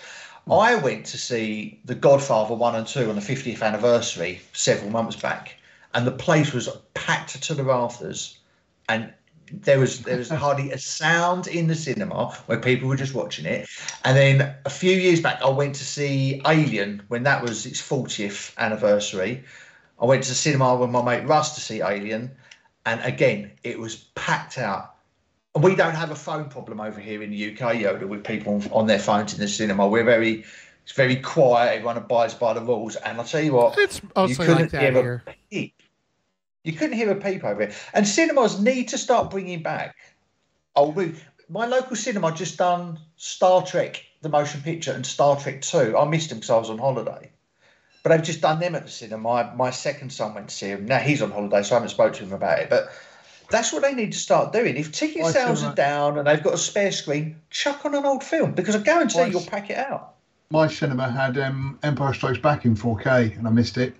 Mm. 0.49 0.63
I 0.63 0.75
went 0.75 1.05
to 1.07 1.17
see 1.17 1.79
The 1.85 1.95
Godfather 1.95 2.55
1 2.55 2.75
and 2.75 2.87
2 2.87 3.09
on 3.09 3.15
the 3.15 3.21
50th 3.21 3.61
anniversary 3.61 4.41
several 4.53 4.89
months 4.89 5.15
back, 5.15 5.55
and 5.93 6.07
the 6.07 6.11
place 6.11 6.53
was 6.53 6.69
packed 6.95 7.41
to 7.41 7.53
the 7.53 7.63
rafters, 7.63 8.39
and 8.87 9.13
there 9.51 9.79
was 9.79 10.01
there 10.01 10.17
was 10.17 10.29
hardly 10.45 10.71
a 10.71 10.77
sound 10.77 11.47
in 11.47 11.67
the 11.67 11.75
cinema 11.75 12.31
where 12.47 12.59
people 12.59 12.87
were 12.87 12.95
just 12.95 13.13
watching 13.13 13.45
it. 13.45 13.67
And 14.03 14.17
then 14.17 14.55
a 14.65 14.69
few 14.69 14.91
years 14.91 15.21
back, 15.21 15.39
I 15.41 15.49
went 15.49 15.75
to 15.75 15.85
see 15.85 16.41
Alien 16.45 17.03
when 17.09 17.23
that 17.23 17.43
was 17.43 17.65
its 17.65 17.81
40th 17.81 18.55
anniversary. 18.57 19.43
I 20.01 20.05
went 20.05 20.23
to 20.23 20.29
the 20.29 20.35
cinema 20.35 20.75
with 20.75 20.89
my 20.89 21.03
mate 21.03 21.27
Russ 21.27 21.55
to 21.55 21.61
see 21.61 21.81
Alien, 21.81 22.31
and 22.85 23.01
again, 23.01 23.51
it 23.63 23.77
was 23.77 23.95
packed 24.15 24.57
out. 24.57 24.95
And 25.55 25.63
we 25.63 25.75
don't 25.75 25.95
have 25.95 26.11
a 26.11 26.15
phone 26.15 26.49
problem 26.49 26.79
over 26.79 26.99
here 26.99 27.23
in 27.23 27.31
the 27.31 27.51
UK, 27.51 27.75
Yoda, 27.77 28.07
with 28.07 28.23
people 28.23 28.61
on 28.71 28.85
their 28.85 28.99
phones 28.99 29.33
in 29.33 29.39
the 29.39 29.47
cinema. 29.47 29.87
We're 29.87 30.03
very, 30.03 30.45
it's 30.83 30.91
very 30.93 31.15
quiet. 31.15 31.75
Everyone 31.75 31.97
abides 31.97 32.35
by 32.35 32.53
the 32.53 32.61
rules. 32.61 32.95
And 32.97 33.17
I'll 33.17 33.25
tell 33.25 33.41
you 33.41 33.53
what, 33.53 33.77
it's 33.77 33.99
you 33.99 34.35
couldn't 34.35 34.55
like 34.55 34.71
that 34.71 34.93
here. 34.93 35.23
peep. 35.49 35.73
You 36.63 36.73
couldn't 36.73 36.95
hear 36.95 37.09
a 37.09 37.15
peep 37.15 37.43
over 37.43 37.65
here. 37.65 37.75
And 37.93 38.07
cinemas 38.07 38.59
need 38.59 38.89
to 38.89 38.97
start 38.97 39.31
bringing 39.31 39.63
back 39.63 39.95
old. 40.75 40.97
My 41.49 41.65
local 41.65 41.95
cinema 41.95 42.31
just 42.31 42.57
done 42.57 42.99
Star 43.15 43.65
Trek, 43.65 44.05
the 44.21 44.29
motion 44.29 44.61
picture, 44.61 44.91
and 44.91 45.03
Star 45.03 45.39
Trek 45.39 45.61
2. 45.61 45.97
I 45.97 46.05
missed 46.05 46.29
them 46.29 46.37
because 46.37 46.51
I 46.51 46.57
was 46.57 46.69
on 46.69 46.77
holiday. 46.77 47.31
But 48.03 48.11
I've 48.11 48.23
just 48.23 48.41
done 48.41 48.59
them 48.59 48.75
at 48.75 48.85
the 48.85 48.91
cinema. 48.91 49.21
My, 49.21 49.55
my 49.55 49.71
second 49.71 50.11
son 50.11 50.35
went 50.35 50.49
to 50.49 50.55
see 50.55 50.67
him. 50.67 50.85
Now 50.85 50.99
he's 50.99 51.23
on 51.23 51.31
holiday, 51.31 51.63
so 51.63 51.75
I 51.75 51.77
haven't 51.77 51.89
spoke 51.89 52.13
to 52.13 52.23
him 52.23 52.33
about 52.33 52.59
it. 52.59 52.69
But 52.69 52.89
that's 53.49 53.73
what 53.73 53.81
they 53.81 53.93
need 53.93 54.11
to 54.11 54.17
start 54.17 54.53
doing. 54.53 54.77
If 54.77 54.91
ticket 54.91 55.23
I 55.23 55.31
sales 55.31 55.63
are 55.63 55.73
down 55.73 56.17
and 56.17 56.27
they've 56.27 56.41
got 56.41 56.53
a 56.53 56.57
spare 56.57 56.91
screen, 56.91 57.35
chuck 57.49 57.85
on 57.85 57.95
an 57.95 58.05
old 58.05 58.23
film 58.23 58.53
because 58.53 58.75
I 58.75 58.79
guarantee 58.79 59.27
you'll 59.29 59.41
pack 59.41 59.69
it 59.69 59.77
out. 59.77 60.15
My 60.51 60.67
cinema 60.67 61.09
had 61.11 61.37
um, 61.37 61.77
Empire 61.83 62.13
Strikes 62.13 62.39
Back 62.39 62.65
in 62.65 62.75
4K 62.75 63.37
and 63.37 63.47
I 63.47 63.51
missed 63.51 63.77
it. 63.77 63.95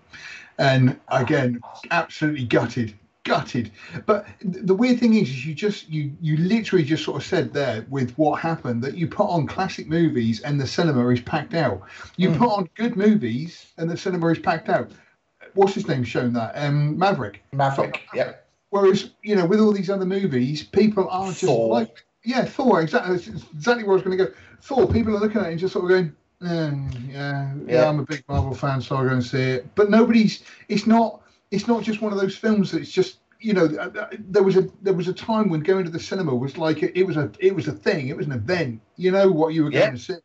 And 0.58 1.00
again, 1.08 1.62
absolutely 1.92 2.46
gutted, 2.46 2.94
gutted. 3.24 3.72
But 4.06 4.28
the 4.42 4.76
weird 4.76 5.00
thing 5.00 5.14
is, 5.14 5.30
is 5.30 5.46
you 5.46 5.54
just 5.54 5.90
you 5.90 6.12
you 6.22 6.38
literally 6.38 6.84
just 6.84 7.06
sort 7.06 7.22
of 7.22 7.26
said 7.26 7.54
there 7.54 7.86
with 7.90 8.12
what 8.18 8.42
happened 8.42 8.84
that 8.84 8.98
you 8.98 9.08
put 9.08 9.28
on 9.28 9.48
classic 9.48 9.88
movies 9.88 10.42
and 10.42 10.60
the 10.60 10.68
cinema 10.68 11.08
is 11.10 11.22
packed 11.22 11.54
out. 11.54 11.82
You 12.18 12.30
mm. 12.30 12.38
put 12.38 12.50
on 12.50 12.70
good 12.76 12.98
movies 12.98 13.68
and 13.78 13.90
the 13.90 13.96
cinema 13.96 14.28
is 14.28 14.40
packed 14.40 14.70
out. 14.70 14.92
What's 15.54 15.76
his 15.76 15.88
name 15.88 16.04
shown 16.04 16.34
that? 16.34 16.52
Um, 16.56 16.98
Maverick. 16.98 17.42
Maverick. 17.54 18.02
Yeah. 18.14 18.34
Whereas 18.70 19.12
you 19.24 19.36
know, 19.36 19.46
with 19.46 19.60
all 19.60 19.72
these 19.72 19.90
other 19.90 20.06
movies, 20.06 20.64
people 20.64 21.08
are 21.10 21.28
just 21.28 21.42
Thor. 21.42 21.74
like, 21.74 22.06
yeah, 22.24 22.46
Thor. 22.46 22.82
Exactly. 22.82 23.16
exactly 23.16 23.84
where 23.84 23.94
I 23.94 23.96
was 23.96 24.04
going 24.04 24.18
to 24.18 24.26
go. 24.26 24.32
Thor. 24.62 24.88
People 24.88 25.16
are 25.16 25.20
looking 25.20 25.42
at 25.42 25.48
it 25.48 25.52
and 25.52 25.60
just 25.60 25.74
sort 25.74 25.86
of 25.86 25.90
going, 25.90 26.16
yeah, 26.42 26.74
yeah, 27.10 27.54
yeah, 27.68 27.90
I'm 27.90 28.00
a 28.00 28.06
big 28.06 28.24
Marvel 28.28 28.54
fan, 28.54 28.82
so 28.82 28.96
I'll 28.96 29.04
go 29.04 29.10
and 29.10 29.24
see 29.24 29.42
it. 29.42 29.76
But 29.76 29.90
nobody's. 29.90 30.44
It's 30.68 30.86
not. 30.88 31.22
It's 31.52 31.68
not 31.68 31.84
just 31.84 32.02
one 32.02 32.14
of 32.14 32.20
those 32.20 32.36
films 32.36 32.72
that's 32.72 32.92
just. 32.92 33.18
You 33.42 33.54
know, 33.54 33.68
there 33.68 34.44
was 34.44 34.58
a 34.58 34.70
there 34.82 34.94
was 34.94 35.08
a 35.08 35.14
time 35.14 35.48
when 35.50 35.62
going 35.62 35.86
to 35.86 35.90
the 35.90 36.00
cinema 36.00 36.36
was 36.36 36.58
like 36.58 36.84
it 36.84 37.04
was 37.04 37.16
a 37.16 37.32
it 37.40 37.56
was 37.56 37.70
a 37.70 37.72
thing. 37.72 38.10
It 38.10 38.18
was 38.18 38.26
an 38.26 38.34
event. 38.34 38.82
You 38.98 39.12
know 39.12 39.32
what 39.32 39.54
you 39.54 39.64
were 39.64 39.70
going 39.70 39.84
yeah. 39.84 39.92
to 39.92 39.98
see. 39.98 40.16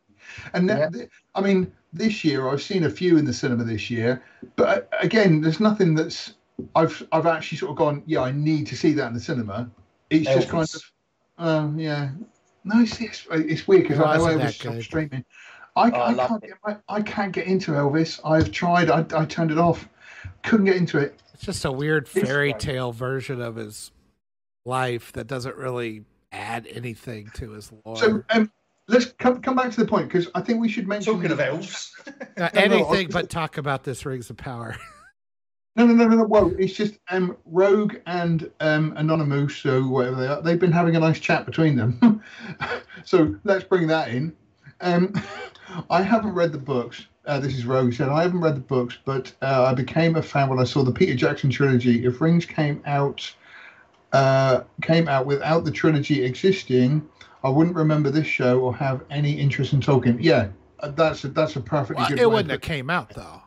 And 0.52 0.68
that, 0.68 0.92
yeah. 0.94 1.04
I 1.34 1.40
mean, 1.40 1.72
this 1.92 2.24
year 2.24 2.48
I've 2.48 2.62
seen 2.62 2.84
a 2.84 2.90
few 2.90 3.16
in 3.16 3.24
the 3.24 3.32
cinema 3.32 3.62
this 3.64 3.88
year, 3.90 4.22
but 4.56 4.88
uh, 4.92 4.96
again, 5.00 5.40
there's 5.40 5.60
nothing 5.60 5.94
that's 5.94 6.34
I've 6.74 7.06
I've 7.12 7.26
actually 7.26 7.58
sort 7.58 7.70
of 7.70 7.76
gone. 7.76 8.02
Yeah, 8.06 8.22
I 8.22 8.32
need 8.32 8.66
to 8.68 8.76
see 8.76 8.92
that 8.94 9.08
in 9.08 9.14
the 9.14 9.20
cinema. 9.20 9.70
It's 10.10 10.28
Elvis. 10.28 10.34
just 10.34 10.48
kind 10.48 10.68
of. 10.74 10.92
Um, 11.36 11.78
yeah. 11.78 12.10
No, 12.64 12.80
it's, 12.80 12.98
it's, 13.00 13.26
it's 13.30 13.68
weird 13.68 13.82
because 13.82 14.00
I 14.00 14.16
know 14.16 14.38
Elvis 14.38 14.82
streaming. 14.82 15.24
I, 15.76 15.90
oh, 15.90 15.94
I, 15.94 16.12
I 16.12 16.26
can't 16.28 16.42
get 16.42 16.52
I, 16.64 16.76
I, 16.88 17.02
can't 17.02 17.32
get 17.32 17.46
into 17.46 17.72
Elvis. 17.72 18.20
I've 18.24 18.52
tried. 18.52 18.90
I, 18.90 19.04
I 19.14 19.24
turned 19.24 19.50
it 19.50 19.58
off. 19.58 19.88
Couldn't 20.42 20.66
get 20.66 20.76
into 20.76 20.98
it. 20.98 21.20
It's 21.34 21.44
just 21.44 21.64
a 21.64 21.72
weird 21.72 22.08
fairy 22.08 22.54
tale 22.54 22.92
version 22.92 23.40
of 23.40 23.56
his 23.56 23.90
life 24.64 25.12
that 25.12 25.26
doesn't 25.26 25.56
really 25.56 26.04
add 26.32 26.66
anything 26.70 27.30
to 27.34 27.50
his 27.50 27.72
lore. 27.84 27.96
So 27.96 28.24
um, 28.30 28.50
let's 28.88 29.06
come 29.06 29.42
come 29.42 29.56
back 29.56 29.72
to 29.72 29.80
the 29.80 29.86
point 29.86 30.08
because 30.08 30.28
I 30.34 30.40
think 30.40 30.60
we 30.60 30.68
should 30.68 30.86
mention 30.86 31.14
talking 31.14 31.32
of 31.32 31.40
elves. 31.40 31.92
uh, 32.38 32.50
anything 32.54 33.08
but 33.08 33.28
talk 33.28 33.58
about 33.58 33.84
this 33.84 34.06
Rings 34.06 34.30
of 34.30 34.36
Power. 34.36 34.76
No, 35.76 35.86
no, 35.86 35.94
no, 35.94 36.06
no, 36.06 36.16
no. 36.18 36.24
Well, 36.24 36.54
it's 36.58 36.72
just 36.72 36.98
um, 37.08 37.36
Rogue 37.46 37.96
and 38.06 38.50
um, 38.60 38.94
Anonymous, 38.96 39.56
so 39.56 39.86
whatever 39.88 40.16
they 40.16 40.26
are, 40.28 40.40
they've 40.40 40.58
been 40.58 40.72
having 40.72 40.94
a 40.94 41.00
nice 41.00 41.18
chat 41.18 41.46
between 41.46 41.76
them. 41.76 42.22
so 43.04 43.34
let's 43.42 43.64
bring 43.64 43.88
that 43.88 44.08
in. 44.08 44.34
Um, 44.80 45.12
I 45.90 46.02
haven't 46.02 46.34
read 46.34 46.52
the 46.52 46.58
books. 46.58 47.06
Uh, 47.26 47.40
this 47.40 47.54
is 47.54 47.64
Rogue 47.64 47.92
said 47.92 48.08
I 48.08 48.22
haven't 48.22 48.40
read 48.40 48.54
the 48.54 48.60
books, 48.60 48.98
but 49.04 49.32
uh, 49.42 49.64
I 49.64 49.74
became 49.74 50.14
a 50.16 50.22
fan 50.22 50.48
when 50.48 50.58
I 50.58 50.64
saw 50.64 50.84
the 50.84 50.92
Peter 50.92 51.14
Jackson 51.14 51.50
trilogy. 51.50 52.04
If 52.04 52.20
Rings 52.20 52.44
came 52.44 52.82
out 52.84 53.34
uh, 54.12 54.62
came 54.82 55.08
out 55.08 55.26
without 55.26 55.64
the 55.64 55.70
trilogy 55.70 56.22
existing, 56.22 57.08
I 57.42 57.48
wouldn't 57.48 57.74
remember 57.74 58.10
this 58.10 58.26
show 58.26 58.60
or 58.60 58.76
have 58.76 59.02
any 59.10 59.32
interest 59.32 59.72
in 59.72 59.80
Tolkien. 59.80 60.18
Yeah, 60.20 60.48
uh, 60.80 60.88
that's 60.88 61.24
a, 61.24 61.28
that's 61.28 61.56
a 61.56 61.60
perfectly 61.60 62.02
well, 62.02 62.08
good. 62.10 62.18
It 62.20 62.30
wouldn't 62.30 62.50
have 62.50 62.60
came 62.60 62.90
out 62.90 63.10
though. 63.10 63.42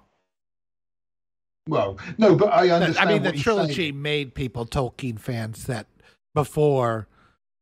Well, 1.67 1.97
no, 2.17 2.35
but 2.35 2.53
I 2.53 2.69
understand. 2.69 3.09
I 3.09 3.13
mean, 3.13 3.23
the 3.23 3.31
trilogy 3.33 3.73
saying. 3.73 4.01
made 4.01 4.33
people 4.33 4.65
Tolkien 4.65 5.19
fans 5.19 5.65
that 5.65 5.87
before 6.33 7.07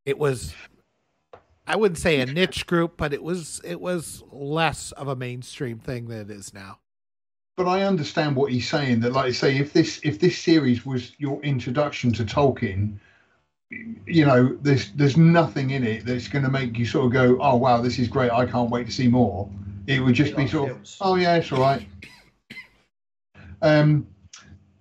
it 0.06 0.18
was 0.18 0.54
I 1.68 1.76
wouldn't 1.76 1.98
say 1.98 2.20
a 2.20 2.26
niche 2.26 2.68
group, 2.68 2.96
but 2.98 3.14
it 3.14 3.24
was 3.24 3.60
it 3.64 3.82
was 3.82 4.24
less 4.32 4.92
of 4.94 5.08
a 5.08 5.16
mainstream 5.16 5.80
thing 5.80 6.08
than 6.08 6.30
it 6.30 6.32
is 6.32 6.54
now. 6.54 6.80
But 7.58 7.68
I 7.68 7.84
understand 7.84 8.36
what 8.36 8.52
he's 8.52 8.68
saying. 8.68 9.00
That, 9.00 9.14
like 9.14 9.26
I 9.26 9.32
say, 9.32 9.58
if 9.58 9.74
this 9.74 10.00
if 10.04 10.20
this 10.20 10.38
series 10.38 10.86
was 10.86 11.14
your 11.18 11.42
introduction 11.42 12.12
to 12.14 12.24
Tolkien, 12.24 13.00
you 14.06 14.26
know, 14.26 14.58
there's 14.62 14.92
there's 14.92 15.18
nothing 15.18 15.72
in 15.72 15.84
it 15.84 16.06
that's 16.06 16.28
going 16.28 16.46
to 16.46 16.52
make 16.52 16.78
you 16.78 16.86
sort 16.86 17.08
of 17.08 17.14
go, 17.14 17.38
oh 17.42 17.56
wow, 17.56 17.82
this 17.82 17.98
is 17.98 18.08
great. 18.08 18.32
I 18.32 18.46
can't 18.46 18.70
wait 18.70 18.86
to 18.86 18.92
see 18.92 19.08
more. 19.08 19.50
It 19.88 20.02
would 20.02 20.16
just 20.16 20.36
be 20.36 20.48
sort 20.48 20.72
of, 20.72 20.78
oh 21.02 21.16
yeah, 21.16 21.36
it's 21.36 21.52
all 21.52 21.62
right. 21.62 21.88
Um, 23.66 24.06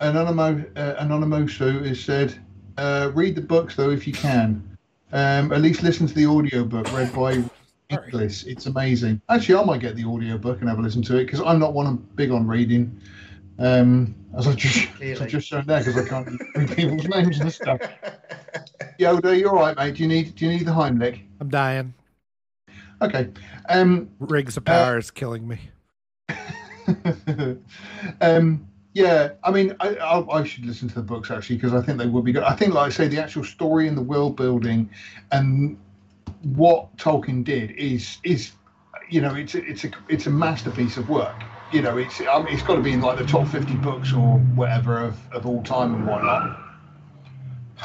Anonymous 0.00 0.66
uh, 0.76 1.02
Anonymoso 1.02 1.86
has 1.86 1.98
said, 1.98 2.38
uh, 2.76 3.10
read 3.14 3.34
the 3.34 3.40
books 3.40 3.76
though 3.76 3.90
if 3.90 4.06
you 4.06 4.12
can. 4.12 4.76
Um, 5.12 5.52
at 5.52 5.62
least 5.62 5.82
listen 5.82 6.06
to 6.06 6.14
the 6.14 6.26
audiobook 6.26 6.92
read 6.92 7.14
by 7.14 7.42
Nicholas. 7.90 8.42
It's 8.44 8.66
amazing. 8.66 9.22
Actually, 9.30 9.54
I 9.54 9.64
might 9.64 9.80
get 9.80 9.96
the 9.96 10.04
audiobook 10.04 10.60
and 10.60 10.68
have 10.68 10.78
a 10.78 10.82
listen 10.82 11.00
to 11.02 11.16
it 11.16 11.24
because 11.24 11.40
I'm 11.40 11.58
not 11.58 11.72
one 11.72 11.96
big 12.14 12.30
on 12.30 12.46
reading. 12.46 13.00
Um, 13.58 14.14
as 14.36 14.46
I 14.48 14.54
just 14.54 14.88
as 15.00 15.22
I 15.22 15.26
just 15.28 15.48
shown 15.48 15.64
there 15.64 15.82
because 15.82 15.96
I 15.96 16.06
can't 16.06 16.28
read 16.54 16.70
people's 16.76 17.08
names 17.08 17.40
and 17.40 17.50
stuff. 17.50 17.80
Yoda, 19.00 19.38
you're 19.38 19.54
right, 19.54 19.74
mate? 19.76 19.94
Do 19.94 20.02
you 20.02 20.08
need 20.08 20.34
do 20.34 20.44
you 20.44 20.50
need 20.58 20.66
the 20.66 20.72
Heimlich? 20.72 21.22
I'm 21.40 21.48
dying. 21.48 21.94
Okay. 23.00 23.30
Um, 23.70 24.10
Rings 24.18 24.58
of 24.58 24.66
Power 24.66 24.96
uh, 24.96 24.98
is 24.98 25.10
killing 25.10 25.48
me. 25.48 25.60
um, 28.20 28.66
yeah, 28.94 29.30
I 29.42 29.50
mean, 29.50 29.74
I, 29.80 29.96
I, 29.96 30.38
I, 30.38 30.44
should 30.44 30.64
listen 30.64 30.88
to 30.88 30.94
the 30.94 31.02
books 31.02 31.30
actually 31.30 31.56
because 31.56 31.74
I 31.74 31.82
think 31.82 31.98
they 31.98 32.06
would 32.06 32.24
be 32.24 32.32
good. 32.32 32.44
I 32.44 32.54
think, 32.54 32.74
like 32.74 32.86
I 32.86 32.90
say, 32.90 33.08
the 33.08 33.20
actual 33.20 33.42
story 33.42 33.88
and 33.88 33.98
the 33.98 34.02
world 34.02 34.36
building 34.36 34.88
and 35.32 35.76
what 36.42 36.96
Tolkien 36.96 37.42
did 37.42 37.72
is 37.72 38.18
is 38.22 38.52
you 39.10 39.20
know 39.20 39.34
it's 39.34 39.54
a, 39.54 39.64
it's 39.64 39.84
a 39.84 39.90
it's 40.08 40.26
a 40.26 40.30
masterpiece 40.30 40.96
of 40.96 41.08
work. 41.08 41.42
You 41.72 41.82
know, 41.82 41.98
it's 41.98 42.20
um, 42.20 42.46
it's 42.46 42.62
got 42.62 42.76
to 42.76 42.82
be 42.82 42.92
in 42.92 43.00
like 43.00 43.18
the 43.18 43.26
top 43.26 43.48
fifty 43.48 43.74
books 43.74 44.12
or 44.12 44.38
whatever 44.54 45.00
of, 45.00 45.18
of 45.32 45.44
all 45.44 45.62
time 45.64 45.94
and 45.94 46.06
whatnot. 46.06 46.60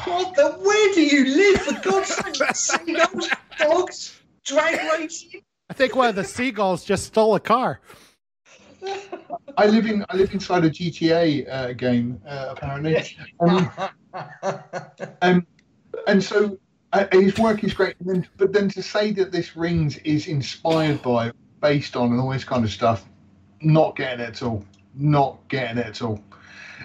What 0.04 0.36
the? 0.36 0.52
Where 0.52 0.94
do 0.94 1.02
you 1.02 1.24
live? 1.24 1.60
For 1.62 1.90
God's 1.90 2.14
sake, 2.14 2.54
seagulls, 2.54 3.28
dogs, 3.58 4.20
drag 4.44 4.78
racing. 4.92 5.42
I 5.68 5.72
think 5.72 5.96
one 5.96 6.08
of 6.08 6.14
the 6.14 6.24
seagulls 6.24 6.84
just 6.84 7.06
stole 7.06 7.34
a 7.34 7.40
car. 7.40 7.80
I 9.56 9.66
live 9.66 9.86
in 9.86 10.04
I 10.08 10.16
live 10.16 10.32
inside 10.32 10.64
a 10.64 10.70
GTA 10.70 11.48
uh, 11.50 11.72
game 11.72 12.20
uh, 12.26 12.48
apparently, 12.50 13.16
um, 13.40 13.70
um, 15.22 15.46
and 16.06 16.22
so 16.22 16.58
uh, 16.92 17.06
his 17.12 17.38
work 17.38 17.62
is 17.64 17.74
great. 17.74 17.96
Then, 18.00 18.26
but 18.36 18.52
then 18.52 18.68
to 18.70 18.82
say 18.82 19.12
that 19.12 19.32
this 19.32 19.56
rings 19.56 19.98
is 19.98 20.26
inspired 20.26 21.02
by, 21.02 21.32
based 21.60 21.96
on, 21.96 22.12
and 22.12 22.20
all 22.20 22.30
this 22.30 22.44
kind 22.44 22.64
of 22.64 22.70
stuff, 22.70 23.04
not 23.60 23.96
getting 23.96 24.20
it 24.20 24.28
at 24.28 24.42
all. 24.42 24.64
Not 24.94 25.38
getting 25.48 25.78
it 25.78 25.86
at 25.86 26.02
all. 26.02 26.22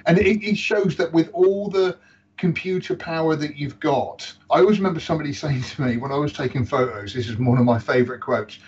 And 0.05 0.19
it, 0.19 0.43
it 0.43 0.57
shows 0.57 0.95
that 0.97 1.11
with 1.11 1.29
all 1.33 1.69
the 1.69 1.97
computer 2.37 2.95
power 2.95 3.35
that 3.35 3.55
you've 3.55 3.79
got, 3.79 4.31
I 4.51 4.59
always 4.59 4.77
remember 4.77 4.99
somebody 4.99 5.33
saying 5.43 5.63
to 5.63 5.81
me 5.81 5.97
when 5.97 6.11
I 6.11 6.17
was 6.17 6.33
taking 6.33 6.65
photos. 6.65 7.13
This 7.13 7.27
is 7.27 7.37
one 7.37 7.57
of 7.57 7.65
my 7.65 7.79
favourite 7.79 8.21
quotes, 8.21 8.59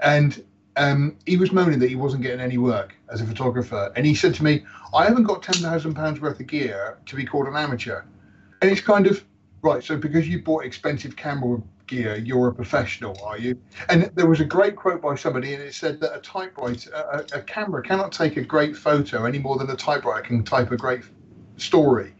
and 0.00 0.42
um, 0.76 1.16
he 1.26 1.36
was 1.36 1.52
moaning 1.52 1.78
that 1.78 1.88
he 1.88 1.96
wasn't 1.96 2.22
getting 2.22 2.40
any 2.40 2.58
work 2.58 2.94
as 3.10 3.20
a 3.20 3.26
photographer. 3.26 3.92
And 3.96 4.06
he 4.06 4.14
said 4.14 4.34
to 4.34 4.44
me, 4.44 4.64
I 4.94 5.04
haven't 5.04 5.24
got 5.24 5.42
£10,000 5.42 6.20
worth 6.20 6.38
of 6.38 6.46
gear 6.46 6.98
to 7.06 7.16
be 7.16 7.24
called 7.24 7.46
an 7.46 7.56
amateur. 7.56 8.02
And 8.60 8.70
it's 8.70 8.80
kind 8.80 9.06
of, 9.06 9.24
right, 9.62 9.82
so 9.82 9.96
because 9.96 10.28
you 10.28 10.42
bought 10.42 10.64
expensive 10.64 11.16
camera 11.16 11.62
gear, 11.86 12.16
you're 12.16 12.48
a 12.48 12.54
professional, 12.54 13.16
are 13.24 13.38
you? 13.38 13.58
And 13.88 14.10
there 14.14 14.26
was 14.26 14.40
a 14.40 14.44
great 14.44 14.76
quote 14.76 15.00
by 15.00 15.14
somebody, 15.14 15.54
and 15.54 15.62
it 15.62 15.74
said 15.74 16.00
that 16.00 16.14
a 16.14 16.20
typewriter, 16.20 16.90
a, 16.92 17.38
a 17.38 17.40
camera 17.42 17.82
cannot 17.82 18.12
take 18.12 18.36
a 18.36 18.42
great 18.42 18.76
photo 18.76 19.24
any 19.24 19.38
more 19.38 19.56
than 19.56 19.70
a 19.70 19.76
typewriter 19.76 20.22
can 20.22 20.44
type 20.44 20.70
a 20.72 20.76
great 20.76 21.02
story. 21.56 22.14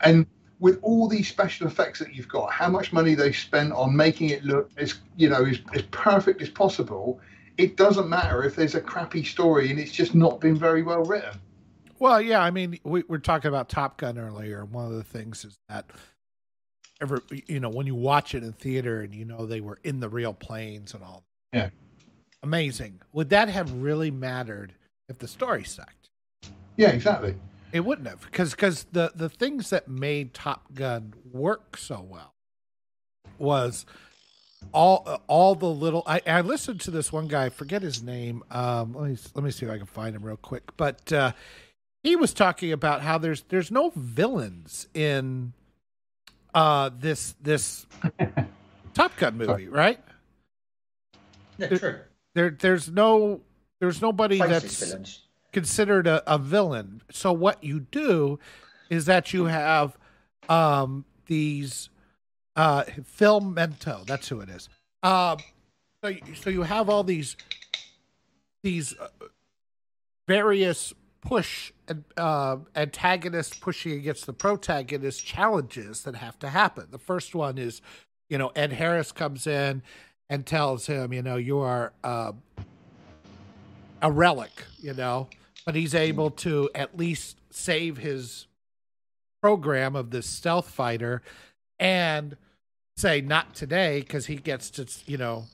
And 0.00 0.26
with 0.60 0.78
all 0.82 1.08
these 1.08 1.28
special 1.28 1.66
effects 1.66 1.98
that 1.98 2.14
you've 2.14 2.28
got, 2.28 2.52
how 2.52 2.68
much 2.68 2.92
money 2.92 3.14
they 3.14 3.32
spent 3.32 3.72
on 3.72 3.94
making 3.94 4.30
it 4.30 4.44
look 4.44 4.70
as 4.76 4.94
you 5.16 5.28
know 5.28 5.44
as, 5.44 5.60
as 5.74 5.82
perfect 5.82 6.42
as 6.42 6.48
possible, 6.48 7.20
it 7.58 7.76
doesn't 7.76 8.08
matter 8.08 8.44
if 8.44 8.56
there's 8.56 8.76
a 8.76 8.80
crappy 8.80 9.24
story 9.24 9.70
and 9.70 9.78
it's 9.78 9.92
just 9.92 10.14
not 10.14 10.40
been 10.40 10.56
very 10.56 10.82
well 10.82 11.02
written. 11.02 11.38
Well, 11.98 12.20
yeah, 12.20 12.40
I 12.40 12.52
mean, 12.52 12.78
we 12.84 13.02
were 13.08 13.18
talking 13.18 13.48
about 13.48 13.68
Top 13.68 13.98
Gun 13.98 14.18
earlier. 14.18 14.64
One 14.64 14.86
of 14.86 14.92
the 14.92 15.02
things 15.02 15.44
is 15.44 15.58
that 15.68 15.90
ever, 17.00 17.20
you 17.46 17.58
know, 17.58 17.68
when 17.68 17.86
you 17.86 17.96
watch 17.96 18.36
it 18.36 18.44
in 18.44 18.52
theater 18.52 19.00
and 19.00 19.12
you 19.12 19.24
know 19.24 19.46
they 19.46 19.60
were 19.60 19.78
in 19.82 19.98
the 19.98 20.08
real 20.08 20.32
planes 20.32 20.94
and 20.94 21.02
all. 21.02 21.24
Yeah. 21.52 21.70
Amazing. 22.44 23.00
Would 23.12 23.30
that 23.30 23.48
have 23.48 23.72
really 23.72 24.12
mattered 24.12 24.74
if 25.08 25.18
the 25.18 25.26
story 25.26 25.64
sucked? 25.64 26.10
Yeah, 26.76 26.90
exactly. 26.90 27.34
It 27.72 27.80
wouldn't 27.80 28.06
have, 28.06 28.20
because 28.20 28.52
because 28.52 28.84
the 28.92 29.10
the 29.14 29.28
things 29.28 29.70
that 29.70 29.88
made 29.88 30.32
Top 30.32 30.72
Gun 30.72 31.14
work 31.32 31.76
so 31.76 32.00
well 32.08 32.32
was 33.38 33.84
all 34.72 35.22
all 35.26 35.54
the 35.54 35.68
little 35.68 36.02
I, 36.06 36.20
I 36.26 36.40
listened 36.40 36.80
to 36.82 36.90
this 36.90 37.12
one 37.12 37.26
guy 37.28 37.46
I 37.46 37.48
forget 37.48 37.82
his 37.82 38.02
name 38.02 38.42
um 38.50 38.92
let 38.94 39.10
me 39.10 39.16
let 39.34 39.44
me 39.44 39.50
see 39.50 39.66
if 39.66 39.72
i 39.72 39.76
can 39.78 39.86
find 39.86 40.14
him 40.14 40.22
real 40.24 40.36
quick 40.36 40.76
but 40.76 41.12
uh 41.12 41.32
he 42.02 42.16
was 42.16 42.32
talking 42.34 42.72
about 42.72 43.02
how 43.02 43.18
there's 43.18 43.42
there's 43.42 43.70
no 43.70 43.92
villains 43.94 44.88
in 44.94 45.52
uh 46.54 46.90
this 46.98 47.34
this 47.40 47.86
top 48.94 49.16
gun 49.16 49.36
movie 49.36 49.68
right 49.68 50.00
yeah, 51.56 51.68
there, 51.68 51.78
true. 51.78 51.98
there 52.34 52.50
there's 52.50 52.90
no 52.90 53.40
there's 53.80 54.02
nobody 54.02 54.38
that's 54.38 54.84
villains. 54.84 55.22
considered 55.52 56.06
a, 56.06 56.22
a 56.32 56.38
villain 56.38 57.02
so 57.10 57.32
what 57.32 57.62
you 57.62 57.80
do 57.80 58.38
is 58.90 59.06
that 59.06 59.32
you 59.32 59.46
have 59.46 59.96
um 60.48 61.04
these 61.26 61.90
uh, 62.58 62.82
Phil 63.04 63.40
Mento, 63.40 64.04
that's 64.04 64.28
who 64.28 64.40
it 64.40 64.50
is. 64.50 64.68
Uh, 65.02 65.36
so, 66.02 66.12
so 66.34 66.50
you 66.50 66.62
have 66.62 66.90
all 66.90 67.04
these 67.04 67.36
these 68.64 68.98
uh, 68.98 69.06
various 70.26 70.92
push 71.20 71.72
uh, 72.16 72.56
antagonists 72.74 73.56
pushing 73.56 73.92
against 73.92 74.26
the 74.26 74.32
protagonist 74.32 75.24
challenges 75.24 76.02
that 76.02 76.16
have 76.16 76.36
to 76.40 76.48
happen. 76.48 76.88
The 76.90 76.98
first 76.98 77.34
one 77.34 77.58
is, 77.58 77.80
you 78.28 78.38
know, 78.38 78.50
Ed 78.56 78.72
Harris 78.72 79.12
comes 79.12 79.46
in 79.46 79.82
and 80.28 80.44
tells 80.44 80.86
him, 80.86 81.12
you 81.12 81.22
know, 81.22 81.36
you 81.36 81.58
are 81.58 81.92
uh, 82.02 82.32
a 84.02 84.10
relic, 84.10 84.64
you 84.80 84.94
know, 84.94 85.28
but 85.64 85.76
he's 85.76 85.94
able 85.94 86.30
to 86.30 86.68
at 86.74 86.98
least 86.98 87.36
save 87.50 87.98
his 87.98 88.48
program 89.40 89.94
of 89.94 90.10
this 90.10 90.26
stealth 90.26 90.68
fighter 90.68 91.22
and 91.78 92.36
say 92.98 93.20
not 93.20 93.54
today 93.54 94.00
because 94.00 94.26
he 94.26 94.36
gets 94.36 94.70
to 94.70 94.86
you 95.06 95.16
know 95.16 95.44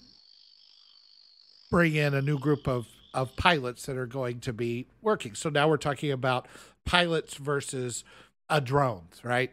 bring 1.70 1.94
in 1.94 2.14
a 2.14 2.22
new 2.22 2.38
group 2.38 2.66
of 2.66 2.86
of 3.12 3.36
pilots 3.36 3.86
that 3.86 3.96
are 3.96 4.06
going 4.06 4.40
to 4.40 4.52
be 4.52 4.88
working. 5.00 5.34
So 5.34 5.48
now 5.48 5.68
we're 5.68 5.76
talking 5.76 6.10
about 6.10 6.48
pilots 6.84 7.34
versus 7.34 8.02
a 8.50 8.60
drones, 8.60 9.20
right? 9.22 9.52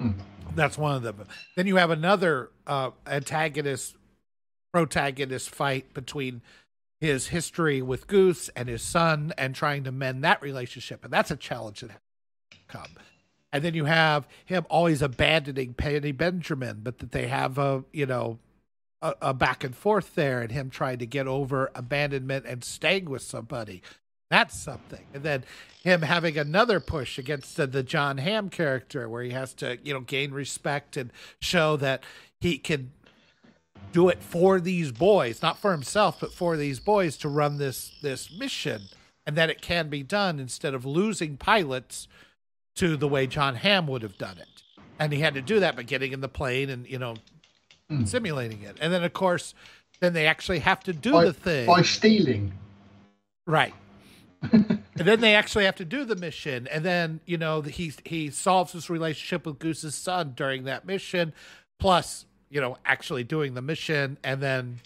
Mm. 0.00 0.14
That's 0.54 0.78
one 0.78 0.96
of 0.96 1.02
them. 1.02 1.24
Then 1.56 1.66
you 1.66 1.76
have 1.76 1.90
another 1.90 2.50
uh, 2.66 2.90
antagonist 3.06 3.96
protagonist 4.72 5.50
fight 5.50 5.92
between 5.92 6.42
his 7.00 7.28
history 7.28 7.82
with 7.82 8.06
Goose 8.06 8.48
and 8.56 8.68
his 8.68 8.82
son 8.82 9.32
and 9.36 9.54
trying 9.54 9.84
to 9.84 9.92
mend 9.92 10.24
that 10.24 10.40
relationship. 10.40 11.04
And 11.04 11.12
that's 11.12 11.30
a 11.30 11.36
challenge 11.36 11.80
that 11.80 11.90
has 11.90 12.00
come 12.68 12.88
and 13.56 13.64
then 13.64 13.72
you 13.72 13.86
have 13.86 14.28
him 14.44 14.66
always 14.68 15.00
abandoning 15.00 15.72
Penny 15.72 16.12
Benjamin, 16.12 16.80
but 16.82 16.98
that 16.98 17.12
they 17.12 17.26
have 17.28 17.56
a 17.56 17.84
you 17.90 18.04
know 18.04 18.38
a, 19.00 19.14
a, 19.22 19.34
back 19.34 19.64
and 19.64 19.74
forth 19.74 20.14
there, 20.14 20.42
and 20.42 20.52
him 20.52 20.68
trying 20.68 20.98
to 20.98 21.06
get 21.06 21.26
over 21.26 21.70
abandonment 21.74 22.44
and 22.44 22.62
staying 22.62 23.06
with 23.06 23.22
somebody. 23.22 23.80
That's 24.28 24.58
something, 24.58 25.06
and 25.14 25.22
then 25.22 25.44
him 25.82 26.02
having 26.02 26.36
another 26.36 26.80
push 26.80 27.16
against 27.16 27.56
the, 27.56 27.66
the 27.66 27.82
Jon 27.82 28.18
Hamm 28.18 28.50
character, 28.50 29.08
where 29.08 29.22
he 29.22 29.30
has 29.30 29.54
to 29.54 29.78
you 29.82 29.94
know 29.94 30.00
gain 30.00 30.32
respect 30.32 30.98
and 30.98 31.10
show 31.40 31.78
that 31.78 32.04
he 32.38 32.58
can 32.58 32.92
do 33.92 34.10
it 34.10 34.22
for 34.22 34.60
these 34.60 34.92
boys, 34.92 35.40
not 35.40 35.56
for 35.56 35.72
himself, 35.72 36.20
but 36.20 36.34
for 36.34 36.58
these 36.58 36.78
boys 36.78 37.16
to 37.18 37.30
run 37.30 37.56
this 37.56 37.92
this 38.02 38.30
mission, 38.30 38.82
and 39.26 39.34
that 39.34 39.48
it 39.48 39.62
can 39.62 39.88
be 39.88 40.02
done 40.02 40.38
instead 40.38 40.74
of 40.74 40.84
losing 40.84 41.38
pilots 41.38 42.06
to 42.76 42.96
the 42.96 43.08
way 43.08 43.26
Jon 43.26 43.56
Hamm 43.56 43.86
would 43.88 44.02
have 44.02 44.18
done 44.18 44.38
it. 44.38 44.62
And 44.98 45.12
he 45.12 45.20
had 45.20 45.34
to 45.34 45.42
do 45.42 45.60
that 45.60 45.76
by 45.76 45.82
getting 45.82 46.12
in 46.12 46.20
the 46.20 46.28
plane 46.28 46.70
and, 46.70 46.86
you 46.86 46.98
know, 46.98 47.16
mm. 47.90 48.06
simulating 48.08 48.62
it. 48.62 48.78
And 48.80 48.92
then, 48.92 49.04
of 49.04 49.12
course, 49.12 49.54
then 50.00 50.12
they 50.12 50.26
actually 50.26 50.60
have 50.60 50.82
to 50.84 50.92
do 50.92 51.12
by, 51.12 51.24
the 51.26 51.32
thing 51.32 51.66
by 51.66 51.82
stealing. 51.82 52.52
Right. 53.46 53.74
and 54.52 54.80
then 54.94 55.20
they 55.20 55.34
actually 55.34 55.64
have 55.64 55.76
to 55.76 55.84
do 55.84 56.04
the 56.04 56.16
mission. 56.16 56.66
And 56.68 56.84
then, 56.84 57.20
you 57.26 57.38
know, 57.38 57.62
he, 57.62 57.92
he 58.04 58.30
solves 58.30 58.72
his 58.72 58.88
relationship 58.88 59.46
with 59.46 59.58
Goose's 59.58 59.94
son 59.94 60.32
during 60.36 60.64
that 60.64 60.86
mission, 60.86 61.32
plus, 61.78 62.26
you 62.50 62.60
know, 62.60 62.76
actually 62.84 63.24
doing 63.24 63.54
the 63.54 63.62
mission. 63.62 64.18
And 64.22 64.42
then 64.42 64.80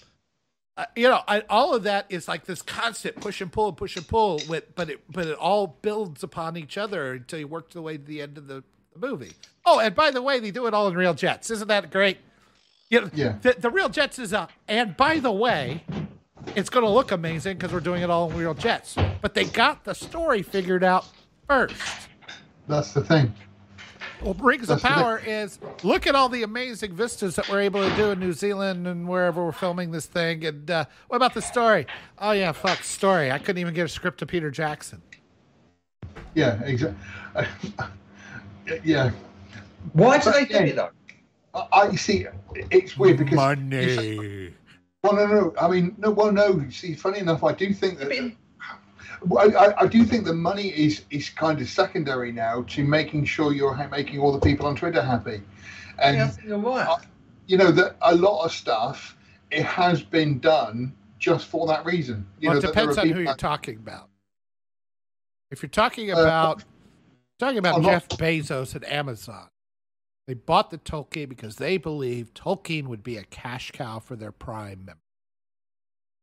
uh, 0.81 0.87
you 0.97 1.11
know, 1.11 1.21
I, 1.29 1.43
all 1.51 1.75
of 1.75 1.83
that 1.83 2.07
is 2.09 2.27
like 2.27 2.47
this 2.47 2.63
constant 2.63 3.17
push 3.17 3.43
and 3.43 3.53
pull 3.53 3.69
and 3.69 3.77
push 3.77 3.97
and 3.97 4.09
pull 4.09 4.41
with, 4.49 4.75
but 4.75 4.89
it 4.89 5.01
but 5.11 5.27
it 5.27 5.37
all 5.37 5.67
builds 5.83 6.23
upon 6.23 6.57
each 6.57 6.79
other 6.79 7.13
until 7.13 7.39
you 7.39 7.47
work 7.47 7.69
the 7.71 7.83
way 7.83 7.99
to 7.99 8.03
the 8.03 8.23
end 8.23 8.39
of 8.39 8.47
the, 8.47 8.65
the, 8.95 9.07
movie. 9.07 9.33
Oh, 9.67 9.79
and 9.79 9.95
by 9.95 10.11
the 10.11 10.23
way, 10.23 10.41
they 10.41 10.51
do 10.51 10.67
it 10.67 10.73
all 10.73 10.89
in 10.89 10.95
real 10.95 11.13
jets. 11.13 11.51
Isn't 11.51 11.69
that 11.69 11.91
great? 11.91 12.17
You 12.89 13.03
know, 13.03 13.11
yeah. 13.13 13.37
The, 13.43 13.57
the 13.59 13.69
real 13.69 13.91
jets 13.91 14.19
is 14.19 14.33
a, 14.33 14.49
and 14.69 14.97
by 14.97 15.19
the 15.19 15.31
way, 15.31 15.85
it's 16.57 16.71
going 16.71 16.87
to 16.87 16.91
look 16.91 17.13
amazing 17.13 17.59
because 17.59 17.75
we're 17.75 17.81
doing 17.81 18.03
it 18.03 18.09
all 18.09 18.31
in 18.31 18.39
real 18.39 18.55
jets. 18.55 18.97
But 19.21 19.35
they 19.35 19.45
got 19.45 19.85
the 19.85 19.95
story 19.95 20.41
figured 20.41 20.83
out 20.83 21.07
first. 21.47 21.77
That's 22.69 22.95
the 22.95 23.05
thing. 23.05 23.35
Well, 24.23 24.35
Rings 24.35 24.69
of 24.69 24.83
Power 24.83 25.23
is 25.25 25.59
look 25.83 26.07
at 26.07 26.15
all 26.15 26.29
the 26.29 26.43
amazing 26.43 26.95
vistas 26.95 27.37
that 27.37 27.49
we're 27.49 27.61
able 27.61 27.89
to 27.89 27.97
do 27.97 28.11
in 28.11 28.21
New 28.21 28.33
Zealand 28.33 28.87
and 28.87 29.09
wherever 29.09 29.45
we're 29.45 29.53
filming 29.53 29.91
this 29.91 30.07
thing. 30.07 30.45
And 30.45 30.71
uh, 30.71 30.85
what 31.09 31.17
about 31.17 31.33
the 31.35 31.41
story? 31.43 31.87
Oh 32.19 32.33
yeah, 32.33 32.53
fuck 32.53 32.83
story. 32.83 33.31
I 33.31 33.39
couldn't 33.39 33.59
even 33.59 33.73
get 33.73 33.87
a 33.87 33.89
script 33.89 34.19
to 34.19 34.27
Peter 34.27 34.51
Jackson. 34.51 35.01
Yeah, 36.35 36.61
exactly. 36.63 36.99
yeah. 38.85 39.11
Why 39.95 40.19
do 40.19 40.31
they 40.33 40.45
do 40.45 40.57
it 40.57 40.77
though? 40.77 40.91
I 41.55 41.95
see. 41.97 42.27
It's 42.71 42.97
weird 42.97 43.19
because 43.19 43.37
money. 43.37 44.55
Well, 45.03 45.15
no, 45.15 45.27
no. 45.27 45.55
I 45.59 45.69
mean, 45.69 45.95
no. 45.99 46.11
Well, 46.11 46.31
no. 46.31 46.69
See, 46.69 46.95
funny 46.95 47.21
enough, 47.21 47.43
I 47.43 47.53
do 47.53 47.73
think 47.73 47.99
that. 47.99 48.13
I, 48.13 48.37
I, 49.39 49.87
do 49.87 50.05
think 50.05 50.25
the 50.25 50.33
money 50.33 50.69
is 50.69 51.03
is 51.11 51.29
kind 51.29 51.61
of 51.61 51.69
secondary 51.69 52.33
now 52.33 52.63
to 52.69 52.85
making 52.85 53.25
sure 53.27 53.53
you're 53.53 53.77
making 53.89 54.19
all 54.21 54.33
the 54.33 54.41
people 54.41 54.67
on 54.67 54.77
Twitter 54.77 55.03
happy. 55.03 55.43
And 55.99 56.17
yeah, 56.17 56.33
you're 56.47 56.59
right. 56.59 56.89
I, 56.89 56.97
you 57.47 57.59
know 57.59 57.71
that 57.73 57.97
a 58.03 58.15
lot 58.15 58.45
of 58.45 58.53
stuff 58.53 59.17
it 59.51 59.65
has 59.65 60.03
been 60.03 60.39
done 60.39 60.95
just 61.19 61.47
for 61.47 61.67
that 61.67 61.85
reason. 61.85 62.27
You 62.39 62.49
well, 62.49 62.61
know, 62.61 62.69
it 62.69 62.73
depends 62.73 62.99
on 62.99 63.09
who 63.09 63.21
you're 63.21 63.35
talking 63.35 63.77
about. 63.77 64.09
If 65.51 65.63
you're 65.63 65.69
talking 65.69 66.13
uh, 66.13 66.21
about 66.21 66.61
uh, 66.61 66.65
talking 67.39 67.59
about 67.59 67.83
Jeff 67.83 68.09
not, 68.11 68.19
Bezos 68.19 68.75
and 68.75 68.85
Amazon, 68.87 69.49
they 70.27 70.35
bought 70.35 70.71
the 70.71 70.79
Tolkien 70.79 71.29
because 71.29 71.57
they 71.57 71.77
believed 71.77 72.35
Tolkien 72.35 72.87
would 72.87 73.03
be 73.03 73.17
a 73.17 73.25
cash 73.25 73.71
cow 73.73 73.99
for 73.99 74.17
their 74.17 74.33
Prime 74.33 74.85
member. 74.85 75.01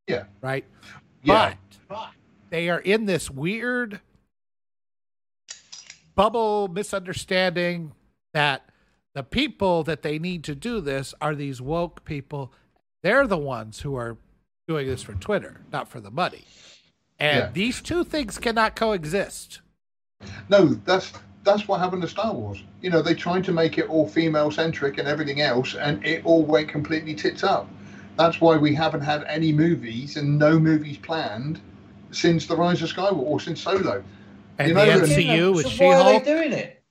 Yeah. 0.08 0.24
Right. 0.42 0.66
Yeah. 1.24 1.56
But 1.90 2.08
they 2.50 2.70
are 2.70 2.80
in 2.80 3.06
this 3.06 3.30
weird 3.30 4.02
bubble 6.16 6.68
misunderstanding 6.68 7.94
that 8.34 8.70
the 9.14 9.24
people 9.24 9.84
that 9.84 10.02
they 10.02 10.20
need 10.20 10.44
to 10.44 10.56
do 10.56 10.82
this 10.82 11.14
are 11.22 11.36
these 11.36 11.62
woke 11.62 12.04
people. 12.06 12.54
They're 13.04 13.28
the 13.28 13.38
ones 13.38 13.82
who 13.82 13.96
are 13.96 14.18
doing 14.68 14.88
this 14.88 15.04
for 15.04 15.14
Twitter, 15.14 15.62
not 15.72 15.88
for 15.88 16.00
the 16.00 16.12
money. 16.12 16.44
And 17.20 17.40
yeah. 17.40 17.50
these 17.52 17.82
two 17.82 18.04
things 18.04 18.38
cannot 18.38 18.76
coexist. 18.76 19.62
No, 20.50 20.66
that's 20.66 21.14
that's 21.44 21.68
what 21.68 21.80
happened 21.80 22.02
to 22.02 22.08
Star 22.08 22.34
Wars. 22.34 22.64
You 22.82 22.90
know, 22.90 23.02
they 23.02 23.16
tried 23.16 23.46
to 23.46 23.54
make 23.54 23.78
it 23.78 23.90
all 23.90 24.08
female 24.08 24.52
centric 24.52 24.98
and 24.98 25.08
everything 25.08 25.42
else, 25.42 25.76
and 25.76 26.06
it 26.06 26.26
all 26.26 26.44
went 26.44 26.70
completely 26.70 27.16
tits 27.16 27.44
up. 27.44 27.70
That's 28.18 28.42
why 28.42 28.58
we 28.58 28.76
haven't 28.76 29.02
had 29.02 29.24
any 29.24 29.54
movies 29.54 30.18
and 30.18 30.38
no 30.38 30.60
movies 30.60 30.98
planned 30.98 31.62
since 32.12 32.46
the 32.46 32.56
Rise 32.56 32.82
of 32.82 32.90
Skywalker 32.90 33.18
or 33.18 33.40
since 33.40 33.62
Solo. 33.62 34.04
And 34.60 34.70
you 34.70 34.74
know, 34.74 35.00
the 35.00 35.08
MCU 35.08 35.56
with 35.56 35.66
so 35.66 35.70
She-Hulk. 35.70 36.06
Why 36.06 36.16
are 36.16 36.20
they 36.20 36.26
doing 36.26 36.54
it? 36.54 36.84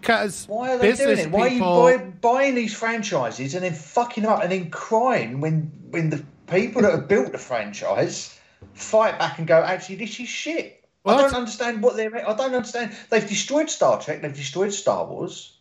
Because 0.00 0.46
why 0.48 0.72
are 0.72 0.78
they 0.78 0.92
doing 0.92 1.18
it? 1.18 1.30
Why 1.30 1.50
people... 1.50 1.68
are 1.68 1.92
you 1.92 1.98
buy, 1.98 2.04
buying 2.20 2.54
these 2.54 2.74
franchises 2.74 3.54
and 3.54 3.62
then 3.62 3.74
fucking 3.74 4.24
them 4.24 4.32
up 4.32 4.42
and 4.42 4.50
then 4.50 4.70
crying 4.70 5.40
when 5.40 5.70
when 5.90 6.10
the 6.10 6.24
people 6.46 6.82
that 6.82 6.92
have 6.92 7.08
built 7.08 7.32
the 7.32 7.38
franchise 7.38 8.38
fight 8.74 9.18
back 9.18 9.38
and 9.38 9.46
go, 9.46 9.62
actually, 9.62 9.96
this 9.96 10.18
is 10.20 10.28
shit. 10.28 10.84
Well, 11.04 11.18
I 11.18 11.22
don't 11.22 11.34
understand 11.34 11.82
what 11.82 11.96
they're. 11.96 12.14
I 12.28 12.34
don't 12.34 12.54
understand. 12.54 12.94
They've 13.08 13.26
destroyed 13.26 13.70
Star 13.70 14.00
Trek. 14.00 14.20
They've 14.20 14.34
destroyed 14.34 14.72
Star 14.72 15.06
Wars. 15.06 15.56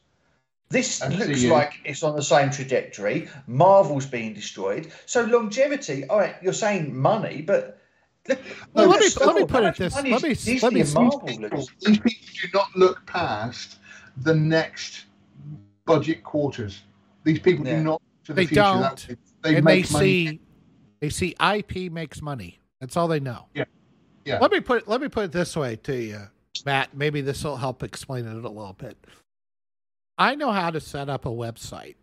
This 0.69 1.01
looks 1.01 1.43
like 1.45 1.79
it's 1.83 2.03
on 2.03 2.15
the 2.15 2.21
same 2.21 2.51
trajectory. 2.51 3.29
Marvel's 3.47 4.05
being 4.05 4.33
destroyed. 4.33 4.91
So 5.05 5.23
longevity. 5.23 6.05
All 6.07 6.19
right, 6.19 6.35
you're 6.43 6.53
saying 6.53 6.95
money, 6.95 7.41
but 7.41 7.79
well, 8.73 8.87
let, 8.89 8.99
me, 8.99 9.25
let 9.25 9.35
me 9.35 9.45
put 9.45 9.63
it 9.63 9.75
this. 9.75 9.95
Let 9.95 10.03
me 10.03 10.11
let 10.11 10.23
me. 10.23 10.29
These 10.29 10.45
people, 10.45 10.69
these 10.71 11.99
people 11.99 12.11
do 12.41 12.47
not 12.53 12.75
look 12.75 13.05
past 13.05 13.79
the 14.17 14.35
next 14.35 15.05
budget 15.85 16.23
quarters. 16.23 16.83
These 17.23 17.39
people 17.39 17.65
yeah. 17.65 17.77
do 17.77 17.83
not. 17.83 18.01
To 18.25 18.33
the 18.33 18.41
they 18.41 18.45
future. 18.45 18.61
don't. 18.61 19.07
They 19.41 19.55
and 19.55 19.65
they 19.65 19.83
see. 19.83 20.39
They 20.99 21.09
see 21.09 21.35
IP 21.41 21.91
makes 21.91 22.21
money. 22.21 22.59
That's 22.81 22.97
all 22.97 23.07
they 23.07 23.19
know. 23.19 23.45
Yeah. 23.53 23.65
Yeah. 24.25 24.39
Let 24.39 24.51
me 24.51 24.59
put 24.59 24.87
let 24.87 25.01
me 25.01 25.07
put 25.07 25.25
it 25.25 25.31
this 25.31 25.55
way 25.55 25.77
to 25.77 25.95
you, 25.95 26.21
Matt. 26.65 26.95
Maybe 26.95 27.21
this 27.21 27.43
will 27.43 27.57
help 27.57 27.83
explain 27.83 28.25
it 28.25 28.33
a 28.33 28.35
little 28.35 28.75
bit. 28.77 28.97
I 30.17 30.35
know 30.35 30.51
how 30.51 30.69
to 30.69 30.81
set 30.81 31.09
up 31.09 31.25
a 31.25 31.29
website. 31.29 31.95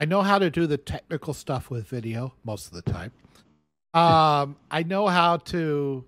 I 0.00 0.04
know 0.04 0.22
how 0.22 0.38
to 0.38 0.50
do 0.50 0.66
the 0.66 0.76
technical 0.76 1.32
stuff 1.32 1.70
with 1.70 1.86
video 1.86 2.34
most 2.44 2.66
of 2.66 2.72
the 2.72 2.82
time. 2.82 3.12
Um, 3.94 4.56
I 4.70 4.84
know 4.84 5.06
how 5.06 5.36
to 5.36 6.04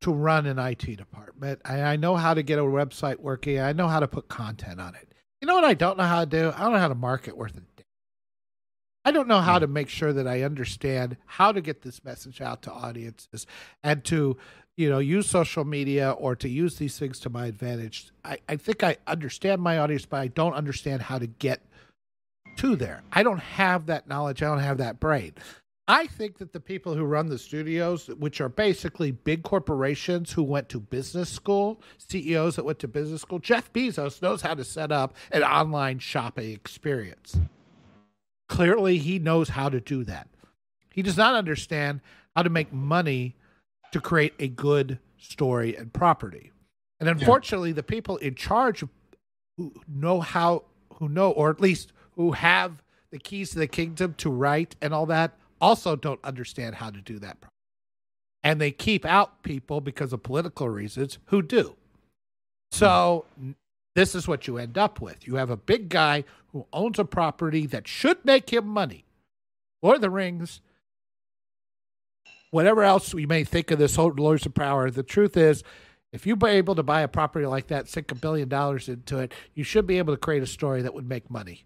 to 0.00 0.12
run 0.12 0.46
an 0.46 0.58
IT 0.58 0.96
department. 0.96 1.60
I, 1.64 1.82
I 1.82 1.96
know 1.96 2.14
how 2.16 2.34
to 2.34 2.42
get 2.42 2.58
a 2.58 2.62
website 2.62 3.18
working. 3.18 3.58
I 3.58 3.72
know 3.72 3.88
how 3.88 4.00
to 4.00 4.08
put 4.08 4.28
content 4.28 4.80
on 4.80 4.94
it. 4.94 5.08
You 5.40 5.46
know 5.46 5.54
what 5.54 5.64
I 5.64 5.74
don't 5.74 5.98
know 5.98 6.04
how 6.04 6.20
to 6.20 6.26
do? 6.26 6.52
I 6.56 6.60
don't 6.60 6.72
know 6.72 6.78
how 6.78 6.88
to 6.88 6.94
market 6.94 7.36
worth 7.36 7.56
a 7.56 7.60
damn. 7.60 7.84
I 9.04 9.10
don't 9.10 9.28
know 9.28 9.40
how 9.40 9.54
hmm. 9.54 9.60
to 9.60 9.66
make 9.66 9.88
sure 9.88 10.12
that 10.12 10.26
I 10.26 10.42
understand 10.42 11.16
how 11.26 11.52
to 11.52 11.60
get 11.60 11.82
this 11.82 12.04
message 12.04 12.40
out 12.40 12.62
to 12.62 12.72
audiences 12.72 13.46
and 13.82 14.04
to, 14.04 14.36
you 14.76 14.90
know, 14.90 14.98
use 14.98 15.28
social 15.28 15.64
media 15.64 16.10
or 16.10 16.36
to 16.36 16.48
use 16.48 16.76
these 16.76 16.98
things 16.98 17.18
to 17.20 17.30
my 17.30 17.46
advantage. 17.46 18.10
I, 18.24 18.38
I 18.48 18.56
think 18.56 18.82
I 18.82 18.98
understand 19.06 19.62
my 19.62 19.78
audience, 19.78 20.06
but 20.06 20.20
I 20.20 20.28
don't 20.28 20.54
understand 20.54 21.02
how 21.02 21.18
to 21.18 21.26
get 21.26 21.60
to 22.56 22.76
there. 22.76 23.02
I 23.12 23.22
don't 23.22 23.40
have 23.40 23.86
that 23.86 24.08
knowledge. 24.08 24.42
I 24.42 24.46
don't 24.46 24.58
have 24.58 24.78
that 24.78 25.00
brain. 25.00 25.34
I 25.90 26.06
think 26.06 26.36
that 26.36 26.52
the 26.52 26.60
people 26.60 26.94
who 26.94 27.04
run 27.04 27.30
the 27.30 27.38
studios, 27.38 28.08
which 28.08 28.42
are 28.42 28.50
basically 28.50 29.10
big 29.10 29.42
corporations 29.42 30.30
who 30.32 30.42
went 30.42 30.68
to 30.68 30.80
business 30.80 31.30
school, 31.30 31.80
CEOs 31.96 32.56
that 32.56 32.66
went 32.66 32.78
to 32.80 32.88
business 32.88 33.22
school, 33.22 33.38
Jeff 33.38 33.72
Bezos 33.72 34.20
knows 34.20 34.42
how 34.42 34.52
to 34.52 34.64
set 34.64 34.92
up 34.92 35.16
an 35.32 35.42
online 35.42 35.98
shopping 35.98 36.52
experience. 36.52 37.40
Clearly, 38.50 38.98
he 38.98 39.18
knows 39.18 39.48
how 39.48 39.70
to 39.70 39.80
do 39.80 40.04
that. 40.04 40.28
He 40.92 41.00
does 41.00 41.16
not 41.16 41.34
understand 41.34 42.02
how 42.36 42.42
to 42.42 42.50
make 42.50 42.70
money 42.70 43.36
to 43.92 44.00
create 44.00 44.34
a 44.38 44.48
good 44.48 44.98
story 45.16 45.74
and 45.74 45.90
property. 45.90 46.52
And 47.00 47.08
unfortunately, 47.08 47.70
yeah. 47.70 47.76
the 47.76 47.82
people 47.82 48.18
in 48.18 48.34
charge 48.34 48.84
who 49.56 49.72
know 49.88 50.20
how, 50.20 50.64
who 50.94 51.08
know, 51.08 51.30
or 51.30 51.48
at 51.48 51.62
least 51.62 51.92
who 52.12 52.32
have 52.32 52.82
the 53.10 53.18
keys 53.18 53.50
to 53.50 53.58
the 53.58 53.66
kingdom 53.66 54.14
to 54.18 54.28
write 54.28 54.76
and 54.82 54.92
all 54.92 55.06
that 55.06 55.38
also 55.60 55.96
don't 55.96 56.22
understand 56.24 56.76
how 56.76 56.90
to 56.90 57.00
do 57.00 57.18
that. 57.18 57.38
And 58.42 58.60
they 58.60 58.70
keep 58.70 59.04
out 59.04 59.42
people 59.42 59.80
because 59.80 60.12
of 60.12 60.22
political 60.22 60.68
reasons 60.68 61.18
who 61.26 61.42
do. 61.42 61.74
So 62.70 63.24
this 63.94 64.14
is 64.14 64.28
what 64.28 64.46
you 64.46 64.58
end 64.58 64.78
up 64.78 65.00
with. 65.00 65.26
You 65.26 65.36
have 65.36 65.50
a 65.50 65.56
big 65.56 65.88
guy 65.88 66.24
who 66.52 66.66
owns 66.72 66.98
a 66.98 67.04
property 67.04 67.66
that 67.66 67.88
should 67.88 68.24
make 68.24 68.50
him 68.50 68.66
money. 68.66 69.04
Lord 69.82 69.96
of 69.96 70.02
the 70.02 70.10
Rings, 70.10 70.60
whatever 72.50 72.82
else 72.82 73.12
we 73.12 73.26
may 73.26 73.44
think 73.44 73.70
of 73.70 73.78
this 73.78 73.96
whole 73.96 74.12
Lords 74.16 74.46
of 74.46 74.54
Power, 74.54 74.90
the 74.90 75.02
truth 75.02 75.36
is, 75.36 75.62
if 76.12 76.26
you 76.26 76.36
were 76.36 76.48
able 76.48 76.74
to 76.74 76.82
buy 76.82 77.02
a 77.02 77.08
property 77.08 77.46
like 77.46 77.66
that, 77.66 77.88
sink 77.88 78.10
a 78.10 78.14
billion 78.14 78.48
dollars 78.48 78.88
into 78.88 79.18
it, 79.18 79.34
you 79.54 79.62
should 79.62 79.86
be 79.86 79.98
able 79.98 80.14
to 80.14 80.18
create 80.18 80.42
a 80.42 80.46
story 80.46 80.82
that 80.82 80.94
would 80.94 81.08
make 81.08 81.30
money. 81.30 81.64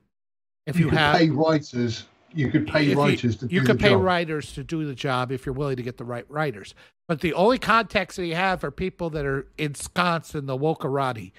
If 0.67 0.79
you, 0.79 0.87
you 0.87 0.91
have 0.91 1.19
pay 1.19 1.31
writers 1.31 2.07
you 2.35 2.51
could 2.51 2.67
pay 2.67 2.95
writers 2.95 3.43
you, 3.43 3.49
to 3.49 3.55
you 3.55 3.61
could 3.63 3.79
pay 3.79 3.91
job. 3.91 4.03
writers 4.03 4.53
to 4.55 4.65
do 4.65 4.85
the 4.87 4.95
job 4.95 5.31
if 5.33 5.47
you're 5.47 5.55
willing 5.55 5.77
to 5.77 5.83
get 5.83 5.97
the 5.99 6.05
right 6.05 6.25
writers. 6.31 6.75
But 7.09 7.21
the 7.21 7.35
only 7.35 7.59
context 7.59 8.17
that 8.17 8.27
you 8.27 8.35
have 8.35 8.65
are 8.65 8.71
people 8.71 9.11
that 9.11 9.27
are 9.27 9.47
ensconced 9.59 10.35
in 10.35 10.47
the 10.47 10.57
wokerati, 10.57 11.33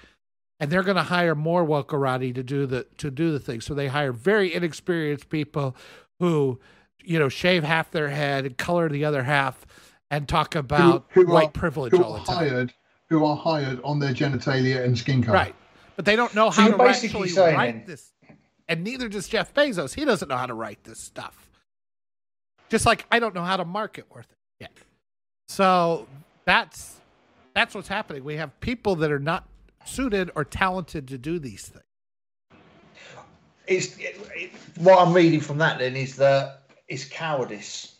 and 0.60 0.72
they're 0.72 0.84
going 0.84 0.98
to 0.98 1.04
hire 1.04 1.36
more 1.36 1.66
wokerati 1.66 2.34
to 2.36 2.44
do 2.44 2.66
the 2.66 2.86
to 2.98 3.10
do 3.10 3.32
the 3.32 3.40
thing. 3.40 3.62
So 3.62 3.74
they 3.74 3.88
hire 3.88 4.12
very 4.12 4.54
inexperienced 4.54 5.30
people 5.30 5.76
who, 6.20 6.60
you 7.04 7.20
know, 7.20 7.30
shave 7.30 7.64
half 7.64 7.92
their 7.92 8.10
head 8.10 8.46
and 8.46 8.58
color 8.58 8.90
the 8.90 9.06
other 9.06 9.24
half, 9.24 9.66
and 10.12 10.28
talk 10.28 10.56
about 10.56 11.06
who, 11.10 11.26
who 11.26 11.34
white 11.34 11.48
are, 11.48 11.52
privilege 11.52 11.94
all 11.94 12.14
the 12.14 12.20
time. 12.20 12.50
Hired, 12.50 12.74
who 13.10 13.26
are 13.26 13.36
hired 13.36 13.82
on 13.84 14.00
their 14.00 14.14
genitalia 14.14 14.84
and 14.84 14.98
skin 14.98 15.24
color. 15.24 15.36
Right, 15.36 15.56
but 15.96 16.06
they 16.06 16.16
don't 16.16 16.36
know 16.36 16.50
how 16.50 16.70
so 16.70 16.78
to 16.78 16.84
actually 16.84 17.34
write 17.34 17.88
this 17.88 18.13
and 18.68 18.84
neither 18.84 19.10
does 19.10 19.28
Jeff 19.28 19.54
Bezos. 19.54 19.94
He 19.94 20.06
doesn't 20.06 20.28
know 20.28 20.38
how 20.38 20.46
to 20.46 20.54
write 20.54 20.84
this 20.84 21.00
stuff. 21.00 21.50
Just 22.70 22.86
like 22.86 23.06
I 23.12 23.20
don't 23.20 23.36
know 23.36 23.44
how 23.44 23.58
to 23.58 23.66
market 23.66 24.06
worth 24.10 24.32
it 24.32 24.38
yet. 24.60 24.72
So 25.48 26.08
that's 26.46 27.00
that's 27.54 27.76
what's 27.76 27.88
happening. 27.88 28.24
We 28.24 28.36
have 28.38 28.60
people 28.62 28.96
that 28.98 29.12
are 29.12 29.20
not 29.20 29.48
suited 29.86 30.32
or 30.36 30.46
talented 30.46 31.08
to 31.10 31.18
do 31.18 31.40
these 31.40 31.68
things. 31.68 31.84
It's 33.68 33.98
it, 33.98 34.20
it, 34.36 34.52
what 34.78 35.00
I'm 35.00 35.14
reading 35.14 35.40
from 35.40 35.58
that 35.60 35.80
then 35.80 35.96
is 35.96 36.16
that 36.18 36.64
it's 36.88 37.06
cowardice 37.06 37.96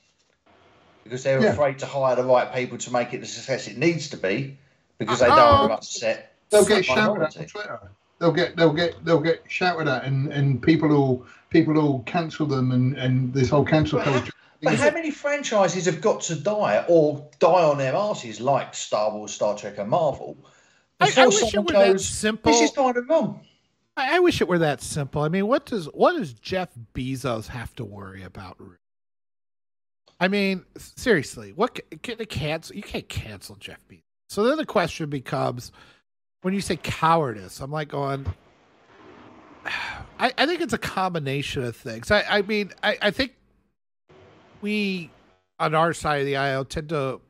because 1.04 1.24
they're 1.24 1.42
yeah. 1.42 1.50
afraid 1.50 1.80
to 1.80 1.86
hire 1.86 2.16
the 2.16 2.24
right 2.24 2.54
people 2.54 2.78
to 2.78 2.92
make 2.92 3.14
it 3.14 3.22
the 3.22 3.28
success 3.28 3.68
it 3.68 3.78
needs 3.78 4.10
to 4.10 4.18
be 4.18 4.58
because 4.98 5.20
they 5.20 5.28
ah. 5.28 5.36
don't 5.36 5.60
want 5.60 5.72
to 5.72 5.74
upset. 5.76 6.36
They'll 6.50 6.66
get 6.66 6.86
shouted 6.86 7.24
at 7.24 7.38
on 7.38 7.46
Twitter 7.46 7.80
they'll 8.24 8.32
get 8.32 8.56
they'll 8.56 8.74
get 8.74 9.04
they'll 9.04 9.20
get 9.20 9.44
shouted 9.50 9.88
at, 9.88 10.06
and 10.06 10.32
and 10.32 10.62
people 10.62 10.88
will 10.88 11.26
people 11.50 11.74
will 11.74 12.00
cancel 12.04 12.46
them, 12.46 12.72
and 12.72 12.96
and 12.98 13.34
this 13.34 13.50
whole 13.50 13.66
cancel 13.66 14.00
culture. 14.00 14.32
But 14.62 14.76
how 14.76 14.92
many 14.92 15.12
franchises 15.12 15.86
have 15.88 16.00
got 16.00 16.22
to 16.22 16.36
die 16.36 16.86
or 16.88 17.30
die 17.40 17.64
on 17.64 17.78
their 17.78 17.94
asses 17.94 18.40
like 18.40 18.74
Star 18.74 19.12
Wars, 19.12 19.34
Star 19.34 19.58
Trek, 19.58 19.78
and 19.78 19.90
Marvel? 19.90 20.38
I, 21.02 21.12
I, 21.18 21.28
wish 21.28 21.54
it 21.54 21.58
were 21.58 21.64
goes, 21.74 22.08
that 22.08 22.14
simple. 22.14 22.52
This 22.54 22.62
is 22.62 22.72
kind 22.72 22.96
of 22.96 23.10
wrong. 23.10 23.42
I, 23.98 24.16
I, 24.16 24.20
wish 24.20 24.40
it 24.40 24.48
were 24.48 24.60
that 24.60 24.82
simple. 24.82 25.22
I 25.22 25.28
mean, 25.28 25.48
what 25.48 25.66
does 25.66 25.88
what 25.88 26.14
does 26.14 26.32
Jeff 26.32 26.70
Bezos 26.96 27.48
have 27.48 27.76
to 27.76 27.84
worry 27.84 28.24
about? 28.24 28.58
I 30.22 30.30
mean, 30.30 30.64
seriously, 30.78 31.52
what 31.52 31.78
can, 32.02 32.16
can 32.16 32.26
cancel? 32.26 32.74
You 32.74 32.84
can't 32.84 33.10
cancel 33.10 33.58
Jeff 33.58 33.86
Bezos. 33.90 34.04
So 34.30 34.44
then 34.44 34.56
the 34.56 34.66
question 34.66 35.10
becomes 35.10 35.74
when 36.44 36.54
you 36.54 36.62
say 36.62 36.76
cowardice, 36.76 37.60
I'm 37.60 37.72
like 37.72 37.88
going. 37.88 38.32
I, 40.20 40.32
I 40.38 40.46
think 40.46 40.62
it's 40.62 40.74
a 40.74 40.78
combination 40.78 41.64
of 41.64 41.76
things. 41.76 42.12
I, 42.12 42.24
I 42.30 42.42
mean, 42.44 42.72
I, 42.84 42.98
I 43.02 43.12
think 43.12 43.34
we 44.62 45.10
on 45.60 45.74
our 45.74 45.94
side 45.94 46.20
of 46.20 46.26
the 46.26 46.36
aisle 46.36 46.66
tend 46.66 46.90
to 46.90 47.22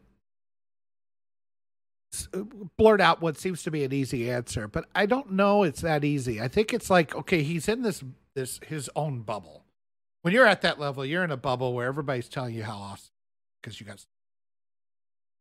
blurt 2.77 3.02
out 3.02 3.22
what 3.22 3.38
seems 3.38 3.64
to 3.64 3.72
be 3.72 3.84
an 3.84 3.94
easy 3.94 4.30
answer, 4.30 4.68
but 4.68 4.85
I 4.94 5.06
don't 5.06 5.31
know 5.31 5.64
it's 5.64 5.81
that 5.81 6.03
easy. 6.03 6.41
I 6.41 6.48
think 6.48 6.73
it's 6.73 6.90
like 6.90 7.15
okay, 7.15 7.44
he's 7.44 7.69
in 7.69 7.84
this 7.84 8.03
this 8.35 8.60
his 8.65 8.90
own 8.95 9.22
bubble. 9.22 9.64
When 10.23 10.34
you're 10.34 10.48
at 10.48 10.61
that 10.61 10.80
level, 10.80 11.06
you're 11.06 11.23
in 11.23 11.31
a 11.31 11.38
bubble 11.38 11.73
where 11.73 11.88
everybody's 11.88 12.30
telling 12.30 12.56
you 12.56 12.64
how 12.64 12.77
awesome 12.77 13.11
because 13.61 13.80
you 13.80 13.85
got 13.85 14.03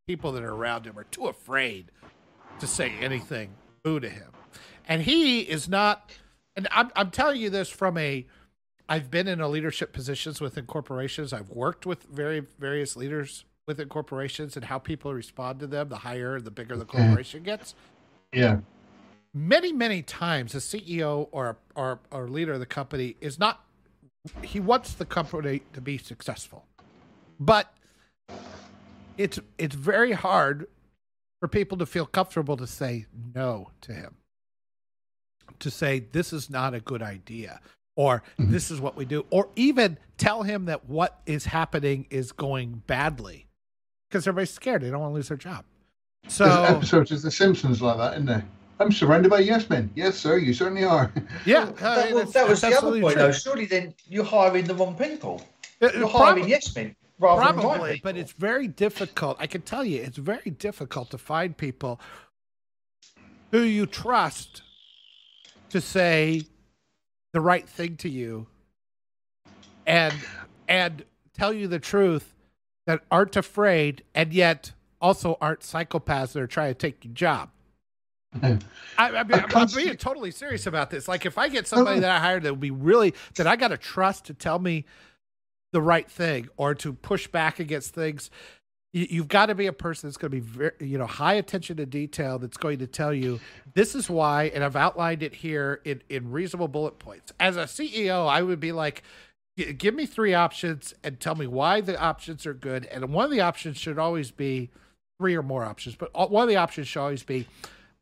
people 0.07 0.31
that 0.33 0.43
are 0.43 0.53
around 0.53 0.85
him 0.85 0.99
are 0.99 1.05
too 1.05 1.27
afraid 1.27 1.85
to 2.59 2.67
say 2.67 2.91
anything 3.01 3.49
to 3.83 4.09
him. 4.09 4.31
And 4.87 5.01
he 5.01 5.41
is 5.41 5.67
not 5.67 6.11
and 6.55 6.67
I'm 6.71 6.91
I'm 6.95 7.11
telling 7.11 7.41
you 7.41 7.49
this 7.49 7.69
from 7.69 7.97
a 7.97 8.25
I've 8.87 9.09
been 9.09 9.27
in 9.27 9.41
a 9.41 9.47
leadership 9.47 9.93
positions 9.93 10.41
within 10.41 10.65
corporations. 10.65 11.33
I've 11.33 11.49
worked 11.49 11.85
with 11.85 12.03
very 12.03 12.45
various 12.59 12.95
leaders 12.95 13.45
within 13.67 13.87
corporations 13.89 14.55
and 14.55 14.65
how 14.65 14.77
people 14.77 15.13
respond 15.13 15.59
to 15.61 15.67
them. 15.67 15.89
The 15.89 15.97
higher, 15.97 16.39
the 16.39 16.51
bigger 16.51 16.75
the 16.75 16.85
corporation 16.85 17.43
gets. 17.43 17.75
Yeah. 18.33 18.59
Many, 19.33 19.71
many 19.73 20.01
times, 20.01 20.53
a 20.53 20.59
CEO 20.59 21.27
or 21.31 21.57
or 21.75 21.99
or 22.11 22.27
leader 22.27 22.53
of 22.53 22.59
the 22.59 22.65
company 22.65 23.15
is 23.19 23.39
not. 23.39 23.63
He 24.41 24.59
wants 24.59 24.93
the 24.93 25.05
company 25.05 25.63
to 25.73 25.81
be 25.81 25.97
successful, 25.97 26.65
but 27.39 27.73
it's 29.17 29.39
it's 29.57 29.75
very 29.75 30.11
hard 30.11 30.67
for 31.43 31.49
people 31.49 31.77
to 31.77 31.85
feel 31.85 32.05
comfortable 32.05 32.55
to 32.55 32.65
say 32.65 33.05
no 33.35 33.69
to 33.81 33.91
him. 33.91 34.15
To 35.59 35.69
say 35.69 35.99
this 35.99 36.31
is 36.31 36.49
not 36.49 36.73
a 36.73 36.79
good 36.79 37.01
idea 37.01 37.59
or 37.97 38.23
mm-hmm. 38.39 38.49
this 38.49 38.71
is 38.71 38.79
what 38.79 38.95
we 38.95 39.03
do, 39.03 39.25
or 39.29 39.49
even 39.57 39.97
tell 40.17 40.43
him 40.43 40.67
that 40.67 40.85
what 40.85 41.19
is 41.25 41.43
happening 41.43 42.07
is 42.09 42.31
going 42.31 42.81
badly 42.87 43.45
because 44.07 44.25
everybody's 44.25 44.51
scared. 44.51 44.83
They 44.83 44.89
don't 44.89 45.01
want 45.01 45.11
to 45.11 45.15
lose 45.15 45.27
their 45.27 45.35
job. 45.35 45.65
So 46.29 46.45
There's 46.45 46.69
episodes 46.69 47.11
of 47.11 47.21
The 47.23 47.31
Simpsons 47.31 47.81
like 47.81 47.97
that, 47.97 48.13
isn't 48.13 48.25
there? 48.25 48.45
I'm 48.79 48.93
surrounded 48.93 49.29
by 49.29 49.39
yes 49.39 49.69
men. 49.69 49.91
Yes, 49.95 50.17
sir, 50.17 50.37
you 50.37 50.53
certainly 50.53 50.85
are. 50.85 51.11
Yeah, 51.45 51.65
that, 51.65 52.13
well, 52.13 52.23
that 52.23 52.47
was 52.47 52.61
the 52.61 52.67
other 52.69 53.01
point, 53.01 53.15
true. 53.15 53.21
though. 53.21 53.31
Surely 53.33 53.65
then 53.65 53.93
you're 54.07 54.23
hiring 54.23 54.63
the 54.63 54.75
wrong 54.75 54.95
people. 54.95 55.45
Uh, 55.81 55.89
you're 55.93 56.07
hiring 56.07 56.47
yes 56.47 56.73
men. 56.73 56.95
Probably, 57.19 58.01
but 58.03 58.17
it's 58.17 58.31
very 58.33 58.67
difficult. 58.67 59.37
I 59.39 59.47
can 59.47 59.61
tell 59.61 59.83
you, 59.83 60.01
it's 60.01 60.17
very 60.17 60.49
difficult 60.49 61.11
to 61.11 61.17
find 61.17 61.55
people 61.55 61.99
who 63.51 63.61
you 63.61 63.85
trust 63.85 64.63
to 65.69 65.79
say 65.79 66.43
the 67.33 67.41
right 67.41 67.67
thing 67.67 67.97
to 67.97 68.09
you 68.09 68.47
and 69.85 70.13
and 70.67 71.03
tell 71.33 71.53
you 71.53 71.67
the 71.67 71.79
truth 71.79 72.33
that 72.85 73.01
aren't 73.11 73.35
afraid 73.35 74.03
and 74.13 74.33
yet 74.33 74.71
also 75.01 75.37
aren't 75.41 75.61
psychopaths 75.61 76.33
that 76.33 76.41
are 76.41 76.47
trying 76.47 76.71
to 76.71 76.77
take 76.77 77.03
your 77.03 77.13
job. 77.13 77.49
I, 78.41 78.59
I 78.97 79.23
mean, 79.23 79.39
I'm, 79.39 79.55
I'm, 79.55 79.67
being 79.75 79.95
totally 79.97 80.31
serious 80.31 80.65
about 80.65 80.89
this. 80.89 81.07
Like, 81.07 81.25
if 81.25 81.37
I 81.37 81.49
get 81.49 81.67
somebody 81.67 81.99
that 81.99 82.09
I 82.09 82.19
hired 82.19 82.43
that 82.43 82.53
would 82.53 82.59
be 82.59 82.71
really 82.71 83.13
that 83.35 83.45
I 83.45 83.55
got 83.55 83.67
to 83.67 83.77
trust 83.77 84.25
to 84.25 84.33
tell 84.33 84.57
me 84.57 84.85
the 85.73 85.81
right 85.81 86.09
thing 86.09 86.47
or 86.55 86.73
to 86.75 86.93
push 86.93 87.27
back 87.27 87.59
against 87.59 87.93
things, 87.93 88.29
you, 88.93 89.21
have 89.21 89.27
got 89.27 89.47
to 89.47 89.55
be 89.55 89.65
a 89.65 89.73
person 89.73 90.07
that's 90.07 90.17
going 90.17 90.31
to 90.31 90.37
be 90.37 90.39
very, 90.39 90.71
you 90.79 90.99
know, 90.99 91.07
high 91.07 91.33
attention 91.33 91.77
to 91.77 91.85
detail. 91.85 92.37
That's 92.37 92.57
going 92.57 92.77
to 92.77 92.87
tell 92.87 93.11
you 93.11 93.39
this 93.73 93.95
is 93.95 94.07
why, 94.07 94.51
and 94.53 94.63
I've 94.63 94.75
outlined 94.75 95.23
it 95.23 95.33
here 95.33 95.81
in 95.83 96.01
in 96.09 96.31
reasonable 96.31 96.67
bullet 96.67 96.99
points. 96.99 97.33
As 97.39 97.57
a 97.57 97.63
CEO, 97.63 98.27
I 98.27 98.43
would 98.43 98.59
be 98.59 98.71
like, 98.71 99.01
give 99.77 99.95
me 99.95 100.05
three 100.05 100.35
options 100.35 100.93
and 101.03 101.19
tell 101.19 101.33
me 101.33 101.47
why 101.47 101.81
the 101.81 101.99
options 101.99 102.45
are 102.45 102.53
good. 102.53 102.85
And 102.85 103.11
one 103.11 103.25
of 103.25 103.31
the 103.31 103.41
options 103.41 103.77
should 103.77 103.97
always 103.97 104.29
be 104.29 104.69
three 105.19 105.35
or 105.35 105.43
more 105.43 105.65
options, 105.65 105.95
but 105.95 106.11
uh, 106.13 106.27
one 106.27 106.43
of 106.43 106.49
the 106.49 106.57
options 106.57 106.87
should 106.87 107.01
always 107.01 107.23
be 107.23 107.47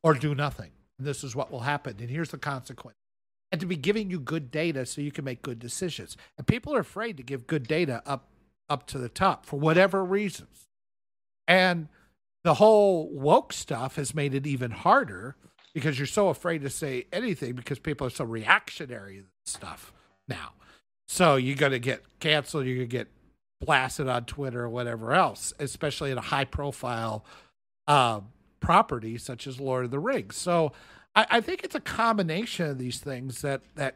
or 0.04 0.14
do 0.14 0.36
nothing. 0.36 0.72
And 1.00 1.08
this 1.08 1.24
is 1.24 1.36
what 1.36 1.52
will 1.52 1.62
happen. 1.62 1.96
And 2.00 2.10
here's 2.10 2.32
the 2.32 2.38
consequence. 2.38 2.98
And 3.52 3.60
to 3.60 3.68
be 3.68 3.76
giving 3.76 4.10
you 4.10 4.20
good 4.20 4.50
data 4.50 4.86
so 4.86 5.02
you 5.02 5.12
can 5.12 5.26
make 5.26 5.42
good 5.42 5.60
decisions. 5.60 6.16
And 6.38 6.48
people 6.48 6.74
are 6.74 6.80
afraid 6.80 7.18
to 7.18 7.24
give 7.24 7.48
good 7.48 7.68
data 7.68 8.02
up 8.06 8.28
up 8.70 8.88
to 8.88 8.98
the 8.98 9.10
top 9.10 9.46
for 9.46 9.60
whatever 9.60 10.04
reasons. 10.04 10.70
And 11.48 11.90
the 12.46 12.54
whole 12.56 13.10
woke 13.12 13.52
stuff 13.52 13.98
has 13.98 14.16
made 14.16 14.34
it 14.34 14.48
even 14.48 14.72
harder 14.72 15.36
because 15.74 16.00
you're 16.00 16.08
so 16.08 16.30
afraid 16.30 16.62
to 16.62 16.70
say 16.70 17.06
anything 17.12 17.54
because 17.54 17.80
people 17.80 18.08
are 18.08 18.12
so 18.12 18.24
reactionary 18.24 19.24
stuff 19.46 19.92
now. 20.28 20.54
So 21.08 21.36
you're 21.36 21.58
going 21.58 21.74
to 21.74 21.80
get 21.80 22.04
canceled. 22.20 22.66
You're 22.66 22.78
going 22.78 22.90
to 22.90 22.98
get 22.98 23.08
blasted 23.60 24.08
on 24.08 24.26
Twitter 24.26 24.62
or 24.62 24.70
whatever 24.70 25.14
else, 25.14 25.54
especially 25.60 26.12
in 26.12 26.18
a 26.18 26.22
high 26.22 26.46
profile 26.46 27.26
uh, 27.88 28.22
property 28.60 29.18
such 29.18 29.46
as 29.46 29.60
Lord 29.60 29.86
of 29.86 29.92
the 29.92 30.00
Rings. 30.00 30.38
So 30.38 30.72
I, 31.16 31.28
I 31.30 31.42
think 31.42 31.64
it's 31.64 31.76
a 31.76 31.80
combination 31.80 32.68
of 32.68 32.78
these 32.78 33.00
things 33.00 33.42
that 33.42 33.62
that 33.76 33.96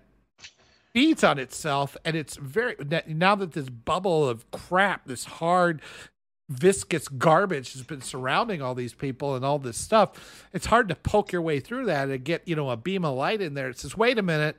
feeds 0.94 1.24
on 1.24 1.40
itself, 1.40 1.98
and 2.06 2.16
it's 2.16 2.38
very 2.38 2.76
now 3.08 3.36
that 3.36 3.54
this 3.54 3.70
bubble 3.70 4.28
of 4.28 4.50
crap, 4.52 5.06
this 5.06 5.26
hard 5.26 5.82
viscous 6.48 7.08
garbage 7.08 7.74
has 7.74 7.82
been 7.82 8.02
surrounding 8.02 8.62
all 8.62 8.76
these 8.76 8.94
people 8.94 9.36
and 9.36 9.44
all 9.44 9.58
this 9.58 9.80
stuff 9.80 10.48
it's 10.54 10.68
hard 10.68 10.88
to 10.88 10.94
poke 10.94 11.32
your 11.32 11.42
way 11.42 11.60
through 11.60 11.88
that 11.88 12.08
and 12.08 12.24
get 12.24 12.48
you 12.48 12.56
know 12.56 12.70
a 12.70 12.78
beam 12.78 13.04
of 13.04 13.16
light 13.16 13.42
in 13.42 13.56
there 13.56 13.68
it 13.68 13.80
says 13.80 13.98
wait 13.98 14.20
a 14.20 14.22
minute 14.22 14.56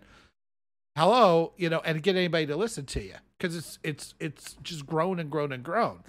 hello, 0.96 1.52
you 1.56 1.68
know, 1.68 1.80
and 1.84 2.02
get 2.02 2.16
anybody 2.16 2.46
to 2.46 2.56
listen 2.56 2.86
to 2.86 3.02
you 3.02 3.14
because 3.38 3.54
it's 3.54 3.78
it's 3.84 4.14
it's 4.18 4.56
just 4.62 4.86
grown 4.86 5.20
and 5.20 5.30
grown 5.30 5.52
and 5.52 5.62
grown. 5.62 6.02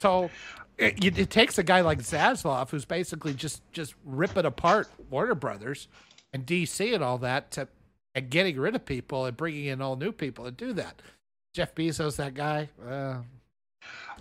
So 0.00 0.30
it, 0.80 1.18
it, 1.18 1.30
takes 1.30 1.58
a 1.58 1.62
guy 1.62 1.82
like 1.82 1.98
Zaslav 1.98 2.70
who's 2.70 2.84
basically 2.84 3.34
just 3.34 3.62
just 3.72 3.94
ripping 4.04 4.46
apart 4.46 4.88
Warner 5.10 5.34
Brothers 5.34 5.88
and 6.32 6.46
DC 6.46 6.94
and 6.94 7.04
all 7.04 7.18
that 7.18 7.50
to 7.52 7.68
and 8.14 8.30
getting 8.30 8.58
rid 8.58 8.74
of 8.74 8.84
people 8.84 9.26
and 9.26 9.36
bringing 9.36 9.66
in 9.66 9.80
all 9.80 9.96
new 9.96 10.12
people 10.12 10.44
to 10.44 10.50
do 10.50 10.72
that. 10.72 11.00
Jeff 11.54 11.74
Bezos, 11.74 12.16
that 12.16 12.34
guy, 12.34 12.68
uh, 12.88 13.18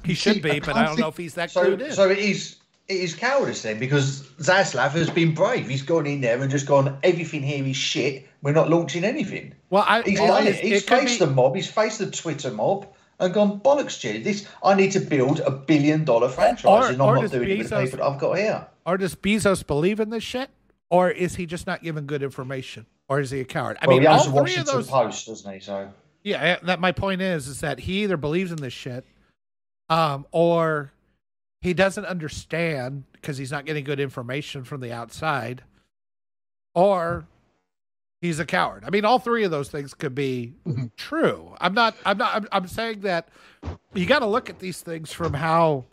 he 0.03 0.13
should 0.13 0.41
be, 0.41 0.59
but 0.59 0.75
I 0.75 0.85
don't 0.85 0.99
know 0.99 1.07
if 1.07 1.17
he's 1.17 1.35
that 1.35 1.51
so, 1.51 1.75
good. 1.75 1.93
So 1.93 2.09
it 2.09 2.17
is 2.17 2.57
it 2.87 2.97
is 2.97 3.15
cowardice 3.15 3.61
then 3.61 3.77
because 3.77 4.23
Zaslav 4.39 4.91
has 4.91 5.09
been 5.09 5.33
brave. 5.33 5.69
He's 5.69 5.83
gone 5.83 6.07
in 6.07 6.21
there 6.21 6.41
and 6.41 6.49
just 6.49 6.65
gone, 6.65 6.97
everything 7.03 7.43
here 7.43 7.63
is 7.63 7.75
shit. 7.75 8.27
We're 8.41 8.53
not 8.53 8.69
launching 8.69 9.03
anything. 9.03 9.53
Well, 9.69 9.85
I, 9.87 10.01
he's 10.01 10.17
done 10.17 10.47
it. 10.47 10.55
He's 10.55 10.83
it 10.83 10.89
faced 10.89 11.19
be... 11.19 11.25
the 11.25 11.31
mob. 11.31 11.55
He's 11.55 11.69
faced 11.69 11.99
the 11.99 12.09
Twitter 12.09 12.51
mob 12.51 12.87
and 13.19 13.33
gone 13.33 13.59
bollocks, 13.59 13.99
Jude. 13.99 14.23
This 14.23 14.47
I 14.63 14.73
need 14.75 14.91
to 14.93 14.99
build 14.99 15.39
a 15.41 15.51
billion 15.51 16.05
dollar 16.05 16.29
franchise, 16.29 16.65
or, 16.65 16.87
and 16.87 17.01
I'm 17.01 17.15
not 17.21 17.31
doing 17.31 17.47
Bezos, 17.47 17.49
it 17.49 17.57
with 17.57 17.69
the 17.69 17.81
people 17.81 18.03
I've 18.03 18.19
got 18.19 18.37
here. 18.37 18.67
Or 18.85 18.97
does 18.97 19.15
Bezos 19.15 19.65
believe 19.65 19.99
in 19.99 20.09
this 20.09 20.23
shit, 20.23 20.49
or 20.89 21.11
is 21.11 21.35
he 21.35 21.45
just 21.45 21.67
not 21.67 21.83
giving 21.83 22.07
good 22.07 22.23
information, 22.23 22.85
or 23.07 23.19
is 23.19 23.31
he 23.31 23.41
a 23.41 23.45
coward? 23.45 23.77
I 23.81 23.87
well, 23.87 23.97
mean, 23.97 24.01
he 24.03 24.07
all 24.07 24.23
three 24.23 24.55
of 24.55 24.65
those 24.65 24.87
Post, 24.87 25.27
doesn't 25.27 25.53
he? 25.53 25.59
So 25.59 25.91
yeah, 26.23 26.57
that 26.63 26.79
my 26.79 26.91
point 26.91 27.21
is 27.21 27.47
is 27.47 27.61
that 27.61 27.79
he 27.79 28.03
either 28.03 28.17
believes 28.17 28.51
in 28.51 28.57
this 28.57 28.73
shit, 28.73 29.05
um, 29.89 30.25
or 30.31 30.93
he 31.61 31.73
doesn't 31.73 32.05
understand 32.05 33.03
because 33.13 33.37
he's 33.37 33.51
not 33.51 33.65
getting 33.65 33.83
good 33.83 33.99
information 33.99 34.63
from 34.63 34.81
the 34.81 34.93
outside, 34.93 35.63
or 36.73 37.25
he's 38.21 38.39
a 38.39 38.45
coward. 38.45 38.83
I 38.85 38.89
mean, 38.89 39.05
all 39.05 39.19
three 39.19 39.43
of 39.43 39.51
those 39.51 39.69
things 39.69 39.93
could 39.93 40.15
be 40.15 40.53
mm-hmm. 40.65 40.85
true. 40.97 41.55
I'm 41.59 41.73
not. 41.73 41.95
I'm 42.05 42.17
not. 42.17 42.35
I'm, 42.35 42.47
I'm 42.51 42.67
saying 42.67 43.01
that 43.01 43.29
you 43.93 44.05
got 44.05 44.19
to 44.19 44.25
look 44.25 44.49
at 44.49 44.59
these 44.59 44.81
things 44.81 45.11
from 45.11 45.33
how. 45.33 45.85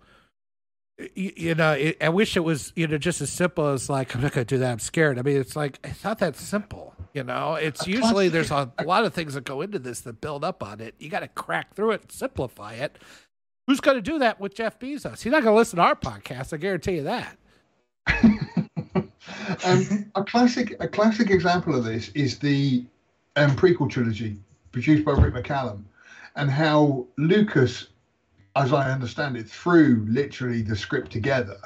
You, 1.14 1.32
you 1.36 1.54
know, 1.54 1.72
it, 1.72 1.98
I 2.02 2.08
wish 2.08 2.38
it 2.38 2.40
was 2.40 2.72
you 2.74 2.86
know 2.86 2.96
just 2.96 3.20
as 3.20 3.30
simple 3.30 3.68
as 3.68 3.90
like 3.90 4.14
I'm 4.14 4.22
not 4.22 4.32
going 4.32 4.46
to 4.46 4.54
do 4.54 4.58
that. 4.60 4.72
I'm 4.72 4.78
scared. 4.78 5.18
I 5.18 5.22
mean, 5.22 5.36
it's 5.36 5.54
like 5.54 5.78
it's 5.84 6.04
not 6.04 6.18
that 6.20 6.36
simple. 6.36 6.94
You 7.12 7.22
know, 7.24 7.54
it's 7.54 7.86
usually 7.86 8.28
there's 8.28 8.50
a, 8.50 8.72
a 8.78 8.84
lot 8.84 9.04
of 9.04 9.12
things 9.12 9.34
that 9.34 9.44
go 9.44 9.60
into 9.60 9.78
this 9.78 10.00
that 10.02 10.20
build 10.20 10.42
up 10.44 10.62
on 10.62 10.80
it. 10.80 10.94
You 10.98 11.10
got 11.10 11.20
to 11.20 11.28
crack 11.28 11.74
through 11.74 11.92
it, 11.92 12.12
simplify 12.12 12.74
it, 12.74 12.98
Who's 13.66 13.80
going 13.80 13.96
to 13.96 14.02
do 14.02 14.20
that 14.20 14.40
with 14.40 14.54
Jeff 14.54 14.78
Bezos? 14.78 15.22
He's 15.22 15.32
not 15.32 15.42
going 15.42 15.52
to 15.52 15.58
listen 15.58 15.78
to 15.78 15.82
our 15.82 15.96
podcast. 15.96 16.52
I 16.52 16.56
guarantee 16.56 16.96
you 16.96 17.02
that. 17.04 17.36
um, 19.64 20.10
a 20.14 20.24
classic, 20.24 20.76
a 20.80 20.88
classic 20.88 21.30
example 21.30 21.74
of 21.74 21.84
this 21.84 22.08
is 22.10 22.38
the 22.38 22.84
um, 23.36 23.56
prequel 23.56 23.90
trilogy 23.90 24.38
produced 24.72 25.04
by 25.04 25.12
Rick 25.12 25.34
McCallum, 25.34 25.82
and 26.36 26.50
how 26.50 27.06
Lucas, 27.16 27.88
as 28.56 28.72
I 28.72 28.90
understand 28.90 29.36
it, 29.36 29.48
threw 29.48 30.04
literally 30.08 30.62
the 30.62 30.76
script 30.76 31.10
together. 31.10 31.56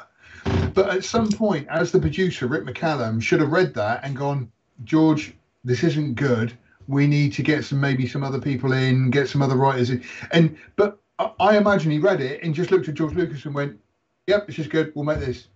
But 0.75 0.91
at 0.91 1.05
some 1.05 1.31
point, 1.31 1.67
as 1.69 1.91
the 1.91 1.99
producer, 1.99 2.47
Rick 2.47 2.65
McCallum 2.65 3.21
should 3.21 3.41
have 3.41 3.51
read 3.51 3.75
that 3.75 4.05
and 4.05 4.17
gone, 4.17 4.51
George, 4.85 5.35
this 5.65 5.83
isn't 5.83 6.15
good. 6.15 6.57
We 6.89 7.07
need 7.07 7.33
to 7.35 7.43
get 7.43 7.65
some 7.65 7.81
maybe 7.81 8.07
some 8.07 8.25
other 8.25 8.41
people 8.41 8.73
in, 8.73 9.11
get 9.11 9.29
some 9.29 9.43
other 9.43 9.57
writers 9.57 9.91
in. 9.91 10.03
And 10.33 10.57
but 10.77 10.99
I 11.39 11.57
imagine 11.57 11.91
he 11.91 11.99
read 11.99 12.21
it 12.21 12.43
and 12.43 12.55
just 12.55 12.71
looked 12.71 12.89
at 12.89 12.95
George 12.95 13.15
Lucas 13.15 13.45
and 13.45 13.55
went, 13.55 13.79
"Yep, 14.27 14.47
this 14.47 14.59
is 14.59 14.67
good. 14.67 14.93
We'll 14.95 15.05
make 15.05 15.19
this." 15.21 15.49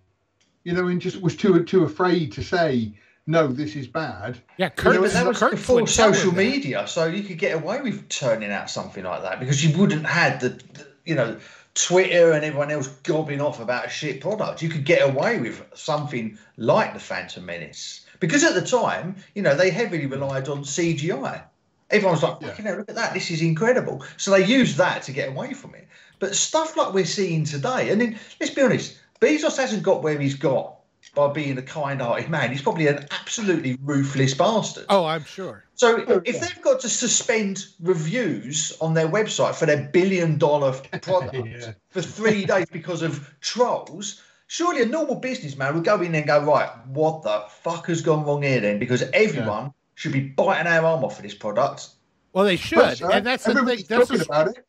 You 0.64 0.72
know, 0.72 0.88
and 0.88 1.00
just 1.00 1.20
was 1.20 1.36
too 1.36 1.62
too 1.64 1.84
afraid 1.84 2.32
to 2.32 2.42
say, 2.42 2.92
"No, 3.26 3.46
this 3.46 3.76
is 3.76 3.86
bad." 3.86 4.38
Yeah, 4.56 4.70
Kurt, 4.70 4.94
you 4.94 5.00
know, 5.02 5.08
that 5.08 5.26
was 5.26 5.38
Kurt 5.38 5.52
before 5.52 5.86
social 5.86 6.32
media, 6.32 6.86
so 6.86 7.06
you 7.06 7.22
could 7.22 7.38
get 7.38 7.54
away 7.54 7.80
with 7.82 8.08
turning 8.08 8.50
out 8.50 8.70
something 8.70 9.04
like 9.04 9.22
that 9.22 9.40
because 9.40 9.62
you 9.64 9.76
wouldn't 9.78 10.06
had 10.06 10.40
the, 10.40 10.48
the 10.48 10.86
you 11.04 11.14
know, 11.14 11.38
Twitter 11.74 12.32
and 12.32 12.44
everyone 12.44 12.70
else 12.70 12.88
gobbing 12.88 13.40
off 13.40 13.60
about 13.60 13.86
a 13.86 13.88
shit 13.88 14.20
product. 14.20 14.62
You 14.62 14.68
could 14.68 14.84
get 14.84 15.08
away 15.08 15.40
with 15.40 15.62
something 15.74 16.38
like 16.56 16.94
the 16.94 17.00
Phantom 17.00 17.44
Menace 17.44 18.06
because 18.20 18.44
at 18.44 18.54
the 18.54 18.62
time, 18.62 19.16
you 19.34 19.42
know, 19.42 19.54
they 19.54 19.70
heavily 19.70 20.06
relied 20.06 20.48
on 20.48 20.62
CGI. 20.64 21.42
Everyone's 21.90 22.22
like, 22.22 22.38
yeah. 22.40 22.54
you 22.56 22.64
know, 22.64 22.76
look 22.76 22.88
at 22.88 22.94
that, 22.94 23.12
this 23.12 23.30
is 23.30 23.42
incredible. 23.42 24.02
So 24.16 24.30
they 24.30 24.44
used 24.46 24.78
that 24.78 25.02
to 25.04 25.12
get 25.12 25.28
away 25.28 25.52
from 25.52 25.74
it. 25.74 25.86
But 26.18 26.34
stuff 26.34 26.76
like 26.76 26.94
we're 26.94 27.04
seeing 27.04 27.44
today, 27.44 27.90
and 27.90 28.00
then 28.00 28.18
let's 28.40 28.54
be 28.54 28.62
honest, 28.62 28.98
Bezos 29.20 29.56
hasn't 29.56 29.82
got 29.82 30.02
where 30.02 30.18
he's 30.18 30.34
got 30.34 30.74
by 31.14 31.28
being 31.32 31.58
a 31.58 31.62
kind-hearted 31.62 32.28
man. 32.28 32.50
He's 32.50 32.62
probably 32.62 32.86
an 32.88 33.06
absolutely 33.10 33.78
ruthless 33.82 34.34
bastard. 34.34 34.86
Oh, 34.88 35.04
I'm 35.04 35.24
sure. 35.24 35.64
So 35.74 36.04
oh, 36.08 36.22
if 36.24 36.40
they've 36.40 36.62
got 36.62 36.80
to 36.80 36.88
suspend 36.88 37.66
reviews 37.80 38.76
on 38.80 38.94
their 38.94 39.08
website 39.08 39.54
for 39.54 39.66
their 39.66 39.88
billion-dollar 39.92 40.72
product 41.02 41.46
yeah. 41.46 41.72
for 41.90 42.02
three 42.02 42.44
days 42.44 42.66
because 42.70 43.02
of 43.02 43.32
trolls, 43.40 44.22
surely 44.46 44.82
a 44.82 44.86
normal 44.86 45.16
businessman 45.16 45.74
would 45.74 45.84
go 45.84 46.00
in 46.00 46.14
and 46.14 46.26
go, 46.26 46.42
right, 46.44 46.70
what 46.88 47.22
the 47.22 47.44
fuck 47.48 47.86
has 47.86 48.00
gone 48.00 48.24
wrong 48.24 48.42
here 48.42 48.60
then? 48.60 48.78
Because 48.78 49.02
everyone 49.12 49.64
yeah. 49.64 49.70
should 49.94 50.12
be 50.12 50.20
biting 50.20 50.66
our 50.66 50.84
arm 50.84 51.04
off 51.04 51.16
for 51.16 51.22
this 51.22 51.34
product. 51.34 51.88
Well, 52.32 52.44
they 52.44 52.56
should, 52.56 53.00
and 53.02 53.24
that's 53.24 53.44
the 53.44 53.54
thing. 53.54 53.84
This 53.88 54.10
is, 54.10 54.22
about 54.22 54.48
it. 54.48 54.66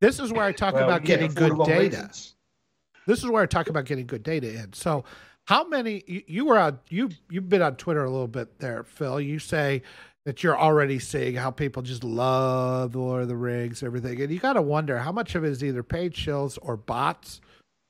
this 0.00 0.18
is 0.18 0.32
where 0.32 0.44
I 0.44 0.52
talk 0.52 0.72
well, 0.72 0.84
about 0.84 1.04
getting 1.04 1.32
good 1.34 1.58
data. 1.64 1.80
Reasons. 1.80 2.33
This 3.06 3.18
is 3.18 3.30
where 3.30 3.42
I 3.42 3.46
talk 3.46 3.68
about 3.68 3.84
getting 3.84 4.06
good 4.06 4.22
data 4.22 4.52
in. 4.52 4.72
So 4.72 5.04
how 5.44 5.66
many 5.68 6.02
you, 6.06 6.22
you 6.26 6.44
were 6.46 6.58
on 6.58 6.78
you 6.88 7.10
you've 7.30 7.48
been 7.48 7.62
on 7.62 7.76
Twitter 7.76 8.04
a 8.04 8.10
little 8.10 8.28
bit 8.28 8.58
there, 8.60 8.84
Phil. 8.84 9.20
You 9.20 9.38
say 9.38 9.82
that 10.24 10.42
you're 10.42 10.58
already 10.58 10.98
seeing 10.98 11.34
how 11.34 11.50
people 11.50 11.82
just 11.82 12.02
love 12.02 12.94
Lord 12.94 13.22
of 13.22 13.28
the 13.28 13.36
Rings, 13.36 13.82
everything, 13.82 14.20
and 14.22 14.32
you 14.32 14.38
got 14.38 14.54
to 14.54 14.62
wonder 14.62 14.98
how 14.98 15.12
much 15.12 15.34
of 15.34 15.44
it 15.44 15.50
is 15.50 15.62
either 15.62 15.82
paid 15.82 16.14
shills 16.14 16.58
or 16.62 16.76
bots, 16.78 17.42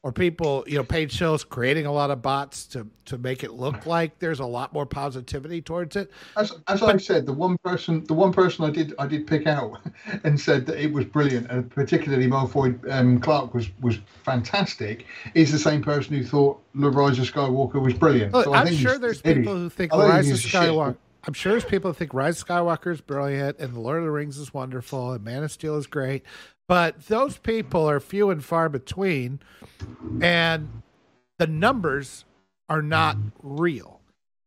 or 0.04 0.12
people, 0.12 0.62
you 0.66 0.76
know, 0.76 0.84
paid 0.84 1.10
shows 1.10 1.42
creating 1.44 1.86
a 1.86 1.92
lot 1.92 2.10
of 2.10 2.20
bots 2.20 2.66
to 2.66 2.86
to 3.06 3.16
make 3.16 3.42
it 3.42 3.52
look 3.52 3.86
like 3.86 4.18
there's 4.18 4.38
a 4.38 4.46
lot 4.46 4.70
more 4.74 4.84
positivity 4.84 5.62
towards 5.62 5.96
it. 5.96 6.10
As, 6.36 6.52
as 6.68 6.80
but, 6.80 6.94
I 6.94 6.98
said, 6.98 7.24
the 7.24 7.32
one 7.32 7.56
person, 7.64 8.04
the 8.04 8.12
one 8.12 8.30
person 8.30 8.66
I 8.66 8.70
did 8.70 8.94
I 8.98 9.06
did 9.06 9.26
pick 9.26 9.46
out 9.46 9.80
and 10.24 10.38
said 10.38 10.66
that 10.66 10.78
it 10.78 10.92
was 10.92 11.06
brilliant, 11.06 11.50
and 11.50 11.70
particularly 11.70 12.26
Malfoy 12.26 12.78
um, 12.92 13.18
Clark 13.18 13.54
was 13.54 13.70
was 13.80 13.98
fantastic, 14.24 15.06
is 15.32 15.50
the 15.50 15.58
same 15.58 15.82
person 15.82 16.14
who 16.14 16.22
thought 16.22 16.62
the 16.74 16.90
Rise 16.90 17.18
of 17.18 17.24
Skywalker 17.24 17.82
was 17.82 17.94
brilliant. 17.94 18.34
Look, 18.34 18.44
so 18.44 18.52
I'm 18.52 18.74
sure 18.74 18.98
there's 18.98 19.22
people 19.22 19.54
who 19.54 19.70
think 19.70 19.90
Rise 19.94 20.30
of 20.30 20.36
Skywalker. 20.36 20.98
I'm 21.26 21.32
sure 21.32 21.52
there's 21.52 21.64
people 21.64 21.90
who 21.90 21.94
think 21.94 22.12
Rise 22.12 22.42
of 22.42 22.48
Skywalker 22.48 22.92
is 22.92 23.00
brilliant 23.00 23.58
and 23.58 23.74
The 23.74 23.80
Lord 23.80 23.98
of 23.98 24.04
the 24.04 24.10
Rings 24.10 24.36
is 24.36 24.52
wonderful 24.52 25.12
and 25.12 25.24
Man 25.24 25.42
of 25.42 25.50
Steel 25.50 25.76
is 25.76 25.86
great, 25.86 26.22
but 26.68 27.06
those 27.06 27.38
people 27.38 27.88
are 27.88 28.00
few 28.00 28.30
and 28.30 28.44
far 28.44 28.68
between, 28.68 29.40
and 30.20 30.82
the 31.38 31.46
numbers 31.46 32.24
are 32.68 32.82
not 32.82 33.16
real. 33.42 34.00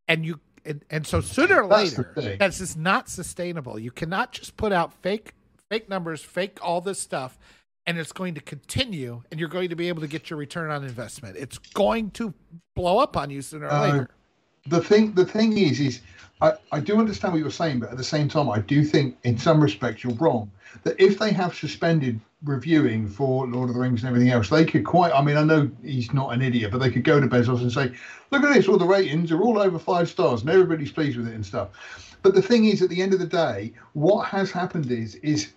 And 0.07 0.25
you 0.25 0.39
and, 0.65 0.83
and 0.89 1.07
so 1.07 1.21
sooner 1.21 1.61
or 1.61 1.69
that's 1.69 1.97
later, 1.97 2.35
that's 2.37 2.57
just 2.59 2.77
not 2.77 3.09
sustainable. 3.09 3.79
You 3.79 3.91
cannot 3.91 4.31
just 4.31 4.57
put 4.57 4.71
out 4.71 4.93
fake 5.01 5.33
fake 5.69 5.89
numbers, 5.89 6.21
fake 6.21 6.59
all 6.61 6.81
this 6.81 6.99
stuff, 6.99 7.37
and 7.85 7.97
it's 7.97 8.11
going 8.11 8.33
to 8.35 8.41
continue 8.41 9.23
and 9.31 9.39
you're 9.39 9.49
going 9.49 9.69
to 9.69 9.75
be 9.75 9.87
able 9.87 10.01
to 10.01 10.07
get 10.07 10.29
your 10.29 10.37
return 10.37 10.71
on 10.71 10.83
investment. 10.83 11.37
It's 11.37 11.57
going 11.57 12.11
to 12.11 12.33
blow 12.75 12.99
up 12.99 13.15
on 13.15 13.29
you 13.29 13.41
sooner 13.41 13.67
or 13.67 13.71
uh, 13.71 13.81
later. 13.81 14.09
The 14.67 14.81
thing 14.81 15.13
the 15.13 15.25
thing 15.25 15.57
is 15.57 15.79
is 15.79 16.01
I, 16.41 16.53
I 16.71 16.79
do 16.79 16.99
understand 16.99 17.33
what 17.33 17.41
you're 17.41 17.49
saying, 17.49 17.79
but 17.79 17.89
at 17.89 17.97
the 17.97 18.03
same 18.03 18.27
time 18.29 18.49
I 18.49 18.59
do 18.59 18.83
think 18.83 19.17
in 19.23 19.37
some 19.37 19.61
respects 19.61 20.03
you're 20.03 20.13
wrong. 20.13 20.51
That 20.83 20.99
if 21.01 21.17
they 21.17 21.31
have 21.33 21.55
suspended 21.55 22.19
reviewing 22.43 23.07
for 23.07 23.47
Lord 23.47 23.69
of 23.69 23.75
the 23.75 23.81
Rings 23.81 24.01
and 24.01 24.09
everything 24.09 24.29
else, 24.29 24.49
they 24.49 24.65
could 24.65 24.85
quite 24.85 25.13
I 25.13 25.21
mean, 25.21 25.37
I 25.37 25.43
know 25.43 25.69
he's 25.83 26.13
not 26.13 26.33
an 26.33 26.41
idiot, 26.41 26.71
but 26.71 26.79
they 26.79 26.91
could 26.91 27.03
go 27.03 27.19
to 27.19 27.27
Bezos 27.27 27.61
and 27.61 27.71
say, 27.71 27.93
Look 28.31 28.43
at 28.43 28.53
this, 28.53 28.67
all 28.67 28.77
the 28.77 28.85
ratings 28.85 29.31
are 29.31 29.41
all 29.41 29.59
over 29.59 29.79
five 29.79 30.09
stars 30.09 30.41
and 30.41 30.49
everybody's 30.49 30.91
pleased 30.91 31.17
with 31.17 31.27
it 31.27 31.33
and 31.35 31.45
stuff. 31.45 31.69
But 32.21 32.35
the 32.35 32.41
thing 32.41 32.65
is, 32.65 32.81
at 32.81 32.89
the 32.89 33.01
end 33.01 33.13
of 33.13 33.19
the 33.19 33.25
day, 33.25 33.73
what 33.93 34.27
has 34.27 34.51
happened 34.51 34.91
is 34.91 35.15
is 35.15 35.53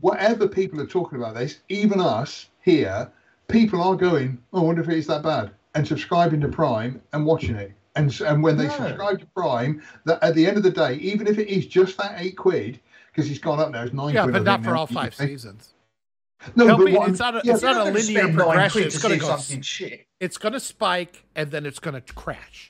whatever 0.00 0.48
people 0.48 0.80
are 0.80 0.86
talking 0.86 1.18
about 1.18 1.34
this, 1.34 1.58
even 1.68 2.00
us 2.00 2.48
here, 2.62 3.10
people 3.48 3.82
are 3.82 3.96
going, 3.96 4.38
oh, 4.52 4.60
I 4.60 4.64
wonder 4.64 4.82
if 4.82 4.88
it 4.88 4.98
is 4.98 5.06
that 5.08 5.22
bad, 5.22 5.50
and 5.74 5.86
subscribing 5.86 6.40
to 6.40 6.48
Prime 6.48 7.00
and 7.12 7.26
watching 7.26 7.56
it. 7.56 7.72
And, 7.96 8.20
and 8.20 8.42
when 8.42 8.56
they 8.56 8.68
no. 8.68 8.76
subscribe 8.76 9.20
to 9.20 9.26
Prime, 9.26 9.82
that 10.04 10.22
at 10.22 10.34
the 10.34 10.46
end 10.46 10.56
of 10.56 10.62
the 10.62 10.70
day, 10.70 10.94
even 10.94 11.26
if 11.26 11.38
it 11.38 11.48
is 11.48 11.66
just 11.66 11.96
that 11.98 12.14
eight 12.18 12.36
quid, 12.36 12.80
because 13.10 13.28
he's 13.28 13.38
gone 13.38 13.58
up 13.58 13.70
now, 13.70 13.82
it's 13.82 13.92
nine 13.92 14.14
yeah, 14.14 14.22
quid. 14.22 14.32
but 14.34 14.42
not 14.44 14.62
for 14.62 14.76
all 14.76 14.86
five 14.86 15.14
seasons. 15.14 15.74
No, 16.54 16.76
but 16.76 16.86
be, 16.86 16.94
it's 16.94 17.18
not 17.18 17.36
a, 17.36 17.40
yeah, 17.44 17.54
it's 17.54 17.62
not 17.62 17.86
a 17.86 17.90
linear 17.90 18.32
progression. 18.32 18.84
It's 18.84 19.02
going 19.02 19.18
to 19.18 19.26
go. 19.26 19.36
Shit. 19.60 20.06
It's 20.20 20.38
going 20.38 20.54
to 20.54 20.60
spike 20.60 21.26
and 21.34 21.50
then 21.50 21.66
it's 21.66 21.78
going 21.78 22.00
to 22.00 22.14
crash. 22.14 22.69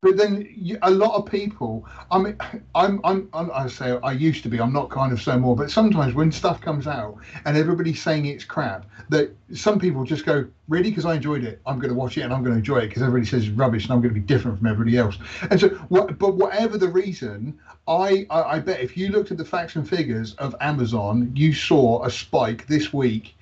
But 0.00 0.16
then 0.16 0.48
you, 0.56 0.78
a 0.82 0.90
lot 0.92 1.16
of 1.16 1.28
people, 1.28 1.84
I 2.12 2.18
mean, 2.18 2.36
I'm, 2.76 3.00
I'm, 3.02 3.28
I'm, 3.32 3.50
I 3.52 3.66
say 3.66 3.98
I 4.04 4.12
used 4.12 4.44
to 4.44 4.48
be. 4.48 4.60
I'm 4.60 4.72
not 4.72 4.90
kind 4.90 5.12
of 5.12 5.20
so 5.20 5.36
more. 5.36 5.56
But 5.56 5.72
sometimes 5.72 6.14
when 6.14 6.30
stuff 6.30 6.60
comes 6.60 6.86
out 6.86 7.16
and 7.44 7.56
everybody's 7.56 8.00
saying 8.00 8.26
it's 8.26 8.44
crap, 8.44 8.86
that 9.08 9.34
some 9.54 9.80
people 9.80 10.04
just 10.04 10.24
go, 10.24 10.46
really, 10.68 10.90
because 10.90 11.04
I 11.04 11.16
enjoyed 11.16 11.42
it, 11.42 11.60
I'm 11.66 11.80
going 11.80 11.88
to 11.88 11.96
watch 11.96 12.16
it 12.16 12.20
and 12.20 12.32
I'm 12.32 12.44
going 12.44 12.52
to 12.52 12.58
enjoy 12.58 12.78
it 12.78 12.88
because 12.88 13.02
everybody 13.02 13.26
says 13.26 13.48
it's 13.48 13.56
rubbish 13.56 13.84
and 13.84 13.92
I'm 13.92 14.00
going 14.00 14.14
to 14.14 14.20
be 14.20 14.24
different 14.24 14.58
from 14.58 14.68
everybody 14.68 14.96
else. 14.96 15.18
And 15.50 15.58
so, 15.58 15.70
what, 15.88 16.16
but 16.16 16.36
whatever 16.36 16.78
the 16.78 16.88
reason, 16.88 17.58
I, 17.88 18.24
I, 18.30 18.42
I 18.42 18.58
bet 18.60 18.80
if 18.80 18.96
you 18.96 19.08
looked 19.08 19.32
at 19.32 19.36
the 19.36 19.44
facts 19.44 19.74
and 19.74 19.88
figures 19.88 20.34
of 20.34 20.54
Amazon, 20.60 21.32
you 21.34 21.52
saw 21.52 22.04
a 22.04 22.10
spike 22.10 22.68
this 22.68 22.92
week, 22.92 23.34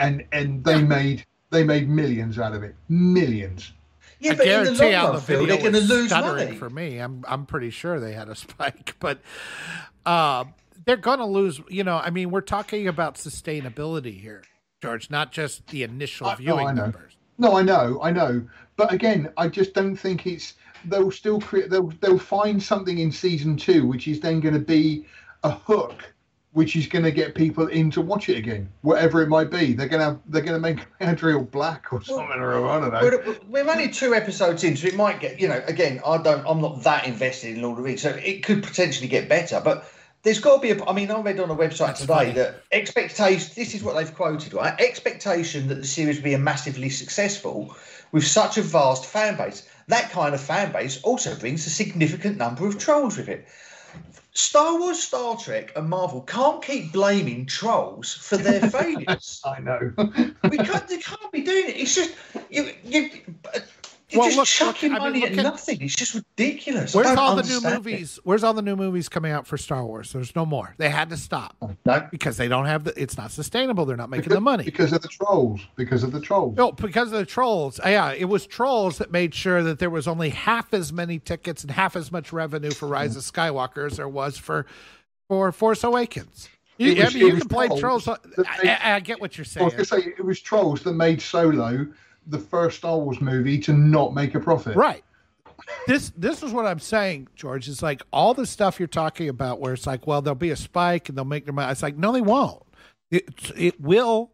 and 0.00 0.24
and 0.32 0.64
they 0.64 0.82
made 0.82 1.24
they 1.50 1.62
made 1.62 1.88
millions 1.88 2.40
out 2.40 2.54
of 2.54 2.64
it, 2.64 2.74
millions. 2.88 3.72
Yeah, 4.22 4.32
I 4.32 4.34
but 4.36 4.44
guarantee 4.44 4.70
in 4.70 4.76
the 4.76 4.84
long 4.84 5.04
run, 5.04 5.14
the 5.16 5.20
Phil, 5.20 5.46
they're 5.46 5.58
going 5.58 5.72
to 5.72 5.80
lose 5.80 6.10
money. 6.10 6.56
For 6.56 6.70
me, 6.70 6.98
I'm 6.98 7.24
I'm 7.26 7.44
pretty 7.44 7.70
sure 7.70 7.98
they 7.98 8.12
had 8.12 8.28
a 8.28 8.34
spike, 8.36 8.94
but 9.00 9.20
uh, 10.06 10.44
they're 10.84 10.96
going 10.96 11.18
to 11.18 11.26
lose. 11.26 11.60
You 11.68 11.82
know, 11.82 11.96
I 11.96 12.10
mean, 12.10 12.30
we're 12.30 12.40
talking 12.40 12.86
about 12.86 13.16
sustainability 13.16 14.20
here, 14.20 14.44
George, 14.80 15.10
not 15.10 15.32
just 15.32 15.66
the 15.68 15.82
initial 15.82 16.28
I, 16.28 16.36
viewing 16.36 16.76
numbers. 16.76 17.16
No, 17.38 17.56
I 17.56 17.62
know, 17.62 18.00
I 18.00 18.12
know, 18.12 18.46
but 18.76 18.92
again, 18.92 19.32
I 19.36 19.48
just 19.48 19.74
don't 19.74 19.96
think 19.96 20.26
it's. 20.26 20.54
They'll 20.84 21.10
still 21.10 21.40
create. 21.40 21.70
They'll 21.70 21.92
they'll 22.00 22.18
find 22.18 22.62
something 22.62 22.98
in 22.98 23.10
season 23.10 23.56
two, 23.56 23.86
which 23.88 24.06
is 24.06 24.20
then 24.20 24.38
going 24.38 24.54
to 24.54 24.60
be 24.60 25.04
a 25.42 25.50
hook 25.50 26.11
which 26.52 26.76
is 26.76 26.86
going 26.86 27.04
to 27.04 27.10
get 27.10 27.34
people 27.34 27.66
in 27.68 27.90
to 27.90 28.00
watch 28.00 28.28
it 28.28 28.36
again, 28.36 28.68
whatever 28.82 29.22
it 29.22 29.28
might 29.28 29.50
be. 29.50 29.72
They're 29.72 29.88
going 29.88 30.00
to 30.00 30.06
have, 30.06 30.20
they're 30.28 30.42
going 30.42 30.54
to 30.54 30.60
make 30.60 30.86
Adriel 31.00 31.42
black 31.42 31.92
or 31.92 32.02
something, 32.02 32.28
well, 32.28 32.40
or 32.40 32.68
I 32.68 32.80
don't 32.80 32.92
know. 32.92 33.36
We're, 33.48 33.70
only 33.70 33.88
two 33.88 34.14
episodes 34.14 34.62
in, 34.62 34.76
so 34.76 34.88
it 34.88 34.94
might 34.94 35.20
get. 35.20 35.40
You 35.40 35.48
know, 35.48 35.62
again, 35.66 36.00
I 36.06 36.18
don't, 36.18 36.46
I'm 36.46 36.60
not 36.60 36.82
that 36.82 37.06
invested 37.06 37.56
in 37.56 37.62
Lord 37.62 37.78
of 37.78 37.84
the 37.84 37.88
Rings, 37.88 38.02
so 38.02 38.10
it 38.10 38.44
could 38.44 38.62
potentially 38.62 39.08
get 39.08 39.28
better. 39.28 39.60
But 39.64 39.90
there's 40.22 40.40
got 40.40 40.56
to 40.56 40.60
be 40.60 40.70
a. 40.70 40.84
I 40.84 40.92
mean, 40.92 41.10
I 41.10 41.20
read 41.20 41.40
on 41.40 41.50
a 41.50 41.56
website 41.56 41.86
That's 41.86 42.00
today 42.02 42.14
funny. 42.14 42.32
that 42.32 42.62
expectation. 42.70 43.52
This 43.56 43.74
is 43.74 43.82
what 43.82 43.96
they've 43.96 44.14
quoted, 44.14 44.52
right? 44.52 44.78
Expectation 44.78 45.68
that 45.68 45.76
the 45.76 45.86
series 45.86 46.16
will 46.16 46.24
be 46.24 46.34
a 46.34 46.38
massively 46.38 46.90
successful 46.90 47.74
with 48.12 48.26
such 48.26 48.58
a 48.58 48.62
vast 48.62 49.06
fan 49.06 49.36
base. 49.36 49.66
That 49.88 50.10
kind 50.10 50.34
of 50.34 50.40
fan 50.40 50.70
base 50.70 51.00
also 51.02 51.34
brings 51.34 51.66
a 51.66 51.70
significant 51.70 52.36
number 52.36 52.66
of 52.66 52.78
trolls 52.78 53.16
with 53.16 53.28
it. 53.28 53.48
Star 54.34 54.78
Wars, 54.78 55.02
Star 55.02 55.36
Trek, 55.36 55.72
and 55.76 55.88
Marvel 55.88 56.22
can't 56.22 56.62
keep 56.62 56.92
blaming 56.92 57.44
trolls 57.46 58.14
for 58.14 58.38
their 58.38 58.60
failures. 58.70 59.40
I 59.44 59.60
know. 59.60 59.92
we 60.50 60.56
can't. 60.56 60.88
They 60.88 60.98
can't 60.98 61.32
be 61.32 61.42
doing 61.42 61.68
it. 61.68 61.76
It's 61.76 61.94
just 61.94 62.14
you. 62.50 62.72
You. 62.84 63.10
You're 64.12 64.20
well, 64.20 64.28
just 64.28 64.38
look, 64.38 64.46
chucking 64.46 64.92
look, 64.92 65.00
money 65.00 65.24
I 65.24 65.30
mean, 65.30 65.38
at, 65.38 65.46
at 65.46 65.50
nothing. 65.50 65.80
It's 65.80 65.94
just 65.94 66.14
ridiculous. 66.14 66.94
Where's 66.94 67.16
all 67.16 67.34
the 67.34 67.42
new 67.42 67.60
movies? 67.60 68.18
It. 68.18 68.24
Where's 68.24 68.44
all 68.44 68.52
the 68.52 68.62
new 68.62 68.76
movies 68.76 69.08
coming 69.08 69.32
out 69.32 69.46
for 69.46 69.56
Star 69.56 69.84
Wars? 69.84 70.12
There's 70.12 70.36
no 70.36 70.44
more. 70.44 70.74
They 70.76 70.90
had 70.90 71.08
to 71.10 71.16
stop. 71.16 71.56
Oh, 71.62 71.74
no, 71.86 72.06
because 72.10 72.36
they 72.36 72.48
don't 72.48 72.66
have 72.66 72.84
the. 72.84 73.00
It's 73.00 73.16
not 73.16 73.30
sustainable. 73.30 73.86
They're 73.86 73.96
not 73.96 74.10
making 74.10 74.24
because, 74.24 74.34
the 74.34 74.40
money 74.40 74.64
because 74.64 74.92
of 74.92 75.00
the 75.00 75.08
trolls. 75.08 75.60
Because 75.76 76.02
of 76.02 76.12
the 76.12 76.20
trolls. 76.20 76.56
No, 76.56 76.72
because 76.72 77.10
of 77.12 77.18
the 77.18 77.26
trolls. 77.26 77.80
Uh, 77.80 77.88
yeah, 77.88 78.12
it 78.12 78.26
was 78.26 78.46
trolls 78.46 78.98
that 78.98 79.10
made 79.10 79.34
sure 79.34 79.62
that 79.62 79.78
there 79.78 79.90
was 79.90 80.06
only 80.06 80.30
half 80.30 80.74
as 80.74 80.92
many 80.92 81.18
tickets 81.18 81.62
and 81.62 81.70
half 81.70 81.96
as 81.96 82.12
much 82.12 82.32
revenue 82.32 82.70
for 82.70 82.86
Rise 82.88 83.16
of 83.16 83.22
Skywalker 83.22 83.86
as 83.90 83.96
there 83.96 84.08
was 84.08 84.36
for 84.36 84.66
for 85.28 85.50
Force 85.52 85.82
Awakens. 85.84 86.48
You, 86.78 86.96
was, 86.96 87.14
I 87.14 87.18
mean, 87.18 87.26
you 87.26 87.36
can 87.36 87.48
play 87.48 87.68
trolls. 87.68 88.04
trolls. 88.04 88.08
I, 88.08 88.16
I, 88.64 88.94
I, 88.94 89.00
get 89.00 89.20
what 89.20 89.38
you're 89.38 89.44
saying. 89.44 89.62
I 89.62 89.64
was 89.64 89.74
going 89.74 89.84
to 89.84 90.08
say 90.08 90.14
it 90.18 90.24
was 90.24 90.40
trolls 90.40 90.82
that 90.82 90.94
made 90.94 91.20
Solo 91.20 91.86
the 92.26 92.38
first 92.38 92.78
Star 92.78 92.98
Wars 92.98 93.20
movie 93.20 93.58
to 93.58 93.72
not 93.72 94.14
make 94.14 94.34
a 94.34 94.40
profit. 94.40 94.76
Right. 94.76 95.04
This 95.86 96.12
this 96.16 96.42
is 96.42 96.52
what 96.52 96.66
I'm 96.66 96.78
saying, 96.78 97.28
George. 97.34 97.68
It's 97.68 97.82
like 97.82 98.02
all 98.12 98.34
the 98.34 98.46
stuff 98.46 98.78
you're 98.78 98.88
talking 98.88 99.28
about, 99.28 99.60
where 99.60 99.72
it's 99.72 99.86
like, 99.86 100.06
well, 100.06 100.22
there'll 100.22 100.34
be 100.34 100.50
a 100.50 100.56
spike 100.56 101.08
and 101.08 101.16
they'll 101.16 101.24
make 101.24 101.44
their 101.44 101.54
money. 101.54 101.70
It's 101.70 101.82
like, 101.82 101.96
no, 101.96 102.12
they 102.12 102.20
won't. 102.20 102.62
It 103.10 103.52
it 103.56 103.80
will. 103.80 104.30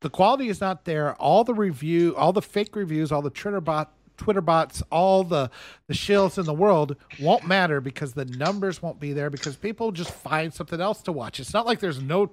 The 0.00 0.10
quality 0.10 0.48
is 0.48 0.60
not 0.60 0.84
there. 0.84 1.14
All 1.14 1.44
the 1.44 1.54
review, 1.54 2.14
all 2.16 2.32
the 2.32 2.42
fake 2.42 2.76
reviews, 2.76 3.10
all 3.10 3.22
the 3.22 3.30
Twitter 3.30 3.60
bot, 3.60 3.92
Twitter 4.16 4.40
bots, 4.40 4.82
all 4.90 5.24
the 5.24 5.50
the 5.86 5.94
shills 5.94 6.38
in 6.38 6.44
the 6.44 6.54
world 6.54 6.96
won't 7.20 7.46
matter 7.46 7.80
because 7.80 8.14
the 8.14 8.24
numbers 8.24 8.82
won't 8.82 9.00
be 9.00 9.12
there 9.12 9.30
because 9.30 9.56
people 9.56 9.92
just 9.92 10.10
find 10.10 10.52
something 10.52 10.80
else 10.80 11.02
to 11.02 11.12
watch. 11.12 11.40
It's 11.40 11.54
not 11.54 11.66
like 11.66 11.80
there's 11.80 12.02
no 12.02 12.30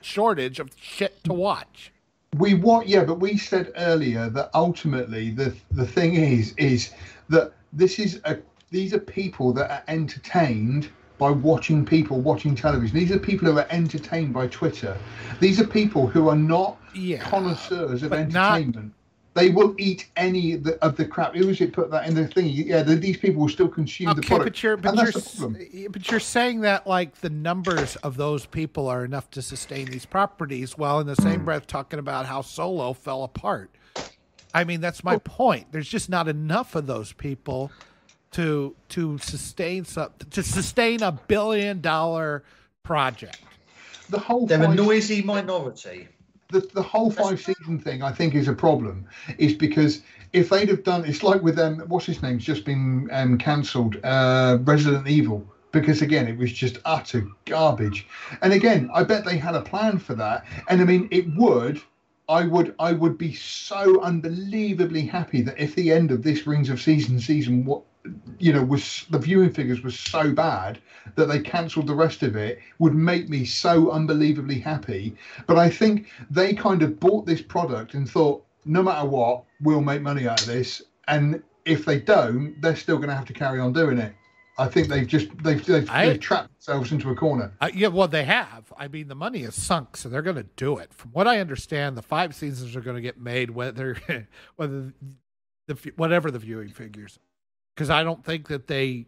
shortage 0.00 0.58
of 0.60 0.70
shit 0.76 1.22
to 1.24 1.32
watch. 1.32 1.91
We 2.38 2.54
want 2.54 2.88
Yeah, 2.88 3.04
but 3.04 3.20
we 3.20 3.36
said 3.36 3.72
earlier 3.76 4.30
that 4.30 4.50
ultimately 4.54 5.30
the 5.30 5.54
the 5.70 5.86
thing 5.86 6.14
is 6.14 6.54
is 6.56 6.92
that 7.28 7.52
this 7.72 7.98
is 7.98 8.20
a 8.24 8.38
these 8.70 8.94
are 8.94 8.98
people 8.98 9.52
that 9.52 9.70
are 9.70 9.82
entertained 9.88 10.88
by 11.18 11.30
watching 11.30 11.84
people 11.84 12.20
watching 12.20 12.54
television. 12.54 12.96
These 12.96 13.12
are 13.12 13.18
people 13.18 13.48
who 13.48 13.58
are 13.58 13.66
entertained 13.70 14.32
by 14.32 14.46
Twitter. 14.48 14.96
These 15.40 15.60
are 15.60 15.66
people 15.66 16.06
who 16.06 16.28
are 16.28 16.36
not 16.36 16.78
yeah, 16.94 17.18
connoisseurs 17.18 18.02
of 18.02 18.12
entertainment. 18.12 18.92
Not, 19.34 19.40
they 19.40 19.50
will 19.50 19.74
eat 19.78 20.10
any 20.16 20.54
of 20.54 20.64
the, 20.64 20.84
of 20.84 20.96
the 20.96 21.04
crap. 21.04 21.34
Who 21.34 21.46
was 21.46 21.60
it 21.60 21.72
put 21.72 21.90
that 21.90 22.06
in 22.06 22.14
the 22.14 22.26
thing? 22.26 22.46
Yeah, 22.46 22.82
the, 22.82 22.96
these 22.96 23.16
people 23.16 23.42
will 23.42 23.48
still 23.48 23.68
consume 23.68 24.08
okay, 24.08 24.20
the 24.20 24.26
product. 24.26 24.50
But 24.50 24.62
you're, 24.62 24.76
but, 24.76 25.72
you're, 25.72 25.90
but 25.90 26.10
you're 26.10 26.20
saying 26.20 26.60
that 26.62 26.86
like 26.86 27.16
the 27.20 27.30
numbers 27.30 27.96
of 27.96 28.16
those 28.16 28.46
people 28.46 28.88
are 28.88 29.04
enough 29.04 29.30
to 29.32 29.42
sustain 29.42 29.86
these 29.86 30.06
properties, 30.06 30.76
while 30.76 31.00
in 31.00 31.06
the 31.06 31.16
same 31.16 31.40
hmm. 31.40 31.44
breath 31.46 31.66
talking 31.66 31.98
about 31.98 32.26
how 32.26 32.42
Solo 32.42 32.92
fell 32.92 33.24
apart. 33.24 33.70
I 34.54 34.64
mean, 34.64 34.80
that's 34.80 35.02
my 35.02 35.16
point. 35.18 35.72
There's 35.72 35.88
just 35.88 36.10
not 36.10 36.28
enough 36.28 36.74
of 36.74 36.86
those 36.86 37.12
people 37.12 37.70
to 38.32 38.74
to 38.88 39.18
sustain 39.18 39.84
some 39.84 40.10
to 40.30 40.42
sustain 40.42 41.02
a 41.02 41.12
billion 41.12 41.80
dollar 41.80 42.42
project. 42.82 43.38
The 44.10 44.18
whole 44.18 44.46
they're 44.46 44.62
a 44.62 44.74
noisy 44.74 45.22
minority 45.22 46.08
the, 46.52 46.60
the 46.74 46.82
whole 46.82 47.10
five 47.10 47.40
season 47.40 47.78
thing, 47.78 48.02
I 48.02 48.12
think, 48.12 48.34
is 48.34 48.48
a 48.48 48.52
problem. 48.52 49.06
Is 49.38 49.54
because 49.54 50.02
if 50.32 50.50
they'd 50.50 50.68
have 50.68 50.84
done, 50.84 51.04
it's 51.04 51.22
like 51.22 51.42
with 51.42 51.58
um, 51.58 51.80
what's 51.88 52.06
his 52.06 52.22
name's 52.22 52.44
just 52.44 52.64
been 52.64 53.08
um, 53.12 53.38
cancelled, 53.38 53.96
uh, 54.04 54.58
Resident 54.62 55.08
Evil, 55.08 55.46
because 55.72 56.02
again, 56.02 56.28
it 56.28 56.36
was 56.36 56.52
just 56.52 56.78
utter 56.84 57.26
garbage. 57.46 58.06
And 58.42 58.52
again, 58.52 58.90
I 58.94 59.02
bet 59.02 59.24
they 59.24 59.38
had 59.38 59.54
a 59.54 59.62
plan 59.62 59.98
for 59.98 60.14
that. 60.14 60.44
And 60.68 60.80
I 60.80 60.84
mean, 60.84 61.08
it 61.10 61.26
would. 61.36 61.80
I 62.28 62.46
would 62.46 62.74
I 62.78 62.92
would 62.92 63.18
be 63.18 63.34
so 63.34 64.00
unbelievably 64.00 65.06
happy 65.06 65.42
that 65.42 65.58
if 65.58 65.74
the 65.74 65.90
end 65.90 66.12
of 66.12 66.22
this 66.22 66.46
Rings 66.46 66.70
of 66.70 66.80
Season 66.80 67.18
season 67.18 67.64
what 67.64 67.82
you 68.38 68.52
know 68.52 68.64
was 68.64 69.06
the 69.10 69.18
viewing 69.18 69.52
figures 69.52 69.82
was 69.82 69.98
so 69.98 70.32
bad 70.32 70.78
that 71.14 71.26
they 71.26 71.40
cancelled 71.40 71.86
the 71.86 71.94
rest 71.94 72.22
of 72.22 72.36
it 72.36 72.58
would 72.78 72.94
make 72.94 73.28
me 73.28 73.44
so 73.44 73.90
unbelievably 73.90 74.58
happy 74.58 75.14
but 75.46 75.56
i 75.56 75.70
think 75.70 76.08
they 76.30 76.52
kind 76.52 76.82
of 76.82 76.98
bought 76.98 77.26
this 77.26 77.40
product 77.40 77.94
and 77.94 78.10
thought 78.10 78.44
no 78.64 78.82
matter 78.82 79.06
what 79.06 79.44
we'll 79.60 79.80
make 79.80 80.02
money 80.02 80.26
out 80.26 80.40
of 80.40 80.46
this 80.46 80.82
and 81.08 81.42
if 81.64 81.84
they 81.84 82.00
don't 82.00 82.60
they're 82.60 82.76
still 82.76 82.96
going 82.96 83.08
to 83.08 83.14
have 83.14 83.26
to 83.26 83.32
carry 83.32 83.60
on 83.60 83.72
doing 83.72 83.98
it 83.98 84.12
I 84.58 84.68
think 84.68 84.88
they've 84.88 85.06
just 85.06 85.28
they've 85.42 85.64
they've, 85.64 85.88
I, 85.88 86.06
they've 86.06 86.20
trapped 86.20 86.50
themselves 86.52 86.92
into 86.92 87.08
a 87.10 87.14
corner. 87.14 87.54
Uh, 87.58 87.70
yeah, 87.72 87.88
well, 87.88 88.06
they 88.06 88.24
have. 88.24 88.70
I 88.76 88.86
mean, 88.86 89.08
the 89.08 89.14
money 89.14 89.44
is 89.44 89.54
sunk, 89.54 89.96
so 89.96 90.10
they're 90.10 90.20
going 90.20 90.36
to 90.36 90.46
do 90.56 90.76
it. 90.76 90.92
From 90.92 91.10
what 91.12 91.26
I 91.26 91.40
understand, 91.40 91.96
the 91.96 92.02
five 92.02 92.34
seasons 92.34 92.76
are 92.76 92.82
going 92.82 92.96
to 92.96 93.00
get 93.00 93.18
made 93.18 93.50
whether 93.50 93.96
whether 94.56 94.92
the 95.68 95.92
whatever 95.96 96.30
the 96.30 96.38
viewing 96.38 96.68
figures 96.68 97.18
because 97.74 97.90
I 97.90 98.02
don't 98.02 98.24
think 98.24 98.48
that 98.48 98.66
they 98.66 99.06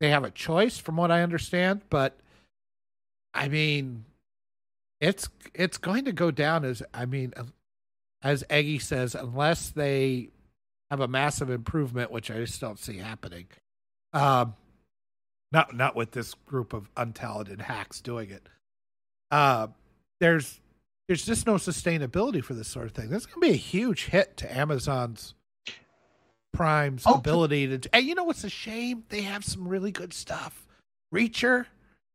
they 0.00 0.10
have 0.10 0.24
a 0.24 0.30
choice 0.30 0.78
from 0.78 0.96
what 0.96 1.10
I 1.10 1.22
understand. 1.22 1.82
But 1.90 2.18
I 3.34 3.48
mean, 3.48 4.04
it's 5.00 5.28
it's 5.54 5.78
going 5.78 6.04
to 6.06 6.12
go 6.12 6.30
down 6.30 6.64
as 6.64 6.82
I 6.92 7.06
mean, 7.06 7.32
as 8.22 8.44
Eggy 8.50 8.78
says, 8.78 9.14
unless 9.14 9.70
they 9.70 10.30
have 10.90 11.00
a 11.00 11.08
massive 11.08 11.50
improvement, 11.50 12.10
which 12.10 12.30
I 12.30 12.34
just 12.34 12.60
don't 12.60 12.78
see 12.78 12.98
happening. 12.98 13.46
Um, 14.12 14.54
not 15.52 15.74
not 15.74 15.96
with 15.96 16.12
this 16.12 16.34
group 16.34 16.72
of 16.72 16.92
untalented 16.94 17.60
hacks 17.60 18.00
doing 18.00 18.30
it. 18.30 18.48
Uh, 19.30 19.68
there's 20.20 20.60
there's 21.08 21.24
just 21.24 21.46
no 21.46 21.54
sustainability 21.54 22.42
for 22.42 22.54
this 22.54 22.68
sort 22.68 22.86
of 22.86 22.92
thing. 22.92 23.10
This 23.10 23.22
is 23.22 23.26
going 23.26 23.40
to 23.40 23.48
be 23.48 23.54
a 23.54 23.56
huge 23.56 24.06
hit 24.06 24.36
to 24.38 24.56
Amazon's 24.56 25.34
Prime's 26.52 27.04
oh, 27.06 27.14
ability 27.14 27.78
to. 27.78 27.90
And 27.94 28.04
you 28.04 28.14
know 28.14 28.24
what's 28.24 28.44
a 28.44 28.50
shame? 28.50 29.04
They 29.08 29.22
have 29.22 29.44
some 29.44 29.66
really 29.66 29.92
good 29.92 30.12
stuff. 30.12 30.66
Reacher. 31.14 31.66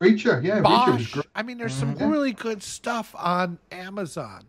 Reacher, 0.04 0.44
yeah. 0.44 0.62
Bosch. 0.62 1.18
I 1.36 1.44
mean, 1.44 1.58
there's 1.58 1.74
some 1.74 1.96
mm-hmm. 1.96 2.10
really 2.10 2.34
good 2.34 2.62
stuff 2.62 3.16
on 3.18 3.58
Amazon. 3.72 4.46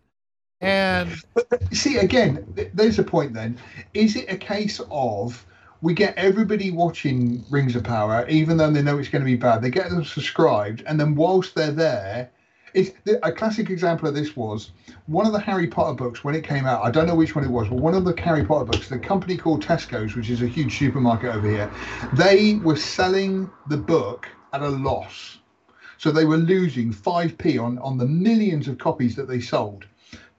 And 0.61 1.11
but, 1.35 1.75
see, 1.75 1.99
again, 1.99 2.47
there's 2.73 2.99
a 2.99 3.03
point. 3.03 3.35
Then, 3.35 3.59
is 3.95 4.17
it 4.17 4.31
a 4.31 4.37
case 4.37 4.81
of 4.91 5.47
we 5.83 5.93
get 5.93 6.17
everybody 6.17 6.71
watching 6.71 7.45
Rings 7.51 7.77
of 7.77 7.85
Power, 7.85 8.27
even 8.29 8.57
though 8.57 8.71
they 8.71 8.83
know 8.83 8.99
it's 8.99 9.09
going 9.09 9.23
to 9.23 9.27
be 9.27 9.37
bad? 9.37 9.63
They 9.63 9.71
get 9.71 9.91
them 9.91 10.05
subscribed, 10.05 10.83
and 10.87 10.99
then 10.99 11.15
whilst 11.15 11.55
they're 11.55 11.73
there, 11.73 12.31
it's 12.77 12.93
a 13.23 13.33
classic 13.33 13.71
example 13.71 14.07
of 14.07 14.15
this 14.15 14.37
was 14.37 14.71
one 15.07 15.27
of 15.27 15.33
the 15.33 15.41
Harry 15.41 15.67
Potter 15.67 15.95
books 15.95 16.23
when 16.23 16.35
it 16.35 16.45
came 16.45 16.67
out. 16.67 16.85
I 16.85 16.91
don't 16.91 17.07
know 17.07 17.15
which 17.15 17.35
one 17.35 17.43
it 17.43 17.51
was, 17.51 17.69
but 17.69 17.79
one 17.79 17.95
of 17.95 18.05
the 18.05 18.15
Harry 18.21 18.45
Potter 18.45 18.67
books, 18.67 18.89
the 18.89 18.99
company 18.99 19.39
called 19.39 19.65
Tesco's, 19.65 20.15
which 20.15 20.29
is 20.29 20.43
a 20.43 20.47
huge 20.47 20.79
supermarket 20.79 21.35
over 21.35 21.49
here, 21.49 21.71
they 22.13 22.57
were 22.57 22.77
selling 22.77 23.51
the 23.69 23.79
book 23.79 24.29
at 24.53 24.61
a 24.61 24.69
loss. 24.69 25.39
So 25.97 26.11
they 26.11 26.27
were 26.27 26.37
losing 26.37 26.93
5p 26.93 27.63
on, 27.63 27.79
on 27.79 27.97
the 27.97 28.05
millions 28.05 28.69
of 28.69 28.77
copies 28.77 29.17
that 29.17 29.27
they 29.27 29.41
sold. 29.41 29.87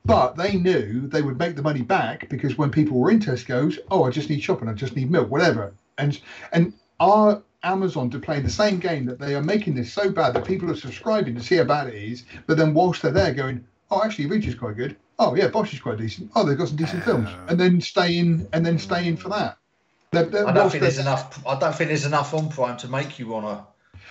But 0.05 0.37
they 0.37 0.57
knew 0.57 1.07
they 1.07 1.23
would 1.23 1.39
make 1.39 1.55
the 1.55 1.63
money 1.63 1.81
back 1.81 2.29
because 2.29 2.55
when 2.55 2.69
people 2.69 2.99
were 2.99 3.09
in 3.09 3.19
Tesco's, 3.19 3.79
oh, 3.89 4.03
I 4.03 4.11
just 4.11 4.29
need 4.29 4.43
shopping, 4.43 4.69
I 4.69 4.73
just 4.73 4.95
need 4.95 5.09
milk, 5.09 5.31
whatever. 5.31 5.73
And 5.97 6.21
and 6.53 6.71
our 6.99 7.41
Amazon 7.67 8.09
to 8.11 8.19
play 8.19 8.39
the 8.39 8.49
same 8.49 8.79
game 8.79 9.05
that 9.05 9.19
they 9.19 9.35
are 9.35 9.43
making 9.43 9.75
this 9.75 9.91
so 9.91 10.09
bad 10.09 10.33
that 10.33 10.45
people 10.45 10.71
are 10.71 10.75
subscribing 10.75 11.35
to 11.35 11.41
see 11.41 11.57
how 11.57 11.65
bad 11.65 11.87
it 11.87 11.95
is, 11.95 12.23
but 12.47 12.57
then 12.57 12.73
whilst 12.73 13.01
they're 13.01 13.11
there 13.11 13.33
going, 13.33 13.63
oh, 13.91 14.01
actually, 14.03 14.25
Reach 14.25 14.47
is 14.47 14.55
quite 14.55 14.77
good. 14.77 14.95
Oh, 15.19 15.35
yeah, 15.35 15.47
Bosch 15.47 15.73
is 15.73 15.79
quite 15.79 15.97
decent. 15.97 16.31
Oh, 16.35 16.45
they've 16.45 16.57
got 16.57 16.67
some 16.67 16.77
decent 16.77 17.03
films, 17.03 17.29
and 17.47 17.59
then 17.59 17.81
stay 17.81 18.17
in, 18.17 18.47
and 18.53 18.65
then 18.65 18.77
stay 18.77 19.07
in 19.07 19.17
for 19.17 19.29
that. 19.29 19.57
They're, 20.11 20.25
they're, 20.25 20.47
I 20.47 20.53
don't 20.53 20.69
think 20.69 20.81
there's 20.81 20.99
enough. 20.99 21.45
I 21.45 21.59
don't 21.59 21.75
think 21.75 21.89
there's 21.89 22.05
enough 22.05 22.33
on 22.33 22.49
Prime 22.49 22.77
to 22.77 22.87
make 22.87 23.19
you 23.19 23.27
wanna. 23.27 23.65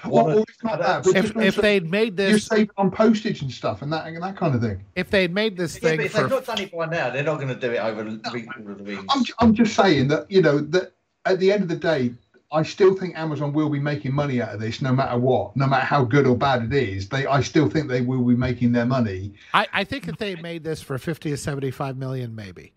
Well, 0.05 0.27
well, 0.27 0.45
that, 0.63 1.07
if, 1.07 1.35
if 1.37 1.57
they'd 1.57 1.91
made 1.91 2.17
this, 2.17 2.33
you 2.33 2.39
save 2.39 2.71
on 2.77 2.91
postage 2.91 3.41
and 3.41 3.51
stuff 3.51 3.81
and 3.81 3.91
that 3.93 4.07
and 4.07 4.23
that 4.23 4.37
kind 4.37 4.55
of 4.55 4.61
thing. 4.61 4.85
If 4.95 5.11
they'd 5.11 5.33
made 5.33 5.57
this 5.57 5.75
yeah, 5.77 5.91
thing, 5.91 6.01
if 6.03 6.13
for... 6.13 6.23
they've 6.23 6.31
not 6.31 6.45
done 6.45 6.61
it 6.61 6.71
by 6.71 6.87
now, 6.87 7.11
they're 7.11 7.23
not 7.23 7.37
going 7.37 7.49
to 7.49 7.55
do 7.55 7.73
it 7.73 7.79
over 7.79 8.05
no, 8.05 8.19
the 8.19 8.83
week. 8.85 9.01
I'm, 9.09 9.25
I'm 9.39 9.55
just 9.55 9.75
saying 9.75 10.09
that 10.09 10.31
you 10.31 10.43
know 10.43 10.59
that 10.59 10.93
at 11.25 11.39
the 11.41 11.51
end 11.51 11.63
of 11.63 11.69
the 11.69 11.77
day, 11.77 12.15
I 12.53 12.63
still 12.63 12.95
think 12.95 13.17
Amazon 13.17 13.53
will 13.53 13.69
be 13.69 13.81
making 13.81 14.15
money 14.15 14.41
out 14.41 14.55
of 14.55 14.61
this, 14.61 14.81
no 14.81 14.93
matter 14.93 15.19
what, 15.19 15.57
no 15.57 15.67
matter 15.67 15.85
how 15.85 16.05
good 16.05 16.27
or 16.27 16.37
bad 16.37 16.63
it 16.63 16.73
is. 16.73 17.09
They, 17.09 17.27
I 17.27 17.41
still 17.41 17.69
think 17.69 17.89
they 17.89 18.01
will 18.01 18.23
be 18.23 18.37
making 18.37 18.73
their 18.73 18.87
money. 18.87 19.35
I, 19.53 19.67
I 19.73 19.85
think 19.85 20.09
if 20.09 20.17
they 20.17 20.37
made 20.37 20.63
this 20.63 20.81
for 20.81 20.97
fifty 20.99 21.31
to 21.31 21.37
seventy-five 21.37 21.97
million, 21.97 22.35
maybe 22.35 22.73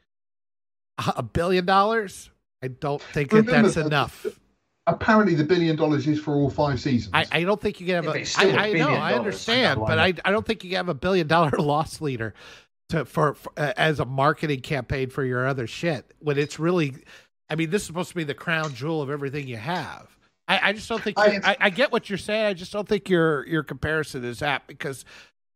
a 1.16 1.24
billion 1.24 1.66
dollars. 1.66 2.30
I 2.62 2.68
don't 2.68 3.02
think 3.02 3.32
that 3.32 3.46
that's 3.46 3.78
enough. 3.78 4.26
Apparently, 4.88 5.36
the 5.36 5.44
billion 5.44 5.76
dollars 5.76 6.08
is 6.08 6.20
for 6.20 6.34
all 6.34 6.50
five 6.50 6.80
seasons. 6.80 7.12
I, 7.14 7.26
I 7.32 7.44
don't 7.44 7.62
think 7.62 7.80
you 7.80 7.86
can 7.86 8.04
have 8.04 8.08
a. 8.08 8.26
I, 8.38 8.70
I 8.70 8.74
know, 8.74 8.90
I 8.90 9.14
understand, 9.14 9.80
but 9.80 10.00
I, 10.00 10.14
I 10.26 10.32
don't 10.32 10.46
think 10.46 10.64
you 10.64 10.72
can 10.72 10.78
have 10.78 10.90
a 10.90 10.94
billion 10.96 11.28
dollar 11.28 11.52
loss 11.60 12.02
leader 12.02 12.34
to 12.90 13.06
for, 13.06 13.36
for 13.36 13.52
uh, 13.56 13.74
as 13.78 14.00
a 14.00 14.06
marketing 14.06 14.62
campaign 14.62 15.10
for 15.10 15.24
your 15.24 15.48
other 15.48 15.68
shit 15.68 16.12
when 16.20 16.38
it's 16.38 16.60
really 16.60 16.96
I 17.50 17.56
mean, 17.56 17.70
this 17.70 17.84
is 17.84 17.88
supposed 17.88 18.10
to 18.10 18.16
be 18.16 18.24
the 18.24 18.34
crown 18.34 18.74
jewel 18.74 19.02
of 19.02 19.10
everything 19.10 19.48
you 19.48 19.58
have. 19.58 20.08
I, 20.48 20.70
I 20.70 20.74
just 20.74 20.90
don't 20.90 21.02
think 21.02 21.18
I, 21.20 21.40
I, 21.44 21.58
I, 21.60 21.70
get 21.70 21.92
what 21.92 22.10
you're 22.10 22.18
saying. 22.18 22.46
I 22.48 22.54
just 22.54 22.74
don't 22.74 22.88
think 22.88 23.08
your 23.08 23.46
your 23.46 23.62
comparison 23.62 24.24
is 24.24 24.42
apt 24.42 24.68
because 24.68 25.06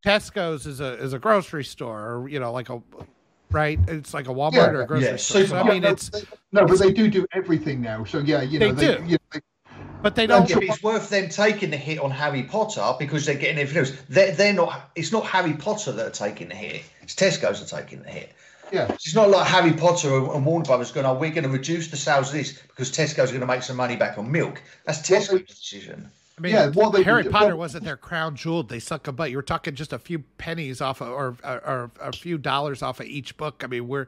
Tesco's 0.05 0.67
is 0.67 0.81
a 0.81 0.93
is 0.99 1.13
a 1.13 1.19
grocery 1.19 1.63
store, 1.63 1.99
or 1.99 2.29
you 2.29 2.39
know, 2.39 2.51
like 2.51 2.69
a 2.69 2.81
right. 3.49 3.79
It's 3.87 4.13
like 4.13 4.27
a 4.27 4.33
Walmart 4.33 4.53
yeah, 4.53 4.69
or 4.69 4.81
a 4.81 4.87
grocery 4.87 5.07
yeah, 5.09 5.15
store. 5.15 5.45
So, 5.45 5.57
I 5.57 5.63
mean, 5.63 5.83
it's 5.83 6.11
no, 6.51 6.67
but 6.67 6.77
they 6.77 6.93
do 6.93 7.09
do 7.09 7.25
everything 7.33 7.81
now. 7.81 8.03
So 8.03 8.19
yeah, 8.19 8.43
you 8.43 8.59
know, 8.59 8.71
they, 8.71 8.85
they 8.85 8.97
do. 8.97 9.03
You 9.03 9.11
know, 9.13 9.17
they, 9.33 9.39
but 10.03 10.15
they 10.15 10.27
don't. 10.27 10.47
Yeah, 10.47 10.57
it's 10.61 10.83
worth 10.83 11.09
them 11.09 11.29
taking 11.29 11.71
the 11.71 11.77
hit 11.77 11.99
on 11.99 12.11
Harry 12.11 12.43
Potter 12.43 12.93
because 12.99 13.25
they're 13.25 13.35
getting 13.35 13.57
everything 13.57 13.85
else. 13.85 14.03
They're, 14.09 14.33
they're 14.33 14.53
not. 14.53 14.91
It's 14.95 15.11
not 15.11 15.25
Harry 15.25 15.53
Potter 15.53 15.93
that 15.93 16.05
are 16.05 16.11
taking 16.11 16.49
the 16.49 16.55
hit. 16.55 16.83
It's 17.01 17.15
Tesco's 17.15 17.63
are 17.63 17.81
taking 17.81 18.03
the 18.03 18.09
hit. 18.09 18.33
Yeah. 18.73 18.91
It's 18.91 19.13
not 19.13 19.29
like 19.29 19.47
Harry 19.47 19.71
Potter 19.73 20.31
and 20.33 20.45
Warner 20.45 20.65
Brothers 20.65 20.91
going, 20.91 21.05
oh, 21.05 21.13
we're 21.13 21.29
going 21.29 21.43
to 21.43 21.49
reduce 21.49 21.89
the 21.89 21.97
sales 21.97 22.29
of 22.29 22.33
this 22.33 22.59
because 22.59 22.91
Tesco's 22.91 23.29
going 23.29 23.41
to 23.41 23.45
make 23.45 23.61
some 23.61 23.77
money 23.77 23.95
back 23.95 24.17
on 24.17 24.31
milk. 24.31 24.61
That's 24.85 25.07
Tesco's 25.07 25.47
decision. 25.47 26.09
I 26.37 26.41
mean, 26.41 26.53
yeah, 26.53 26.71
well, 26.73 26.89
they, 26.89 27.03
Harry 27.03 27.25
Potter 27.25 27.49
well, 27.49 27.57
wasn't 27.57 27.83
their 27.83 27.97
crown 27.97 28.35
jewel. 28.35 28.63
They 28.63 28.79
suck 28.79 29.07
a 29.07 29.11
butt. 29.11 29.29
You 29.29 29.37
were 29.37 29.43
talking 29.43 29.75
just 29.75 29.93
a 29.93 29.99
few 29.99 30.19
pennies 30.39 30.81
off 30.81 31.01
of, 31.01 31.09
or, 31.09 31.37
or, 31.43 31.59
or 31.63 31.91
a 32.01 32.11
few 32.11 32.39
dollars 32.39 32.81
off 32.81 32.99
of 32.99 33.05
each 33.05 33.37
book. 33.37 33.61
I 33.63 33.67
mean, 33.67 33.87
we're, 33.87 34.07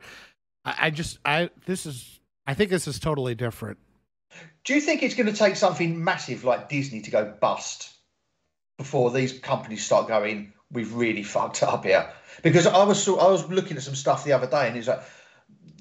I, 0.66 0.76
I 0.80 0.90
just, 0.90 1.20
I, 1.24 1.52
this 1.68 1.86
is, 1.86 2.20
I 2.48 2.56
think 2.56 2.72
this 2.72 2.88
is 2.88 2.98
totally 2.98 3.36
different. 3.36 3.78
Do 4.64 4.74
you 4.74 4.82
think 4.82 5.04
it's 5.04 5.14
going 5.14 5.32
to 5.32 5.38
take 5.38 5.56
something 5.56 6.04
massive 6.04 6.44
like 6.44 6.70
Disney 6.70 7.02
to 7.02 7.12
go 7.12 7.32
bust 7.40 7.92
before 8.80 9.12
these 9.12 9.38
companies 9.38 9.86
start 9.86 10.08
going, 10.08 10.54
we've 10.72 10.94
really 10.94 11.24
fucked 11.24 11.64
up 11.64 11.86
here? 11.86 12.10
because 12.44 12.68
I 12.68 12.84
was 12.84 13.08
I 13.08 13.12
was 13.30 13.48
looking 13.50 13.78
at 13.78 13.84
some 13.84 13.96
stuff 13.96 14.24
the 14.24 14.34
other 14.34 14.48
day, 14.48 14.68
and 14.68 14.78
it's 14.78 14.88
like 14.88 15.02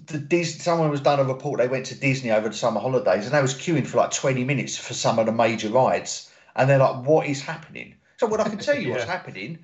the 0.07 0.19
Disney, 0.19 0.61
someone 0.61 0.91
was 0.91 1.01
done 1.01 1.21
a 1.21 1.25
report. 1.25 1.59
They 1.59 1.69
went 1.69 1.87
to 1.87 1.99
Disney 1.99 2.31
over 2.31 2.49
the 2.49 2.55
summer 2.55 2.81
holidays, 2.81 3.27
and 3.27 3.35
they 3.35 3.43
was 3.43 3.55
queuing 3.55 3.87
for 3.87 3.99
like 3.99 4.11
twenty 4.13 4.45
minutes 4.45 4.77
for 4.77 4.95
some 4.95 5.19
of 5.19 5.27
the 5.27 5.33
major 5.33 5.69
rides, 5.71 6.31
and 6.57 6.69
they're 6.69 6.79
like, 6.79 7.05
"What 7.07 7.27
is 7.27 7.43
happening?" 7.43 7.95
So 8.17 8.27
what 8.27 8.41
I 8.41 8.49
can 8.49 8.59
tell 8.59 8.77
you 8.77 8.89
yeah. 8.89 8.95
what's 8.95 9.05
happening, 9.05 9.59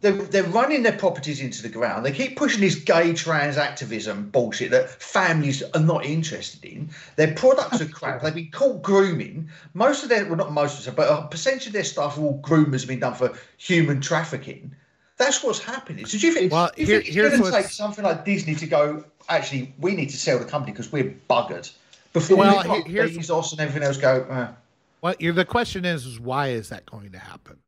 they're, 0.00 0.12
they're 0.12 0.44
running 0.44 0.82
their 0.82 0.96
properties 0.96 1.40
into 1.40 1.62
the 1.62 1.68
ground. 1.68 2.04
They 2.04 2.12
keep 2.12 2.36
pushing 2.36 2.60
this 2.60 2.76
gay 2.76 3.12
trans 3.12 3.56
activism 3.56 4.30
bullshit 4.30 4.70
that 4.70 4.90
families 4.90 5.62
are 5.74 5.80
not 5.80 6.04
interested 6.04 6.64
in. 6.64 6.90
Their 7.16 7.34
products 7.34 7.80
are 7.80 7.88
crap. 7.88 8.22
They've 8.22 8.34
been 8.34 8.50
caught 8.50 8.82
grooming. 8.82 9.50
Most 9.74 10.04
of 10.04 10.08
their, 10.08 10.26
well, 10.26 10.36
not 10.36 10.52
most 10.52 10.78
of 10.78 10.84
them, 10.84 10.94
but 10.94 11.10
a 11.10 11.26
percentage 11.26 11.66
of 11.66 11.72
their 11.72 11.84
staff 11.84 12.16
are 12.18 12.20
all 12.20 12.40
groomers 12.40 12.80
have 12.80 12.88
been 12.88 13.00
done 13.00 13.14
for 13.14 13.36
human 13.56 14.00
trafficking. 14.00 14.74
That's 15.16 15.42
what's 15.42 15.58
happening. 15.58 16.06
So 16.06 16.16
do 16.16 16.28
you 16.28 16.32
think, 16.32 16.52
well, 16.52 16.70
you 16.76 16.86
here, 16.86 17.02
think 17.02 17.16
it's 17.16 17.38
going 17.38 17.42
to 17.42 17.50
take 17.50 17.66
something 17.66 18.04
like 18.04 18.24
Disney 18.24 18.54
to 18.54 18.66
go, 18.66 19.04
actually, 19.28 19.74
we 19.80 19.96
need 19.96 20.10
to 20.10 20.16
sell 20.16 20.38
the 20.38 20.44
company 20.44 20.70
because 20.70 20.92
we're 20.92 21.16
buggered 21.28 21.72
before 22.12 22.36
well, 22.36 22.82
here's, 22.84 23.16
Bezos 23.16 23.50
and 23.50 23.60
everything 23.60 23.82
else 23.82 23.96
go, 23.96 24.24
uh. 24.30 24.52
Well, 25.00 25.14
the 25.18 25.44
question 25.44 25.84
is, 25.84 26.06
is 26.06 26.20
why 26.20 26.48
is 26.48 26.68
that 26.68 26.86
going 26.86 27.10
to 27.12 27.18
happen? 27.18 27.58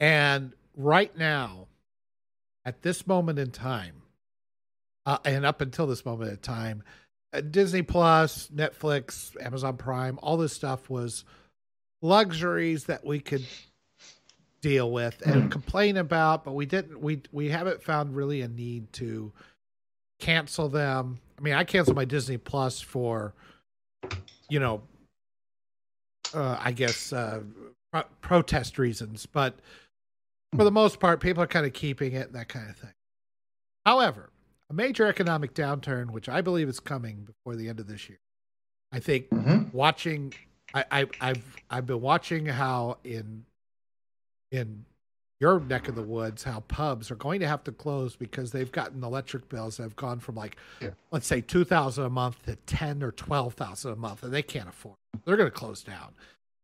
And 0.00 0.52
right 0.76 1.16
now, 1.16 1.66
at 2.64 2.82
this 2.82 3.06
moment 3.06 3.38
in 3.38 3.50
time, 3.50 4.02
uh, 5.06 5.18
and 5.24 5.44
up 5.46 5.60
until 5.60 5.86
this 5.86 6.04
moment 6.04 6.30
in 6.30 6.36
time, 6.38 6.82
uh, 7.32 7.40
Disney 7.40 7.82
Plus, 7.82 8.48
Netflix, 8.54 9.34
Amazon 9.44 9.76
Prime, 9.76 10.18
all 10.22 10.36
this 10.36 10.52
stuff 10.52 10.88
was 10.88 11.24
luxuries 12.02 12.84
that 12.84 13.04
we 13.04 13.20
could 13.20 13.44
deal 14.60 14.90
with 14.90 15.20
and 15.26 15.44
mm. 15.44 15.50
complain 15.50 15.96
about, 15.96 16.44
but 16.44 16.52
we 16.52 16.66
didn't. 16.66 17.00
We 17.00 17.22
we 17.32 17.48
haven't 17.48 17.82
found 17.82 18.16
really 18.16 18.42
a 18.42 18.48
need 18.48 18.92
to 18.94 19.32
cancel 20.20 20.68
them. 20.68 21.18
I 21.38 21.40
mean, 21.42 21.54
I 21.54 21.64
canceled 21.64 21.96
my 21.96 22.04
Disney 22.04 22.38
Plus 22.38 22.80
for, 22.80 23.34
you 24.48 24.58
know, 24.58 24.82
uh, 26.34 26.58
I 26.60 26.72
guess 26.72 27.12
uh, 27.12 27.40
pro- 27.92 28.04
protest 28.20 28.78
reasons, 28.78 29.26
but 29.26 29.54
for 30.56 30.64
the 30.64 30.70
most 30.70 31.00
part, 31.00 31.20
people 31.20 31.42
are 31.42 31.48
kind 31.48 31.66
of 31.66 31.72
keeping 31.72 32.12
it 32.12 32.26
and 32.26 32.34
that 32.34 32.48
kind 32.48 32.68
of 32.70 32.76
thing. 32.76 32.92
However, 33.84 34.30
a 34.70 34.74
major 34.74 35.06
economic 35.06 35.54
downturn, 35.54 36.10
which 36.10 36.28
I 36.28 36.40
believe 36.40 36.68
is 36.68 36.80
coming 36.80 37.24
before 37.24 37.56
the 37.56 37.68
end 37.68 37.80
of 37.80 37.86
this 37.86 38.08
year. 38.08 38.18
I 38.92 39.00
think 39.00 39.28
mm-hmm. 39.30 39.76
watching, 39.76 40.34
I, 40.74 40.84
I, 40.90 41.06
I've 41.20 41.56
I've 41.70 41.86
been 41.86 42.00
watching 42.00 42.46
how 42.46 42.98
in 43.04 43.44
in 44.50 44.84
your 45.40 45.60
neck 45.60 45.88
of 45.88 45.94
the 45.94 46.02
woods 46.02 46.42
how 46.42 46.60
pubs 46.60 47.10
are 47.10 47.16
going 47.16 47.40
to 47.40 47.46
have 47.46 47.62
to 47.64 47.72
close 47.72 48.16
because 48.16 48.50
they've 48.50 48.72
gotten 48.72 49.04
electric 49.04 49.48
bills 49.48 49.76
that 49.76 49.84
have 49.84 49.96
gone 49.96 50.18
from 50.18 50.34
like 50.34 50.56
yeah. 50.80 50.90
let's 51.10 51.26
say 51.26 51.40
2000 51.40 52.04
a 52.04 52.10
month 52.10 52.44
to 52.44 52.56
10 52.56 53.02
or 53.02 53.12
12,000 53.12 53.92
a 53.92 53.96
month 53.96 54.22
and 54.22 54.32
they 54.32 54.42
can't 54.42 54.68
afford. 54.68 54.96
It. 55.14 55.20
They're 55.24 55.36
going 55.36 55.50
to 55.50 55.56
close 55.56 55.82
down. 55.82 56.14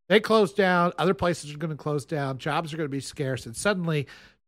They 0.09 0.21
close 0.21 0.53
down, 0.53 0.93
other 0.99 1.15
places 1.15 1.53
are 1.55 1.59
going 1.59 1.71
to 1.71 1.83
close 1.83 2.05
down, 2.05 2.39
jobs 2.39 2.75
are 2.75 2.77
going 2.77 2.89
to 2.89 2.93
be 2.93 3.01
scarce 3.01 3.47
and 3.47 3.57
suddenly 3.57 4.07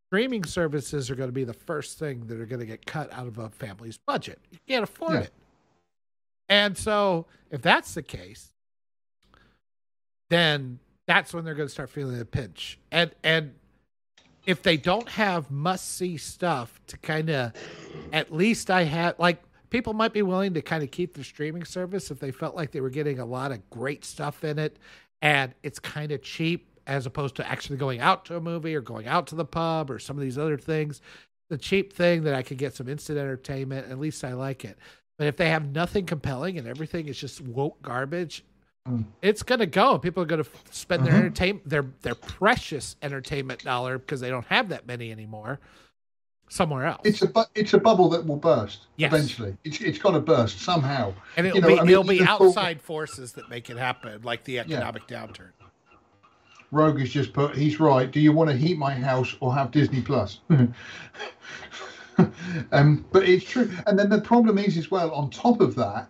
streaming 0.09 0.45
services 0.45 1.11
are 1.11 1.15
going 1.15 1.28
to 1.28 1.35
be 1.35 1.45
the 1.45 1.55
first 1.55 1.99
thing 1.99 2.27
that 2.27 2.39
are 2.41 2.47
going 2.47 2.61
to 2.61 2.66
get 2.66 2.87
cut 2.87 3.12
out 3.12 3.27
of 3.27 3.39
a 3.39 3.49
family's 3.51 3.99
budget. 3.99 4.39
You 4.51 4.59
can't 4.69 4.85
afford 4.85 5.12
yeah. 5.12 5.20
it. 5.20 5.33
And 6.49 6.77
so 6.77 7.27
if 7.51 7.62
that's 7.62 7.95
the 7.95 8.03
case, 8.03 8.53
then 10.28 10.78
that's 11.07 11.33
when 11.33 11.45
they're 11.45 11.55
going 11.55 11.69
to 11.69 11.73
start 11.73 11.91
feeling 11.91 12.19
the 12.19 12.24
pinch. 12.24 12.78
And 12.91 13.11
and 13.24 13.55
if 14.45 14.62
they 14.62 14.77
don't 14.77 15.09
have 15.09 15.51
must 15.51 15.97
see 15.97 16.16
stuff 16.16 16.81
to 16.87 16.97
kind 16.99 17.31
of 17.31 17.53
at 18.12 18.33
least 18.33 18.70
I 18.70 18.85
had 18.85 19.19
like 19.19 19.43
people 19.70 19.93
might 19.93 20.12
be 20.12 20.23
willing 20.23 20.55
to 20.55 20.62
kind 20.62 20.85
of 20.85 20.91
keep 20.91 21.15
the 21.15 21.24
streaming 21.24 21.65
service 21.65 22.11
if 22.11 22.20
they 22.20 22.31
felt 22.31 22.55
like 22.55 22.70
they 22.70 22.81
were 22.81 22.91
getting 22.91 23.19
a 23.19 23.24
lot 23.24 23.51
of 23.51 23.69
great 23.70 24.05
stuff 24.05 24.45
in 24.45 24.59
it 24.59 24.78
and 25.22 25.55
it's 25.62 25.78
kind 25.78 26.12
of 26.12 26.22
cheap 26.22 26.68
as 26.86 27.06
opposed 27.06 27.36
to 27.36 27.48
actually 27.48 27.76
going 27.76 28.01
out 28.01 28.24
to 28.26 28.36
a 28.36 28.40
movie 28.40 28.74
or 28.74 28.80
going 28.80 29.06
out 29.06 29.26
to 29.28 29.34
the 29.34 29.44
pub 29.44 29.90
or 29.90 29.98
some 29.98 30.16
of 30.16 30.22
these 30.22 30.38
other 30.38 30.56
things. 30.56 31.01
The 31.48 31.59
cheap 31.59 31.93
thing 31.93 32.24
that 32.24 32.34
I 32.34 32.43
could 32.43 32.59
get 32.59 32.74
some 32.74 32.88
instant 32.88 33.18
entertainment, 33.18 33.90
at 33.90 33.98
least 33.98 34.24
I 34.24 34.34
like 34.34 34.64
it. 34.64 34.78
But 35.18 35.26
if 35.26 35.36
they 35.36 35.48
have 35.48 35.72
nothing 35.72 36.06
compelling 36.06 36.59
and 36.59 36.68
everything 36.68 37.09
is 37.09 37.18
just 37.18 37.40
woke 37.40 37.80
garbage, 37.82 38.44
Mm. 38.88 39.05
It's 39.22 39.43
gonna 39.43 39.66
go. 39.66 39.98
People 39.98 40.22
are 40.22 40.26
gonna 40.26 40.44
spend 40.70 41.05
their 41.05 41.12
mm-hmm. 41.12 41.22
entertainment, 41.22 41.68
their 41.68 41.84
their 42.02 42.14
precious 42.14 42.97
entertainment 43.02 43.64
dollar 43.64 43.98
because 43.98 44.20
they 44.20 44.30
don't 44.30 44.47
have 44.47 44.68
that 44.68 44.86
many 44.86 45.10
anymore. 45.10 45.59
Somewhere 46.48 46.86
else. 46.86 47.01
It's 47.05 47.23
a 47.23 47.27
bu- 47.27 47.44
it's 47.55 47.74
a 47.74 47.78
bubble 47.78 48.09
that 48.10 48.24
will 48.24 48.36
burst 48.36 48.86
yes. 48.97 49.12
eventually. 49.12 49.56
It's 49.64 49.81
it's 49.81 49.98
got 49.98 50.12
to 50.12 50.20
burst 50.20 50.60
somehow. 50.60 51.12
And 51.36 51.47
it'll 51.47 51.56
you 51.56 51.62
know, 51.62 51.68
be 51.68 51.78
I 51.78 51.82
mean, 51.82 51.90
it'll 51.90 52.05
be 52.05 52.23
outside 52.23 52.81
forces 52.81 53.32
that 53.32 53.51
make 53.51 53.68
it 53.68 53.77
happen, 53.77 54.23
like 54.23 54.44
the 54.44 54.60
economic 54.60 55.02
yeah. 55.09 55.27
downturn. 55.27 55.51
Rogue 56.70 57.01
has 57.01 57.10
just 57.10 57.32
put. 57.32 57.56
He's 57.56 57.81
right. 57.81 58.10
Do 58.10 58.20
you 58.20 58.32
want 58.32 58.51
to 58.51 58.56
heat 58.56 58.78
my 58.78 58.94
house 58.94 59.35
or 59.40 59.55
have 59.55 59.70
Disney 59.70 60.02
Plus? 60.02 60.40
um, 62.73 63.05
but 63.12 63.28
it's 63.28 63.44
true. 63.44 63.70
And 63.86 63.98
then 63.98 64.09
the 64.09 64.20
problem 64.20 64.59
is 64.59 64.77
as 64.77 64.90
well. 64.90 65.10
On 65.12 65.31
top 65.31 65.60
of 65.60 65.74
that, 65.77 66.09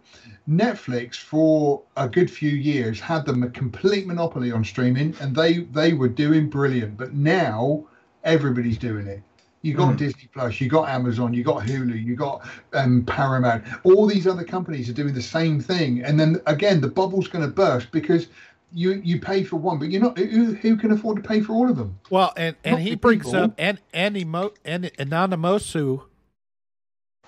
Netflix 0.49 1.17
for 1.17 1.83
a 1.97 2.09
good 2.09 2.31
few 2.31 2.51
years 2.51 3.01
had 3.01 3.27
them 3.27 3.43
a 3.43 3.51
complete 3.51 4.07
monopoly 4.07 4.53
on 4.53 4.65
streaming, 4.65 5.15
and 5.21 5.35
they 5.35 5.59
they 5.59 5.93
were 5.93 6.09
doing 6.09 6.49
brilliant. 6.49 6.97
But 6.97 7.15
now 7.15 7.87
everybody's 8.25 8.79
doing 8.79 9.07
it. 9.07 9.23
You 9.67 9.75
got 9.75 9.95
mm. 9.95 9.99
Disney 9.99 10.29
Plus, 10.33 10.61
you 10.61 10.69
got 10.69 10.89
Amazon, 10.89 11.35
you 11.35 11.43
got 11.43 11.65
Hulu, 11.65 12.01
you 12.03 12.15
got 12.15 12.47
um, 12.73 13.05
Paramount. 13.05 13.65
All 13.83 14.07
these 14.07 14.27
other 14.27 14.45
companies 14.45 14.89
are 14.89 14.93
doing 14.93 15.13
the 15.13 15.21
same 15.21 15.61
thing, 15.61 16.05
and 16.05 16.21
then 16.21 16.41
again 16.47 16.81
the 16.81 16.89
bubble's 16.89 17.27
going 17.27 17.45
to 17.45 17.51
burst 17.51 17.91
because 17.91 18.29
you 18.73 19.01
you 19.05 19.21
pay 19.21 19.43
for 19.43 19.57
one, 19.57 19.79
but 19.79 19.91
you're 19.91 20.03
not 20.03 20.17
who, 20.17 20.55
who 20.55 20.77
can 20.77 20.93
afford 20.93 21.23
to 21.23 21.29
pay 21.29 21.41
for 21.41 21.53
all 21.53 21.69
of 21.69 21.77
them. 21.77 21.99
Well, 22.11 22.33
and 22.37 22.55
and 22.65 22.79
he 22.79 22.95
brings 22.95 23.25
people. 23.25 23.41
up 23.41 23.55
and 23.59 23.81
and 23.93 24.17
emo 24.17 24.55
and 24.65 24.85
Anonymosu, 24.85 26.03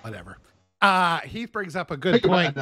whatever. 0.02 0.39
Uh 0.81 1.20
he 1.20 1.47
brings 1.47 1.74
up 1.74 1.90
a 1.90 1.97
good 1.97 2.23
Think 2.23 2.24
point 2.24 2.56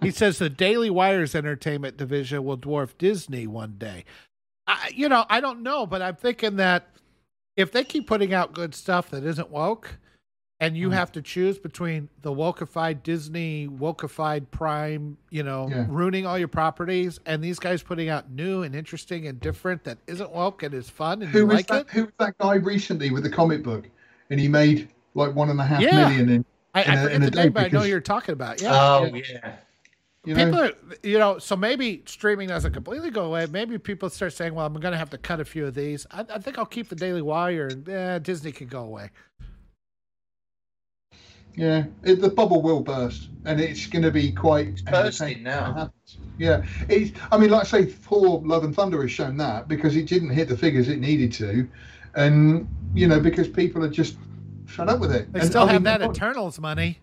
he 0.00 0.10
says 0.12 0.38
the 0.38 0.50
Daily 0.50 0.90
Wire's 0.90 1.34
entertainment 1.34 1.96
division 1.96 2.44
will 2.44 2.58
dwarf 2.58 2.96
Disney 2.98 3.46
one 3.46 3.76
day. 3.78 4.04
I, 4.66 4.90
you 4.94 5.08
know, 5.08 5.24
I 5.28 5.40
don't 5.40 5.62
know, 5.62 5.86
but 5.86 6.02
I'm 6.02 6.16
thinking 6.16 6.56
that 6.56 6.88
if 7.56 7.72
they 7.72 7.84
keep 7.84 8.06
putting 8.06 8.32
out 8.32 8.52
good 8.52 8.74
stuff 8.74 9.10
that 9.10 9.24
isn't 9.24 9.50
woke, 9.50 9.96
and 10.60 10.76
you 10.76 10.90
mm. 10.90 10.92
have 10.92 11.10
to 11.12 11.20
choose 11.20 11.58
between 11.58 12.08
the 12.22 12.30
wokeified 12.30 13.02
Disney, 13.02 13.66
wokeified 13.66 14.46
Prime, 14.52 15.16
you 15.30 15.42
know, 15.42 15.68
yeah. 15.68 15.86
ruining 15.88 16.24
all 16.24 16.38
your 16.38 16.48
properties, 16.48 17.18
and 17.26 17.42
these 17.42 17.58
guys 17.58 17.82
putting 17.82 18.08
out 18.08 18.30
new 18.30 18.62
and 18.62 18.74
interesting 18.74 19.26
and 19.26 19.40
different 19.40 19.82
that 19.84 19.98
isn't 20.06 20.30
woke 20.30 20.62
and 20.62 20.72
is 20.72 20.88
fun 20.88 21.22
and 21.22 21.30
who 21.30 21.40
you 21.40 21.46
like 21.46 21.66
that, 21.66 21.86
it. 21.86 21.90
Who 21.90 22.04
was 22.04 22.12
that 22.18 22.38
guy 22.38 22.54
recently 22.54 23.10
with 23.10 23.24
the 23.24 23.30
comic 23.30 23.62
book, 23.62 23.88
and 24.30 24.38
he 24.38 24.46
made 24.46 24.88
like 25.14 25.34
one 25.34 25.50
and 25.50 25.60
a 25.60 25.64
half 25.64 25.80
yeah. 25.80 26.08
million 26.08 26.28
in 26.28 26.44
I, 26.74 26.80
I 26.80 26.84
forget 26.84 27.20
the 27.20 27.30
name, 27.30 27.52
but 27.52 27.64
I 27.64 27.68
know 27.68 27.82
you're 27.82 28.00
talking 28.00 28.32
about. 28.32 28.62
Yeah. 28.62 28.72
Oh 28.72 29.04
yeah. 29.04 29.56
You 30.24 30.36
people, 30.36 30.52
know, 30.52 30.64
are, 30.64 30.72
you 31.02 31.18
know, 31.18 31.38
so 31.38 31.56
maybe 31.56 32.02
streaming 32.06 32.48
doesn't 32.48 32.72
completely 32.72 33.10
go 33.10 33.24
away. 33.24 33.46
Maybe 33.50 33.76
people 33.76 34.08
start 34.08 34.32
saying, 34.32 34.54
"Well, 34.54 34.64
I'm 34.64 34.72
going 34.74 34.92
to 34.92 34.98
have 34.98 35.10
to 35.10 35.18
cut 35.18 35.40
a 35.40 35.44
few 35.44 35.66
of 35.66 35.74
these." 35.74 36.06
I, 36.12 36.20
I 36.20 36.38
think 36.38 36.58
I'll 36.58 36.66
keep 36.66 36.88
the 36.88 36.94
Daily 36.94 37.22
Wire, 37.22 37.66
and 37.66 37.88
eh, 37.88 38.18
Disney 38.20 38.52
can 38.52 38.68
go 38.68 38.82
away. 38.82 39.10
Yeah, 41.54 41.84
it, 42.04 42.20
the 42.20 42.30
bubble 42.30 42.62
will 42.62 42.80
burst, 42.80 43.30
and 43.44 43.60
it's 43.60 43.86
going 43.86 44.04
to 44.04 44.12
be 44.12 44.30
quite 44.30 44.68
it's 44.68 44.82
bursting 44.82 45.42
now. 45.42 45.92
Yeah, 46.38 46.64
it's. 46.88 47.18
I 47.32 47.36
mean, 47.36 47.50
like 47.50 47.62
I 47.62 47.64
say, 47.64 47.84
Thor: 47.86 48.40
Love 48.44 48.62
and 48.62 48.74
Thunder 48.74 49.02
has 49.02 49.10
shown 49.10 49.36
that 49.38 49.66
because 49.66 49.96
it 49.96 50.06
didn't 50.06 50.30
hit 50.30 50.48
the 50.48 50.56
figures 50.56 50.88
it 50.88 51.00
needed 51.00 51.32
to, 51.32 51.68
and 52.14 52.68
you 52.94 53.08
know 53.08 53.18
because 53.18 53.48
people 53.48 53.84
are 53.84 53.90
just 53.90 54.16
Shut 54.72 54.88
up 54.88 55.00
with 55.00 55.12
it. 55.12 55.30
They 55.32 55.40
and 55.40 55.48
still 55.48 55.66
have 55.66 55.82
that 55.84 56.00
Eternals 56.00 56.58
money. 56.58 56.98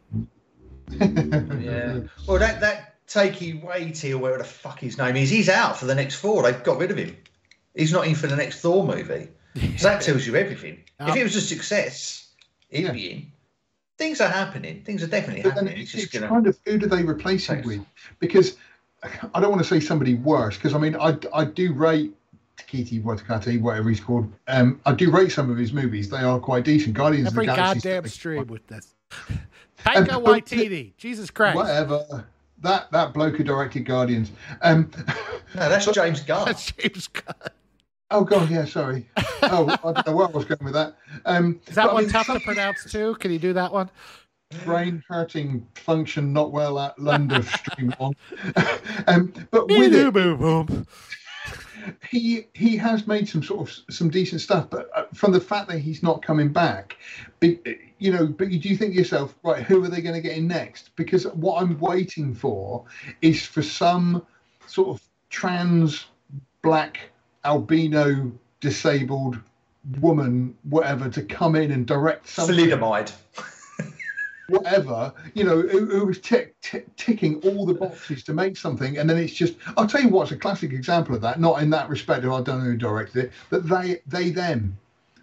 yeah. 0.89 1.99
Well, 2.27 2.39
that 2.39 2.59
that 2.61 2.88
Taika 3.09 3.61
Waititi 3.63 4.11
or 4.13 4.19
whatever 4.19 4.39
the 4.39 4.47
fuck 4.47 4.79
his 4.79 4.97
name 4.97 5.15
is, 5.15 5.29
he's 5.29 5.49
out 5.49 5.77
for 5.77 5.85
the 5.85 5.95
next 5.95 6.15
four. 6.15 6.43
They've 6.43 6.63
got 6.63 6.77
rid 6.77 6.91
of 6.91 6.97
him. 6.97 7.17
He's 7.75 7.91
not 7.91 8.07
in 8.07 8.15
for 8.15 8.27
the 8.27 8.35
next 8.35 8.61
Thor 8.61 8.85
movie. 8.85 9.29
So 9.77 9.87
that 9.89 10.01
tells 10.01 10.27
you 10.27 10.35
everything. 10.35 10.83
Um, 10.99 11.09
if 11.09 11.15
it 11.15 11.23
was 11.23 11.35
a 11.35 11.41
success, 11.41 12.29
he'd 12.69 12.83
yeah. 12.83 12.91
be 12.91 13.11
in. 13.11 13.31
Things 13.97 14.21
are 14.21 14.29
happening. 14.29 14.83
Things 14.83 15.03
are 15.03 15.07
definitely 15.07 15.41
but 15.41 15.53
happening. 15.53 15.77
It's, 15.79 15.93
it's, 15.93 16.03
it's 16.03 16.13
gonna... 16.13 16.27
kind 16.27 16.47
of 16.47 16.57
who 16.65 16.77
do 16.77 16.85
they 16.85 17.03
replace 17.03 17.47
him 17.47 17.63
with? 17.65 17.83
Because 18.19 18.57
I 19.03 19.41
don't 19.41 19.49
want 19.49 19.61
to 19.61 19.67
say 19.67 19.79
somebody 19.79 20.15
worse. 20.15 20.55
Because 20.55 20.73
I 20.73 20.77
mean, 20.77 20.95
I 20.95 21.17
I 21.33 21.45
do 21.45 21.73
rate 21.73 22.13
Kiti 22.67 23.01
Watakati, 23.01 23.59
whatever 23.59 23.89
he's 23.89 23.99
called. 23.99 24.31
Um, 24.47 24.79
I 24.85 24.93
do 24.93 25.11
rate 25.11 25.31
some 25.31 25.49
of 25.49 25.57
his 25.57 25.73
movies; 25.73 26.09
they 26.09 26.17
are 26.17 26.39
quite 26.39 26.63
decent. 26.63 26.95
Guardians 26.95 27.27
Every 27.27 27.47
of 27.47 27.51
the 27.51 27.55
Galaxy. 27.55 27.89
goddamn 27.89 28.09
stream 28.09 28.47
with 28.47 28.65
this. 28.67 28.93
Taika 29.79 30.13
um, 30.13 30.23
Waititi, 30.23 30.95
Jesus 30.97 31.31
Christ. 31.31 31.55
Whatever. 31.55 32.25
That 32.61 32.91
that 32.91 33.13
bloke 33.13 33.37
who 33.37 33.43
directed 33.43 33.85
Guardians. 33.85 34.31
Um, 34.61 34.91
no, 35.55 35.69
that's 35.69 35.85
James 35.93 36.21
Gunn. 36.21 36.45
That's 36.45 36.71
James 36.71 37.07
Gunn. 37.07 37.35
Oh 38.11 38.23
God, 38.23 38.49
yeah, 38.49 38.65
sorry. 38.65 39.05
Oh, 39.41 39.69
I 39.69 39.93
don't 39.93 40.05
know 40.07 40.15
where 40.17 40.27
I 40.27 40.31
was 40.31 40.43
going 40.43 40.65
with 40.65 40.73
that. 40.73 40.97
Um, 41.25 41.61
Is 41.67 41.75
that 41.75 41.87
one 41.87 41.95
I 41.95 42.01
mean, 42.01 42.09
tough 42.09 42.27
to 42.27 42.41
pronounce 42.41 42.83
too? 42.91 43.15
Can 43.15 43.31
you 43.31 43.39
do 43.39 43.53
that 43.53 43.71
one? 43.71 43.89
Brain 44.65 45.01
hurting, 45.07 45.65
function 45.75 46.33
not 46.33 46.51
well 46.51 46.77
at 46.77 46.99
London 46.99 47.41
stream 47.43 47.95
on. 47.99 48.13
um, 49.07 49.33
but 49.49 49.69
with 49.69 49.95
it, 49.95 50.13
boom, 50.13 50.37
boom. 50.37 50.87
he 52.09 52.47
he 52.53 52.75
has 52.75 53.07
made 53.07 53.29
some 53.29 53.41
sort 53.41 53.69
of 53.69 53.75
some 53.89 54.09
decent 54.09 54.41
stuff, 54.41 54.69
but 54.69 54.89
uh, 54.93 55.05
from 55.13 55.31
the 55.31 55.39
fact 55.39 55.69
that 55.69 55.79
he's 55.79 56.03
not 56.03 56.21
coming 56.21 56.51
back, 56.51 56.97
you 57.41 58.11
know, 58.11 58.27
but 58.27 58.51
you 58.51 58.59
do 58.59 58.75
think 58.75 58.93
to 58.93 58.97
yourself, 58.97 59.35
right? 59.43 59.63
Who 59.63 59.83
are 59.83 59.87
they 59.87 60.01
going 60.01 60.15
to 60.15 60.21
get 60.21 60.37
in 60.37 60.47
next? 60.47 60.95
Because 60.95 61.25
what 61.27 61.61
I'm 61.61 61.77
waiting 61.79 62.33
for 62.33 62.85
is 63.21 63.45
for 63.45 63.61
some 63.61 64.25
sort 64.67 64.89
of 64.89 65.01
trans 65.29 66.05
black 66.61 66.99
albino 67.45 68.31
disabled 68.59 69.39
woman, 69.99 70.55
whatever, 70.63 71.09
to 71.09 71.23
come 71.23 71.55
in 71.55 71.71
and 71.71 71.85
direct 71.85 72.27
something. 72.27 72.55
Thalidomide. 72.57 73.13
whatever, 74.49 75.13
you 75.33 75.43
know, 75.43 75.61
who, 75.61 75.85
who 75.85 76.05
was 76.05 76.19
t- 76.19 76.47
t- 76.61 76.81
ticking 76.97 77.35
all 77.41 77.65
the 77.65 77.73
boxes 77.73 78.23
to 78.23 78.33
make 78.33 78.57
something, 78.57 78.97
and 78.97 79.09
then 79.09 79.17
it's 79.17 79.33
just. 79.33 79.55
I'll 79.77 79.87
tell 79.87 80.01
you 80.01 80.09
what's 80.09 80.31
a 80.31 80.37
classic 80.37 80.73
example 80.73 81.15
of 81.15 81.21
that. 81.21 81.39
Not 81.39 81.61
in 81.61 81.69
that 81.69 81.89
respect, 81.89 82.25
I 82.25 82.41
don't 82.41 82.47
know 82.47 82.59
who 82.59 82.77
directed 82.77 83.25
it, 83.25 83.31
but 83.49 83.67
they, 83.67 84.01
they, 84.07 84.31
them, 84.31 84.77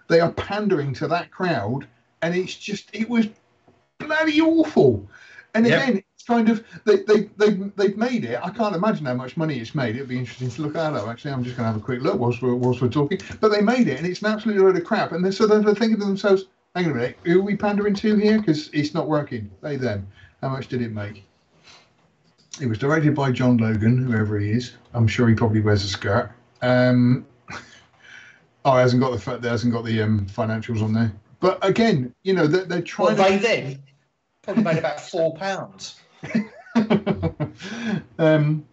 they 0.08 0.20
are 0.20 0.32
pandering 0.32 0.94
to 0.94 1.08
that 1.08 1.30
crowd, 1.30 1.86
and 2.22 2.34
it's 2.34 2.54
just, 2.54 2.88
it 2.94 3.08
was 3.08 3.26
bloody 3.98 4.40
awful. 4.40 5.08
And 5.54 5.66
yep. 5.66 5.82
again, 5.82 6.02
it's 6.14 6.24
kind 6.24 6.50
of 6.50 6.62
they 6.84 6.96
they 7.04 7.30
they 7.38 7.54
they've 7.76 7.96
made 7.96 8.24
it. 8.24 8.38
I 8.42 8.50
can't 8.50 8.76
imagine 8.76 9.06
how 9.06 9.14
much 9.14 9.38
money 9.38 9.58
it's 9.58 9.74
made. 9.74 9.96
It'd 9.96 10.08
be 10.08 10.18
interesting 10.18 10.50
to 10.50 10.62
look 10.62 10.76
at 10.76 10.92
it. 10.92 11.08
Actually, 11.08 11.32
I'm 11.32 11.42
just 11.42 11.56
going 11.56 11.66
to 11.66 11.72
have 11.72 11.80
a 11.80 11.84
quick 11.84 12.02
look 12.02 12.18
whilst 12.18 12.42
we're 12.42 12.54
whilst 12.54 12.82
we're 12.82 12.88
talking. 12.88 13.20
But 13.40 13.50
they 13.50 13.62
made 13.62 13.88
it, 13.88 13.96
and 13.96 14.06
it's 14.06 14.20
an 14.20 14.26
absolute 14.26 14.58
load 14.58 14.76
of 14.76 14.84
crap. 14.84 15.12
And 15.12 15.24
they're, 15.24 15.32
so 15.32 15.46
they're 15.46 15.62
thinking 15.74 15.98
to 15.98 16.04
themselves, 16.04 16.44
hang 16.74 16.84
on 16.86 16.90
a 16.90 16.94
minute, 16.94 17.18
who 17.24 17.40
are 17.40 17.42
we 17.42 17.56
pandering 17.56 17.94
to 17.94 18.16
here? 18.16 18.38
Because 18.38 18.68
it's 18.74 18.92
not 18.92 19.08
working. 19.08 19.50
They, 19.62 19.76
them. 19.76 20.06
How 20.42 20.50
much 20.50 20.68
did 20.68 20.82
it 20.82 20.92
make? 20.92 21.24
It 22.60 22.66
was 22.66 22.78
directed 22.78 23.14
by 23.14 23.32
John 23.32 23.56
Logan, 23.56 23.96
whoever 23.96 24.38
he 24.38 24.50
is. 24.50 24.72
I'm 24.92 25.06
sure 25.06 25.28
he 25.28 25.34
probably 25.34 25.60
wears 25.60 25.84
a 25.84 25.88
skirt. 25.88 26.30
Um, 26.60 27.26
oh, 28.66 28.76
it 28.76 28.80
hasn't 28.80 29.02
got 29.02 29.18
the 29.18 29.38
there 29.38 29.50
hasn't 29.50 29.72
got 29.72 29.84
the 29.84 30.02
um, 30.02 30.26
financials 30.26 30.82
on 30.82 30.92
there. 30.92 31.12
But 31.40 31.58
again, 31.64 32.14
you 32.22 32.34
know, 32.34 32.46
they're, 32.46 32.64
they're 32.64 32.82
trying. 32.82 33.16
Well, 33.16 33.30
they 33.30 33.38
then 33.38 33.82
probably 34.42 34.64
made 34.64 34.78
about 34.78 35.00
four 35.00 35.34
pounds. 35.34 36.00
um, 38.18 38.64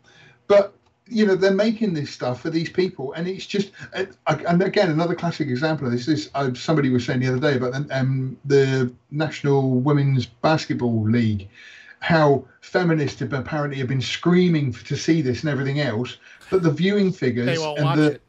but 0.48 0.76
you 1.08 1.26
know 1.26 1.36
they're 1.36 1.52
making 1.52 1.94
this 1.94 2.10
stuff 2.10 2.42
for 2.42 2.50
these 2.50 2.70
people 2.70 3.14
and 3.14 3.28
it's 3.28 3.46
just 3.46 3.72
uh, 3.94 4.06
and 4.48 4.62
again 4.62 4.90
another 4.90 5.16
classic 5.16 5.48
example 5.48 5.86
of 5.86 5.92
this 5.92 6.08
is 6.08 6.30
uh, 6.34 6.54
somebody 6.54 6.90
was 6.90 7.06
saying 7.06 7.20
the 7.20 7.28
other 7.28 7.40
day 7.40 7.58
about 7.58 7.74
the, 7.74 8.00
um, 8.00 8.38
the 8.46 8.92
national 9.12 9.80
women's 9.82 10.26
basketball 10.26 11.04
league 11.04 11.48
how 12.00 12.46
feminists 12.62 13.20
have 13.20 13.34
apparently 13.34 13.78
have 13.78 13.88
been 13.88 14.02
screaming 14.02 14.72
to 14.72 14.96
see 14.96 15.22
this 15.22 15.42
and 15.42 15.50
everything 15.50 15.82
else 15.82 16.18
but 16.50 16.64
the 16.64 16.72
viewing 16.72 17.12
figures 17.12 17.62
and 17.62 18.00
the, 18.00 18.12
it. 18.14 18.22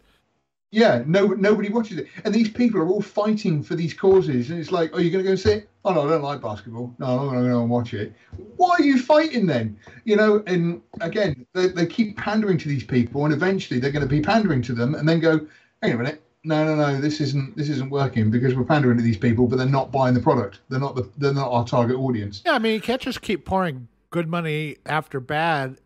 Yeah, 0.74 1.04
no, 1.06 1.28
nobody 1.28 1.68
watches 1.68 1.98
it, 1.98 2.08
and 2.24 2.34
these 2.34 2.50
people 2.50 2.80
are 2.80 2.88
all 2.88 3.00
fighting 3.00 3.62
for 3.62 3.76
these 3.76 3.94
causes, 3.94 4.50
and 4.50 4.58
it's 4.58 4.72
like, 4.72 4.92
are 4.92 5.00
you 5.00 5.12
going 5.12 5.22
to 5.22 5.28
go 5.28 5.30
and 5.30 5.38
see 5.38 5.52
it? 5.52 5.68
Oh 5.84 5.92
no, 5.92 6.04
I 6.04 6.10
don't 6.10 6.22
like 6.22 6.40
basketball. 6.40 6.92
No, 6.98 7.06
I'm 7.06 7.26
not 7.26 7.32
going 7.32 7.44
to 7.44 7.50
go 7.50 7.60
and 7.60 7.70
watch 7.70 7.94
it. 7.94 8.12
Why 8.56 8.70
are 8.70 8.82
you 8.82 8.98
fighting 8.98 9.46
then? 9.46 9.78
You 10.02 10.16
know, 10.16 10.42
and 10.48 10.82
again, 11.00 11.46
they, 11.52 11.68
they 11.68 11.86
keep 11.86 12.16
pandering 12.16 12.58
to 12.58 12.68
these 12.68 12.82
people, 12.82 13.24
and 13.24 13.32
eventually 13.32 13.78
they're 13.78 13.92
going 13.92 14.02
to 14.02 14.08
be 14.08 14.20
pandering 14.20 14.62
to 14.62 14.72
them, 14.72 14.96
and 14.96 15.08
then 15.08 15.20
go, 15.20 15.46
hang 15.80 15.92
a 15.92 15.96
minute, 15.96 16.24
no, 16.42 16.64
no, 16.64 16.74
no, 16.74 17.00
this 17.00 17.20
isn't 17.20 17.56
this 17.56 17.68
isn't 17.68 17.90
working 17.90 18.32
because 18.32 18.56
we're 18.56 18.64
pandering 18.64 18.96
to 18.96 19.02
these 19.04 19.16
people, 19.16 19.46
but 19.46 19.56
they're 19.56 19.66
not 19.66 19.92
buying 19.92 20.12
the 20.12 20.20
product. 20.20 20.58
They're 20.70 20.80
not 20.80 20.96
the 20.96 21.08
they're 21.18 21.32
not 21.32 21.52
our 21.52 21.64
target 21.64 21.96
audience. 21.96 22.42
Yeah, 22.44 22.54
I 22.54 22.58
mean, 22.58 22.74
you 22.74 22.80
can't 22.80 23.00
just 23.00 23.22
keep 23.22 23.44
pouring 23.44 23.86
good 24.10 24.28
money 24.28 24.78
after 24.86 25.20
bad, 25.20 25.76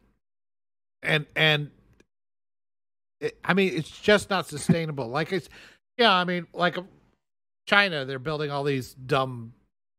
and 1.02 1.26
and 1.36 1.72
it, 3.20 3.38
I 3.44 3.54
mean, 3.54 3.72
it's 3.74 3.90
just 3.90 4.30
not 4.30 4.46
sustainable. 4.46 5.08
like 5.08 5.32
it's, 5.32 5.48
yeah, 5.96 6.12
I 6.12 6.24
mean, 6.24 6.46
like 6.52 6.76
China, 7.66 8.04
they're 8.04 8.18
building 8.18 8.50
all 8.50 8.64
these 8.64 8.94
dumb 8.94 9.52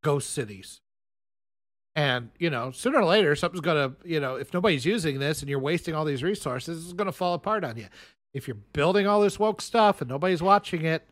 ghost 0.03 0.31
cities. 0.31 0.81
And, 1.95 2.29
you 2.39 2.49
know, 2.49 2.71
sooner 2.71 2.99
or 2.99 3.05
later, 3.05 3.35
something's 3.35 3.61
going 3.61 3.89
to, 3.89 4.07
you 4.07 4.19
know, 4.19 4.35
if 4.35 4.53
nobody's 4.53 4.85
using 4.85 5.19
this 5.19 5.41
and 5.41 5.49
you're 5.49 5.59
wasting 5.59 5.93
all 5.93 6.05
these 6.05 6.23
resources, 6.23 6.85
it's 6.85 6.93
going 6.93 7.07
to 7.07 7.11
fall 7.11 7.33
apart 7.33 7.63
on 7.63 7.75
you. 7.77 7.87
If 8.33 8.47
you're 8.47 8.57
building 8.73 9.07
all 9.07 9.19
this 9.19 9.39
woke 9.39 9.61
stuff 9.61 9.99
and 9.99 10.09
nobody's 10.09 10.41
watching 10.41 10.85
it, 10.85 11.05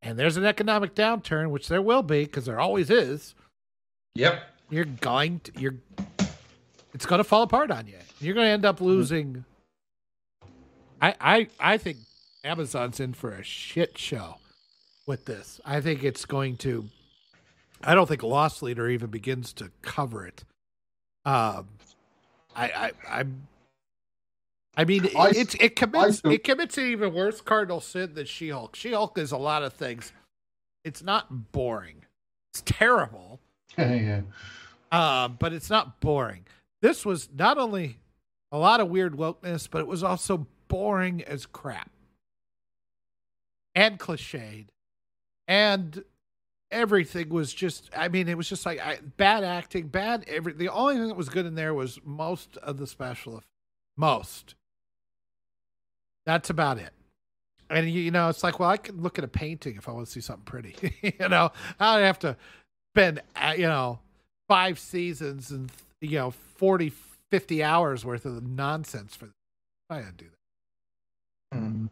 and 0.00 0.18
there's 0.18 0.36
an 0.36 0.46
economic 0.46 0.94
downturn, 0.94 1.50
which 1.50 1.68
there 1.68 1.82
will 1.82 2.02
be 2.02 2.24
because 2.24 2.46
there 2.46 2.60
always 2.60 2.88
is. 2.88 3.34
Yep. 4.14 4.40
You're 4.70 4.84
going 4.84 5.40
to, 5.40 5.52
you're, 5.58 5.74
it's 6.94 7.04
going 7.04 7.18
to 7.18 7.24
fall 7.24 7.42
apart 7.42 7.70
on 7.70 7.86
you. 7.86 7.98
You're 8.20 8.34
going 8.34 8.46
to 8.46 8.52
end 8.52 8.64
up 8.64 8.76
mm-hmm. 8.76 9.40
I, 11.00 11.14
I 11.20 11.48
I 11.60 11.78
think 11.78 11.98
Amazon's 12.44 13.00
in 13.00 13.12
for 13.12 13.32
a 13.32 13.42
shit 13.42 13.98
show 13.98 14.36
with 15.06 15.24
this. 15.24 15.60
I 15.64 15.80
think 15.80 16.04
it's 16.04 16.24
going 16.24 16.56
to. 16.58 16.88
I 17.82 17.94
don't 17.94 18.08
think 18.08 18.22
Loss 18.22 18.62
Leader 18.62 18.88
even 18.88 19.10
begins 19.10 19.52
to 19.54 19.70
cover 19.82 20.26
it. 20.26 20.44
Um, 21.24 21.68
I 22.54 22.66
I 22.66 22.92
I'm. 23.08 23.48
I 24.76 24.84
mean, 24.84 25.08
I, 25.16 25.30
it's 25.34 25.54
it 25.56 25.76
commits 25.76 26.20
it 26.24 26.44
commits 26.44 26.78
an 26.78 26.84
even 26.84 27.12
worse 27.12 27.40
cardinal 27.40 27.80
sin 27.80 28.14
than 28.14 28.26
She 28.26 28.50
Hulk. 28.50 28.76
She 28.76 28.92
Hulk 28.92 29.18
is 29.18 29.32
a 29.32 29.36
lot 29.36 29.62
of 29.62 29.72
things. 29.72 30.12
It's 30.84 31.02
not 31.02 31.52
boring. 31.52 32.04
It's 32.52 32.62
terrible. 32.64 33.40
yeah. 33.78 34.22
Uh, 34.90 35.28
but 35.28 35.52
it's 35.52 35.68
not 35.68 36.00
boring. 36.00 36.46
This 36.80 37.04
was 37.04 37.28
not 37.36 37.58
only 37.58 37.98
a 38.52 38.58
lot 38.58 38.80
of 38.80 38.88
weird 38.88 39.14
wokeness, 39.14 39.68
but 39.70 39.80
it 39.80 39.86
was 39.86 40.02
also 40.02 40.46
boring 40.68 41.22
as 41.24 41.46
crap 41.46 41.90
and 43.74 43.98
cliched 43.98 44.66
and 45.46 46.04
everything 46.70 47.30
was 47.30 47.54
just 47.54 47.90
i 47.96 48.08
mean 48.08 48.28
it 48.28 48.36
was 48.36 48.48
just 48.48 48.66
like 48.66 48.78
I, 48.78 48.98
bad 49.16 49.44
acting 49.44 49.88
bad 49.88 50.24
every 50.28 50.52
the 50.52 50.68
only 50.68 50.96
thing 50.96 51.08
that 51.08 51.16
was 51.16 51.28
good 51.28 51.46
in 51.46 51.54
there 51.54 51.72
was 51.72 51.98
most 52.04 52.56
of 52.58 52.76
the 52.78 52.86
special 52.86 53.34
effects. 53.34 53.46
most. 53.96 54.54
That's 56.26 56.50
about 56.50 56.78
it. 56.78 56.90
And 57.70 57.90
you, 57.90 58.02
you 58.02 58.10
know 58.10 58.28
it's 58.28 58.42
like 58.42 58.60
well 58.60 58.70
i 58.70 58.76
can 58.76 59.02
look 59.02 59.18
at 59.18 59.24
a 59.24 59.28
painting 59.28 59.76
if 59.76 59.88
i 59.88 59.92
want 59.92 60.06
to 60.06 60.12
see 60.12 60.20
something 60.20 60.44
pretty 60.44 60.74
you 61.02 61.28
know? 61.28 61.50
I 61.80 61.96
don't 61.96 62.04
have 62.04 62.18
to 62.20 62.36
spend 62.94 63.22
uh, 63.36 63.54
you 63.56 63.66
know 63.66 64.00
five 64.48 64.78
seasons 64.78 65.50
and 65.50 65.70
you 66.00 66.18
know 66.18 66.30
40 66.30 66.92
50 67.30 67.62
hours 67.62 68.04
worth 68.04 68.24
of 68.24 68.42
nonsense 68.42 69.14
for 69.14 69.28
i 69.90 70.00
gotta 70.00 70.12
do 70.12 70.24
that 70.24 70.37
Mm. 71.54 71.88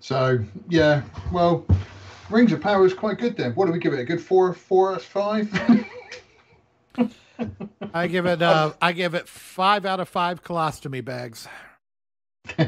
So 0.00 0.44
yeah, 0.68 1.02
well, 1.32 1.66
Rings 2.30 2.52
of 2.52 2.60
Power 2.60 2.86
is 2.86 2.94
quite 2.94 3.18
good. 3.18 3.36
Then 3.36 3.52
what 3.54 3.66
do 3.66 3.72
we 3.72 3.78
give 3.78 3.92
it? 3.92 4.00
A 4.00 4.04
good 4.04 4.20
four, 4.20 4.52
four 4.54 4.92
out 4.92 4.98
of 4.98 5.04
five. 5.04 5.90
I 7.94 8.06
give 8.06 8.26
it. 8.26 8.42
Uh, 8.42 8.72
I 8.80 8.92
give 8.92 9.14
it 9.14 9.28
five 9.28 9.86
out 9.86 10.00
of 10.00 10.08
five 10.08 10.42
colostomy 10.42 11.04
bags. 11.04 11.46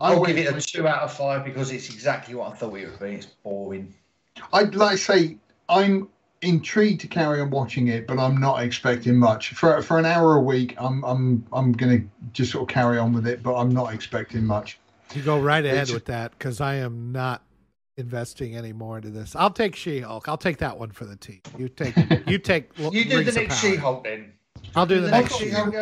I'll 0.00 0.24
give 0.24 0.36
it 0.36 0.54
a 0.54 0.60
two 0.60 0.86
out 0.86 1.02
of 1.02 1.12
five 1.12 1.44
because 1.44 1.70
it's 1.70 1.88
exactly 1.88 2.34
what 2.34 2.52
I 2.52 2.56
thought 2.56 2.74
it 2.74 2.90
would 2.90 3.00
be. 3.00 3.14
It's 3.14 3.26
boring. 3.26 3.94
I'd 4.52 4.74
like 4.74 4.92
to 4.92 4.98
say 4.98 5.38
I'm 5.68 6.08
intrigued 6.44 7.00
to 7.00 7.08
carry 7.08 7.40
on 7.40 7.50
watching 7.50 7.88
it, 7.88 8.06
but 8.06 8.18
I'm 8.18 8.36
not 8.36 8.62
expecting 8.62 9.16
much 9.16 9.50
for 9.54 9.80
for 9.82 9.98
an 9.98 10.04
hour 10.04 10.36
a 10.36 10.40
week. 10.40 10.74
I'm 10.78 11.04
I'm 11.04 11.46
I'm 11.52 11.72
gonna 11.72 12.00
just 12.32 12.52
sort 12.52 12.68
of 12.68 12.72
carry 12.72 12.98
on 12.98 13.12
with 13.12 13.26
it, 13.26 13.42
but 13.42 13.56
I'm 13.56 13.70
not 13.70 13.92
expecting 13.92 14.44
much. 14.44 14.78
You 15.14 15.22
go 15.22 15.40
right 15.40 15.64
ahead 15.64 15.84
it's, 15.84 15.92
with 15.92 16.06
that 16.06 16.32
because 16.32 16.60
I 16.60 16.76
am 16.76 17.12
not 17.12 17.42
investing 17.96 18.56
any 18.56 18.72
more 18.72 18.96
into 18.96 19.10
this. 19.10 19.36
I'll 19.36 19.50
take 19.50 19.76
She-Hulk. 19.76 20.28
I'll 20.28 20.38
take 20.38 20.58
that 20.58 20.78
one 20.78 20.90
for 20.90 21.04
the 21.04 21.16
team. 21.16 21.40
You 21.56 21.68
take 21.68 21.94
you 22.26 22.38
take. 22.38 22.70
you 22.78 23.04
do 23.04 23.22
the 23.22 23.32
next 23.32 23.58
She-Hulk 23.58 24.04
then. 24.04 24.32
I'll 24.76 24.86
do 24.86 24.96
the, 24.96 25.02
the 25.02 25.10
next 25.10 25.36
She-Hulk. 25.36 25.74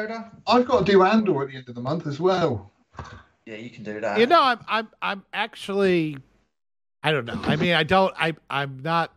I've 0.47 0.67
got 0.67 0.87
to 0.87 0.93
do 0.93 1.03
Andor 1.03 1.43
at 1.43 1.49
the 1.49 1.57
end 1.57 1.69
of 1.69 1.75
the 1.75 1.81
month 1.81 2.07
as 2.07 2.21
well. 2.21 2.71
Yeah, 3.47 3.57
you 3.57 3.71
can 3.71 3.83
do 3.83 4.01
that. 4.01 4.19
You 4.19 4.27
know, 4.27 4.43
I'm 4.43 4.61
I'm 4.69 4.89
I'm 5.01 5.25
actually. 5.33 6.19
I 7.03 7.11
don't 7.11 7.25
know. 7.25 7.41
I 7.43 7.57
mean, 7.57 7.75
I 7.75 7.83
don't. 7.83 8.15
I 8.17 8.35
I'm 8.49 8.81
not 8.83 9.13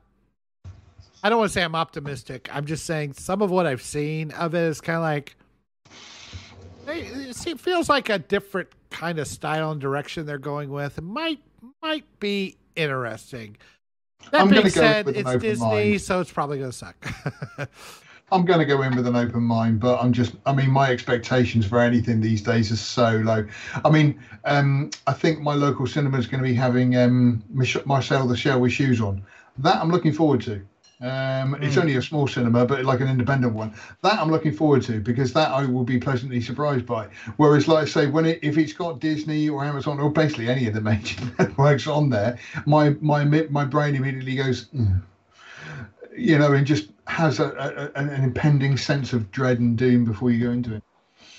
I 1.26 1.30
don't 1.30 1.40
want 1.40 1.50
to 1.50 1.54
say 1.54 1.64
I'm 1.64 1.74
optimistic. 1.74 2.50
I'm 2.54 2.66
just 2.66 2.86
saying 2.86 3.14
some 3.14 3.42
of 3.42 3.50
what 3.50 3.66
I've 3.66 3.82
seen 3.82 4.30
of 4.34 4.54
it 4.54 4.62
is 4.62 4.80
kind 4.80 4.98
of 4.98 5.02
like 5.02 5.36
it 6.88 7.60
feels 7.60 7.90
like 7.90 8.10
a 8.10 8.20
different 8.20 8.70
kind 8.92 9.18
of 9.18 9.28
style 9.28 9.72
and 9.72 9.82
direction 9.82 10.28
they're 10.28 10.38
going 10.38 10.70
with. 10.70 11.00
It 11.00 11.04
might 11.04 11.40
might 11.82 12.06
be 12.20 12.58
interesting. 12.76 13.58
That 14.30 14.42
I'm 14.42 14.50
being 14.50 14.70
said, 14.70 15.08
it's 15.08 15.36
Disney, 15.38 15.66
mind. 15.66 16.02
so 16.02 16.20
it's 16.20 16.32
probably 16.32 16.60
going 16.60 16.70
to 16.70 16.78
suck. 16.78 16.96
I'm 18.32 18.46
going 18.46 18.60
to 18.60 18.66
go 18.66 18.84
in 18.84 18.96
with 18.96 19.08
an 19.08 19.16
open 19.16 19.42
mind, 19.42 19.80
but 19.80 20.00
I'm 20.00 20.14
just, 20.14 20.36
I 20.46 20.54
mean, 20.54 20.70
my 20.70 20.92
expectations 20.92 21.66
for 21.66 21.80
anything 21.80 22.22
these 22.22 22.44
days 22.44 22.72
are 22.72 22.76
so 22.76 23.18
low. 23.18 23.48
I 23.84 23.90
mean, 23.90 24.20
um, 24.44 24.92
I 25.08 25.14
think 25.14 25.42
my 25.42 25.56
local 25.56 25.88
cinema 25.88 26.20
is 26.20 26.28
going 26.28 26.44
to 26.44 26.48
be 26.48 26.54
having 26.54 26.96
um, 26.96 27.44
Marcel 27.86 28.28
the 28.28 28.38
Shell 28.38 28.60
with 28.60 28.74
shoes 28.74 29.02
on. 29.02 29.24
That 29.58 29.78
I'm 29.78 29.90
looking 29.90 30.14
forward 30.14 30.42
to 30.42 30.64
Um, 31.02 31.56
mm. 31.56 31.64
It's 31.64 31.76
hmm. 31.76 31.82
only 31.82 31.96
a 31.98 32.02
small 32.02 32.26
cinema, 32.28 32.66
but 32.66 32.86
like 32.86 33.02
an 33.02 33.10
independent 33.10 33.54
one. 33.54 33.74
That 34.02 34.18
I'm 34.20 34.32
looking 34.32 34.54
forward 34.54 34.82
to 34.84 35.02
because 35.02 35.34
that 35.34 35.50
I 35.52 35.66
will 35.66 35.84
be 35.84 36.00
pleasantly 36.00 36.40
surprised 36.40 36.86
by. 36.86 37.08
Whereas, 37.36 37.68
like 37.68 37.84
I 37.84 37.86
say, 37.86 38.08
when 38.08 38.26
it 38.26 38.40
if 38.42 38.58
it's 38.58 38.74
got 38.74 39.00
Disney 39.00 39.50
or 39.50 39.66
Amazon 39.66 40.00
or 40.00 40.10
basically 40.10 40.50
any 40.50 40.68
of 40.68 40.74
the 40.74 40.82
major 40.82 41.22
networks 41.40 41.88
on 41.88 42.10
there, 42.10 42.40
my 42.66 42.92
my 43.02 43.26
my 43.26 43.66
brain 43.66 43.96
immediately 43.96 44.36
goes, 44.36 44.66
mm. 44.68 45.02
you 46.18 46.38
know, 46.38 46.54
and 46.54 46.66
just 46.66 46.90
has 47.08 47.40
a, 47.40 47.92
a, 47.96 48.00
an 48.00 48.24
impending 48.24 48.78
sense 48.78 49.12
of 49.12 49.30
dread 49.32 49.60
and 49.60 49.78
doom 49.78 50.06
before 50.06 50.32
you 50.32 50.46
go 50.46 50.52
into 50.52 50.76
it. 50.76 50.84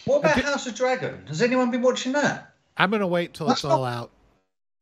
What 0.05 0.19
about 0.19 0.39
House 0.39 0.66
of 0.66 0.74
Dragon? 0.74 1.24
Has 1.27 1.43
anyone 1.43 1.70
been 1.70 1.83
watching 1.83 2.12
that? 2.12 2.55
I'm 2.77 2.91
going 2.91 3.01
to 3.01 3.07
wait 3.07 3.35
till 3.35 3.49
That's 3.49 3.61
it's 3.61 3.65
all 3.65 3.85
out. 3.85 4.11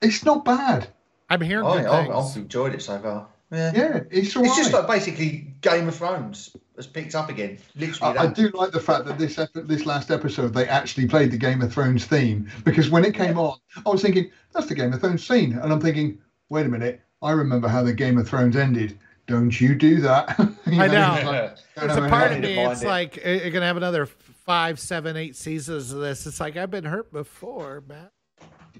It's 0.02 0.24
not 0.24 0.44
bad. 0.44 0.88
I'm 1.30 1.40
hearing 1.40 1.64
oh, 1.64 1.78
good 1.78 1.86
I've, 1.86 2.10
I've 2.10 2.36
enjoyed 2.36 2.74
it 2.74 2.82
so 2.82 2.98
far. 2.98 3.28
Yeah, 3.54 3.72
yeah 3.74 4.00
it's 4.10 4.34
It's 4.36 4.56
just 4.56 4.72
like 4.72 4.86
basically 4.86 5.54
Game 5.60 5.88
of 5.88 5.94
Thrones 5.94 6.56
has 6.76 6.86
picked 6.86 7.14
up 7.14 7.28
again. 7.28 7.58
Literally, 7.76 8.18
I, 8.18 8.24
I, 8.24 8.26
do 8.26 8.48
like 8.48 8.72
the 8.72 8.80
fact 8.80 9.04
that 9.06 9.18
this 9.18 9.38
ep- 9.38 9.52
this 9.54 9.86
last 9.86 10.10
episode 10.10 10.52
they 10.54 10.66
actually 10.66 11.06
played 11.06 11.30
the 11.30 11.36
Game 11.36 11.62
of 11.62 11.72
Thrones 11.72 12.04
theme 12.04 12.50
because 12.64 12.90
when 12.90 13.04
it 13.04 13.14
came 13.14 13.38
on, 13.38 13.58
I 13.86 13.88
was 13.88 14.02
thinking 14.02 14.30
that's 14.52 14.66
the 14.66 14.74
Game 14.74 14.92
of 14.92 15.00
Thrones 15.00 15.26
scene, 15.26 15.52
and 15.52 15.72
I'm 15.72 15.80
thinking, 15.80 16.18
wait 16.48 16.66
a 16.66 16.68
minute, 16.68 17.00
I 17.22 17.32
remember 17.32 17.68
how 17.68 17.82
the 17.82 17.94
Game 17.94 18.18
of 18.18 18.28
Thrones 18.28 18.56
ended. 18.56 18.98
Don't 19.26 19.58
you 19.58 19.74
do 19.74 20.00
that? 20.00 20.36
you 20.66 20.80
I 20.80 20.86
know. 20.86 21.22
know. 21.22 21.30
Like, 21.30 21.56
There's 21.76 21.96
a 21.96 22.08
part 22.08 22.32
of 22.32 22.40
me. 22.40 22.58
It's 22.58 22.82
it. 22.82 22.86
like 22.86 23.16
you're 23.24 23.50
gonna 23.50 23.66
have 23.66 23.76
another 23.76 24.06
five, 24.06 24.78
seven, 24.78 25.16
eight 25.16 25.36
seasons 25.36 25.92
of 25.92 26.00
this. 26.00 26.26
It's 26.26 26.40
like 26.40 26.56
I've 26.56 26.70
been 26.70 26.84
hurt 26.84 27.12
before, 27.12 27.82
man. 27.88 28.10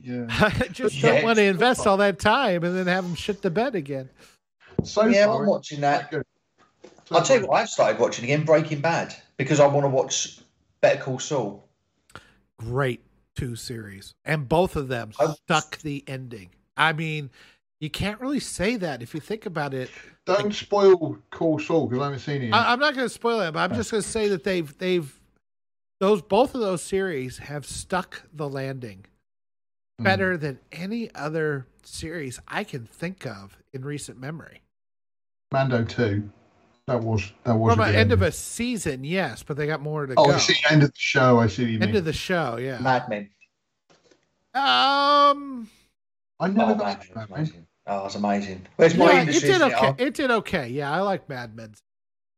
Yeah. 0.03 0.27
I 0.31 0.69
just 0.71 0.97
yeah, 0.97 1.15
don't 1.15 1.25
want 1.25 1.39
to 1.39 1.45
invest 1.45 1.87
all 1.87 1.97
that 1.99 2.19
time 2.19 2.65
and 2.65 2.77
then 2.77 2.87
have 2.87 3.05
them 3.05 3.15
shit 3.15 3.43
the 3.43 3.51
bed 3.51 3.75
again. 3.75 4.11
So 4.85 5.07
yeah, 5.07 5.27
far, 5.27 5.43
I'm 5.43 5.49
watching 5.49 5.81
that. 5.81 6.13
So 6.13 6.23
I'll 7.17 7.23
tell 7.23 7.41
you 7.41 7.47
what, 7.47 7.63
I've 7.63 7.69
started 7.69 7.99
watching 7.99 8.25
again 8.25 8.45
Breaking 8.45 8.81
Bad 8.81 9.15
because 9.37 9.61
I 9.61 9.67
want 9.67 9.85
to 9.85 9.89
watch 9.89 10.39
Better 10.81 11.03
Call 11.03 11.19
Saul. 11.19 11.69
Great 12.59 13.03
two 13.35 13.57
series, 13.57 14.15
and 14.25 14.49
both 14.49 14.77
of 14.77 14.89
them 14.89 15.13
I, 15.19 15.33
stuck 15.33 15.79
the 15.79 16.05
ending. 16.07 16.51
I 16.77 16.93
mean, 16.93 17.31
you 17.81 17.91
can't 17.91 18.21
really 18.21 18.41
say 18.41 18.77
that 18.77 19.03
if 19.03 19.15
you 19.15 19.21
think 19.21 19.47
about 19.47 19.75
it. 19.75 19.91
Don't 20.25 20.45
like, 20.45 20.55
spoil 20.55 21.19
Call 21.31 21.59
Saul 21.59 21.87
because 21.87 22.01
I 22.01 22.05
haven't 22.05 22.21
seen 22.21 22.43
it. 22.43 22.51
I, 22.53 22.73
am 22.73 22.79
not 22.79 22.95
going 22.95 23.07
to 23.07 23.13
spoil 23.13 23.41
it, 23.41 23.53
but 23.53 23.59
I'm 23.59 23.77
just 23.77 23.91
going 23.91 24.03
to 24.03 24.09
say 24.09 24.29
that 24.29 24.45
they've 24.45 24.77
they've 24.79 25.21
those 26.01 26.23
both 26.23 26.55
of 26.55 26.61
those 26.61 26.83
series 26.83 27.39
have 27.39 27.67
stuck 27.67 28.23
the 28.33 28.49
landing 28.49 29.05
hmm. 29.99 30.05
better 30.05 30.37
mm. 30.37 30.41
than 30.41 30.59
any 30.73 31.15
other 31.15 31.67
series 31.83 32.41
I 32.49 32.65
can 32.65 32.87
think 32.87 33.27
of 33.27 33.57
in 33.73 33.85
recent 33.85 34.19
memory. 34.19 34.64
Mando 35.55 35.85
two. 35.85 36.29
That 36.89 37.01
was 37.01 37.33
that 37.45 37.55
was 37.55 37.75
from 37.75 37.85
an 37.85 37.95
end 37.95 38.11
of 38.11 38.23
a 38.23 38.33
season, 38.33 39.05
yes, 39.05 39.45
but 39.45 39.57
they 39.57 39.69
got 39.69 39.81
more 39.81 40.05
to 40.05 40.15
oh, 40.17 40.27
go. 40.27 40.35
Oh, 40.35 40.39
see, 40.39 40.57
end 40.69 40.83
of 40.83 40.91
the 40.91 40.99
show. 40.99 41.39
I 41.39 41.47
see 41.47 41.63
what 41.63 41.71
you 41.71 41.81
end 41.81 41.93
mean. 41.93 41.97
of 41.97 42.05
the 42.05 42.13
show, 42.13 42.57
yeah. 42.57 42.79
Mad 42.81 43.09
Men. 43.09 43.31
Um, 44.53 45.71
I 46.41 46.49
never 46.49 46.73
oh, 46.73 46.75
got 46.75 47.07
Mad 47.15 47.31
Men. 47.31 47.67
Oh, 47.87 48.07
it's 48.07 48.17
amazing. 48.17 48.67
Where's 48.77 48.97
my 48.97 49.13
yeah, 49.13 49.23
it 49.29 49.41
did 49.41 49.63
okay. 49.63 49.95
It 49.97 50.15
did 50.15 50.31
okay. 50.31 50.69
Yeah, 50.69 50.93
I 50.93 51.01
like 51.03 51.29
Mad 51.29 51.55
Men. 51.55 51.73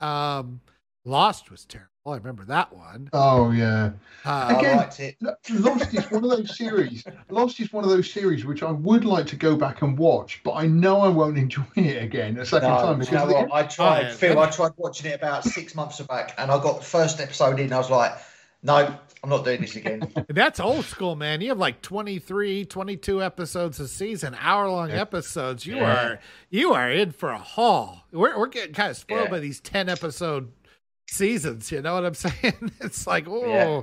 Um, 0.00 0.60
Lost 1.06 1.52
was 1.52 1.64
terrible. 1.64 1.90
I 2.04 2.16
remember 2.16 2.44
that 2.46 2.72
one. 2.72 3.08
Oh 3.12 3.52
yeah. 3.52 3.92
Uh, 4.24 4.56
Again, 4.58 4.74
I 4.74 4.80
liked 4.82 4.98
it. 4.98 5.16
Lost 5.50 5.94
is 5.94 6.10
one 6.10 6.24
of 6.24 6.30
those 6.30 6.56
series. 6.56 7.04
Lost 7.30 7.60
is 7.60 7.72
one 7.72 7.84
of 7.84 7.90
those 7.90 8.10
series 8.10 8.44
which 8.44 8.64
I 8.64 8.72
would 8.72 9.04
like 9.04 9.26
to 9.28 9.36
go 9.36 9.54
back 9.54 9.82
and 9.82 9.96
watch, 9.96 10.40
but 10.42 10.52
I 10.52 10.66
know 10.66 11.00
I 11.00 11.08
won't 11.08 11.38
enjoy 11.46 11.62
it 11.76 12.02
again 12.02 12.36
a 12.38 12.44
second 12.44 12.70
no, 12.70 12.76
time. 12.78 12.98
Because 12.98 13.12
you 13.12 13.18
know 13.18 13.34
what? 13.40 13.52
I 13.52 13.62
tried, 13.62 14.06
oh, 14.06 14.12
Phil. 14.14 14.38
I 14.38 14.50
tried 14.50 14.72
watching 14.76 15.12
it 15.12 15.14
about 15.14 15.44
six 15.44 15.76
months 15.76 16.00
back, 16.00 16.34
and 16.38 16.50
I 16.50 16.60
got 16.60 16.80
the 16.80 16.84
first 16.84 17.20
episode 17.20 17.60
in. 17.60 17.72
I 17.72 17.78
was 17.78 17.90
like, 17.90 18.12
no, 18.64 18.98
I'm 19.22 19.30
not 19.30 19.44
doing 19.44 19.60
this 19.60 19.76
again. 19.76 20.12
That's 20.28 20.60
old 20.60 20.84
school, 20.84 21.16
man. 21.16 21.40
You 21.40 21.48
have 21.50 21.58
like 21.58 21.82
23, 21.82 22.64
22 22.64 23.22
episodes 23.22 23.80
a 23.80 23.88
season, 23.88 24.36
hour 24.40 24.68
long 24.68 24.90
yeah. 24.90 25.00
episodes. 25.00 25.66
You 25.66 25.76
yeah. 25.76 26.06
are 26.06 26.20
you 26.50 26.72
are 26.72 26.90
in 26.90 27.12
for 27.12 27.30
a 27.30 27.38
haul. 27.38 28.04
We're 28.12 28.38
we're 28.38 28.46
getting 28.46 28.74
kind 28.74 28.90
of 28.90 28.96
spoiled 28.96 29.24
yeah. 29.24 29.30
by 29.30 29.38
these 29.40 29.60
10 29.60 29.88
episode 29.88 30.52
seasons. 31.08 31.70
You 31.72 31.82
know 31.82 31.94
what 31.94 32.04
I'm 32.04 32.14
saying? 32.14 32.72
It's 32.80 33.06
like, 33.06 33.26
oh. 33.28 33.46
Yeah. 33.46 33.82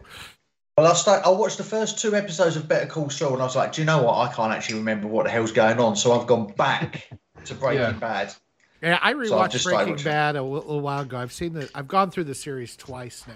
Well, 0.78 0.88
I 0.92 0.96
start, 0.96 1.24
I 1.26 1.30
watched 1.30 1.58
the 1.58 1.64
first 1.64 2.00
two 2.00 2.16
episodes 2.16 2.56
of 2.56 2.68
Better 2.68 2.88
Call 2.88 3.10
Saul, 3.10 3.34
and 3.34 3.42
I 3.42 3.46
was 3.46 3.56
like, 3.56 3.74
do 3.74 3.82
you 3.82 3.86
know 3.86 4.02
what? 4.02 4.18
I 4.18 4.34
can't 4.34 4.52
actually 4.52 4.80
remember 4.80 5.08
what 5.08 5.26
the 5.26 5.30
hell's 5.30 5.52
going 5.52 5.80
on. 5.80 5.96
So 5.96 6.20
I've 6.20 6.26
gone 6.26 6.52
back 6.54 7.08
to 7.46 7.54
Breaking 7.54 7.82
yeah. 7.82 7.92
Bad. 7.92 8.34
Yeah, 8.82 9.00
I 9.02 9.14
rewatched 9.14 9.60
so 9.60 9.70
Breaking 9.70 10.04
Bad 10.04 10.36
a 10.36 10.42
little 10.42 10.82
while 10.82 11.02
ago. 11.02 11.18
I've 11.18 11.32
seen 11.32 11.54
the, 11.54 11.70
I've 11.76 11.88
gone 11.88 12.10
through 12.10 12.24
the 12.24 12.36
series 12.36 12.76
twice 12.76 13.24
now, 13.28 13.34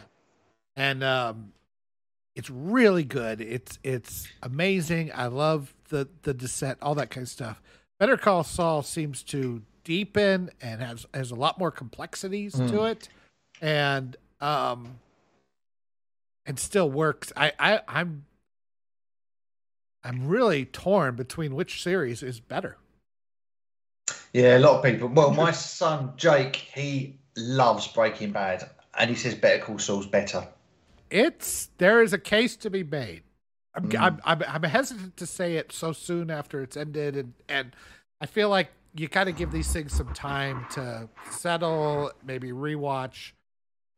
and 0.75 1.03
um, 1.03 1.53
it's 2.35 2.49
really 2.49 3.03
good. 3.03 3.39
It's 3.39 3.77
it's 3.83 4.27
amazing. 4.41 5.11
I 5.13 5.27
love 5.27 5.73
the 5.89 6.09
the 6.23 6.33
descent, 6.33 6.79
all 6.81 6.95
that 6.95 7.11
kind 7.11 7.23
of 7.23 7.29
stuff. 7.29 7.61
Better 7.99 8.17
Call 8.17 8.43
Saul 8.43 8.81
seems 8.81 9.23
to 9.23 9.61
deepen 9.83 10.49
and 10.61 10.81
has 10.81 11.05
has 11.13 11.31
a 11.31 11.35
lot 11.35 11.57
more 11.57 11.71
complexities 11.71 12.55
mm. 12.55 12.69
to 12.69 12.83
it 12.83 13.07
and 13.61 14.15
um 14.41 14.99
and 16.45 16.57
still 16.57 16.89
works. 16.89 17.31
I, 17.35 17.51
I 17.59 17.81
I'm 17.87 18.25
I'm 20.03 20.27
really 20.27 20.65
torn 20.65 21.15
between 21.15 21.53
which 21.53 21.83
series 21.83 22.23
is 22.23 22.39
better. 22.39 22.77
Yeah, 24.31 24.57
a 24.57 24.59
lot 24.59 24.77
of 24.77 24.83
people. 24.83 25.09
Well, 25.09 25.33
my 25.33 25.51
son 25.51 26.13
Jake, 26.15 26.55
he 26.55 27.19
loves 27.35 27.87
Breaking 27.87 28.31
Bad, 28.31 28.69
and 28.97 29.09
he 29.09 29.15
says 29.15 29.35
Better 29.35 29.63
Call 29.63 29.79
Saul's 29.79 30.07
better. 30.07 30.47
It's 31.09 31.69
there 31.77 32.01
is 32.01 32.13
a 32.13 32.17
case 32.17 32.55
to 32.57 32.69
be 32.69 32.83
made. 32.83 33.23
I'm, 33.75 33.89
mm. 33.89 33.99
I'm, 33.99 34.21
I'm, 34.23 34.43
I'm 34.47 34.63
hesitant 34.63 35.17
to 35.17 35.25
say 35.25 35.55
it 35.55 35.71
so 35.71 35.91
soon 35.91 36.31
after 36.31 36.61
it's 36.61 36.77
ended, 36.77 37.15
and 37.17 37.33
and 37.49 37.75
I 38.21 38.25
feel 38.25 38.49
like 38.49 38.69
you 38.95 39.07
kind 39.09 39.29
of 39.29 39.35
give 39.35 39.51
these 39.51 39.71
things 39.71 39.93
some 39.93 40.13
time 40.13 40.65
to 40.71 41.09
settle, 41.29 42.11
maybe 42.25 42.51
rewatch 42.51 43.33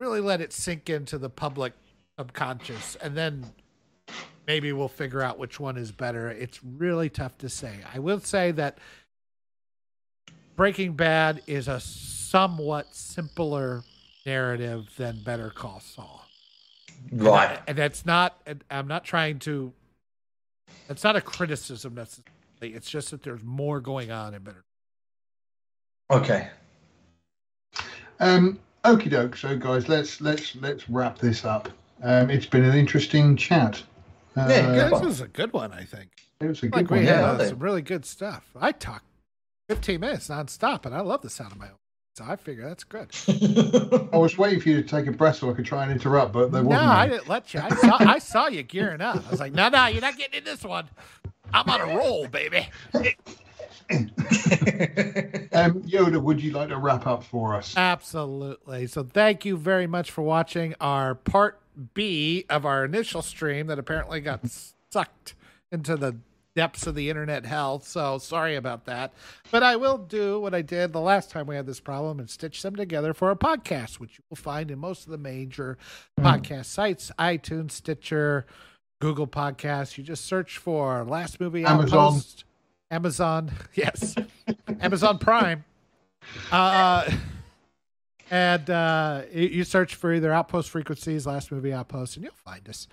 really 0.00 0.20
let 0.20 0.40
it 0.40 0.52
sink 0.52 0.88
into 0.88 1.18
the 1.18 1.30
public 1.30 1.74
subconscious 2.18 2.96
and 2.96 3.16
then 3.16 3.52
maybe 4.46 4.72
we'll 4.72 4.88
figure 4.88 5.22
out 5.22 5.38
which 5.38 5.60
one 5.60 5.76
is 5.76 5.92
better. 5.92 6.28
It's 6.28 6.58
really 6.64 7.08
tough 7.08 7.38
to 7.38 7.48
say. 7.48 7.76
I 7.94 7.98
will 7.98 8.20
say 8.20 8.50
that 8.52 8.78
Breaking 10.56 10.94
Bad 10.94 11.42
is 11.46 11.68
a 11.68 11.78
somewhat 11.78 12.94
simpler 12.94 13.82
narrative 14.26 14.88
than 14.96 15.22
Better 15.22 15.50
Call 15.50 15.80
Saul. 15.80 16.26
Right. 17.12 17.50
And, 17.50 17.68
and 17.68 17.78
that's 17.78 18.04
not, 18.04 18.40
I'm 18.70 18.88
not 18.88 19.04
trying 19.04 19.38
to, 19.40 19.72
that's 20.88 21.04
not 21.04 21.16
a 21.16 21.20
criticism 21.20 21.94
necessarily. 21.94 22.30
It's 22.60 22.90
just 22.90 23.10
that 23.12 23.22
there's 23.22 23.42
more 23.42 23.80
going 23.80 24.10
on 24.10 24.34
in 24.34 24.42
Better. 24.42 24.64
Okay. 26.10 26.48
Um, 28.18 28.58
Okie 28.84 29.10
doke. 29.10 29.36
So, 29.36 29.56
guys, 29.56 29.88
let's 29.88 30.20
let's 30.20 30.56
let's 30.56 30.88
wrap 30.88 31.18
this 31.18 31.44
up. 31.44 31.68
Um, 32.02 32.30
it's 32.30 32.46
been 32.46 32.64
an 32.64 32.74
interesting 32.74 33.36
chat. 33.36 33.82
Uh, 34.36 34.46
yeah, 34.48 34.88
this 34.88 35.00
was 35.00 35.20
a 35.20 35.28
good 35.28 35.52
one. 35.52 35.72
I 35.72 35.84
think 35.84 36.10
it 36.40 36.46
was 36.46 36.62
a 36.62 36.68
good 36.68 36.74
like 36.74 36.90
one. 36.90 37.04
Yeah, 37.04 37.36
some 37.46 37.58
really 37.58 37.82
good 37.82 38.06
stuff. 38.06 38.48
I 38.58 38.72
talked 38.72 39.04
15 39.68 40.00
minutes 40.00 40.28
nonstop, 40.28 40.86
and 40.86 40.94
I 40.94 41.00
love 41.00 41.20
the 41.20 41.30
sound 41.30 41.52
of 41.52 41.58
my 41.58 41.66
own. 41.66 41.76
So 42.16 42.24
I 42.26 42.36
figure 42.36 42.66
that's 42.66 42.84
good. 42.84 43.08
I 44.12 44.16
was 44.16 44.36
waiting 44.36 44.60
for 44.60 44.68
you 44.68 44.82
to 44.82 44.88
take 44.88 45.06
a 45.06 45.12
breath 45.12 45.36
so 45.36 45.50
I 45.50 45.54
could 45.54 45.64
try 45.64 45.82
and 45.84 45.92
interrupt, 45.92 46.32
but 46.32 46.50
there 46.50 46.62
wasn't. 46.62 46.84
No, 46.84 46.90
I 46.90 47.06
didn't 47.06 47.28
let 47.28 47.52
you. 47.54 47.60
I 47.60 47.68
saw, 47.68 47.96
I 48.00 48.18
saw 48.18 48.48
you 48.48 48.62
gearing 48.62 49.00
up. 49.00 49.24
I 49.26 49.30
was 49.30 49.40
like, 49.40 49.52
no, 49.52 49.68
no, 49.68 49.86
you're 49.86 50.00
not 50.00 50.16
getting 50.16 50.38
in 50.38 50.44
this 50.44 50.64
one. 50.64 50.88
I'm 51.52 51.68
on 51.68 51.80
a 51.80 51.96
roll, 51.96 52.26
baby. 52.28 52.68
um, 55.52 55.82
Yoda, 55.82 56.22
would 56.22 56.40
you 56.40 56.52
like 56.52 56.68
to 56.68 56.78
wrap 56.78 57.06
up 57.06 57.24
for 57.24 57.56
us? 57.56 57.74
Absolutely. 57.76 58.86
So, 58.86 59.02
thank 59.02 59.44
you 59.44 59.56
very 59.56 59.86
much 59.86 60.10
for 60.10 60.22
watching 60.22 60.74
our 60.80 61.14
part 61.16 61.60
B 61.94 62.44
of 62.48 62.64
our 62.64 62.84
initial 62.84 63.22
stream 63.22 63.66
that 63.66 63.78
apparently 63.78 64.20
got 64.20 64.40
sucked 64.92 65.34
into 65.72 65.96
the 65.96 66.16
depths 66.54 66.86
of 66.86 66.94
the 66.94 67.10
internet 67.10 67.46
hell. 67.46 67.80
So, 67.80 68.18
sorry 68.18 68.54
about 68.54 68.84
that. 68.84 69.12
But 69.50 69.64
I 69.64 69.74
will 69.74 69.98
do 69.98 70.40
what 70.40 70.54
I 70.54 70.62
did 70.62 70.92
the 70.92 71.00
last 71.00 71.30
time 71.30 71.46
we 71.46 71.56
had 71.56 71.66
this 71.66 71.80
problem 71.80 72.20
and 72.20 72.30
stitch 72.30 72.62
them 72.62 72.76
together 72.76 73.12
for 73.12 73.32
a 73.32 73.36
podcast, 73.36 73.98
which 73.98 74.18
you 74.18 74.24
will 74.30 74.36
find 74.36 74.70
in 74.70 74.78
most 74.78 75.04
of 75.04 75.10
the 75.10 75.18
major 75.18 75.78
mm. 76.18 76.24
podcast 76.24 76.66
sites 76.66 77.10
iTunes, 77.18 77.72
Stitcher, 77.72 78.46
Google 79.00 79.26
Podcasts. 79.26 79.98
You 79.98 80.04
just 80.04 80.26
search 80.26 80.58
for 80.58 81.04
Last 81.04 81.40
Movie 81.40 81.64
Amazon. 81.64 81.98
Outpost. 81.98 82.44
Amazon, 82.90 83.52
yes, 83.74 84.14
Amazon 84.80 85.18
Prime. 85.18 85.64
Uh, 86.50 87.10
and 88.30 88.70
uh, 88.70 89.22
you 89.32 89.64
search 89.64 89.94
for 89.94 90.12
either 90.12 90.32
Outpost 90.32 90.70
Frequencies, 90.70 91.26
Last 91.26 91.50
Movie 91.50 91.72
Outpost, 91.72 92.16
and 92.16 92.24
you'll 92.24 92.34
find 92.34 92.68
us. 92.68 92.86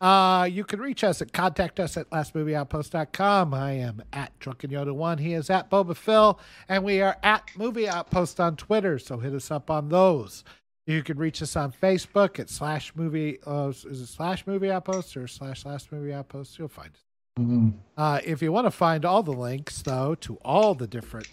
Uh, 0.00 0.48
you 0.50 0.64
can 0.64 0.80
reach 0.80 1.04
us 1.04 1.22
at 1.22 1.32
contact 1.32 1.78
us 1.78 1.96
at 1.96 2.10
lastmovieoutpost.com. 2.10 3.54
I 3.54 3.72
am 3.72 4.02
at 4.12 4.36
Drunken 4.40 4.70
Yoda 4.70 4.92
One. 4.92 5.18
He 5.18 5.32
is 5.32 5.48
at 5.48 5.70
Boba 5.70 5.96
Phil, 5.96 6.40
and 6.68 6.82
we 6.82 7.00
are 7.00 7.16
at 7.22 7.48
Movie 7.56 7.88
Outpost 7.88 8.40
on 8.40 8.56
Twitter. 8.56 8.98
So 8.98 9.18
hit 9.18 9.32
us 9.32 9.52
up 9.52 9.70
on 9.70 9.90
those. 9.90 10.42
You 10.86 11.04
can 11.04 11.16
reach 11.16 11.40
us 11.40 11.54
on 11.54 11.70
Facebook 11.70 12.40
at 12.40 12.50
slash 12.50 12.92
movie. 12.96 13.38
Uh, 13.46 13.68
is 13.68 13.84
it 13.84 14.08
slash 14.08 14.44
movie 14.46 14.72
outpost 14.72 15.16
or 15.16 15.28
slash 15.28 15.64
last 15.64 15.92
movie 15.92 16.12
outpost? 16.12 16.58
You'll 16.58 16.66
find 16.66 16.90
it. 16.92 17.11
Mm-hmm. 17.38 17.70
Uh, 17.96 18.20
if 18.24 18.42
you 18.42 18.52
want 18.52 18.66
to 18.66 18.70
find 18.70 19.04
all 19.04 19.22
the 19.22 19.32
links, 19.32 19.82
though, 19.82 20.14
to 20.16 20.38
all 20.44 20.74
the 20.74 20.86
different 20.86 21.28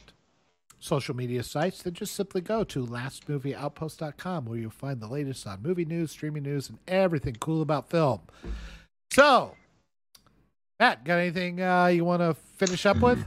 social 0.79 1.15
media 1.15 1.43
sites, 1.43 1.83
then 1.83 1.93
just 1.93 2.15
simply 2.15 2.41
go 2.41 2.63
to 2.63 2.85
lastmovieoutpost.com 2.85 4.45
where 4.45 4.57
you'll 4.57 4.71
find 4.71 5.01
the 5.01 5.07
latest 5.07 5.45
on 5.45 5.61
movie 5.61 5.85
news, 5.85 6.11
streaming 6.11 6.43
news, 6.43 6.69
and 6.69 6.79
everything 6.87 7.35
cool 7.39 7.61
about 7.61 7.89
film. 7.89 8.21
So, 9.11 9.55
Matt, 10.79 11.03
got 11.03 11.19
anything 11.19 11.61
uh, 11.61 11.87
you 11.87 12.05
want 12.05 12.21
to 12.21 12.33
finish 12.33 12.85
up 12.85 13.01
with? 13.01 13.19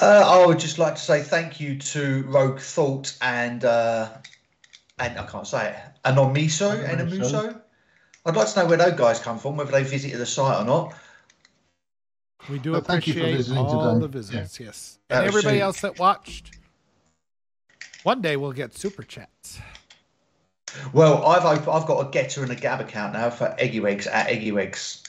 Uh, 0.00 0.22
I 0.24 0.46
would 0.46 0.58
just 0.58 0.78
like 0.78 0.94
to 0.94 1.00
say 1.00 1.22
thank 1.22 1.60
you 1.60 1.78
to 1.78 2.22
Rogue 2.22 2.60
Thought 2.60 3.16
and 3.20 3.64
uh, 3.64 4.08
and 4.98 5.18
I 5.18 5.26
can't 5.26 5.46
say 5.46 5.70
it, 5.70 5.76
Anomiso, 6.04 6.88
Anamuso. 6.88 7.60
I'd 8.24 8.36
like 8.36 8.48
to 8.48 8.60
know 8.60 8.66
where 8.66 8.78
those 8.78 8.92
guys 8.92 9.18
come 9.18 9.38
from, 9.38 9.56
whether 9.56 9.72
they 9.72 9.82
visited 9.82 10.18
the 10.18 10.26
site 10.26 10.60
or 10.60 10.64
not. 10.64 10.94
We 12.48 12.58
do 12.58 12.74
appreciate 12.74 13.48
all 13.50 13.94
today. 13.94 14.00
the 14.00 14.08
visits, 14.08 14.58
yeah. 14.58 14.66
yes, 14.66 14.98
and 15.10 15.24
everybody 15.24 15.60
else 15.60 15.80
that 15.82 15.98
watched. 15.98 16.58
One 18.02 18.20
day 18.20 18.36
we'll 18.36 18.52
get 18.52 18.76
super 18.76 19.02
chats. 19.02 19.60
Well, 20.92 21.24
I've 21.24 21.68
I've 21.68 21.86
got 21.86 22.00
a 22.00 22.10
Gettr 22.10 22.42
and 22.42 22.50
a 22.50 22.56
Gab 22.56 22.80
account 22.80 23.12
now 23.12 23.30
for 23.30 23.54
Eggy 23.58 23.84
Eggs 23.86 24.06
at 24.06 24.28
Eggy 24.28 24.50
Eggs. 24.58 25.02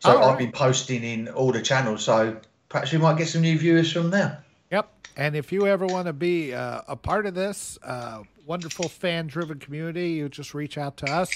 So 0.00 0.14
right. 0.14 0.24
I've 0.24 0.38
been 0.38 0.52
posting 0.52 1.02
in 1.02 1.28
all 1.28 1.52
the 1.52 1.62
channels. 1.62 2.04
So 2.04 2.36
perhaps 2.68 2.92
we 2.92 2.98
might 2.98 3.16
get 3.16 3.28
some 3.28 3.42
new 3.42 3.58
viewers 3.58 3.92
from 3.92 4.10
there. 4.10 4.42
Yep. 4.70 4.92
And 5.16 5.34
if 5.34 5.50
you 5.50 5.66
ever 5.66 5.86
want 5.86 6.06
to 6.06 6.12
be 6.12 6.54
uh, 6.54 6.82
a 6.86 6.96
part 6.96 7.26
of 7.26 7.34
this 7.34 7.78
uh, 7.82 8.22
wonderful 8.46 8.88
fan-driven 8.88 9.58
community, 9.58 10.10
you 10.10 10.28
just 10.28 10.54
reach 10.54 10.78
out 10.78 10.96
to 10.98 11.10
us. 11.10 11.30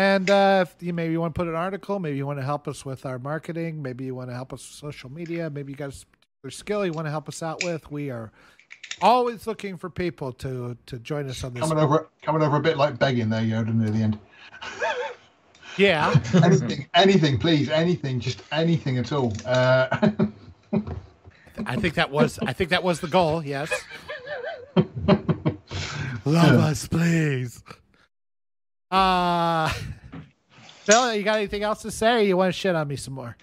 And 0.00 0.30
uh, 0.30 0.64
if 0.66 0.82
you 0.82 0.94
maybe 0.94 1.12
you 1.12 1.20
want 1.20 1.34
to 1.34 1.38
put 1.38 1.46
an 1.46 1.54
article, 1.54 1.98
maybe 1.98 2.16
you 2.16 2.26
want 2.26 2.38
to 2.38 2.44
help 2.44 2.66
us 2.66 2.86
with 2.86 3.04
our 3.04 3.18
marketing, 3.18 3.82
maybe 3.82 4.06
you 4.06 4.14
want 4.14 4.30
to 4.30 4.34
help 4.34 4.50
us 4.54 4.66
with 4.66 4.78
social 4.78 5.10
media, 5.10 5.50
maybe 5.50 5.72
you 5.72 5.76
got 5.76 5.90
a 5.90 6.06
particular 6.06 6.50
skill 6.50 6.86
you 6.86 6.92
want 6.92 7.06
to 7.06 7.10
help 7.10 7.28
us 7.28 7.42
out 7.42 7.62
with. 7.64 7.90
We 7.90 8.08
are 8.10 8.32
Always 9.02 9.46
looking 9.46 9.76
for 9.76 9.90
people 9.90 10.32
to 10.34 10.76
to 10.86 10.98
join 10.98 11.28
us 11.28 11.44
on 11.44 11.52
this. 11.52 11.62
Coming 11.62 11.84
over, 11.84 12.08
coming 12.22 12.42
over 12.42 12.56
a 12.56 12.60
bit 12.60 12.78
like 12.78 12.98
begging 12.98 13.28
there, 13.28 13.42
Yoda, 13.42 13.74
near 13.74 13.90
the 13.90 13.98
end. 13.98 14.18
Yeah. 15.76 16.12
anything, 16.44 16.88
anything, 16.94 17.38
please, 17.38 17.70
anything, 17.70 18.20
just 18.20 18.42
anything 18.52 18.98
at 18.98 19.12
all. 19.12 19.32
Uh... 19.46 20.10
I 21.64 21.76
think 21.76 21.94
that 21.94 22.10
was, 22.10 22.38
I 22.40 22.52
think 22.52 22.70
that 22.70 22.82
was 22.82 23.00
the 23.00 23.06
goal. 23.06 23.42
Yes. 23.42 23.72
Love 26.26 26.60
us, 26.60 26.88
please. 26.88 27.62
Uh, 28.90 29.68
Phil, 30.84 31.14
you 31.14 31.22
got 31.22 31.36
anything 31.36 31.62
else 31.62 31.82
to 31.82 31.90
say? 31.90 32.26
You 32.26 32.36
want 32.36 32.52
to 32.52 32.58
shit 32.58 32.74
on 32.74 32.88
me 32.88 32.96
some 32.96 33.14
more? 33.14 33.36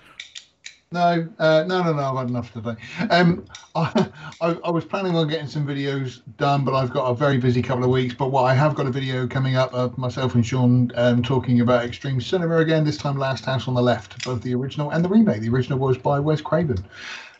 No, 0.89 1.27
uh, 1.37 1.65
no, 1.67 1.83
no, 1.83 1.93
no. 1.93 2.01
I've 2.01 2.17
had 2.17 2.29
enough 2.29 2.53
today. 2.53 2.75
Um, 3.09 3.45
I, 3.75 4.09
I, 4.41 4.57
I, 4.63 4.71
was 4.71 4.85
planning 4.85 5.15
on 5.17 5.27
getting 5.27 5.47
some 5.47 5.67
videos 5.67 6.21
done, 6.37 6.63
but 6.63 6.73
I've 6.73 6.91
got 6.91 7.07
a 7.07 7.13
very 7.13 7.37
busy 7.37 7.61
couple 7.61 7.83
of 7.83 7.89
weeks. 7.89 8.15
But 8.15 8.31
what 8.31 8.43
I 8.43 8.53
have 8.53 8.73
got 8.73 8.85
a 8.85 8.89
video 8.89 9.27
coming 9.27 9.57
up 9.57 9.73
of 9.73 9.97
myself 9.97 10.35
and 10.35 10.45
Sean 10.45 10.91
um, 10.95 11.21
talking 11.21 11.59
about 11.59 11.83
extreme 11.83 12.21
cinema 12.21 12.57
again. 12.59 12.85
This 12.85 12.97
time, 12.97 13.17
Last 13.17 13.43
House 13.43 13.67
on 13.67 13.73
the 13.73 13.81
Left, 13.81 14.23
both 14.23 14.41
the 14.41 14.55
original 14.55 14.91
and 14.91 15.03
the 15.03 15.09
remake. 15.09 15.41
The 15.41 15.49
original 15.49 15.77
was 15.77 15.97
by 15.97 16.21
Wes 16.21 16.39
Craven, 16.39 16.77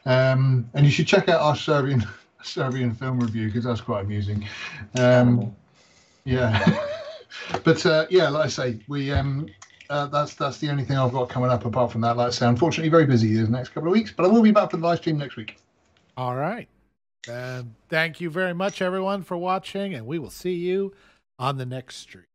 um, 0.06 0.70
and 0.74 0.86
you 0.86 0.92
should 0.92 1.08
check 1.08 1.30
out 1.30 1.40
our 1.40 1.56
Serbian 1.56 2.06
Serbian 2.44 2.94
film 2.94 3.18
review 3.20 3.48
because 3.48 3.64
that's 3.64 3.82
quite 3.82 4.04
amusing. 4.04 4.46
Um, 4.96 5.56
yeah, 6.26 6.84
but 7.64 7.86
uh, 7.86 8.06
yeah, 8.10 8.30
like 8.30 8.46
I 8.46 8.50
say, 8.50 8.80
we 8.88 9.12
um, 9.12 9.48
uh, 9.90 10.08
that's 10.08 10.34
that's 10.36 10.58
the 10.60 10.70
only 10.70 10.84
thing 10.84 10.98
I've 10.98 11.12
got 11.12 11.30
coming 11.30 11.50
up. 11.50 11.66
Apart 11.66 11.92
from 11.92 12.02
that, 12.02 12.18
like 12.18 12.28
I 12.28 12.32
say, 12.32 12.48
unfortunately, 12.48 12.90
very 12.90 13.06
busy 13.06 13.36
the 13.36 13.50
next 13.50 13.70
couple 13.70 13.90
of 13.90 13.94
weeks. 13.94 14.12
But 14.16 14.26
I 14.26 14.30
will 14.30 14.42
be 14.42 14.52
back 14.52 14.72
for 14.72 14.78
the 14.78 14.84
live 14.84 15.00
stream 15.00 15.18
next 15.18 15.36
week. 15.36 15.58
All 16.16 16.36
right. 16.36 16.68
And 17.30 17.76
thank 17.90 18.22
you 18.22 18.30
very 18.30 18.54
much, 18.54 18.82
everyone, 18.82 19.24
for 19.24 19.38
watching, 19.38 19.94
and 19.94 20.06
we 20.06 20.18
will 20.18 20.30
see 20.30 20.54
you 20.54 20.94
on 21.38 21.58
the 21.58 21.66
next 21.66 21.98
stream. 21.98 22.26